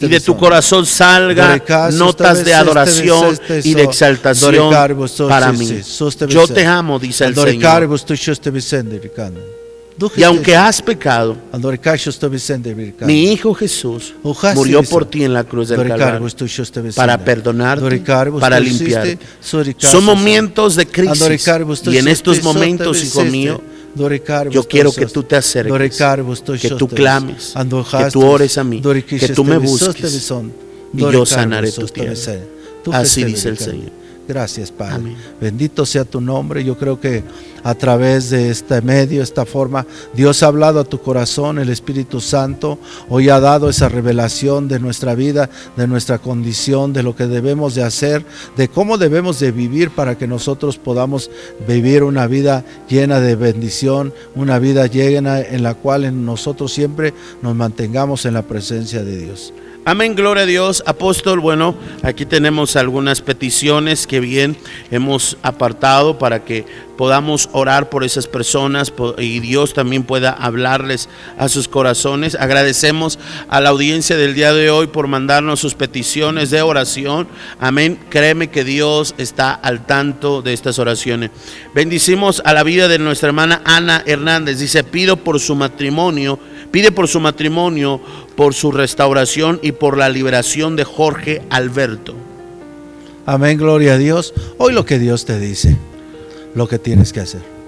y 0.00 0.08
de 0.08 0.20
tu 0.20 0.36
corazón 0.36 0.86
salga 0.86 1.60
notas 1.92 2.44
de 2.44 2.54
adoración 2.54 3.38
y 3.64 3.74
de 3.74 3.82
exaltación 3.84 4.70
para 5.28 5.52
mí. 5.52 5.80
Yo 6.28 6.46
te 6.48 6.66
amo, 6.66 6.98
dice 6.98 7.24
el 7.26 7.34
Señor. 7.34 7.48
Y 10.16 10.22
aunque 10.22 10.56
has 10.56 10.80
pecado, 10.80 11.36
mi 13.02 13.32
Hijo 13.32 13.52
Jesús 13.52 14.14
murió 14.54 14.82
por 14.82 15.04
ti 15.04 15.24
en 15.24 15.34
la 15.34 15.44
cruz 15.44 15.68
del 15.68 15.86
Calvario 15.88 16.26
para 16.94 17.18
perdonarte, 17.22 18.02
para 18.40 18.58
limpiarte. 18.58 19.18
Son 19.78 20.04
momentos 20.04 20.76
de 20.76 20.86
crisis 20.86 21.46
y 21.86 21.98
en 21.98 22.08
estos 22.08 22.42
momentos, 22.42 23.02
hijo 23.04 23.24
mío, 23.24 23.60
yo 24.50 24.62
quiero 24.68 24.92
que 24.92 25.06
tú 25.06 25.22
te 25.24 25.36
acerques, 25.36 25.72
que 26.60 26.70
tú 26.70 26.88
clames, 26.88 27.54
que 28.04 28.10
tú 28.10 28.22
ores 28.24 28.56
a 28.58 28.64
mí, 28.64 28.80
que 28.80 29.28
tú 29.28 29.44
me 29.44 29.58
busques 29.58 30.30
y 30.92 31.00
yo 31.00 31.26
sanaré 31.26 31.70
tu 31.72 31.86
tierra. 31.86 32.14
Así 32.92 33.24
dice 33.24 33.48
el 33.50 33.58
Señor. 33.58 33.90
Gracias, 34.30 34.70
Padre. 34.70 34.94
Amén. 34.94 35.16
Bendito 35.40 35.84
sea 35.84 36.04
tu 36.04 36.20
nombre. 36.20 36.62
Yo 36.62 36.78
creo 36.78 37.00
que 37.00 37.24
a 37.64 37.74
través 37.74 38.30
de 38.30 38.50
este 38.50 38.80
medio, 38.80 39.24
esta 39.24 39.44
forma, 39.44 39.84
Dios 40.14 40.44
ha 40.44 40.46
hablado 40.46 40.78
a 40.78 40.84
tu 40.84 41.00
corazón, 41.00 41.58
el 41.58 41.68
Espíritu 41.68 42.20
Santo 42.20 42.78
hoy 43.08 43.28
ha 43.28 43.40
dado 43.40 43.68
esa 43.68 43.88
revelación 43.88 44.68
de 44.68 44.78
nuestra 44.78 45.16
vida, 45.16 45.50
de 45.76 45.88
nuestra 45.88 46.18
condición, 46.18 46.92
de 46.92 47.02
lo 47.02 47.16
que 47.16 47.26
debemos 47.26 47.74
de 47.74 47.82
hacer, 47.82 48.24
de 48.56 48.68
cómo 48.68 48.98
debemos 48.98 49.40
de 49.40 49.50
vivir 49.50 49.90
para 49.90 50.16
que 50.16 50.28
nosotros 50.28 50.78
podamos 50.78 51.28
vivir 51.66 52.04
una 52.04 52.28
vida 52.28 52.64
llena 52.88 53.18
de 53.18 53.34
bendición, 53.34 54.14
una 54.36 54.60
vida 54.60 54.86
llena 54.86 55.40
en 55.40 55.64
la 55.64 55.74
cual 55.74 56.24
nosotros 56.24 56.72
siempre 56.72 57.14
nos 57.42 57.56
mantengamos 57.56 58.26
en 58.26 58.34
la 58.34 58.42
presencia 58.42 59.02
de 59.02 59.18
Dios. 59.18 59.52
Amén, 59.86 60.14
gloria 60.14 60.42
a 60.42 60.46
Dios. 60.46 60.82
Apóstol, 60.84 61.40
bueno, 61.40 61.74
aquí 62.02 62.26
tenemos 62.26 62.76
algunas 62.76 63.22
peticiones 63.22 64.06
que 64.06 64.20
bien 64.20 64.58
hemos 64.90 65.38
apartado 65.42 66.18
para 66.18 66.44
que 66.44 66.66
podamos 66.98 67.48
orar 67.52 67.88
por 67.88 68.04
esas 68.04 68.26
personas 68.26 68.92
y 69.16 69.40
Dios 69.40 69.72
también 69.72 70.02
pueda 70.02 70.32
hablarles 70.32 71.08
a 71.38 71.48
sus 71.48 71.66
corazones. 71.66 72.34
Agradecemos 72.34 73.18
a 73.48 73.62
la 73.62 73.70
audiencia 73.70 74.18
del 74.18 74.34
día 74.34 74.52
de 74.52 74.68
hoy 74.68 74.86
por 74.86 75.06
mandarnos 75.06 75.60
sus 75.60 75.74
peticiones 75.74 76.50
de 76.50 76.60
oración. 76.60 77.26
Amén. 77.58 77.98
Créeme 78.10 78.50
que 78.50 78.64
Dios 78.64 79.14
está 79.16 79.54
al 79.54 79.86
tanto 79.86 80.42
de 80.42 80.52
estas 80.52 80.78
oraciones. 80.78 81.30
Bendicimos 81.74 82.42
a 82.44 82.52
la 82.52 82.64
vida 82.64 82.86
de 82.86 82.98
nuestra 82.98 83.28
hermana 83.28 83.62
Ana 83.64 84.02
Hernández. 84.04 84.58
Dice, 84.58 84.84
pido 84.84 85.16
por 85.16 85.40
su 85.40 85.54
matrimonio, 85.54 86.38
pide 86.70 86.92
por 86.92 87.08
su 87.08 87.20
matrimonio, 87.20 88.00
por 88.36 88.54
su 88.54 88.72
restauración 88.72 89.58
y 89.62 89.72
por 89.72 89.96
la 89.96 90.08
liberación 90.08 90.76
de 90.76 90.84
Jorge 90.84 91.42
Alberto. 91.50 92.14
Amén, 93.26 93.58
gloria 93.58 93.94
a 93.94 93.98
Dios. 93.98 94.34
Hoy 94.58 94.72
lo 94.72 94.84
que 94.84 94.98
Dios 94.98 95.24
te 95.24 95.38
dice, 95.38 95.76
lo 96.54 96.68
que 96.68 96.78
tienes 96.78 97.12
que 97.12 97.20
hacer. 97.20 97.59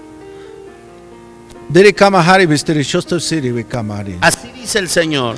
Así 4.21 4.51
dice 4.53 4.77
el 4.79 4.87
Señor. 4.89 5.37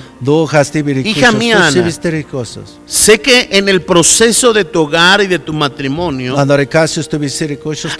Hija 1.07 1.31
mía, 1.39 1.55
Ana. 1.67 1.87
Sé 2.85 3.21
que 3.21 3.47
en 3.51 3.69
el 3.69 3.81
proceso 3.83 4.51
de 4.51 4.65
tu 4.65 4.81
hogar 4.81 5.21
y 5.21 5.27
de 5.27 5.39
tu 5.39 5.53
matrimonio 5.53 6.35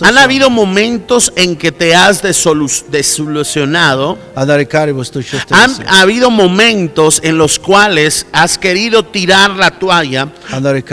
han 0.08 0.18
habido 0.18 0.50
momentos 0.50 1.32
en 1.36 1.56
que 1.56 1.72
te 1.72 1.96
has 1.96 2.22
desolu- 2.24 2.84
desilusionado. 2.90 4.18
Andare 4.36 4.68
karibus 4.68 5.12
tu 5.12 5.22
shosto 5.22 5.56
Han 5.56 5.72
habido 5.88 6.30
momentos 6.30 7.22
en 7.24 7.38
los 7.38 7.58
cuales 7.58 8.26
has 8.34 8.58
querido 8.58 9.04
tirar 9.06 9.52
la 9.52 9.72
toalla 9.72 10.28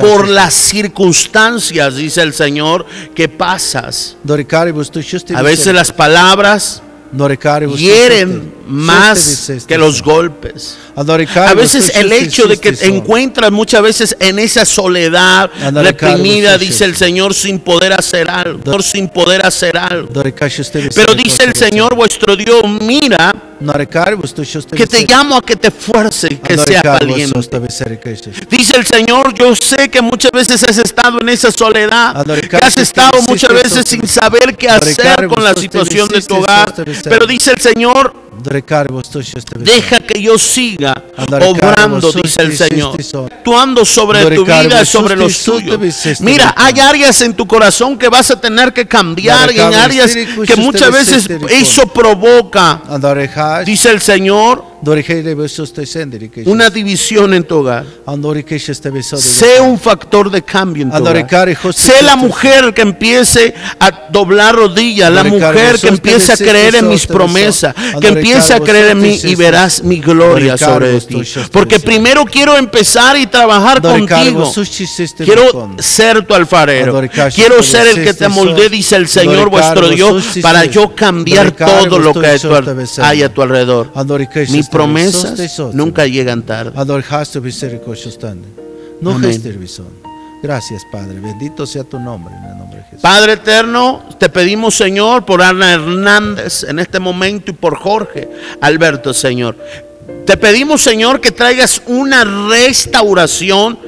por 0.02 0.28
las 0.28 0.54
circunstancias, 0.54 1.96
dice 1.96 2.22
el 2.22 2.32
Señor, 2.32 2.86
que 3.14 3.28
pasas. 3.28 4.16
A 5.36 5.42
veces 5.42 5.74
las 5.74 5.92
palabras 5.92 6.82
non 7.12 7.26
recare 7.26 7.66
vostro 7.66 7.86
Ieri 7.86 8.52
más 8.66 9.50
que 9.66 9.78
los 9.78 10.02
golpes. 10.02 10.76
A 10.94 11.54
veces 11.54 11.92
el 11.94 12.12
hecho 12.12 12.46
de 12.46 12.58
que 12.58 12.72
te 12.72 12.86
encuentras 12.86 13.50
muchas 13.50 13.82
veces 13.82 14.16
en 14.20 14.38
esa 14.38 14.64
soledad 14.64 15.50
reprimida, 15.72 16.58
dice 16.58 16.84
el 16.84 16.96
Señor, 16.96 17.32
sin 17.34 17.60
poder 17.60 17.92
hacer 17.92 18.28
algo, 18.28 18.82
sin 18.82 19.08
poder 19.08 19.44
hacer 19.46 19.76
algo. 19.78 20.08
Pero 20.12 21.14
dice 21.14 21.44
el. 21.44 21.52
Señor 21.62 21.94
vuestro 21.94 22.34
Dios, 22.36 22.62
mira 22.80 23.32
que 24.74 24.86
te 24.86 25.06
llamo 25.06 25.36
a 25.36 25.42
que 25.42 25.54
te 25.54 25.70
fuerce 25.70 26.26
y 26.30 26.36
que 26.36 26.58
seas 26.58 26.82
valiente. 26.82 27.38
Dice 28.50 28.76
el 28.76 28.84
Señor, 28.84 29.32
yo 29.34 29.54
sé 29.54 29.88
que 29.88 30.02
muchas 30.02 30.32
veces 30.32 30.62
has 30.64 30.78
estado 30.78 31.20
en 31.20 31.28
esa 31.28 31.52
soledad, 31.52 32.24
que 32.26 32.56
has 32.56 32.76
estado 32.76 33.22
muchas 33.28 33.52
veces 33.52 33.84
sin 33.86 34.06
saber 34.08 34.56
qué 34.56 34.68
hacer 34.68 35.28
con 35.28 35.44
la 35.44 35.54
situación 35.54 36.08
de 36.08 36.20
tu 36.22 36.36
hogar. 36.36 36.74
Pero 37.04 37.26
dice 37.26 37.52
el 37.52 37.60
Señor, 37.60 38.12
Bistiri. 38.32 39.64
deja 39.64 39.98
que 39.98 40.20
yo 40.22 40.38
siga 40.38 40.94
obrando, 41.42 42.10
dice 42.12 42.42
el 42.42 42.56
Señor, 42.56 42.96
actuando 43.30 43.84
sobre 43.84 44.24
tu 44.34 44.44
vida, 44.44 44.68
cargo, 44.68 44.84
sobre 44.84 45.16
los 45.16 45.42
tuyos. 45.42 45.78
bistiri, 45.78 46.16
Mira, 46.20 46.54
hay 46.56 46.80
áreas 46.80 47.20
en 47.20 47.34
tu 47.34 47.46
corazón 47.46 47.98
que 47.98 48.08
vas 48.08 48.30
a 48.30 48.40
tener 48.40 48.72
que 48.72 48.86
cambiar 48.86 49.52
y 49.52 49.60
en 49.60 49.74
áreas 49.74 50.14
que 50.14 50.56
muchas 50.56 50.90
veces 50.90 51.28
bistiri, 51.28 51.54
eso 51.54 51.86
provoca, 51.86 52.82
dice 53.64 53.90
el 53.90 54.00
Señor, 54.00 54.71
Una 56.46 56.68
división 56.70 57.32
en 57.34 57.44
tu 57.44 57.56
hogar. 57.58 57.84
Sé 59.20 59.60
un 59.60 59.78
factor 59.78 60.30
de 60.30 60.42
cambio 60.42 60.82
en 60.82 60.90
tu 60.90 60.96
hogar. 61.20 61.28
Sé 61.76 62.02
la 62.02 62.16
mujer 62.16 62.74
que 62.74 62.82
empiece 62.82 63.54
a 63.78 64.08
doblar 64.10 64.54
rodillas, 64.56 65.10
la 65.12 65.22
mujer 65.30 65.78
que 65.80 65.88
empiece 65.88 66.32
a 66.32 66.36
creer 66.50 66.74
en 66.74 66.88
mis 66.88 67.06
promesas, 67.06 67.74
que 68.00 68.08
empiece 68.08 68.52
a 68.54 68.56
creer 68.64 68.88
en 68.90 68.98
mí 69.00 69.08
y 69.30 69.34
verás 69.36 69.82
mi 69.84 70.00
gloria 70.00 70.56
sobre 70.74 70.88
ti. 71.06 71.14
Porque 71.52 71.76
primero 71.86 72.24
quiero 72.24 72.56
empezar 72.56 73.16
y 73.16 73.26
trabajar 73.26 73.80
contigo. 74.24 74.46
Quiero 75.24 75.42
ser 75.78 76.26
tu 76.26 76.34
alfarero. 76.34 76.92
Quiero 77.36 77.62
ser 77.62 77.86
el 77.86 77.94
que 78.04 78.14
te 78.14 78.28
moldee, 78.28 78.62
sos. 78.64 78.70
dice 78.72 78.96
el 78.96 79.08
Señor 79.08 79.48
vuestro 79.50 79.88
Dios, 79.96 80.24
para 80.42 80.64
yo 80.72 80.94
cambiar 80.94 81.46
todo 81.66 81.98
lo 81.98 82.12
que 82.14 82.26
hay, 82.26 83.22
a 83.22 83.32
tu- 83.32 83.42
alrededor. 83.42 83.90
Andare 84.52 84.71
promesas 84.72 85.60
nunca 85.74 86.06
llegan 86.06 86.42
tarde. 86.42 86.72
No. 89.00 89.18
Gracias, 90.42 90.82
Padre. 90.90 91.20
Bendito 91.20 91.66
sea 91.66 91.84
tu 91.84 92.00
nombre 92.00 92.34
en 92.34 92.44
el 92.44 92.58
nombre 92.58 92.78
de 92.78 92.84
Jesús. 92.84 93.00
Padre 93.00 93.34
eterno, 93.34 94.02
te 94.18 94.28
pedimos, 94.28 94.74
Señor, 94.74 95.24
por 95.24 95.40
Ana 95.40 95.74
Hernández 95.74 96.64
en 96.64 96.80
este 96.80 96.98
momento 96.98 97.52
y 97.52 97.54
por 97.54 97.76
Jorge 97.76 98.28
Alberto, 98.60 99.14
Señor. 99.14 99.56
Te 100.26 100.36
pedimos, 100.36 100.82
Señor, 100.82 101.20
que 101.20 101.30
traigas 101.30 101.80
una 101.86 102.24
restauración 102.24 103.78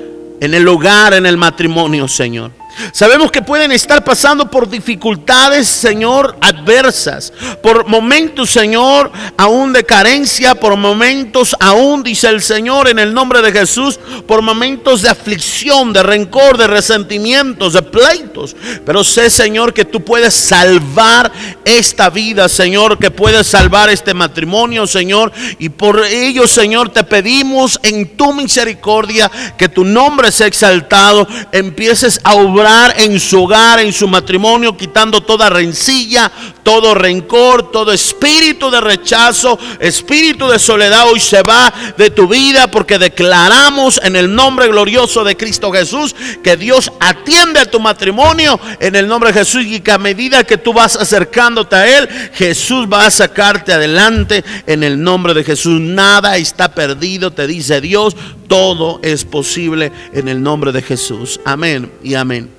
en 0.41 0.55
el 0.55 0.69
hogar, 0.69 1.15
en 1.15 1.27
el 1.27 1.37
matrimonio, 1.37 2.07
Señor. 2.07 2.53
Sabemos 2.93 3.31
que 3.31 3.43
pueden 3.43 3.73
estar 3.73 4.03
pasando 4.03 4.51
por 4.51 4.69
dificultades, 4.69 5.69
Señor, 5.69 6.37
adversas, 6.41 7.33
por 7.63 7.87
momentos, 7.87 8.51
Señor, 8.51 9.13
aún 9.37 9.73
de 9.73 9.85
carencia, 9.85 10.55
por 10.55 10.77
momentos 10.77 11.55
aún, 11.61 12.03
dice 12.03 12.29
el 12.29 12.43
Señor, 12.43 12.89
en 12.89 12.99
el 12.99 13.15
nombre 13.15 13.43
de 13.43 13.53
Jesús, 13.53 13.99
por 14.27 14.43
momentos 14.43 15.03
de 15.03 15.09
aflicción, 15.09 15.93
de 15.93 16.03
rencor, 16.03 16.59
de 16.59 16.67
resentimientos, 16.67 17.75
de 17.75 17.83
pleitos. 17.83 18.57
Pero 18.85 19.05
sé, 19.05 19.31
Señor, 19.31 19.73
que 19.73 19.85
tú 19.85 20.05
puedes 20.05 20.35
salvar 20.35 21.31
esta 21.65 22.11
vida, 22.11 22.49
Señor, 22.49 22.99
que 22.99 23.11
puedes 23.11 23.47
salvar 23.47 23.89
este 23.91 24.15
matrimonio, 24.15 24.87
Señor. 24.87 25.33
Y 25.59 25.69
por 25.69 26.05
ello, 26.05 26.47
Señor, 26.47 26.91
te 26.91 27.05
pedimos 27.05 27.79
en 27.83 28.17
tu 28.17 28.33
misericordia 28.33 29.31
que 29.57 29.69
tu 29.69 29.85
nombre 29.85 30.33
sea 30.33 30.47
exaltado, 30.47 31.27
empieces 31.53 32.21
a 32.25 32.35
obrar 32.35 32.64
en 32.97 33.21
su 33.21 33.43
hogar, 33.43 33.81
en 33.81 33.93
su 33.93 34.09
matrimonio, 34.09 34.77
quitando 34.77 35.23
toda 35.23 35.51
rencilla, 35.51 36.31
todo 36.63 36.95
rencor, 36.95 37.71
todo 37.71 37.93
espíritu 37.93 38.71
de 38.71 38.81
rechazo, 38.81 39.59
espíritu 39.81 40.49
de 40.49 40.59
soledad 40.59 41.09
hoy 41.11 41.21
se 41.21 41.43
va 41.43 41.73
de 41.99 42.09
tu 42.11 42.27
vida 42.27 42.71
porque 42.71 42.99
declaramos 42.99 44.01
en 44.03 44.17
el 44.17 44.35
nombre 44.35 44.69
glorioso 44.69 45.25
de 45.25 45.37
Cristo 45.37 45.71
Jesús 45.73 46.17
que 46.43 46.57
Dios 46.57 46.91
atiende 47.01 47.61
a 47.61 47.71
tu 47.71 47.81
matrimonio 47.81 48.59
en 48.81 48.97
el 48.97 49.07
nombre 49.07 49.33
de 49.33 49.41
Jesús 49.41 49.65
y 49.67 49.81
que 49.81 49.93
a 49.93 49.99
medida 49.99 50.45
que 50.45 50.57
tú 50.57 50.73
vas 50.73 50.97
acercándote 50.97 51.77
a 51.77 51.99
Él, 51.99 52.09
Jesús 52.33 52.87
va 52.91 53.07
a 53.07 53.11
sacarte 53.11 53.75
adelante 53.75 54.43
en 54.67 54.83
el 54.83 55.03
nombre 55.03 55.35
de 55.35 55.45
Jesús. 55.45 55.81
Nada 55.81 56.39
está 56.39 56.75
perdido, 56.75 57.31
te 57.31 57.47
dice 57.47 57.83
Dios, 57.83 58.17
todo 58.49 59.01
es 59.03 59.25
posible 59.25 59.93
en 60.15 60.29
el 60.29 60.43
nombre 60.43 60.73
de 60.73 60.81
Jesús. 60.81 61.41
Amén 61.45 61.93
y 62.03 62.15
amén. 62.15 62.54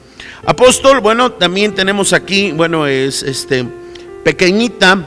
Apóstol, 0.48 1.00
bueno, 1.00 1.32
también 1.32 1.74
tenemos 1.74 2.14
aquí, 2.14 2.52
bueno, 2.52 2.86
es 2.86 3.24
este 3.24 3.66
pequeñita, 4.24 5.04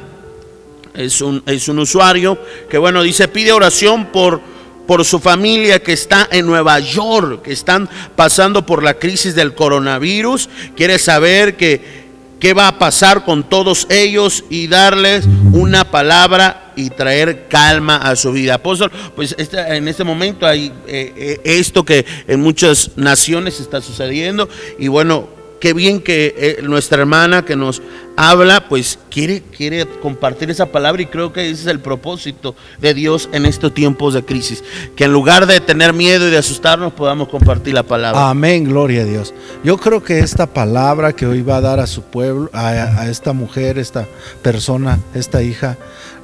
es 0.95 1.21
un, 1.21 1.45
es 1.47 1.69
un 1.69 1.79
usuario 1.79 2.37
que, 2.69 2.77
bueno, 2.77 3.05
dice, 3.05 3.29
pide 3.29 3.53
oración 3.53 4.07
por, 4.07 4.41
por 4.85 5.05
su 5.05 5.21
familia 5.21 5.81
que 5.81 5.93
está 5.93 6.29
en 6.33 6.45
Nueva 6.45 6.81
York, 6.81 7.43
que 7.43 7.53
están 7.53 7.89
pasando 8.17 8.67
por 8.67 8.83
la 8.83 8.95
crisis 8.95 9.37
del 9.37 9.55
coronavirus. 9.55 10.49
Quiere 10.77 10.99
saber 10.99 11.57
que 11.57 12.08
qué 12.39 12.55
va 12.55 12.69
a 12.69 12.79
pasar 12.79 13.25
con 13.25 13.49
todos 13.49 13.87
ellos 13.91 14.45
y 14.51 14.67
darles 14.67 15.27
una 15.53 15.91
palabra 15.91 16.73
y 16.77 16.91
traer 16.91 17.49
calma 17.49 17.97
a 17.97 18.15
su 18.17 18.33
vida. 18.33 18.55
Apóstol, 18.55 18.93
pues 19.17 19.35
en 19.39 19.89
este 19.89 20.05
momento 20.05 20.47
hay 20.47 20.73
eh, 20.87 21.13
eh, 21.17 21.41
esto 21.45 21.85
que 21.85 22.07
en 22.27 22.41
muchas 22.41 22.93
naciones 22.97 23.61
está 23.61 23.81
sucediendo 23.81 24.49
y 24.79 24.89
bueno, 24.89 25.38
qué 25.61 25.73
bien 25.73 26.01
que 26.01 26.35
eh, 26.37 26.63
nuestra 26.63 27.01
hermana 27.01 27.45
que 27.45 27.57
nos 27.57 27.83
habla, 28.17 28.69
pues 28.69 28.99
quiere, 29.11 29.43
quiere 29.43 29.87
compartir 29.87 30.51
esa 30.51 30.67
palabra 30.67 31.03
y 31.03 31.07
creo 31.07 31.33
que 31.33 31.51
ese 31.51 31.63
es 31.63 31.67
el 31.67 31.81
propósito 31.81 32.57
de 32.81 32.93
Dios 32.93 33.29
en 33.33 33.47
estos 33.47 33.73
tiempos 33.73 34.15
de 34.15 34.25
crisis. 34.25 34.65
Que 34.97 35.05
en 35.05 35.13
lugar 35.13 35.47
de 35.47 35.61
tener 35.61 35.93
miedo 35.93 36.27
y 36.27 36.31
de 36.31 36.39
asustarnos 36.39 36.93
podamos 36.93 37.29
compartir 37.29 37.75
la 37.75 37.85
palabra. 37.85 38.29
Amén, 38.29 38.65
gloria 38.65 39.03
a 39.03 39.05
Dios. 39.05 39.35
Yo 39.63 39.77
creo 39.77 40.03
que 40.03 40.19
esta 40.19 40.47
palabra 40.47 41.13
que 41.13 41.27
hoy 41.27 41.43
va 41.43 41.59
a 41.59 41.61
dar 41.61 41.81
a 41.81 41.87
su 41.87 42.03
pueblo, 42.03 42.51
a, 42.53 42.69
a 42.71 43.09
esta 43.09 43.33
mujer, 43.33 43.79
esta 43.79 44.07
persona, 44.43 44.99
esta 45.15 45.43
hija, 45.43 45.77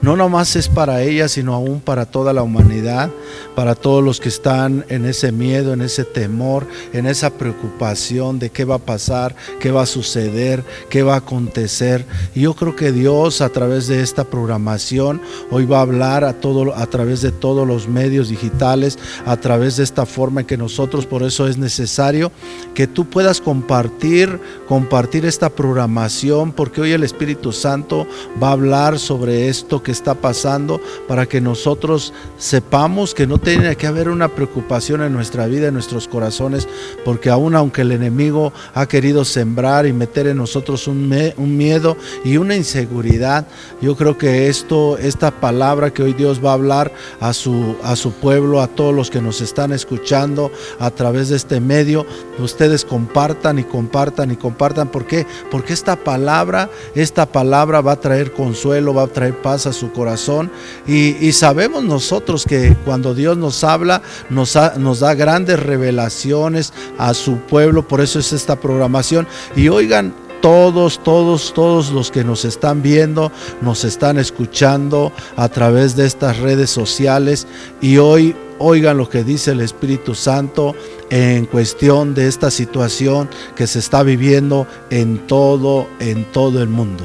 no 0.04 0.16
nomás 0.16 0.54
es 0.54 0.68
para 0.68 1.00
ella, 1.00 1.28
sino 1.28 1.54
aún 1.54 1.80
para 1.80 2.04
toda 2.04 2.34
la 2.34 2.42
humanidad, 2.42 3.10
para 3.54 3.74
todos 3.74 4.04
los 4.04 4.20
que 4.20 4.28
están 4.28 4.84
en 4.90 5.06
ese 5.06 5.32
miedo, 5.32 5.72
en 5.72 5.80
ese 5.80 6.04
temor, 6.04 6.66
en 6.92 7.06
esa 7.06 7.30
preocupación 7.30 8.38
de 8.38 8.50
qué 8.50 8.66
va 8.66 8.74
a 8.74 8.78
pasar, 8.78 9.34
qué 9.60 9.70
va 9.70 9.84
a 9.84 9.86
suceder, 9.86 10.62
qué 10.90 11.02
va 11.02 11.14
a 11.14 11.18
acontecer. 11.18 12.04
Y 12.34 12.42
yo 12.42 12.52
creo 12.52 12.76
que 12.76 12.92
Dios 12.92 13.40
a 13.40 13.48
través 13.48 13.86
de 13.86 14.02
esta 14.02 14.24
programación 14.24 15.22
hoy 15.50 15.64
va 15.64 15.78
a 15.78 15.82
hablar 15.82 16.22
a 16.22 16.34
a 16.34 16.86
través 16.86 17.22
de 17.22 17.32
todos 17.32 17.66
los 17.66 17.88
medios 17.88 18.28
digitales, 18.28 18.98
a 19.24 19.38
través 19.38 19.78
de 19.78 19.84
esta 19.84 20.04
forma 20.04 20.42
en 20.42 20.46
que 20.46 20.58
nosotros 20.58 21.06
por 21.06 21.22
eso 21.22 21.48
es 21.48 21.56
necesario 21.56 22.30
que 22.74 22.86
tú 22.86 23.08
puedas 23.08 23.40
compartir 23.40 24.38
compartir 24.68 25.24
esta 25.24 25.48
programación 25.48 26.52
porque 26.52 26.82
hoy 26.82 26.92
el 26.92 27.04
Espíritu 27.04 27.52
Santo 27.52 28.06
va 28.42 28.48
a 28.48 28.52
hablar 28.52 28.98
sobre 28.98 29.48
esto 29.48 29.82
que 29.82 29.93
está 29.94 30.14
pasando 30.14 30.80
para 31.08 31.26
que 31.26 31.40
nosotros 31.40 32.12
sepamos 32.36 33.14
que 33.14 33.26
no 33.26 33.38
tiene 33.38 33.76
que 33.76 33.86
haber 33.86 34.10
una 34.10 34.28
preocupación 34.28 35.02
en 35.02 35.12
nuestra 35.12 35.46
vida, 35.46 35.68
en 35.68 35.74
nuestros 35.74 36.08
corazones, 36.08 36.68
porque 37.04 37.30
aún 37.30 37.54
aunque 37.54 37.80
el 37.82 37.92
enemigo 37.92 38.52
ha 38.74 38.86
querido 38.86 39.24
sembrar 39.24 39.86
y 39.86 39.92
meter 39.92 40.26
en 40.26 40.36
nosotros 40.36 40.86
un, 40.88 41.08
miedo 41.08 41.96
y 42.24 42.36
una 42.36 42.56
inseguridad, 42.56 43.46
yo 43.80 43.96
creo 43.96 44.18
que 44.18 44.48
esto, 44.48 44.98
esta 44.98 45.30
palabra 45.30 45.92
que 45.92 46.02
hoy 46.02 46.12
Dios 46.12 46.44
va 46.44 46.50
a 46.50 46.54
hablar 46.54 46.92
a 47.20 47.32
su, 47.32 47.76
a 47.82 47.96
su 47.96 48.12
pueblo, 48.12 48.60
a 48.60 48.68
todos 48.68 48.94
los 48.94 49.10
que 49.10 49.22
nos 49.22 49.40
están 49.40 49.72
escuchando 49.72 50.50
a 50.78 50.90
través 50.90 51.28
de 51.28 51.36
este 51.36 51.60
medio, 51.60 52.06
ustedes 52.38 52.84
compartan 52.84 53.58
y 53.58 53.64
compartan 53.64 54.30
y 54.30 54.36
compartan. 54.36 54.88
¿Por 54.88 55.06
qué? 55.06 55.26
Porque 55.50 55.72
esta 55.72 55.96
palabra, 55.96 56.70
esta 56.94 57.26
palabra 57.26 57.80
va 57.80 57.92
a 57.92 58.00
traer 58.00 58.32
consuelo, 58.32 58.94
va 58.94 59.04
a 59.04 59.06
traer 59.06 59.40
paz 59.40 59.66
su 59.74 59.92
corazón. 59.92 60.50
Y, 60.86 61.30
sabemos 61.32 61.84
nosotros 61.84 62.46
que 62.46 62.74
cuando 62.84 63.14
Dios 63.14 63.36
nos 63.36 63.62
habla, 63.64 64.00
nos, 64.30 64.56
ha- 64.56 64.74
nos 64.78 65.00
da 65.00 65.14
grandes 65.14 65.60
revelaciones 65.60 66.72
a 66.96 67.12
su 67.12 67.36
pueblo. 67.38 67.86
Por 67.86 68.00
eso 68.00 68.18
es 68.18 68.32
esta 68.32 68.56
programación. 68.58 69.26
Y 69.56 69.68
oigan, 69.68 70.14
todos, 70.40 71.02
todos, 71.02 71.54
todos 71.54 71.90
los 71.90 72.10
que 72.10 72.22
nos 72.22 72.44
están 72.44 72.82
viendo, 72.82 73.32
nos 73.62 73.84
están 73.84 74.18
escuchando 74.18 75.10
a 75.36 75.48
través 75.48 75.96
de 75.96 76.04
estas 76.06 76.38
redes 76.38 76.68
sociales 76.70 77.46
y 77.80 77.96
hoy 77.96 78.36
oigan 78.58 78.98
lo 78.98 79.08
que 79.08 79.24
dice 79.24 79.52
el 79.52 79.62
Espíritu 79.62 80.14
Santo 80.14 80.74
en 81.08 81.46
cuestión 81.46 82.14
de 82.14 82.28
esta 82.28 82.50
situación 82.50 83.30
que 83.56 83.66
se 83.66 83.78
está 83.78 84.02
viviendo 84.02 84.66
en 84.90 85.26
todo, 85.26 85.86
en 85.98 86.24
todo 86.30 86.62
el 86.62 86.68
mundo. 86.68 87.04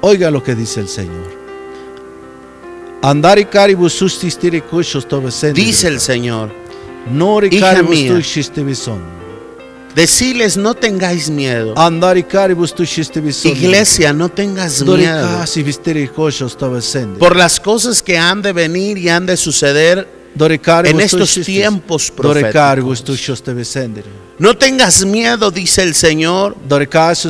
Oigan 0.00 0.32
lo 0.32 0.42
que 0.42 0.56
dice 0.56 0.80
el 0.80 0.88
Señor. 0.88 1.35
Dice 5.54 5.88
el 5.88 6.00
Señor, 6.00 6.50
Hija 7.52 7.82
mía. 7.82 8.12
decirles 9.94 10.56
no 10.58 10.74
tengáis 10.74 11.30
miedo. 11.30 11.72
Iglesia, 13.68 14.12
no 14.12 14.28
tengas 14.28 14.82
miedo 14.96 15.26
por 17.18 17.34
las 17.36 17.60
cosas 17.60 18.02
que 18.02 18.18
han 18.18 18.42
de 18.42 18.52
venir 18.52 18.98
y 18.98 19.08
han 19.08 19.24
de 19.26 19.36
suceder. 19.36 20.06
En 20.90 21.00
estos 21.00 21.30
tiempos 21.46 22.10
proféticos. 22.10 22.52
No 24.38 24.54
tengas 24.54 25.02
miedo, 25.06 25.50
dice 25.50 25.82
el 25.82 25.94
Señor, 25.94 26.54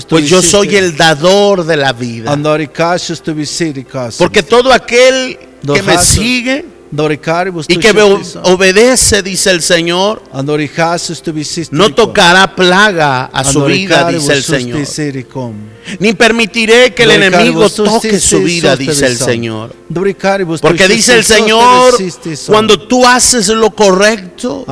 pues 0.08 0.24
yo 0.28 0.42
soy 0.42 0.74
el 0.74 0.96
dador 0.96 1.64
de 1.64 1.76
la 1.76 1.92
vida. 1.92 2.32
Porque 4.18 4.42
todo 4.42 4.72
aquel 4.72 5.38
que 5.74 5.82
me 5.82 5.98
sigue 5.98 6.64
y 7.68 7.76
que 7.78 7.92
me 7.92 8.02
obedece, 8.44 9.22
dice 9.22 9.50
el 9.50 9.60
Señor, 9.60 10.22
no 11.70 11.94
tocará 11.94 12.54
plaga 12.54 13.24
a 13.26 13.44
su 13.44 13.64
vida, 13.64 14.08
dice 14.08 14.32
el 14.34 14.42
Señor. 14.42 14.78
Ni 16.00 16.12
permitiré 16.14 16.94
que 16.94 17.04
el 17.04 17.10
enemigo 17.12 17.68
toque 17.70 18.18
su 18.20 18.40
vida, 18.40 18.76
dice 18.76 19.06
el. 19.06 19.16
Señor. 19.16 19.74
Porque 20.60 20.88
dice 20.88 21.14
el 21.16 21.24
Señor, 21.24 21.94
cuando 22.46 22.78
tú 22.88 23.06
haces 23.06 23.48
lo 23.48 23.70
correcto, 23.70 24.64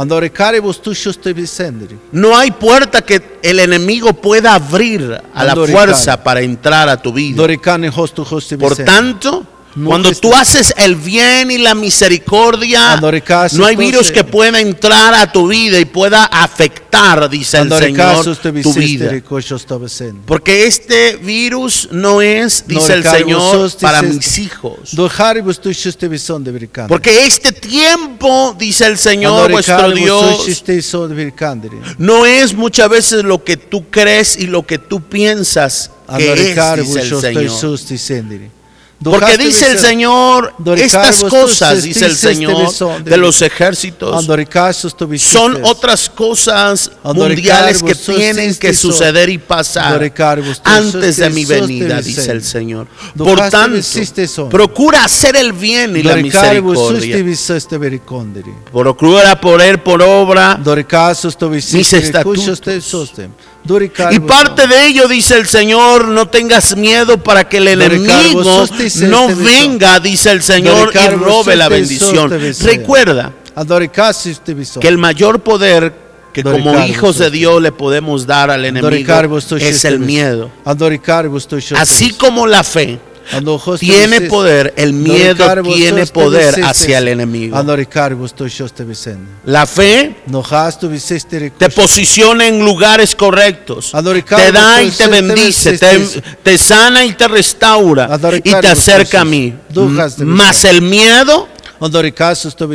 no 2.13 2.37
hay 2.37 2.51
puerta 2.53 3.03
que 3.03 3.23
el 3.43 3.61
enemigo 3.61 4.13
pueda 4.15 4.55
abrir 4.55 5.21
a 5.35 5.45
la 5.45 5.55
fuerza 5.55 6.23
para 6.23 6.41
entrar 6.41 6.89
a 6.89 7.01
tu 7.01 7.13
vida. 7.13 7.37
Por 8.59 8.77
tanto, 8.85 9.47
No 9.77 9.89
cuando 9.89 10.09
tú 10.21 10.33
haces 10.35 10.73
el 10.77 10.95
bien 10.95 11.51
y 11.51 11.59
la 11.59 11.75
misericordia, 11.75 12.97
no 13.59 13.67
hay 13.67 13.75
virus 13.77 14.13
que 14.13 14.23
pueda 14.23 14.61
entrar 14.61 15.15
a 15.15 15.33
tu 15.33 15.49
vida 15.49 15.81
y 15.81 15.85
pueda 15.85 16.25
afectar, 16.27 17.29
dice 17.29 17.59
el 17.59 17.69
Señor, 17.87 18.25
tu 18.63 18.73
vida. 18.81 19.11
Porque 20.27 20.67
este 20.67 21.17
virus 21.17 21.89
no 21.91 22.23
es, 22.23 22.65
dice 22.69 22.93
el 22.95 23.03
Señor, 23.25 23.71
para 23.81 24.01
mis 24.03 24.39
hijos. 24.39 24.95
Porque 26.89 27.27
este 27.27 27.51
tiempo, 27.53 28.55
dice 28.57 28.87
el 28.87 28.97
Señor 28.99 29.51
vuestro 29.51 29.77
Dios, 30.05 30.45
no 31.99 32.25
es 32.27 32.55
muchas 32.55 32.89
veces 32.89 33.25
lo 33.25 33.43
que 33.43 33.57
tú 33.57 33.91
crees 33.91 34.37
y 34.37 34.47
lo 34.47 34.65
que 34.65 34.79
tú 34.79 35.01
piensas 35.01 35.91
que 36.17 36.33
es, 36.33 36.55
dice 36.83 37.01
el 37.01 37.09
Señor. 37.21 37.43
Porque 39.05 39.39
dice 39.39 39.71
el. 39.73 39.79
Señor, 39.79 40.55
estas 40.77 41.25
cosas, 41.25 41.83
dice 41.83 42.07
el 42.07 42.17
Señor, 42.17 42.73
de 43.05 43.17
los 43.17 43.43
ejércitos, 43.43 44.27
son 45.19 45.59
otras 45.65 46.09
cosas 46.09 46.91
mundiales 47.03 47.83
que 47.83 47.95
tienen 47.95 48.55
que 48.55 48.73
suceder 48.75 49.29
y 49.29 49.39
pasar 49.39 50.13
antes 50.65 51.17
de 51.17 51.31
mi 51.31 51.45
venida, 51.45 52.01
dice 52.01 52.31
el. 52.33 52.43
Señor. 52.43 52.87
Por 53.17 53.49
tanto, 53.51 53.79
procura 54.49 55.05
hacer 55.05 55.37
el 55.37 55.53
bien 55.53 55.97
y 55.97 56.03
la 56.03 56.17
misericordia. 56.17 57.17
vericondri. 57.79 58.53
Procura 58.73 59.41
poner 59.41 59.83
por 59.83 60.03
obra 60.03 60.59
Mis 61.73 61.93
estatutos. 61.93 62.61
Y 64.11 64.21
parte 64.21 64.67
de 64.67 64.87
ello, 64.89 65.09
dice 65.09 65.37
el 65.37 65.47
Señor, 65.47 66.09
no 66.09 66.29
tengas 66.29 66.77
miedo 66.77 67.23
para 67.23 67.49
que 67.49 67.57
el 67.59 67.69
enemigo 67.69 68.43
no 68.45 68.65
este 68.65 69.35
venga, 69.37 70.01
dice 70.01 70.31
el 70.31 70.43
Señor, 70.43 70.93
y 70.95 71.15
robe 71.15 71.57
la 71.57 71.69
bendición. 71.69 72.29
beso. 72.29 72.67
Recuerda 72.67 73.33
que 74.81 74.89
el 74.89 74.99
mayor 74.99 75.41
poder 75.41 75.95
que 76.33 76.43
como 76.43 76.85
hijos 76.85 77.19
de. 77.19 77.31
Dios 77.31 77.63
le 77.63 77.73
podemos 77.73 78.27
dar 78.27 78.51
al 78.51 78.65
enemigo 78.65 79.39
es 79.59 79.85
el 79.85 80.01
miedo. 80.01 80.51
Así 81.77 82.11
como 82.13 82.47
la 82.47 82.65
fe 82.65 82.99
tiene 83.79 84.23
poder, 84.23 84.75
el 84.77 84.93
miedo 84.93 85.47
tiene 85.63 86.07
poder 86.07 86.65
hacia 86.65 86.99
el 86.99 87.09
enemigo. 87.09 87.57
La 89.45 89.67
fe 89.67 90.17
te 91.59 91.71
posiciona 91.71 92.47
en 92.47 92.65
lugares 92.65 93.15
correctos, 93.15 93.93
te 93.93 94.53
da 94.53 94.83
y 94.83 94.91
te 94.91 95.07
bendice, 95.09 95.79
te, 95.79 95.99
te 96.43 96.59
sana 96.59 97.05
y 97.05 97.13
te 97.15 97.29
restaura 97.29 98.09
y 98.37 98.51
te 98.51 98.69
acerca 98.69 99.21
a 99.23 99.25
mí. 99.25 99.55
Más 100.19 100.65
el 100.65 100.83
miedo 100.83 101.49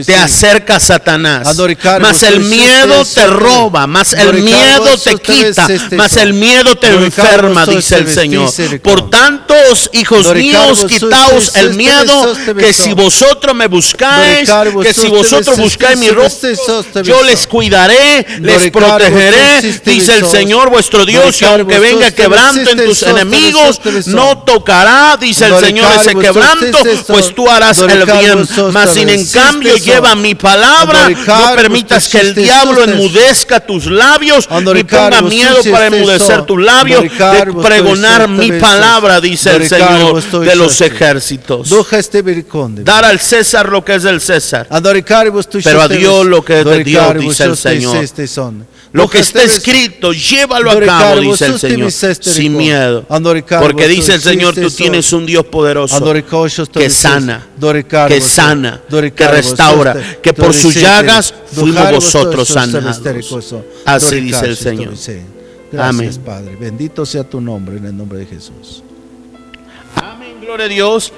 te 0.06 0.16
acerca 0.16 0.78
a 0.78 0.80
Satanás. 0.80 1.58
Más 2.00 2.24
el 2.24 2.40
miedo 2.40 3.06
te 3.06 3.28
roba, 3.28 3.88
más 3.88 4.14
el 4.14 4.34
miedo 4.42 4.98
te 4.98 5.16
quita, 5.18 5.68
más 5.92 6.18
el 6.18 6.34
miedo 6.34 6.76
te 6.78 6.88
enferma, 6.88 7.66
dice 7.66 7.98
el 7.98 8.08
Señor. 8.12 8.52
Por 8.82 9.10
tanto, 9.10 9.54
hijos 9.94 10.34
míos, 10.34 10.86
quitaos 10.88 11.56
el 11.56 11.74
miedo, 11.74 12.36
que 12.58 12.74
si 12.74 12.94
vosotros 12.94 13.56
me 13.56 13.68
buscáis, 13.68 14.50
que 14.82 14.94
si 14.94 15.08
vosotros 15.08 15.58
buscáis 15.58 15.98
mi 15.98 16.10
rostro, 16.10 16.50
yo 17.04 17.24
les 17.24 17.46
cuidaré, 17.48 18.26
les 18.40 18.72
protegeré, 18.72 19.62
dice 19.86 20.18
el. 20.18 20.26
Señor 20.30 20.70
vuestro 20.70 21.06
Dios, 21.06 21.42
y 21.42 21.46
aunque 21.46 21.80
venga 21.80 22.12
quebranto 22.12 22.70
en 22.70 22.86
tus 22.86 23.04
enemigos, 23.04 23.82
no 24.06 24.38
tocará, 24.40 25.18
dice 25.20 25.48
el 25.48 25.60
Señor, 25.60 25.92
ese 26.00 26.16
quebranto, 26.16 26.78
pues 27.08 27.34
tú 27.34 27.50
harás 27.50 27.80
el 27.80 28.06
bien. 28.06 28.48
Mas 28.72 28.94
sin 29.00 29.10
en 29.10 29.26
cambio 29.28 29.76
lleva 29.76 30.16
mi 30.16 30.36
palabra, 30.36 31.10
no 31.10 31.56
permitas 31.56 32.08
que 32.08 32.20
el 32.20 32.36
diablo 32.36 32.84
enmudezca 32.84 33.60
tus 33.60 33.86
labios 33.86 34.48
y 34.76 34.84
ponga 34.84 35.22
miedo 35.22 35.58
para 35.72 35.88
enmudecer 35.88 36.46
tus 36.46 36.62
labios 36.62 37.04
de 37.04 37.54
pregonar 37.62 38.28
mi 38.28 38.52
palabra, 38.54 39.20
dice 39.22 39.56
el 39.56 39.68
Señor 39.68 40.22
de 40.24 40.56
los 40.56 40.80
ejércitos. 40.82 41.70
Este. 41.92 42.84
Dar 42.84 43.06
al 43.06 43.20
César 43.20 43.70
lo 43.70 43.84
que 43.84 43.96
es 43.96 44.04
del 44.04 44.20
César. 44.22 44.68
Pero 45.64 45.82
a 45.82 45.88
Dios 45.88 46.26
lo 46.26 46.44
que 46.44 46.60
es 46.60 46.66
de 46.66 46.84
Dios, 46.84 47.16
dice 47.20 47.44
el 47.46 47.58
Señor. 47.58 48.06
Lo 48.92 49.08
que 49.08 49.20
está 49.20 49.44
escrito, 49.44 50.14
llévalo 50.14 50.72
a 50.72 50.80
cabo, 50.82 51.22
dice 51.22 51.46
el 51.46 51.60
Señor, 51.60 51.92
sin 51.92 52.58
miedo. 52.58 53.06
Porque 53.62 53.88
dice 53.88 54.16
el 54.16 54.22
Señor, 54.22 54.56
tú 54.56 54.70
tienes 54.72 55.14
un 55.14 55.26
Dios 55.28 55.46
poderoso 55.46 56.04
que 56.74 56.90
sana, 56.90 57.48
que 58.08 58.22
sana, 58.22 58.82
que 59.14 59.28
restaura, 59.28 59.96
que 60.22 60.34
por 60.34 60.54
sus 60.54 60.76
llagas 60.76 61.34
fuimos 61.52 61.92
vosotros 61.92 62.48
sanados. 62.48 63.02
Así 63.86 64.20
dice 64.20 64.46
el 64.46 64.58
Señor. 64.58 64.94
Gracias, 65.72 65.96
Amén. 65.96 66.22
Padre. 66.26 66.56
Bendito 66.56 67.06
sea 67.06 67.24
tu 67.24 67.40
nombre 67.40 67.78
en 67.78 67.86
el 67.86 67.96
nombre 67.96 68.20
de 68.20 68.26
Jesús. 68.26 68.84
Amén, 69.96 70.38
gloria 70.42 70.66
a 70.66 70.70
Dios. 70.70 71.14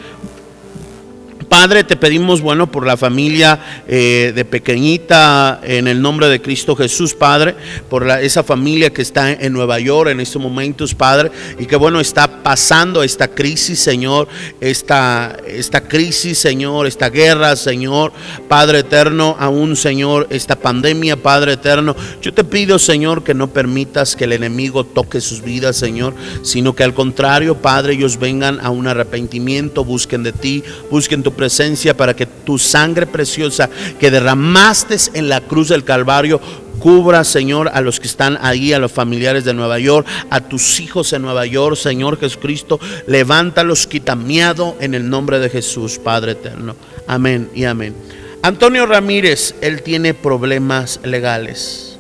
Padre, 1.52 1.84
te 1.84 1.98
pedimos, 1.98 2.40
bueno, 2.40 2.72
por 2.72 2.88
la 2.88 2.95
familia 2.95 3.84
eh, 3.86 4.32
de 4.34 4.45
pequeñita, 4.45 5.60
en 5.61 5.90
el 5.90 6.02
nombre 6.02 6.30
de 6.30 6.41
Cristo 6.41 6.78
Jesús, 6.78 7.14
Padre, 7.14 7.56
por 7.90 8.10
esa 8.10 8.41
familia 8.41 8.94
que 8.94 9.02
está 9.02 9.34
en 9.34 9.52
Nueva 9.52 9.78
York 9.78 10.11
en 10.11 10.22
estos 10.22 10.41
momentos, 10.41 10.95
Padre, 10.95 11.30
y 11.60 11.65
que, 11.65 11.76
bueno, 11.76 11.99
está 11.99 12.41
pasando 12.41 13.03
esta 13.03 13.28
crisis, 13.28 13.82
Señor, 13.82 14.30
esta, 14.61 15.36
esta 15.45 15.82
crisis, 15.82 16.38
Señor, 16.38 16.88
esta 16.88 17.10
guerra, 17.10 17.57
Señor, 17.57 18.14
Padre 18.48 18.80
eterno, 18.80 19.36
aún, 19.38 19.76
Señor, 19.76 20.28
esta 20.30 20.56
pandemia, 20.56 21.18
Padre 21.18 21.52
eterno. 21.52 21.98
Yo 22.22 22.34
te 22.34 22.45
pido, 22.45 22.80
Señor, 22.80 23.26
que 23.26 23.34
no 23.34 23.49
permitas 23.49 24.15
que 24.15 24.23
el 24.23 24.32
enemigo 24.32 24.86
toque 24.86 25.19
sus 25.19 25.41
vidas, 25.41 25.76
Señor, 25.76 26.14
sino 26.44 26.73
que 26.78 26.86
al 26.86 26.94
contrario, 26.94 27.57
Padre, 27.57 27.95
ellos 27.95 28.18
vengan 28.18 28.61
a 28.61 28.69
un 28.69 28.88
arrepentimiento, 28.88 29.84
busquen 29.84 30.23
de 30.23 30.32
ti, 30.32 30.64
busquen 30.90 31.23
tu 31.23 31.40
presencia 31.41 31.97
para 31.97 32.15
que 32.15 32.27
tu 32.27 32.59
sangre 32.59 33.07
preciosa 33.07 33.68
que 33.99 34.11
derramaste 34.11 34.95
en 35.15 35.27
la 35.27 35.41
cruz 35.41 35.69
del 35.69 35.84
Calvario 35.84 36.39
Cubra, 36.77 37.23
Señor, 37.23 37.72
a 37.73 37.81
los 37.81 37.99
que 37.99 38.05
están 38.05 38.38
ahí, 38.41 38.73
a 38.73 38.77
los 38.77 38.91
familiares 38.91 39.43
de 39.43 39.55
Nueva 39.55 39.80
York, 39.80 40.05
a 40.30 40.41
tus 40.41 40.80
hijos 40.80 41.13
en 41.13 41.23
Nueva 41.23 41.47
York, 41.47 41.77
Señor 41.77 42.19
Jesucristo. 42.19 42.80
Levántalos, 43.07 43.88
quita 43.88 44.15
miedo 44.15 44.76
en 44.80 44.93
el 44.93 45.09
nombre 45.09 45.39
de 45.39 45.49
Jesús, 45.49 45.97
Padre 45.97 46.34
eterno. 46.34 46.76
Amén 47.07 47.49
y 47.55 47.63
amén. 47.63 47.95
Antonio 48.43 48.85
Ramírez, 48.85 49.55
él 49.61 49.81
tiene 49.81 50.13
problemas 50.13 50.99
legales. 51.03 51.97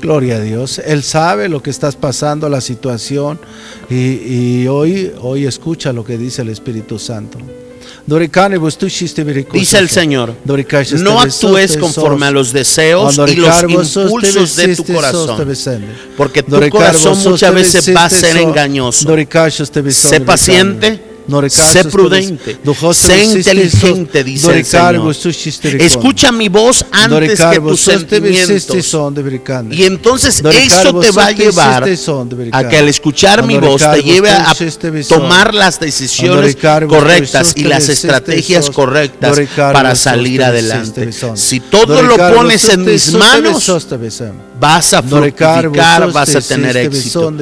Gloria 0.00 0.36
a 0.36 0.40
Dios. 0.40 0.78
Él 0.78 1.02
sabe 1.02 1.48
lo 1.48 1.60
que 1.60 1.70
estás 1.70 1.96
pasando, 1.96 2.48
la 2.48 2.60
situación, 2.60 3.40
y, 3.90 4.62
y 4.62 4.68
hoy, 4.68 5.12
hoy 5.20 5.44
escucha 5.44 5.92
lo 5.92 6.04
que 6.04 6.18
dice 6.18 6.42
el 6.42 6.50
Espíritu 6.50 7.00
Santo. 7.00 7.38
Dice 9.60 9.78
el 9.78 9.88
Señor, 9.88 10.34
no 11.02 11.20
actúes 11.20 11.76
conforme 11.80 12.26
a 12.26 12.30
los 12.30 12.52
deseos 12.52 13.14
y 13.28 13.36
los 13.36 13.48
impulsos 14.04 14.56
de 14.56 14.76
tu 14.76 14.84
corazón. 14.94 15.36
Porque 16.16 16.42
tu 16.42 16.50
corazón 16.70 17.18
muchas 17.32 17.54
veces 17.54 17.96
va 17.96 18.04
a 18.04 18.10
ser 18.10 18.36
engañoso. 18.48 19.08
Sé 19.92 20.20
paciente, 20.26 21.00
sé 21.48 21.84
prudente, 21.84 22.58
sé 22.92 23.24
inteligente, 23.24 24.24
dice 24.24 24.58
el 24.58 24.64
Señor. 24.64 25.14
Escucha 25.80 26.32
mi 26.32 26.48
voz 26.48 26.84
antes 26.90 27.40
que 27.40 27.60
tus 27.60 27.80
sentimientos. 27.80 28.94
Y 29.70 29.84
entonces 29.84 30.42
eso 30.44 31.00
te 31.00 31.10
va 31.10 31.26
a 31.26 31.32
llevar 31.32 31.84
a 32.52 32.68
que 32.68 32.76
al 32.78 32.88
escuchar 32.88 33.44
mi 33.46 33.58
voz 33.58 33.82
te 33.82 34.02
lleve 34.02 34.30
a 34.30 34.54
tomar 35.08 35.54
las 35.54 35.80
decisiones 35.80 36.56
correctas 36.88 37.52
y 37.56 37.64
las 37.64 37.88
estrategias 37.88 38.70
correctas 38.70 39.38
para 39.56 39.94
salir 39.94 40.42
adelante. 40.42 41.10
Si 41.34 41.60
todo 41.60 42.02
lo 42.02 42.16
pones 42.16 42.68
en 42.68 42.84
mis 42.84 43.12
manos. 43.12 43.70
Vas 44.64 44.94
a 44.94 45.02
fructificar, 45.02 46.12
vas 46.12 46.34
a 46.34 46.40
te 46.40 46.40
tener 46.40 46.76
éxito. 46.76 47.32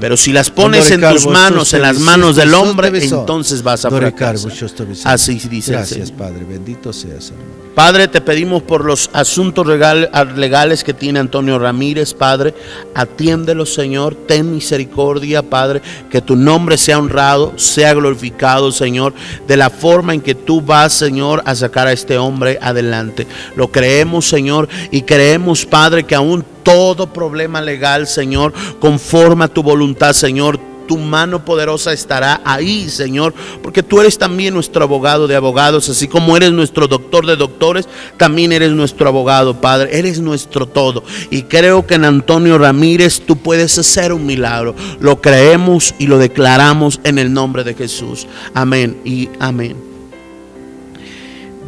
Pero 0.00 0.16
si 0.16 0.32
las 0.32 0.50
pones 0.50 0.90
en 0.90 1.00
tus 1.00 1.26
manos, 1.26 1.74
en 1.74 1.82
las 1.82 1.98
manos 1.98 2.30
hiciste 2.30 2.46
del 2.46 2.54
hombre, 2.54 2.88
entonces 3.04 3.62
vas 3.62 3.84
a 3.84 3.90
fracasar. 3.90 4.38
sos 4.38 4.74
te 4.74 4.84
besón. 4.84 5.12
Así 5.12 5.40
dice 5.48 5.72
Gracias. 5.72 6.10
Padre. 6.12 6.44
Bendito 6.44 6.92
seas, 6.92 7.30
hermano. 7.30 7.67
Padre, 7.78 8.08
te 8.08 8.20
pedimos 8.20 8.64
por 8.64 8.84
los 8.84 9.08
asuntos 9.12 9.64
legales 9.64 10.82
que 10.82 10.92
tiene 10.92 11.20
Antonio 11.20 11.60
Ramírez, 11.60 12.12
Padre. 12.12 12.52
Atiéndelo, 12.92 13.64
Señor. 13.66 14.16
Ten 14.16 14.52
misericordia, 14.52 15.44
Padre. 15.44 15.80
Que 16.10 16.20
tu 16.20 16.34
nombre 16.34 16.76
sea 16.76 16.98
honrado, 16.98 17.52
sea 17.54 17.94
glorificado, 17.94 18.72
Señor. 18.72 19.14
De 19.46 19.56
la 19.56 19.70
forma 19.70 20.12
en 20.12 20.22
que 20.22 20.34
tú 20.34 20.60
vas, 20.60 20.92
Señor, 20.92 21.40
a 21.46 21.54
sacar 21.54 21.86
a 21.86 21.92
este 21.92 22.18
hombre 22.18 22.58
adelante. 22.60 23.28
Lo 23.54 23.70
creemos, 23.70 24.28
Señor. 24.28 24.68
Y 24.90 25.02
creemos, 25.02 25.64
Padre, 25.64 26.02
que 26.02 26.16
aún 26.16 26.44
todo 26.64 27.12
problema 27.12 27.60
legal, 27.60 28.08
Señor, 28.08 28.54
conforme 28.80 29.44
a 29.44 29.54
tu 29.54 29.62
voluntad, 29.62 30.14
Señor, 30.14 30.58
tu 30.88 30.98
mano 30.98 31.44
poderosa 31.44 31.92
estará 31.92 32.40
ahí, 32.44 32.88
Señor, 32.88 33.34
porque 33.62 33.84
tú 33.84 34.00
eres 34.00 34.18
también 34.18 34.54
nuestro 34.54 34.82
abogado 34.82 35.28
de 35.28 35.36
abogados, 35.36 35.88
así 35.88 36.08
como 36.08 36.36
eres 36.36 36.50
nuestro 36.50 36.88
doctor 36.88 37.26
de 37.26 37.36
doctores, 37.36 37.86
también 38.16 38.50
eres 38.50 38.72
nuestro 38.72 39.08
abogado, 39.08 39.60
Padre, 39.60 39.96
eres 39.96 40.20
nuestro 40.20 40.66
todo. 40.66 41.04
Y 41.30 41.42
creo 41.42 41.86
que 41.86 41.94
en 41.94 42.06
Antonio 42.06 42.58
Ramírez 42.58 43.20
tú 43.20 43.36
puedes 43.36 43.78
hacer 43.78 44.12
un 44.12 44.26
milagro. 44.26 44.74
Lo 44.98 45.20
creemos 45.20 45.94
y 45.98 46.06
lo 46.06 46.18
declaramos 46.18 46.98
en 47.04 47.18
el 47.18 47.32
nombre 47.32 47.62
de 47.62 47.74
Jesús. 47.74 48.26
Amén 48.54 49.00
y 49.04 49.28
amén. 49.38 49.87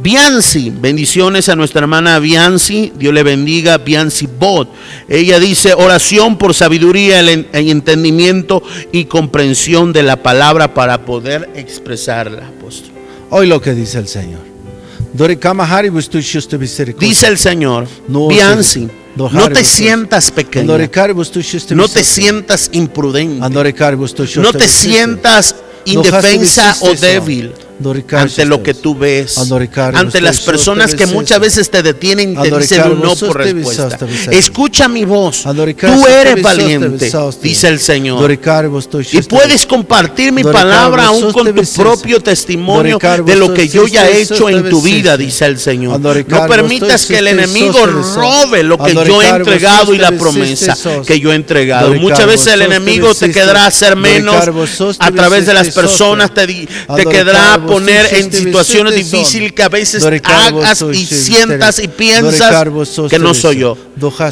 Bianci, 0.02 0.70
bendiciones 0.70 1.48
a 1.48 1.56
nuestra 1.56 1.80
hermana 1.82 2.18
Bianci, 2.18 2.92
Dios 2.96 3.12
le 3.12 3.22
bendiga, 3.22 3.78
Bianci 3.78 4.26
Bot. 4.26 4.68
Ella 5.08 5.38
dice 5.38 5.74
oración 5.74 6.38
por 6.38 6.54
sabiduría, 6.54 7.20
el 7.20 7.28
en- 7.28 7.48
el 7.52 7.68
entendimiento 7.70 8.62
y 8.92 9.04
comprensión 9.04 9.92
de 9.92 10.02
la 10.02 10.16
palabra 10.22 10.72
para 10.74 11.04
poder 11.04 11.50
expresarla. 11.54 12.48
apóstol. 12.48 12.90
Hoy 13.30 13.46
lo 13.46 13.60
que 13.60 13.74
dice 13.74 13.98
el 13.98 14.08
Señor. 14.08 14.40
Dice 17.06 17.26
el 17.26 17.36
Señor, 17.38 17.86
No, 18.08 18.28
Bianci. 18.28 18.88
No, 19.16 19.48
te 19.48 19.60
vos- 19.60 19.68
sientas 19.68 20.30
hiciste 21.40 21.74
no 21.74 21.88
te 21.88 22.04
sientas 22.04 22.70
imprudente, 22.72 23.44
no 24.42 24.52
te 24.52 24.68
sientas 24.68 25.56
indefensa 25.84 26.76
o 26.80 26.94
débil 26.94 27.52
ante 28.12 28.44
lo 28.44 28.62
que 28.62 28.74
tú 28.74 28.94
ves, 28.94 29.38
ante 29.38 30.20
las 30.20 30.40
personas 30.40 30.94
que 30.94 31.06
muchas 31.06 31.40
veces 31.40 31.70
te 31.70 31.82
detienen 31.82 32.32
y 32.32 32.36
te 32.36 32.58
dicen 32.58 32.92
un 32.92 33.00
no 33.00 33.16
por 33.16 33.38
respuesta. 33.38 33.98
Escucha 34.30 34.88
mi 34.88 35.04
voz, 35.04 35.42
tú 35.42 36.06
eres 36.06 36.42
valiente, 36.42 37.10
dice 37.42 37.68
el 37.68 37.80
Señor. 37.80 38.30
Y 39.12 39.22
puedes 39.22 39.66
compartir 39.66 40.32
mi 40.32 40.42
palabra 40.44 41.06
aún 41.06 41.32
con 41.32 41.54
tu 41.54 41.62
propio 41.76 42.20
testimonio 42.20 42.98
de 42.98 43.36
lo 43.36 43.52
que 43.54 43.68
yo 43.68 43.86
ya 43.86 44.08
he 44.08 44.22
hecho 44.22 44.48
en 44.48 44.68
tu 44.68 44.82
vida, 44.82 45.16
dice 45.16 45.46
el 45.46 45.58
Señor. 45.58 46.00
No 46.00 46.46
permitas 46.46 47.06
que 47.06 47.18
el 47.18 47.28
enemigo 47.28 47.86
robe 47.86 48.62
lo 48.62 48.78
que 48.78 48.94
yo 48.94 49.22
he 49.22 49.28
entregado 49.28 49.94
y 49.94 49.98
la 49.98 50.12
promesa 50.12 50.76
que 51.06 51.20
yo 51.20 51.32
he 51.32 51.36
entregado. 51.36 51.94
Muchas 51.94 52.26
veces 52.26 52.54
el 52.54 52.62
enemigo 52.62 53.14
te 53.14 53.30
quedará 53.30 53.66
a 53.66 53.70
Doricar, 53.70 53.96
menos 53.96 54.96
a 54.98 55.10
través 55.10 55.46
de 55.46 55.54
las 55.54 55.70
personas, 55.70 56.32
te, 56.32 56.46
te 56.46 57.06
quedará 57.06 57.58
poner 57.70 58.06
en 58.14 58.32
situaciones 58.32 58.94
difíciles 58.94 59.52
que 59.52 59.62
a 59.62 59.68
veces 59.68 60.04
hagas 60.24 60.82
y 60.92 61.06
sientas 61.06 61.78
y 61.78 61.88
piensas 61.88 62.66
que 63.08 63.18
no 63.18 63.34
soy 63.34 63.58
yo. 63.58 63.76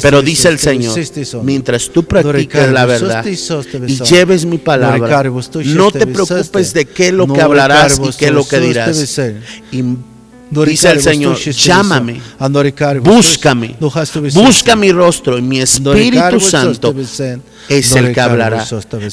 Pero 0.01 0.21
dice 0.21 0.49
el 0.49 0.59
Señor, 0.59 0.97
mientras 1.43 1.89
tú 1.89 2.03
practiques 2.03 2.71
la 2.71 2.85
verdad 2.85 3.25
y 3.25 3.97
lleves 4.03 4.45
mi 4.45 4.57
palabra, 4.57 5.23
no 5.65 5.91
te 5.91 6.07
preocupes 6.07 6.73
de 6.73 6.85
qué 6.85 7.07
es 7.07 7.13
lo 7.13 7.27
que 7.27 7.41
hablarás 7.41 7.99
y 8.03 8.09
qué 8.17 8.25
es 8.27 8.31
lo 8.31 8.47
que 8.47 8.59
dirás. 8.59 9.19
Dice 10.49 10.91
el 10.91 11.01
Señor, 11.01 11.37
llámame, 11.37 12.21
búscame, 13.01 13.75
busca 14.33 14.75
mi 14.75 14.91
rostro 14.91 15.37
y 15.37 15.41
mi 15.41 15.59
Espíritu 15.61 16.39
Santo 16.39 16.93
es 17.69 17.95
el 17.95 18.13
que 18.13 18.21
hablará. 18.21 18.65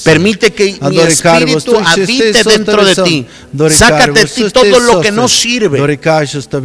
Permite 0.03 0.51
que 0.51 0.77
mi 0.89 0.99
Espíritu 0.99 1.77
habite 1.77 2.43
dentro 2.43 2.83
de 2.83 2.95
ti. 2.95 3.25
Sácate 3.69 4.19
de 4.19 4.25
ti 4.25 4.43
todo 4.51 4.79
lo 4.79 5.01
que 5.01 5.11
no 5.11 5.27
sirve. 5.27 5.97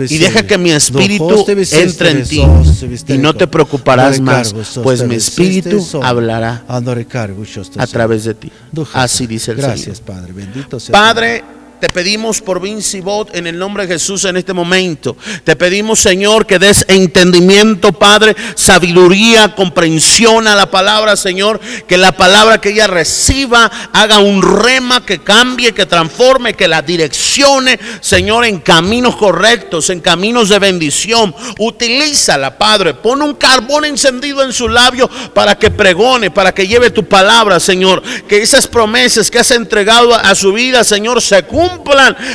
Y 0.09 0.19
deja 0.19 0.47
que 0.47 0.59
mi 0.59 0.71
espíritu 0.71 1.45
entre 1.73 2.11
en 2.11 2.25
ti. 2.25 2.43
Y 3.09 3.19
no 3.19 3.35
te 3.35 3.47
preocuparás 3.47 4.21
más, 4.21 4.55
pues 4.83 5.05
mi 5.05 5.17
espíritu 5.17 5.87
hablará 6.03 6.65
a 6.67 7.87
través 7.87 8.25
de 8.25 8.35
ti. 8.35 8.53
Así 8.95 9.27
dice 9.27 9.51
el 9.53 9.59
Gracias, 9.59 9.99
Señor. 9.99 10.93
Padre. 10.93 11.62
Te 11.83 11.89
pedimos 11.89 12.41
por 12.41 12.61
Vinci 12.61 13.01
Bot 13.01 13.35
en 13.35 13.49
el 13.49 13.59
nombre 13.59 13.85
de 13.85 13.95
Jesús 13.95 14.25
en 14.25 14.37
este 14.37 14.53
momento. 14.53 15.17
Te 15.43 15.57
pedimos, 15.57 15.99
Señor, 15.99 16.47
que 16.47 16.61
des 16.61 16.85
entendimiento, 16.87 17.93
Padre, 17.93 18.37
sabiduría, 18.55 19.57
comprensión 19.57 20.47
a 20.47 20.55
la 20.55 20.71
palabra, 20.71 21.17
Señor. 21.17 21.59
Que 21.89 21.97
la 21.97 22.13
palabra 22.13 22.61
que 22.61 22.69
ella 22.69 22.87
reciba 22.87 23.69
haga 23.93 24.21
un 24.21 24.43
rema 24.43 25.05
que 25.05 25.25
cambie, 25.25 25.73
que 25.73 25.85
transforme, 25.85 26.55
que 26.55 26.69
la 26.69 26.83
direccione, 26.83 27.81
Señor, 28.01 28.45
en 28.45 28.61
caminos 28.61 29.17
correctos, 29.17 29.91
en 29.91 29.99
caminos 29.99 30.51
de 30.51 30.61
bendición. 30.61 31.35
Utilízala, 31.59 32.59
Padre. 32.59 32.95
Pon 32.95 33.23
un 33.23 33.35
carbón 33.35 33.87
encendido 33.87 34.45
en 34.45 34.53
su 34.53 34.69
labio 34.69 35.11
para 35.35 35.59
que 35.59 35.73
pregone, 35.73 36.31
para 36.31 36.55
que 36.55 36.69
lleve 36.69 36.91
tu 36.91 37.05
palabra, 37.09 37.59
Señor. 37.59 38.05
Que 38.29 38.41
esas 38.41 38.69
promesas 38.69 39.29
que 39.29 39.41
has 39.41 39.51
entregado 39.51 40.15
a 40.15 40.33
su 40.37 40.53
vida, 40.53 40.85
Señor, 40.85 41.21
se 41.21 41.43
cumplan. 41.43 41.72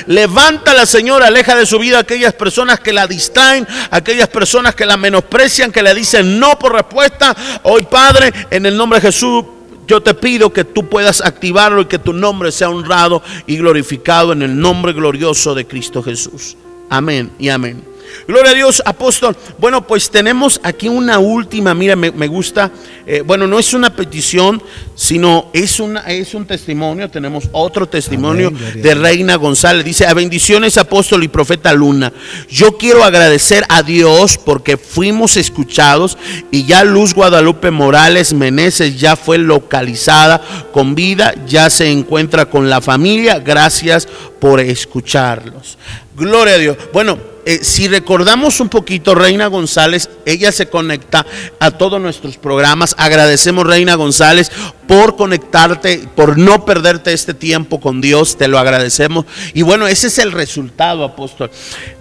Levántala, 0.05 0.85
Señor, 0.85 1.23
aleja 1.23 1.55
de 1.55 1.65
su 1.65 1.80
vida 1.80 1.99
aquellas 1.99 2.34
personas 2.34 2.80
que 2.80 2.93
la 2.93 3.07
distraen, 3.07 3.68
aquellas 3.91 4.27
personas 4.27 4.76
que 4.76 4.85
la 4.85 4.97
menosprecian, 4.97 5.72
que 5.72 5.81
le 5.81 5.93
dicen 5.93 6.39
no 6.39 6.57
por 6.57 6.73
respuesta. 6.73 7.35
Hoy, 7.64 7.84
Padre, 7.89 8.31
en 8.49 8.65
el 8.65 8.77
nombre 8.77 8.99
de 8.99 9.07
Jesús, 9.07 9.43
yo 9.88 10.01
te 10.01 10.14
pido 10.14 10.51
que 10.51 10.65
tú 10.65 10.88
puedas 10.88 11.22
activarlo 11.22 11.81
y 11.81 11.85
que 11.85 11.99
tu 11.99 12.14
nombre 12.14 12.51
sea 12.51 12.69
honrado 12.69 13.23
y 13.45 13.57
glorificado 13.57 14.34
en 14.34 14.41
el 14.41 14.59
nombre 14.59 14.93
glorioso 14.93 15.55
de 15.55 15.65
Cristo 15.65 16.03
Jesús. 16.03 16.57
Amén 16.89 17.31
y 17.39 17.49
amén. 17.49 17.97
Gloria 18.27 18.51
a 18.51 18.55
Dios, 18.55 18.81
apóstol. 18.85 19.35
Bueno, 19.57 19.85
pues 19.85 20.09
tenemos 20.09 20.59
aquí 20.63 20.88
una 20.88 21.19
última, 21.19 21.73
mira, 21.73 21.95
me, 21.95 22.11
me 22.11 22.27
gusta, 22.27 22.71
eh, 23.05 23.21
bueno, 23.25 23.47
no 23.47 23.59
es 23.59 23.73
una 23.73 23.95
petición, 23.95 24.61
sino 24.95 25.49
es, 25.53 25.79
una, 25.79 26.01
es 26.01 26.34
un 26.34 26.45
testimonio. 26.45 27.09
Tenemos 27.09 27.45
otro 27.51 27.88
testimonio 27.88 28.47
Amén, 28.47 28.81
de. 28.81 28.95
Reina 28.95 29.35
González. 29.35 29.85
Dice, 29.85 30.05
a 30.07 30.13
bendiciones, 30.13 30.77
apóstol 30.77 31.23
y 31.23 31.27
profeta 31.27 31.73
Luna. 31.73 32.11
Yo 32.49 32.77
quiero 32.77 33.03
agradecer 33.03 33.63
a 33.69 33.84
Dios 33.84 34.38
porque 34.38 34.77
fuimos 34.77 35.38
escuchados 35.38 36.17
y 36.51 36.65
ya 36.65 36.84
Luz 36.84 37.13
Guadalupe 37.13 37.71
Morales 37.71 38.34
Meneses 38.34 38.99
ya 38.99 39.15
fue 39.15 39.38
localizada 39.38 40.41
con 40.73 40.95
vida, 40.95 41.34
ya 41.47 41.69
se 41.69 41.91
encuentra 41.91 42.49
con 42.49 42.69
la 42.69 42.81
familia. 42.81 43.39
Gracias 43.39 44.07
por 44.39 44.59
escucharlos. 44.59 45.77
Gloria 46.15 46.55
a 46.55 46.57
Dios. 46.57 46.77
Bueno, 46.91 47.17
eh, 47.49 47.64
si 47.64 47.88
recordamos 47.88 48.60
un 48.60 48.68
poquito, 48.68 49.15
Reina 49.15 49.48
González, 49.48 50.10
ella 50.26 50.52
se 50.52 50.68
conecta 50.68 51.26
a 51.61 51.72
todos 51.72 52.02
nuestros 52.02 52.36
programas. 52.36 52.94
Agradecemos, 52.98 53.65
Reina 53.65 53.95
González, 53.95 54.52
por 54.86 55.15
conectarte, 55.15 56.10
por 56.14 56.38
no 56.38 56.65
perderte 56.65 57.14
este 57.14 57.34
tiempo 57.34 57.80
con 57.80 58.02
Dios. 58.02 58.38
Te 58.38 58.49
lo 58.49 58.60
agradecemos. 58.60 59.24
Y 59.53 59.61
bueno, 59.61 59.88
ese 59.88 60.07
es 60.07 60.18
el 60.18 60.34
resultado, 60.34 61.06
apóstol. 61.06 61.49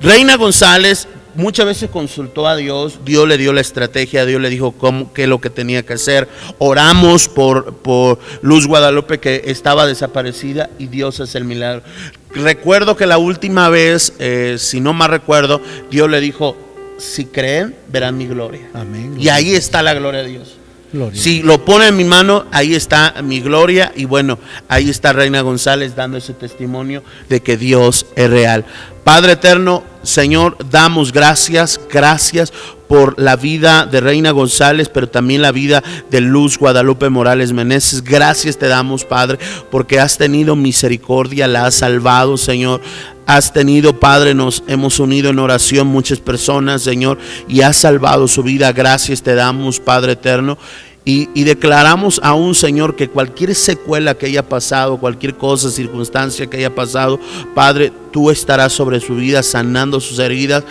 Reina 0.03 0.35
González 0.35 1.07
muchas 1.37 1.67
veces 1.67 1.91
consultó 1.91 2.47
a 2.47 2.57
Dios, 2.57 3.01
Dios 3.05 3.29
le 3.29 3.39
dio 3.39 3.53
la 3.53 3.61
estrategia, 3.61 4.27
Dios 4.27 4.41
le 4.41 4.51
dijo 4.51 4.73
cómo, 4.73 5.13
qué 5.13 5.25
es 5.25 5.29
lo 5.29 5.41
que 5.41 5.51
tenía 5.51 5.85
que 5.85 5.95
hacer. 5.95 6.29
Oramos 6.59 7.29
por, 7.29 7.75
por 7.77 8.19
Luz 8.43 8.67
Guadalupe 8.67 9.19
que 9.19 9.43
estaba 9.47 9.87
desaparecida 9.87 10.71
y 10.79 10.87
Dios 10.87 11.21
hace 11.21 11.39
el 11.39 11.45
milagro. 11.45 11.83
Recuerdo 12.35 12.97
que 12.97 13.07
la 13.07 13.19
última 13.19 13.69
vez, 13.69 14.13
eh, 14.19 14.57
si 14.59 14.81
no 14.81 14.93
mal 14.93 15.11
recuerdo, 15.11 15.61
Dios 15.91 16.11
le 16.11 16.21
dijo, 16.21 16.57
si 16.99 17.27
creen, 17.27 17.75
verán 17.89 18.17
mi 18.17 18.27
gloria. 18.27 18.69
Amén. 18.75 19.17
Y 19.19 19.29
ahí 19.29 19.55
está 19.55 19.83
la 19.83 19.95
gloria 19.95 20.23
de 20.23 20.29
Dios. 20.29 20.57
Gloria. 20.93 21.21
Si 21.21 21.43
lo 21.43 21.65
pone 21.65 21.89
en 21.89 21.97
mi 21.97 22.05
mano, 22.05 22.47
ahí 22.53 22.75
está 22.75 23.23
mi 23.23 23.41
gloria. 23.41 23.93
Y 23.97 24.05
bueno, 24.05 24.39
ahí 24.69 24.89
está 24.89 25.13
Reina 25.13 25.41
González 25.41 25.97
dando 25.97 26.17
ese 26.17 26.33
testimonio 26.33 27.03
de 27.29 27.41
que 27.41 27.57
Dios 27.57 28.07
es 28.15 28.31
real. 28.31 28.65
Padre 29.05 29.33
eterno, 29.33 29.83
Señor, 30.07 30.57
damos 30.71 31.13
gracias, 31.13 31.81
gracias 31.93 32.53
por 32.89 33.19
la 33.21 33.35
vida 33.35 33.87
de 33.87 34.01
Reina 34.01 34.31
González, 34.31 34.89
pero 34.89 35.09
también 35.09 35.43
la 35.43 35.51
vida 35.51 35.83
de 36.11 36.21
Luz 36.21 36.59
Guadalupe 36.59 37.09
Morales 37.11 37.53
Meneses. 37.53 38.05
Gracias 38.05 38.57
te 38.57 38.69
damos, 38.69 39.05
Padre, 39.05 39.39
porque 39.71 39.99
has 39.99 40.17
tenido 40.17 40.55
misericordia, 40.55 41.49
la 41.49 41.67
has 41.67 41.75
salvado, 41.75 42.37
Señor. 42.37 42.81
Has 43.27 43.53
tenido, 43.53 43.99
Padre, 43.99 44.35
nos 44.35 44.63
hemos 44.69 45.01
unido 45.01 45.31
en 45.31 45.41
oración 45.41 45.89
muchas 45.89 46.21
personas, 46.21 46.83
Señor, 46.83 47.19
y 47.49 47.63
has 47.63 47.77
salvado 47.77 48.29
su 48.29 48.45
vida. 48.45 48.73
Gracias 48.73 49.21
te 49.23 49.35
damos, 49.35 49.81
Padre 49.81 50.13
eterno. 50.13 50.57
Y, 51.09 51.45
declaramos 51.45 52.19
a 52.25 52.35
un 52.35 52.57
Señor 52.57 52.97
que 52.97 53.09
cualquier 53.09 53.55
secuela 53.55 54.19
que 54.19 54.27
haya 54.27 54.43
pasado, 54.43 54.99
cualquier 54.99 55.37
cosa, 55.37 55.71
circunstancia 55.71 56.49
que 56.49 56.57
haya 56.57 56.75
pasado, 56.75 57.21
Padre, 57.55 57.93
tú 58.11 58.29
estarás 58.29 58.73
sobre 58.73 58.99
su 58.99 59.15
vida, 59.15 59.45
sanando 59.45 60.01
sus 60.01 60.19
heridas, 60.19 60.65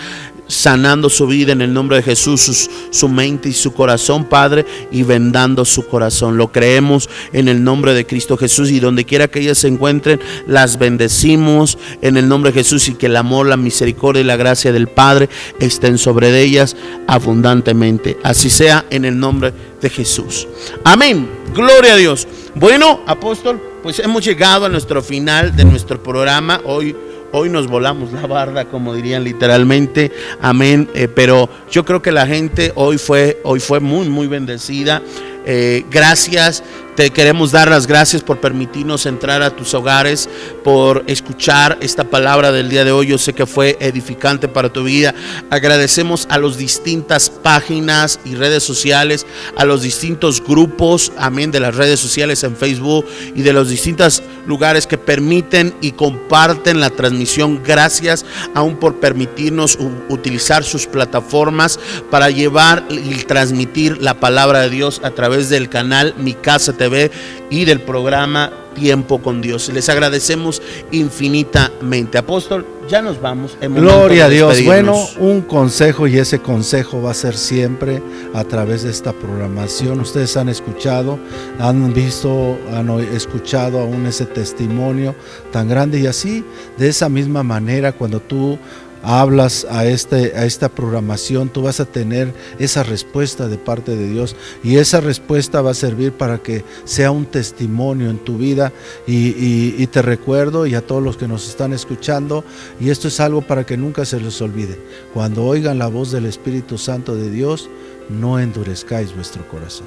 sanando 0.48 1.10
su 1.10 1.28
vida 1.28 1.52
en 1.52 1.62
el 1.62 1.74
nombre 1.74 1.98
de 1.98 2.04
Jesús, 2.04 2.42
sus- 2.42 2.70
su 2.92 3.10
mente 3.10 3.50
y 3.50 3.54
su 3.54 3.74
corazón, 3.74 4.26
Padre, 4.26 4.66
y 4.92 5.04
vendando 5.04 5.66
su 5.66 5.88
corazón. 5.88 6.38
Lo 6.38 6.52
creemos 6.52 7.10
en 7.34 7.48
el 7.48 7.64
nombre 7.64 7.94
de 7.94 8.06
Cristo 8.06 8.38
Jesús 8.38 8.70
y 8.72 8.80
donde 8.80 9.06
quiera 9.06 9.28
que 9.28 9.40
ellas 9.40 9.58
se 9.58 9.68
encuentren, 9.68 10.20
las 10.48 10.78
bendecimos 10.78 11.78
en 12.02 12.18
el 12.18 12.28
nombre 12.28 12.52
de 12.52 12.60
Jesús 12.60 12.88
y 12.88 12.94
que 12.96 13.08
el 13.08 13.16
amor, 13.16 13.48
la 13.48 13.58
misericordia 13.58 14.22
y 14.22 14.26
la 14.26 14.38
gracia 14.38 14.72
del 14.72 14.88
Padre 14.88 15.30
estén 15.60 15.98
sobre 15.98 16.42
ellas 16.42 16.76
abundantemente. 17.08 18.18
Así 18.24 18.50
sea 18.50 18.86
en 18.90 19.06
el 19.06 19.20
nombre 19.20 19.54
de 19.82 19.90
Jesús. 19.90 20.48
Amén. 20.84 21.28
Gloria 21.54 21.94
a 21.94 21.98
Dios. 21.98 22.28
Bueno, 22.56 23.02
apóstol, 23.06 23.62
pues 23.84 24.00
hemos 24.00 24.24
llegado 24.24 24.66
a 24.66 24.70
nuestro 24.70 25.02
final 25.02 25.56
de 25.56 25.66
nuestro 25.66 26.02
programa. 26.02 26.62
Hoy 26.66 26.96
Hoy 27.38 27.50
nos 27.50 27.68
volamos 27.68 28.14
la 28.14 28.26
barda, 28.28 28.64
como 28.64 28.94
dirían 28.94 29.26
literalmente. 29.26 30.10
Amén. 30.40 30.90
Eh, 30.94 31.10
pero 31.10 31.50
yo 31.70 31.84
creo 31.84 32.02
que 32.02 32.14
la 32.14 32.26
gente 32.26 32.72
hoy 32.76 32.98
fue, 32.98 33.42
hoy 33.44 33.60
fue 33.60 33.82
muy, 33.82 34.08
muy 34.08 34.28
bendecida. 34.28 35.02
Eh, 35.46 35.84
gracias. 35.92 36.64
Te 36.96 37.10
queremos 37.10 37.52
dar 37.52 37.68
las 37.70 37.88
gracias 37.88 38.24
por 38.24 38.40
permitirnos 38.40 39.06
entrar 39.06 39.42
a 39.42 39.50
tus 39.50 39.74
hogares, 39.74 40.30
por 40.64 41.04
escuchar 41.08 41.78
esta 41.82 42.06
palabra 42.06 42.54
del 42.54 42.70
día 42.70 42.86
de 42.86 42.94
hoy. 42.94 43.08
Yo 43.08 43.18
sé 43.18 43.34
que 43.34 43.46
fue 43.46 43.76
edificante 43.82 44.48
para 44.48 44.72
tu 44.72 44.86
vida. 44.86 45.14
Agradecemos 45.50 46.26
a 46.30 46.38
las 46.38 46.56
distintas 46.58 47.30
páginas 47.30 48.22
y 48.24 48.36
redes 48.36 48.64
sociales, 48.64 49.26
a 49.58 49.66
los 49.66 49.82
distintos 49.82 50.42
grupos, 50.42 51.12
amén, 51.18 51.52
de 51.52 51.60
las 51.60 51.76
redes 51.76 52.00
sociales 52.00 52.46
en 52.46 52.56
Facebook 52.56 53.06
y 53.36 53.42
de 53.42 53.52
los 53.52 53.68
distintos 53.68 54.24
lugares 54.48 54.88
que 54.88 54.98
permiten 54.98 55.76
y 55.82 55.92
comparten 55.92 56.80
la 56.80 56.92
transmisión. 56.92 57.62
Gracias 57.62 58.26
aún 58.54 58.78
por 58.78 59.02
permitirnos 59.02 59.78
utilizar 60.08 60.64
sus 60.64 60.88
plataformas 60.88 61.78
para 62.10 62.30
llevar 62.30 62.86
y 62.90 63.16
transmitir 63.26 64.02
la 64.02 64.22
palabra 64.22 64.62
de 64.62 64.70
Dios 64.70 65.02
a 65.04 65.12
través 65.12 65.50
del 65.50 65.68
canal 65.68 66.16
Mi 66.18 66.34
Casa 66.34 66.72
TV 66.86 67.12
y 67.50 67.66
del 67.66 67.82
programa 67.82 68.52
Tiempo 68.76 69.22
con 69.22 69.42
Dios. 69.42 69.70
Les 69.70 69.88
agradecemos 69.90 70.62
infinitamente. 70.92 72.18
Apóstol, 72.18 72.66
ya 72.90 73.02
nos 73.02 73.22
vamos. 73.22 73.58
Gloria 73.62 74.26
a 74.26 74.30
Dios. 74.30 74.64
Bueno, 74.66 74.98
un 75.18 75.42
consejo 75.42 76.08
y 76.08 76.18
ese 76.18 76.40
consejo 76.40 77.02
va 77.02 77.12
a 77.12 77.14
ser 77.14 77.38
siempre 77.38 78.04
a 78.34 78.44
través 78.44 78.84
de 78.84 78.92
esta 78.92 79.14
programación. 79.14 80.02
Ustedes 80.02 80.36
han 80.36 80.50
escuchado, 80.50 81.18
han 81.58 81.94
visto, 81.94 82.58
han 82.74 82.90
escuchado 83.00 83.80
aún 83.80 84.06
ese 84.06 84.26
testimonio 84.26 85.16
tan 85.52 85.70
grande 85.70 86.02
y 86.02 86.08
así, 86.08 86.44
de 86.78 86.90
esa 86.90 87.08
misma 87.08 87.44
manera, 87.44 87.94
cuando 87.94 88.20
tú 88.20 88.60
hablas 89.06 89.68
a, 89.70 89.86
este, 89.86 90.36
a 90.36 90.46
esta 90.46 90.70
programación, 90.70 91.50
tú 91.50 91.62
vas 91.62 91.80
a 91.80 91.86
tener 91.86 92.34
esa 92.58 92.82
respuesta 92.82 93.48
de 93.48 93.58
parte 93.58 93.96
de 93.96 94.10
Dios 94.10 94.36
y 94.64 94.78
esa 94.78 95.00
respuesta 95.00 95.62
va 95.62 95.72
a 95.72 95.76
servir 95.76 96.12
para 96.14 96.40
que 96.40 96.66
sea 96.86 97.12
un 97.12 97.28
testimonio 97.28 98.10
en 98.10 98.18
tu 98.18 98.38
vida 98.38 98.74
y, 99.06 99.86
te 99.86 100.02
recuerdo 100.02 100.66
y 100.66 100.74
a 100.74 100.82
todos 100.82 101.04
los 101.04 101.16
que 101.16 101.28
nos 101.28 101.48
están 101.48 101.72
escuchando 101.72 102.44
y 102.80 102.90
esto 102.90 103.08
es 103.08 103.20
algo 103.20 103.42
para 103.42 103.66
que 103.66 103.78
nunca 103.78 104.04
se 104.04 104.20
les 104.20 104.42
olvide. 104.42 104.80
Cuando 105.14 105.46
oigan 105.46 105.78
la 105.78 105.88
voz 105.88 106.12
del 106.12 106.26
Espíritu 106.26 106.80
Santo 106.80 107.16
de 107.16 107.30
Dios, 107.30 107.70
no 108.10 108.40
endurezcáis 108.40 109.16
vuestro 109.16 109.48
corazón. 109.48 109.86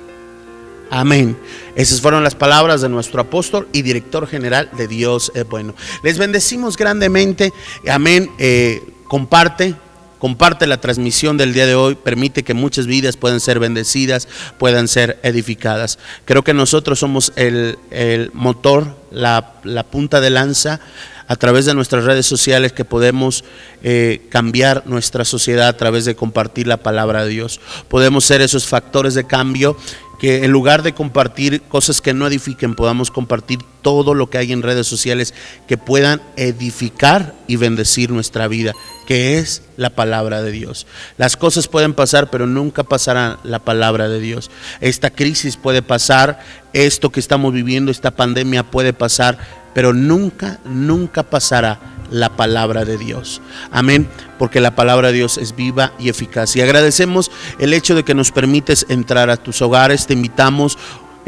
Amén. 0.90 1.36
Esas 1.74 2.00
fueron 2.00 2.22
las 2.22 2.36
palabras 2.36 2.80
de 2.80 2.88
nuestro 2.88 3.20
apóstol 3.20 3.68
y 3.72 3.82
director 3.82 4.26
general 4.28 4.70
de 4.76 4.86
Dios 4.86 5.32
es 5.34 5.46
bueno. 5.46 5.74
Les 6.02 6.16
bendecimos 6.16 6.76
grandemente. 6.76 7.52
Amén. 7.86 8.30
Eh, 8.38 8.82
comparte. 9.08 9.74
Comparte 10.18 10.66
la 10.66 10.80
transmisión 10.80 11.36
del 11.36 11.54
día 11.54 11.64
de 11.64 11.76
hoy, 11.76 11.94
permite 11.94 12.42
que 12.42 12.52
muchas 12.52 12.88
vidas 12.88 13.16
puedan 13.16 13.38
ser 13.38 13.60
bendecidas, 13.60 14.26
puedan 14.58 14.88
ser 14.88 15.20
edificadas. 15.22 16.00
Creo 16.24 16.42
que 16.42 16.54
nosotros 16.54 16.98
somos 16.98 17.32
el, 17.36 17.78
el 17.92 18.32
motor, 18.34 18.96
la, 19.12 19.52
la 19.62 19.84
punta 19.84 20.20
de 20.20 20.30
lanza 20.30 20.80
a 21.28 21.36
través 21.36 21.66
de 21.66 21.74
nuestras 21.74 22.04
redes 22.04 22.26
sociales 22.26 22.72
que 22.72 22.86
podemos 22.86 23.44
eh, 23.82 24.26
cambiar 24.30 24.82
nuestra 24.86 25.24
sociedad 25.24 25.68
a 25.68 25.76
través 25.76 26.06
de 26.06 26.16
compartir 26.16 26.66
la 26.66 26.78
palabra 26.78 27.22
de 27.22 27.30
Dios. 27.30 27.60
Podemos 27.86 28.24
ser 28.24 28.40
esos 28.40 28.66
factores 28.66 29.14
de 29.14 29.24
cambio 29.24 29.76
que 30.18 30.44
en 30.44 30.50
lugar 30.50 30.82
de 30.82 30.94
compartir 30.94 31.62
cosas 31.62 32.00
que 32.00 32.14
no 32.14 32.26
edifiquen, 32.26 32.74
podamos 32.74 33.10
compartir 33.10 33.60
todo 33.82 34.14
lo 34.14 34.28
que 34.28 34.38
hay 34.38 34.52
en 34.52 34.62
redes 34.62 34.86
sociales 34.86 35.32
que 35.66 35.78
puedan 35.78 36.20
edificar 36.36 37.34
y 37.46 37.56
bendecir 37.56 38.10
nuestra 38.10 38.48
vida, 38.48 38.72
que 39.06 39.38
es 39.38 39.62
la 39.76 39.90
palabra 39.90 40.42
de 40.42 40.50
Dios. 40.50 40.86
Las 41.16 41.36
cosas 41.36 41.68
pueden 41.68 41.94
pasar, 41.94 42.30
pero 42.30 42.46
nunca 42.46 42.82
pasará 42.82 43.38
la 43.44 43.60
palabra 43.60 44.08
de 44.08 44.20
Dios. 44.20 44.50
Esta 44.80 45.10
crisis 45.10 45.56
puede 45.56 45.82
pasar, 45.82 46.40
esto 46.72 47.10
que 47.10 47.20
estamos 47.20 47.52
viviendo, 47.52 47.90
esta 47.90 48.10
pandemia 48.10 48.64
puede 48.64 48.92
pasar, 48.92 49.38
pero 49.72 49.92
nunca, 49.92 50.58
nunca 50.64 51.22
pasará 51.22 51.97
la 52.10 52.30
palabra 52.30 52.84
de 52.84 52.98
Dios. 52.98 53.40
Amén, 53.70 54.08
porque 54.38 54.60
la 54.60 54.74
palabra 54.74 55.08
de 55.08 55.14
Dios 55.14 55.38
es 55.38 55.54
viva 55.54 55.92
y 55.98 56.08
eficaz. 56.08 56.56
Y 56.56 56.60
agradecemos 56.60 57.30
el 57.58 57.74
hecho 57.74 57.94
de 57.94 58.04
que 58.04 58.14
nos 58.14 58.32
permites 58.32 58.86
entrar 58.88 59.30
a 59.30 59.36
tus 59.36 59.62
hogares. 59.62 60.06
Te 60.06 60.14
invitamos 60.14 60.78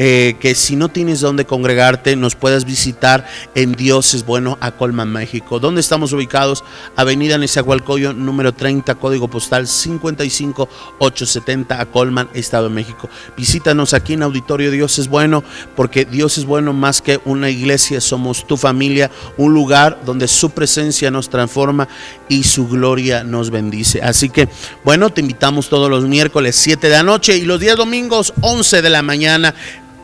eh, 0.03 0.37
que 0.41 0.55
si 0.55 0.77
no 0.77 0.89
tienes 0.89 1.21
dónde 1.21 1.45
congregarte, 1.45 2.17
nos 2.17 2.35
puedas 2.35 2.65
visitar 2.65 3.29
en 3.55 3.73
Dios 3.73 4.15
es 4.15 4.25
Bueno, 4.25 4.57
a 4.63 4.71
Colman, 4.71 5.13
México. 5.13 5.61
¿Dónde 5.61 5.83
estamos 5.83 6.15
ubicados? 6.15 6.65
Avenida 6.97 7.37
Nezahualcóyotl, 7.37 8.19
número 8.19 8.55
30, 8.55 8.95
código 8.95 9.29
postal 9.29 9.67
55870 9.67 11.79
a 11.79 11.85
Colman, 11.85 12.31
Estado 12.33 12.71
de 12.71 12.75
México. 12.75 13.11
Visítanos 13.37 13.93
aquí 13.93 14.15
en 14.15 14.23
Auditorio 14.23 14.71
Dios 14.71 14.99
es 14.99 15.09
Bueno, 15.09 15.45
porque 15.77 16.07
Dios 16.07 16.39
es 16.39 16.47
bueno 16.47 16.73
más 16.73 17.03
que 17.03 17.21
una 17.27 17.51
iglesia, 17.51 18.01
somos 18.01 18.47
tu 18.47 18.57
familia, 18.57 19.11
un 19.37 19.53
lugar 19.53 20.01
donde 20.07 20.29
su 20.29 20.49
presencia 20.49 21.11
nos 21.11 21.29
transforma 21.29 21.89
y 22.27 22.45
su 22.45 22.69
gloria 22.69 23.23
nos 23.23 23.51
bendice. 23.51 24.01
Así 24.01 24.31
que, 24.31 24.49
bueno, 24.83 25.11
te 25.11 25.21
invitamos 25.21 25.69
todos 25.69 25.91
los 25.91 26.05
miércoles 26.05 26.57
7 26.57 26.89
de 26.89 26.97
la 26.97 27.03
noche 27.03 27.37
y 27.37 27.43
los 27.43 27.61
días 27.61 27.77
domingos 27.77 28.33
11 28.41 28.81
de 28.81 28.89
la 28.89 29.03
mañana 29.03 29.55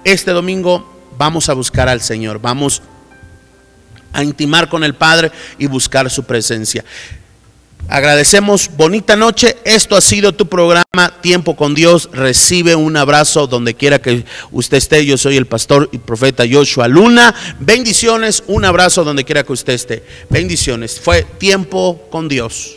este 0.07 0.31
domingo 0.31 0.89
vamos 1.19 1.49
a 1.49 1.55
buscar 1.55 1.89
al 1.89 2.01
Señor, 2.01 2.41
vamos 2.41 2.81
a 4.13 4.23
intimar 4.23 4.69
con 4.69 4.85
el 4.85 4.95
Padre 4.95 5.33
y 5.59 5.67
buscar 5.67 6.09
su 6.11 6.23
presencia. 6.23 6.85
Agradecemos, 7.89 8.71
bonita 8.77 9.17
noche, 9.17 9.57
esto 9.65 9.97
ha 9.97 10.01
sido 10.01 10.33
tu 10.33 10.49
programa 10.49 10.85
Tiempo 11.21 11.57
con 11.57 11.75
Dios, 11.75 12.09
recibe 12.13 12.77
un 12.77 12.97
abrazo 12.97 13.49
donde 13.49 13.75
quiera 13.75 14.01
que 14.01 14.25
usted 14.53 14.77
esté, 14.77 15.05
yo 15.05 15.19
soy 15.19 15.37
el 15.37 15.47
pastor 15.47 15.89
y 15.91 15.99
profeta 15.99 16.45
Joshua 16.49 16.87
Luna, 16.87 17.35
bendiciones, 17.59 18.45
un 18.47 18.65
abrazo 18.65 19.03
donde 19.03 19.25
quiera 19.25 19.43
que 19.43 19.53
usted 19.53 19.73
esté, 19.73 20.05
bendiciones, 20.31 21.01
fue 21.01 21.25
Tiempo 21.39 22.09
con 22.11 22.29
Dios. 22.29 22.77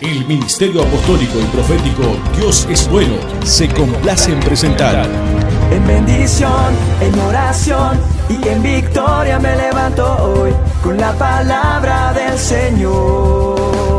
El 0.00 0.26
Ministerio 0.26 0.82
Apostólico 0.82 1.38
y 1.40 1.44
Profético 1.44 2.02
Dios 2.36 2.66
es 2.70 2.88
Bueno 2.90 3.14
se 3.44 3.68
complace 3.68 4.32
en 4.32 4.40
presentar. 4.40 5.08
En 5.70 5.86
bendición, 5.86 6.74
en 7.00 7.18
oración 7.20 7.98
y 8.28 8.48
en 8.48 8.62
victoria 8.62 9.38
me 9.38 9.56
levanto 9.56 10.04
hoy 10.22 10.52
con 10.82 10.96
la 10.96 11.12
palabra 11.12 12.12
del 12.12 12.38
Señor. 12.38 13.93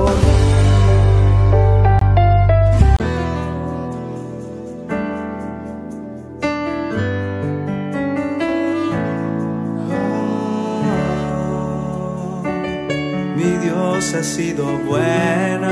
Mi 13.46 13.58
Dios 13.58 14.14
ha 14.16 14.24
sido 14.24 14.66
bueno, 14.88 15.70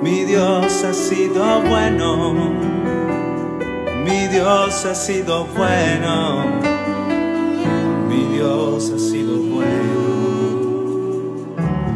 mi 0.00 0.24
Dios 0.24 0.84
ha 0.84 0.94
sido 0.94 1.60
bueno, 1.62 2.34
mi 4.04 4.28
Dios 4.28 4.86
ha 4.86 4.94
sido 4.94 5.44
bueno, 5.46 6.60
mi 8.08 8.26
Dios 8.32 8.92
ha 8.94 8.98
sido 9.00 9.38
bueno. 9.38 9.64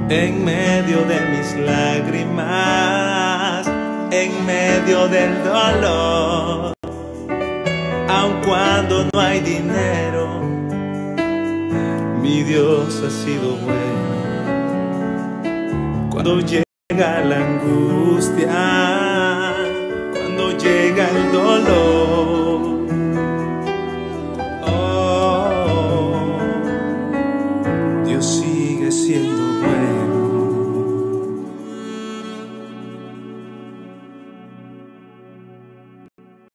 En 0.08 0.44
medio 0.44 1.04
de 1.04 1.20
mis 1.30 1.54
lágrimas, 1.64 3.68
en 4.10 4.44
medio 4.44 5.06
del 5.06 5.44
dolor, 5.44 6.74
aun 8.08 8.40
cuando 8.44 9.04
no 9.12 9.20
hay 9.20 9.38
dinero 9.38 10.18
mi 12.28 12.42
Dios 12.42 13.02
ha 13.02 13.10
sido 13.10 13.56
bueno. 13.56 14.07
Cuando 16.20 16.40
llega 16.40 17.20
la 17.20 17.36
angustia, 17.36 18.50
cuando 20.12 20.50
llega 20.58 21.08
el 21.10 21.30
dolor. 21.30 22.17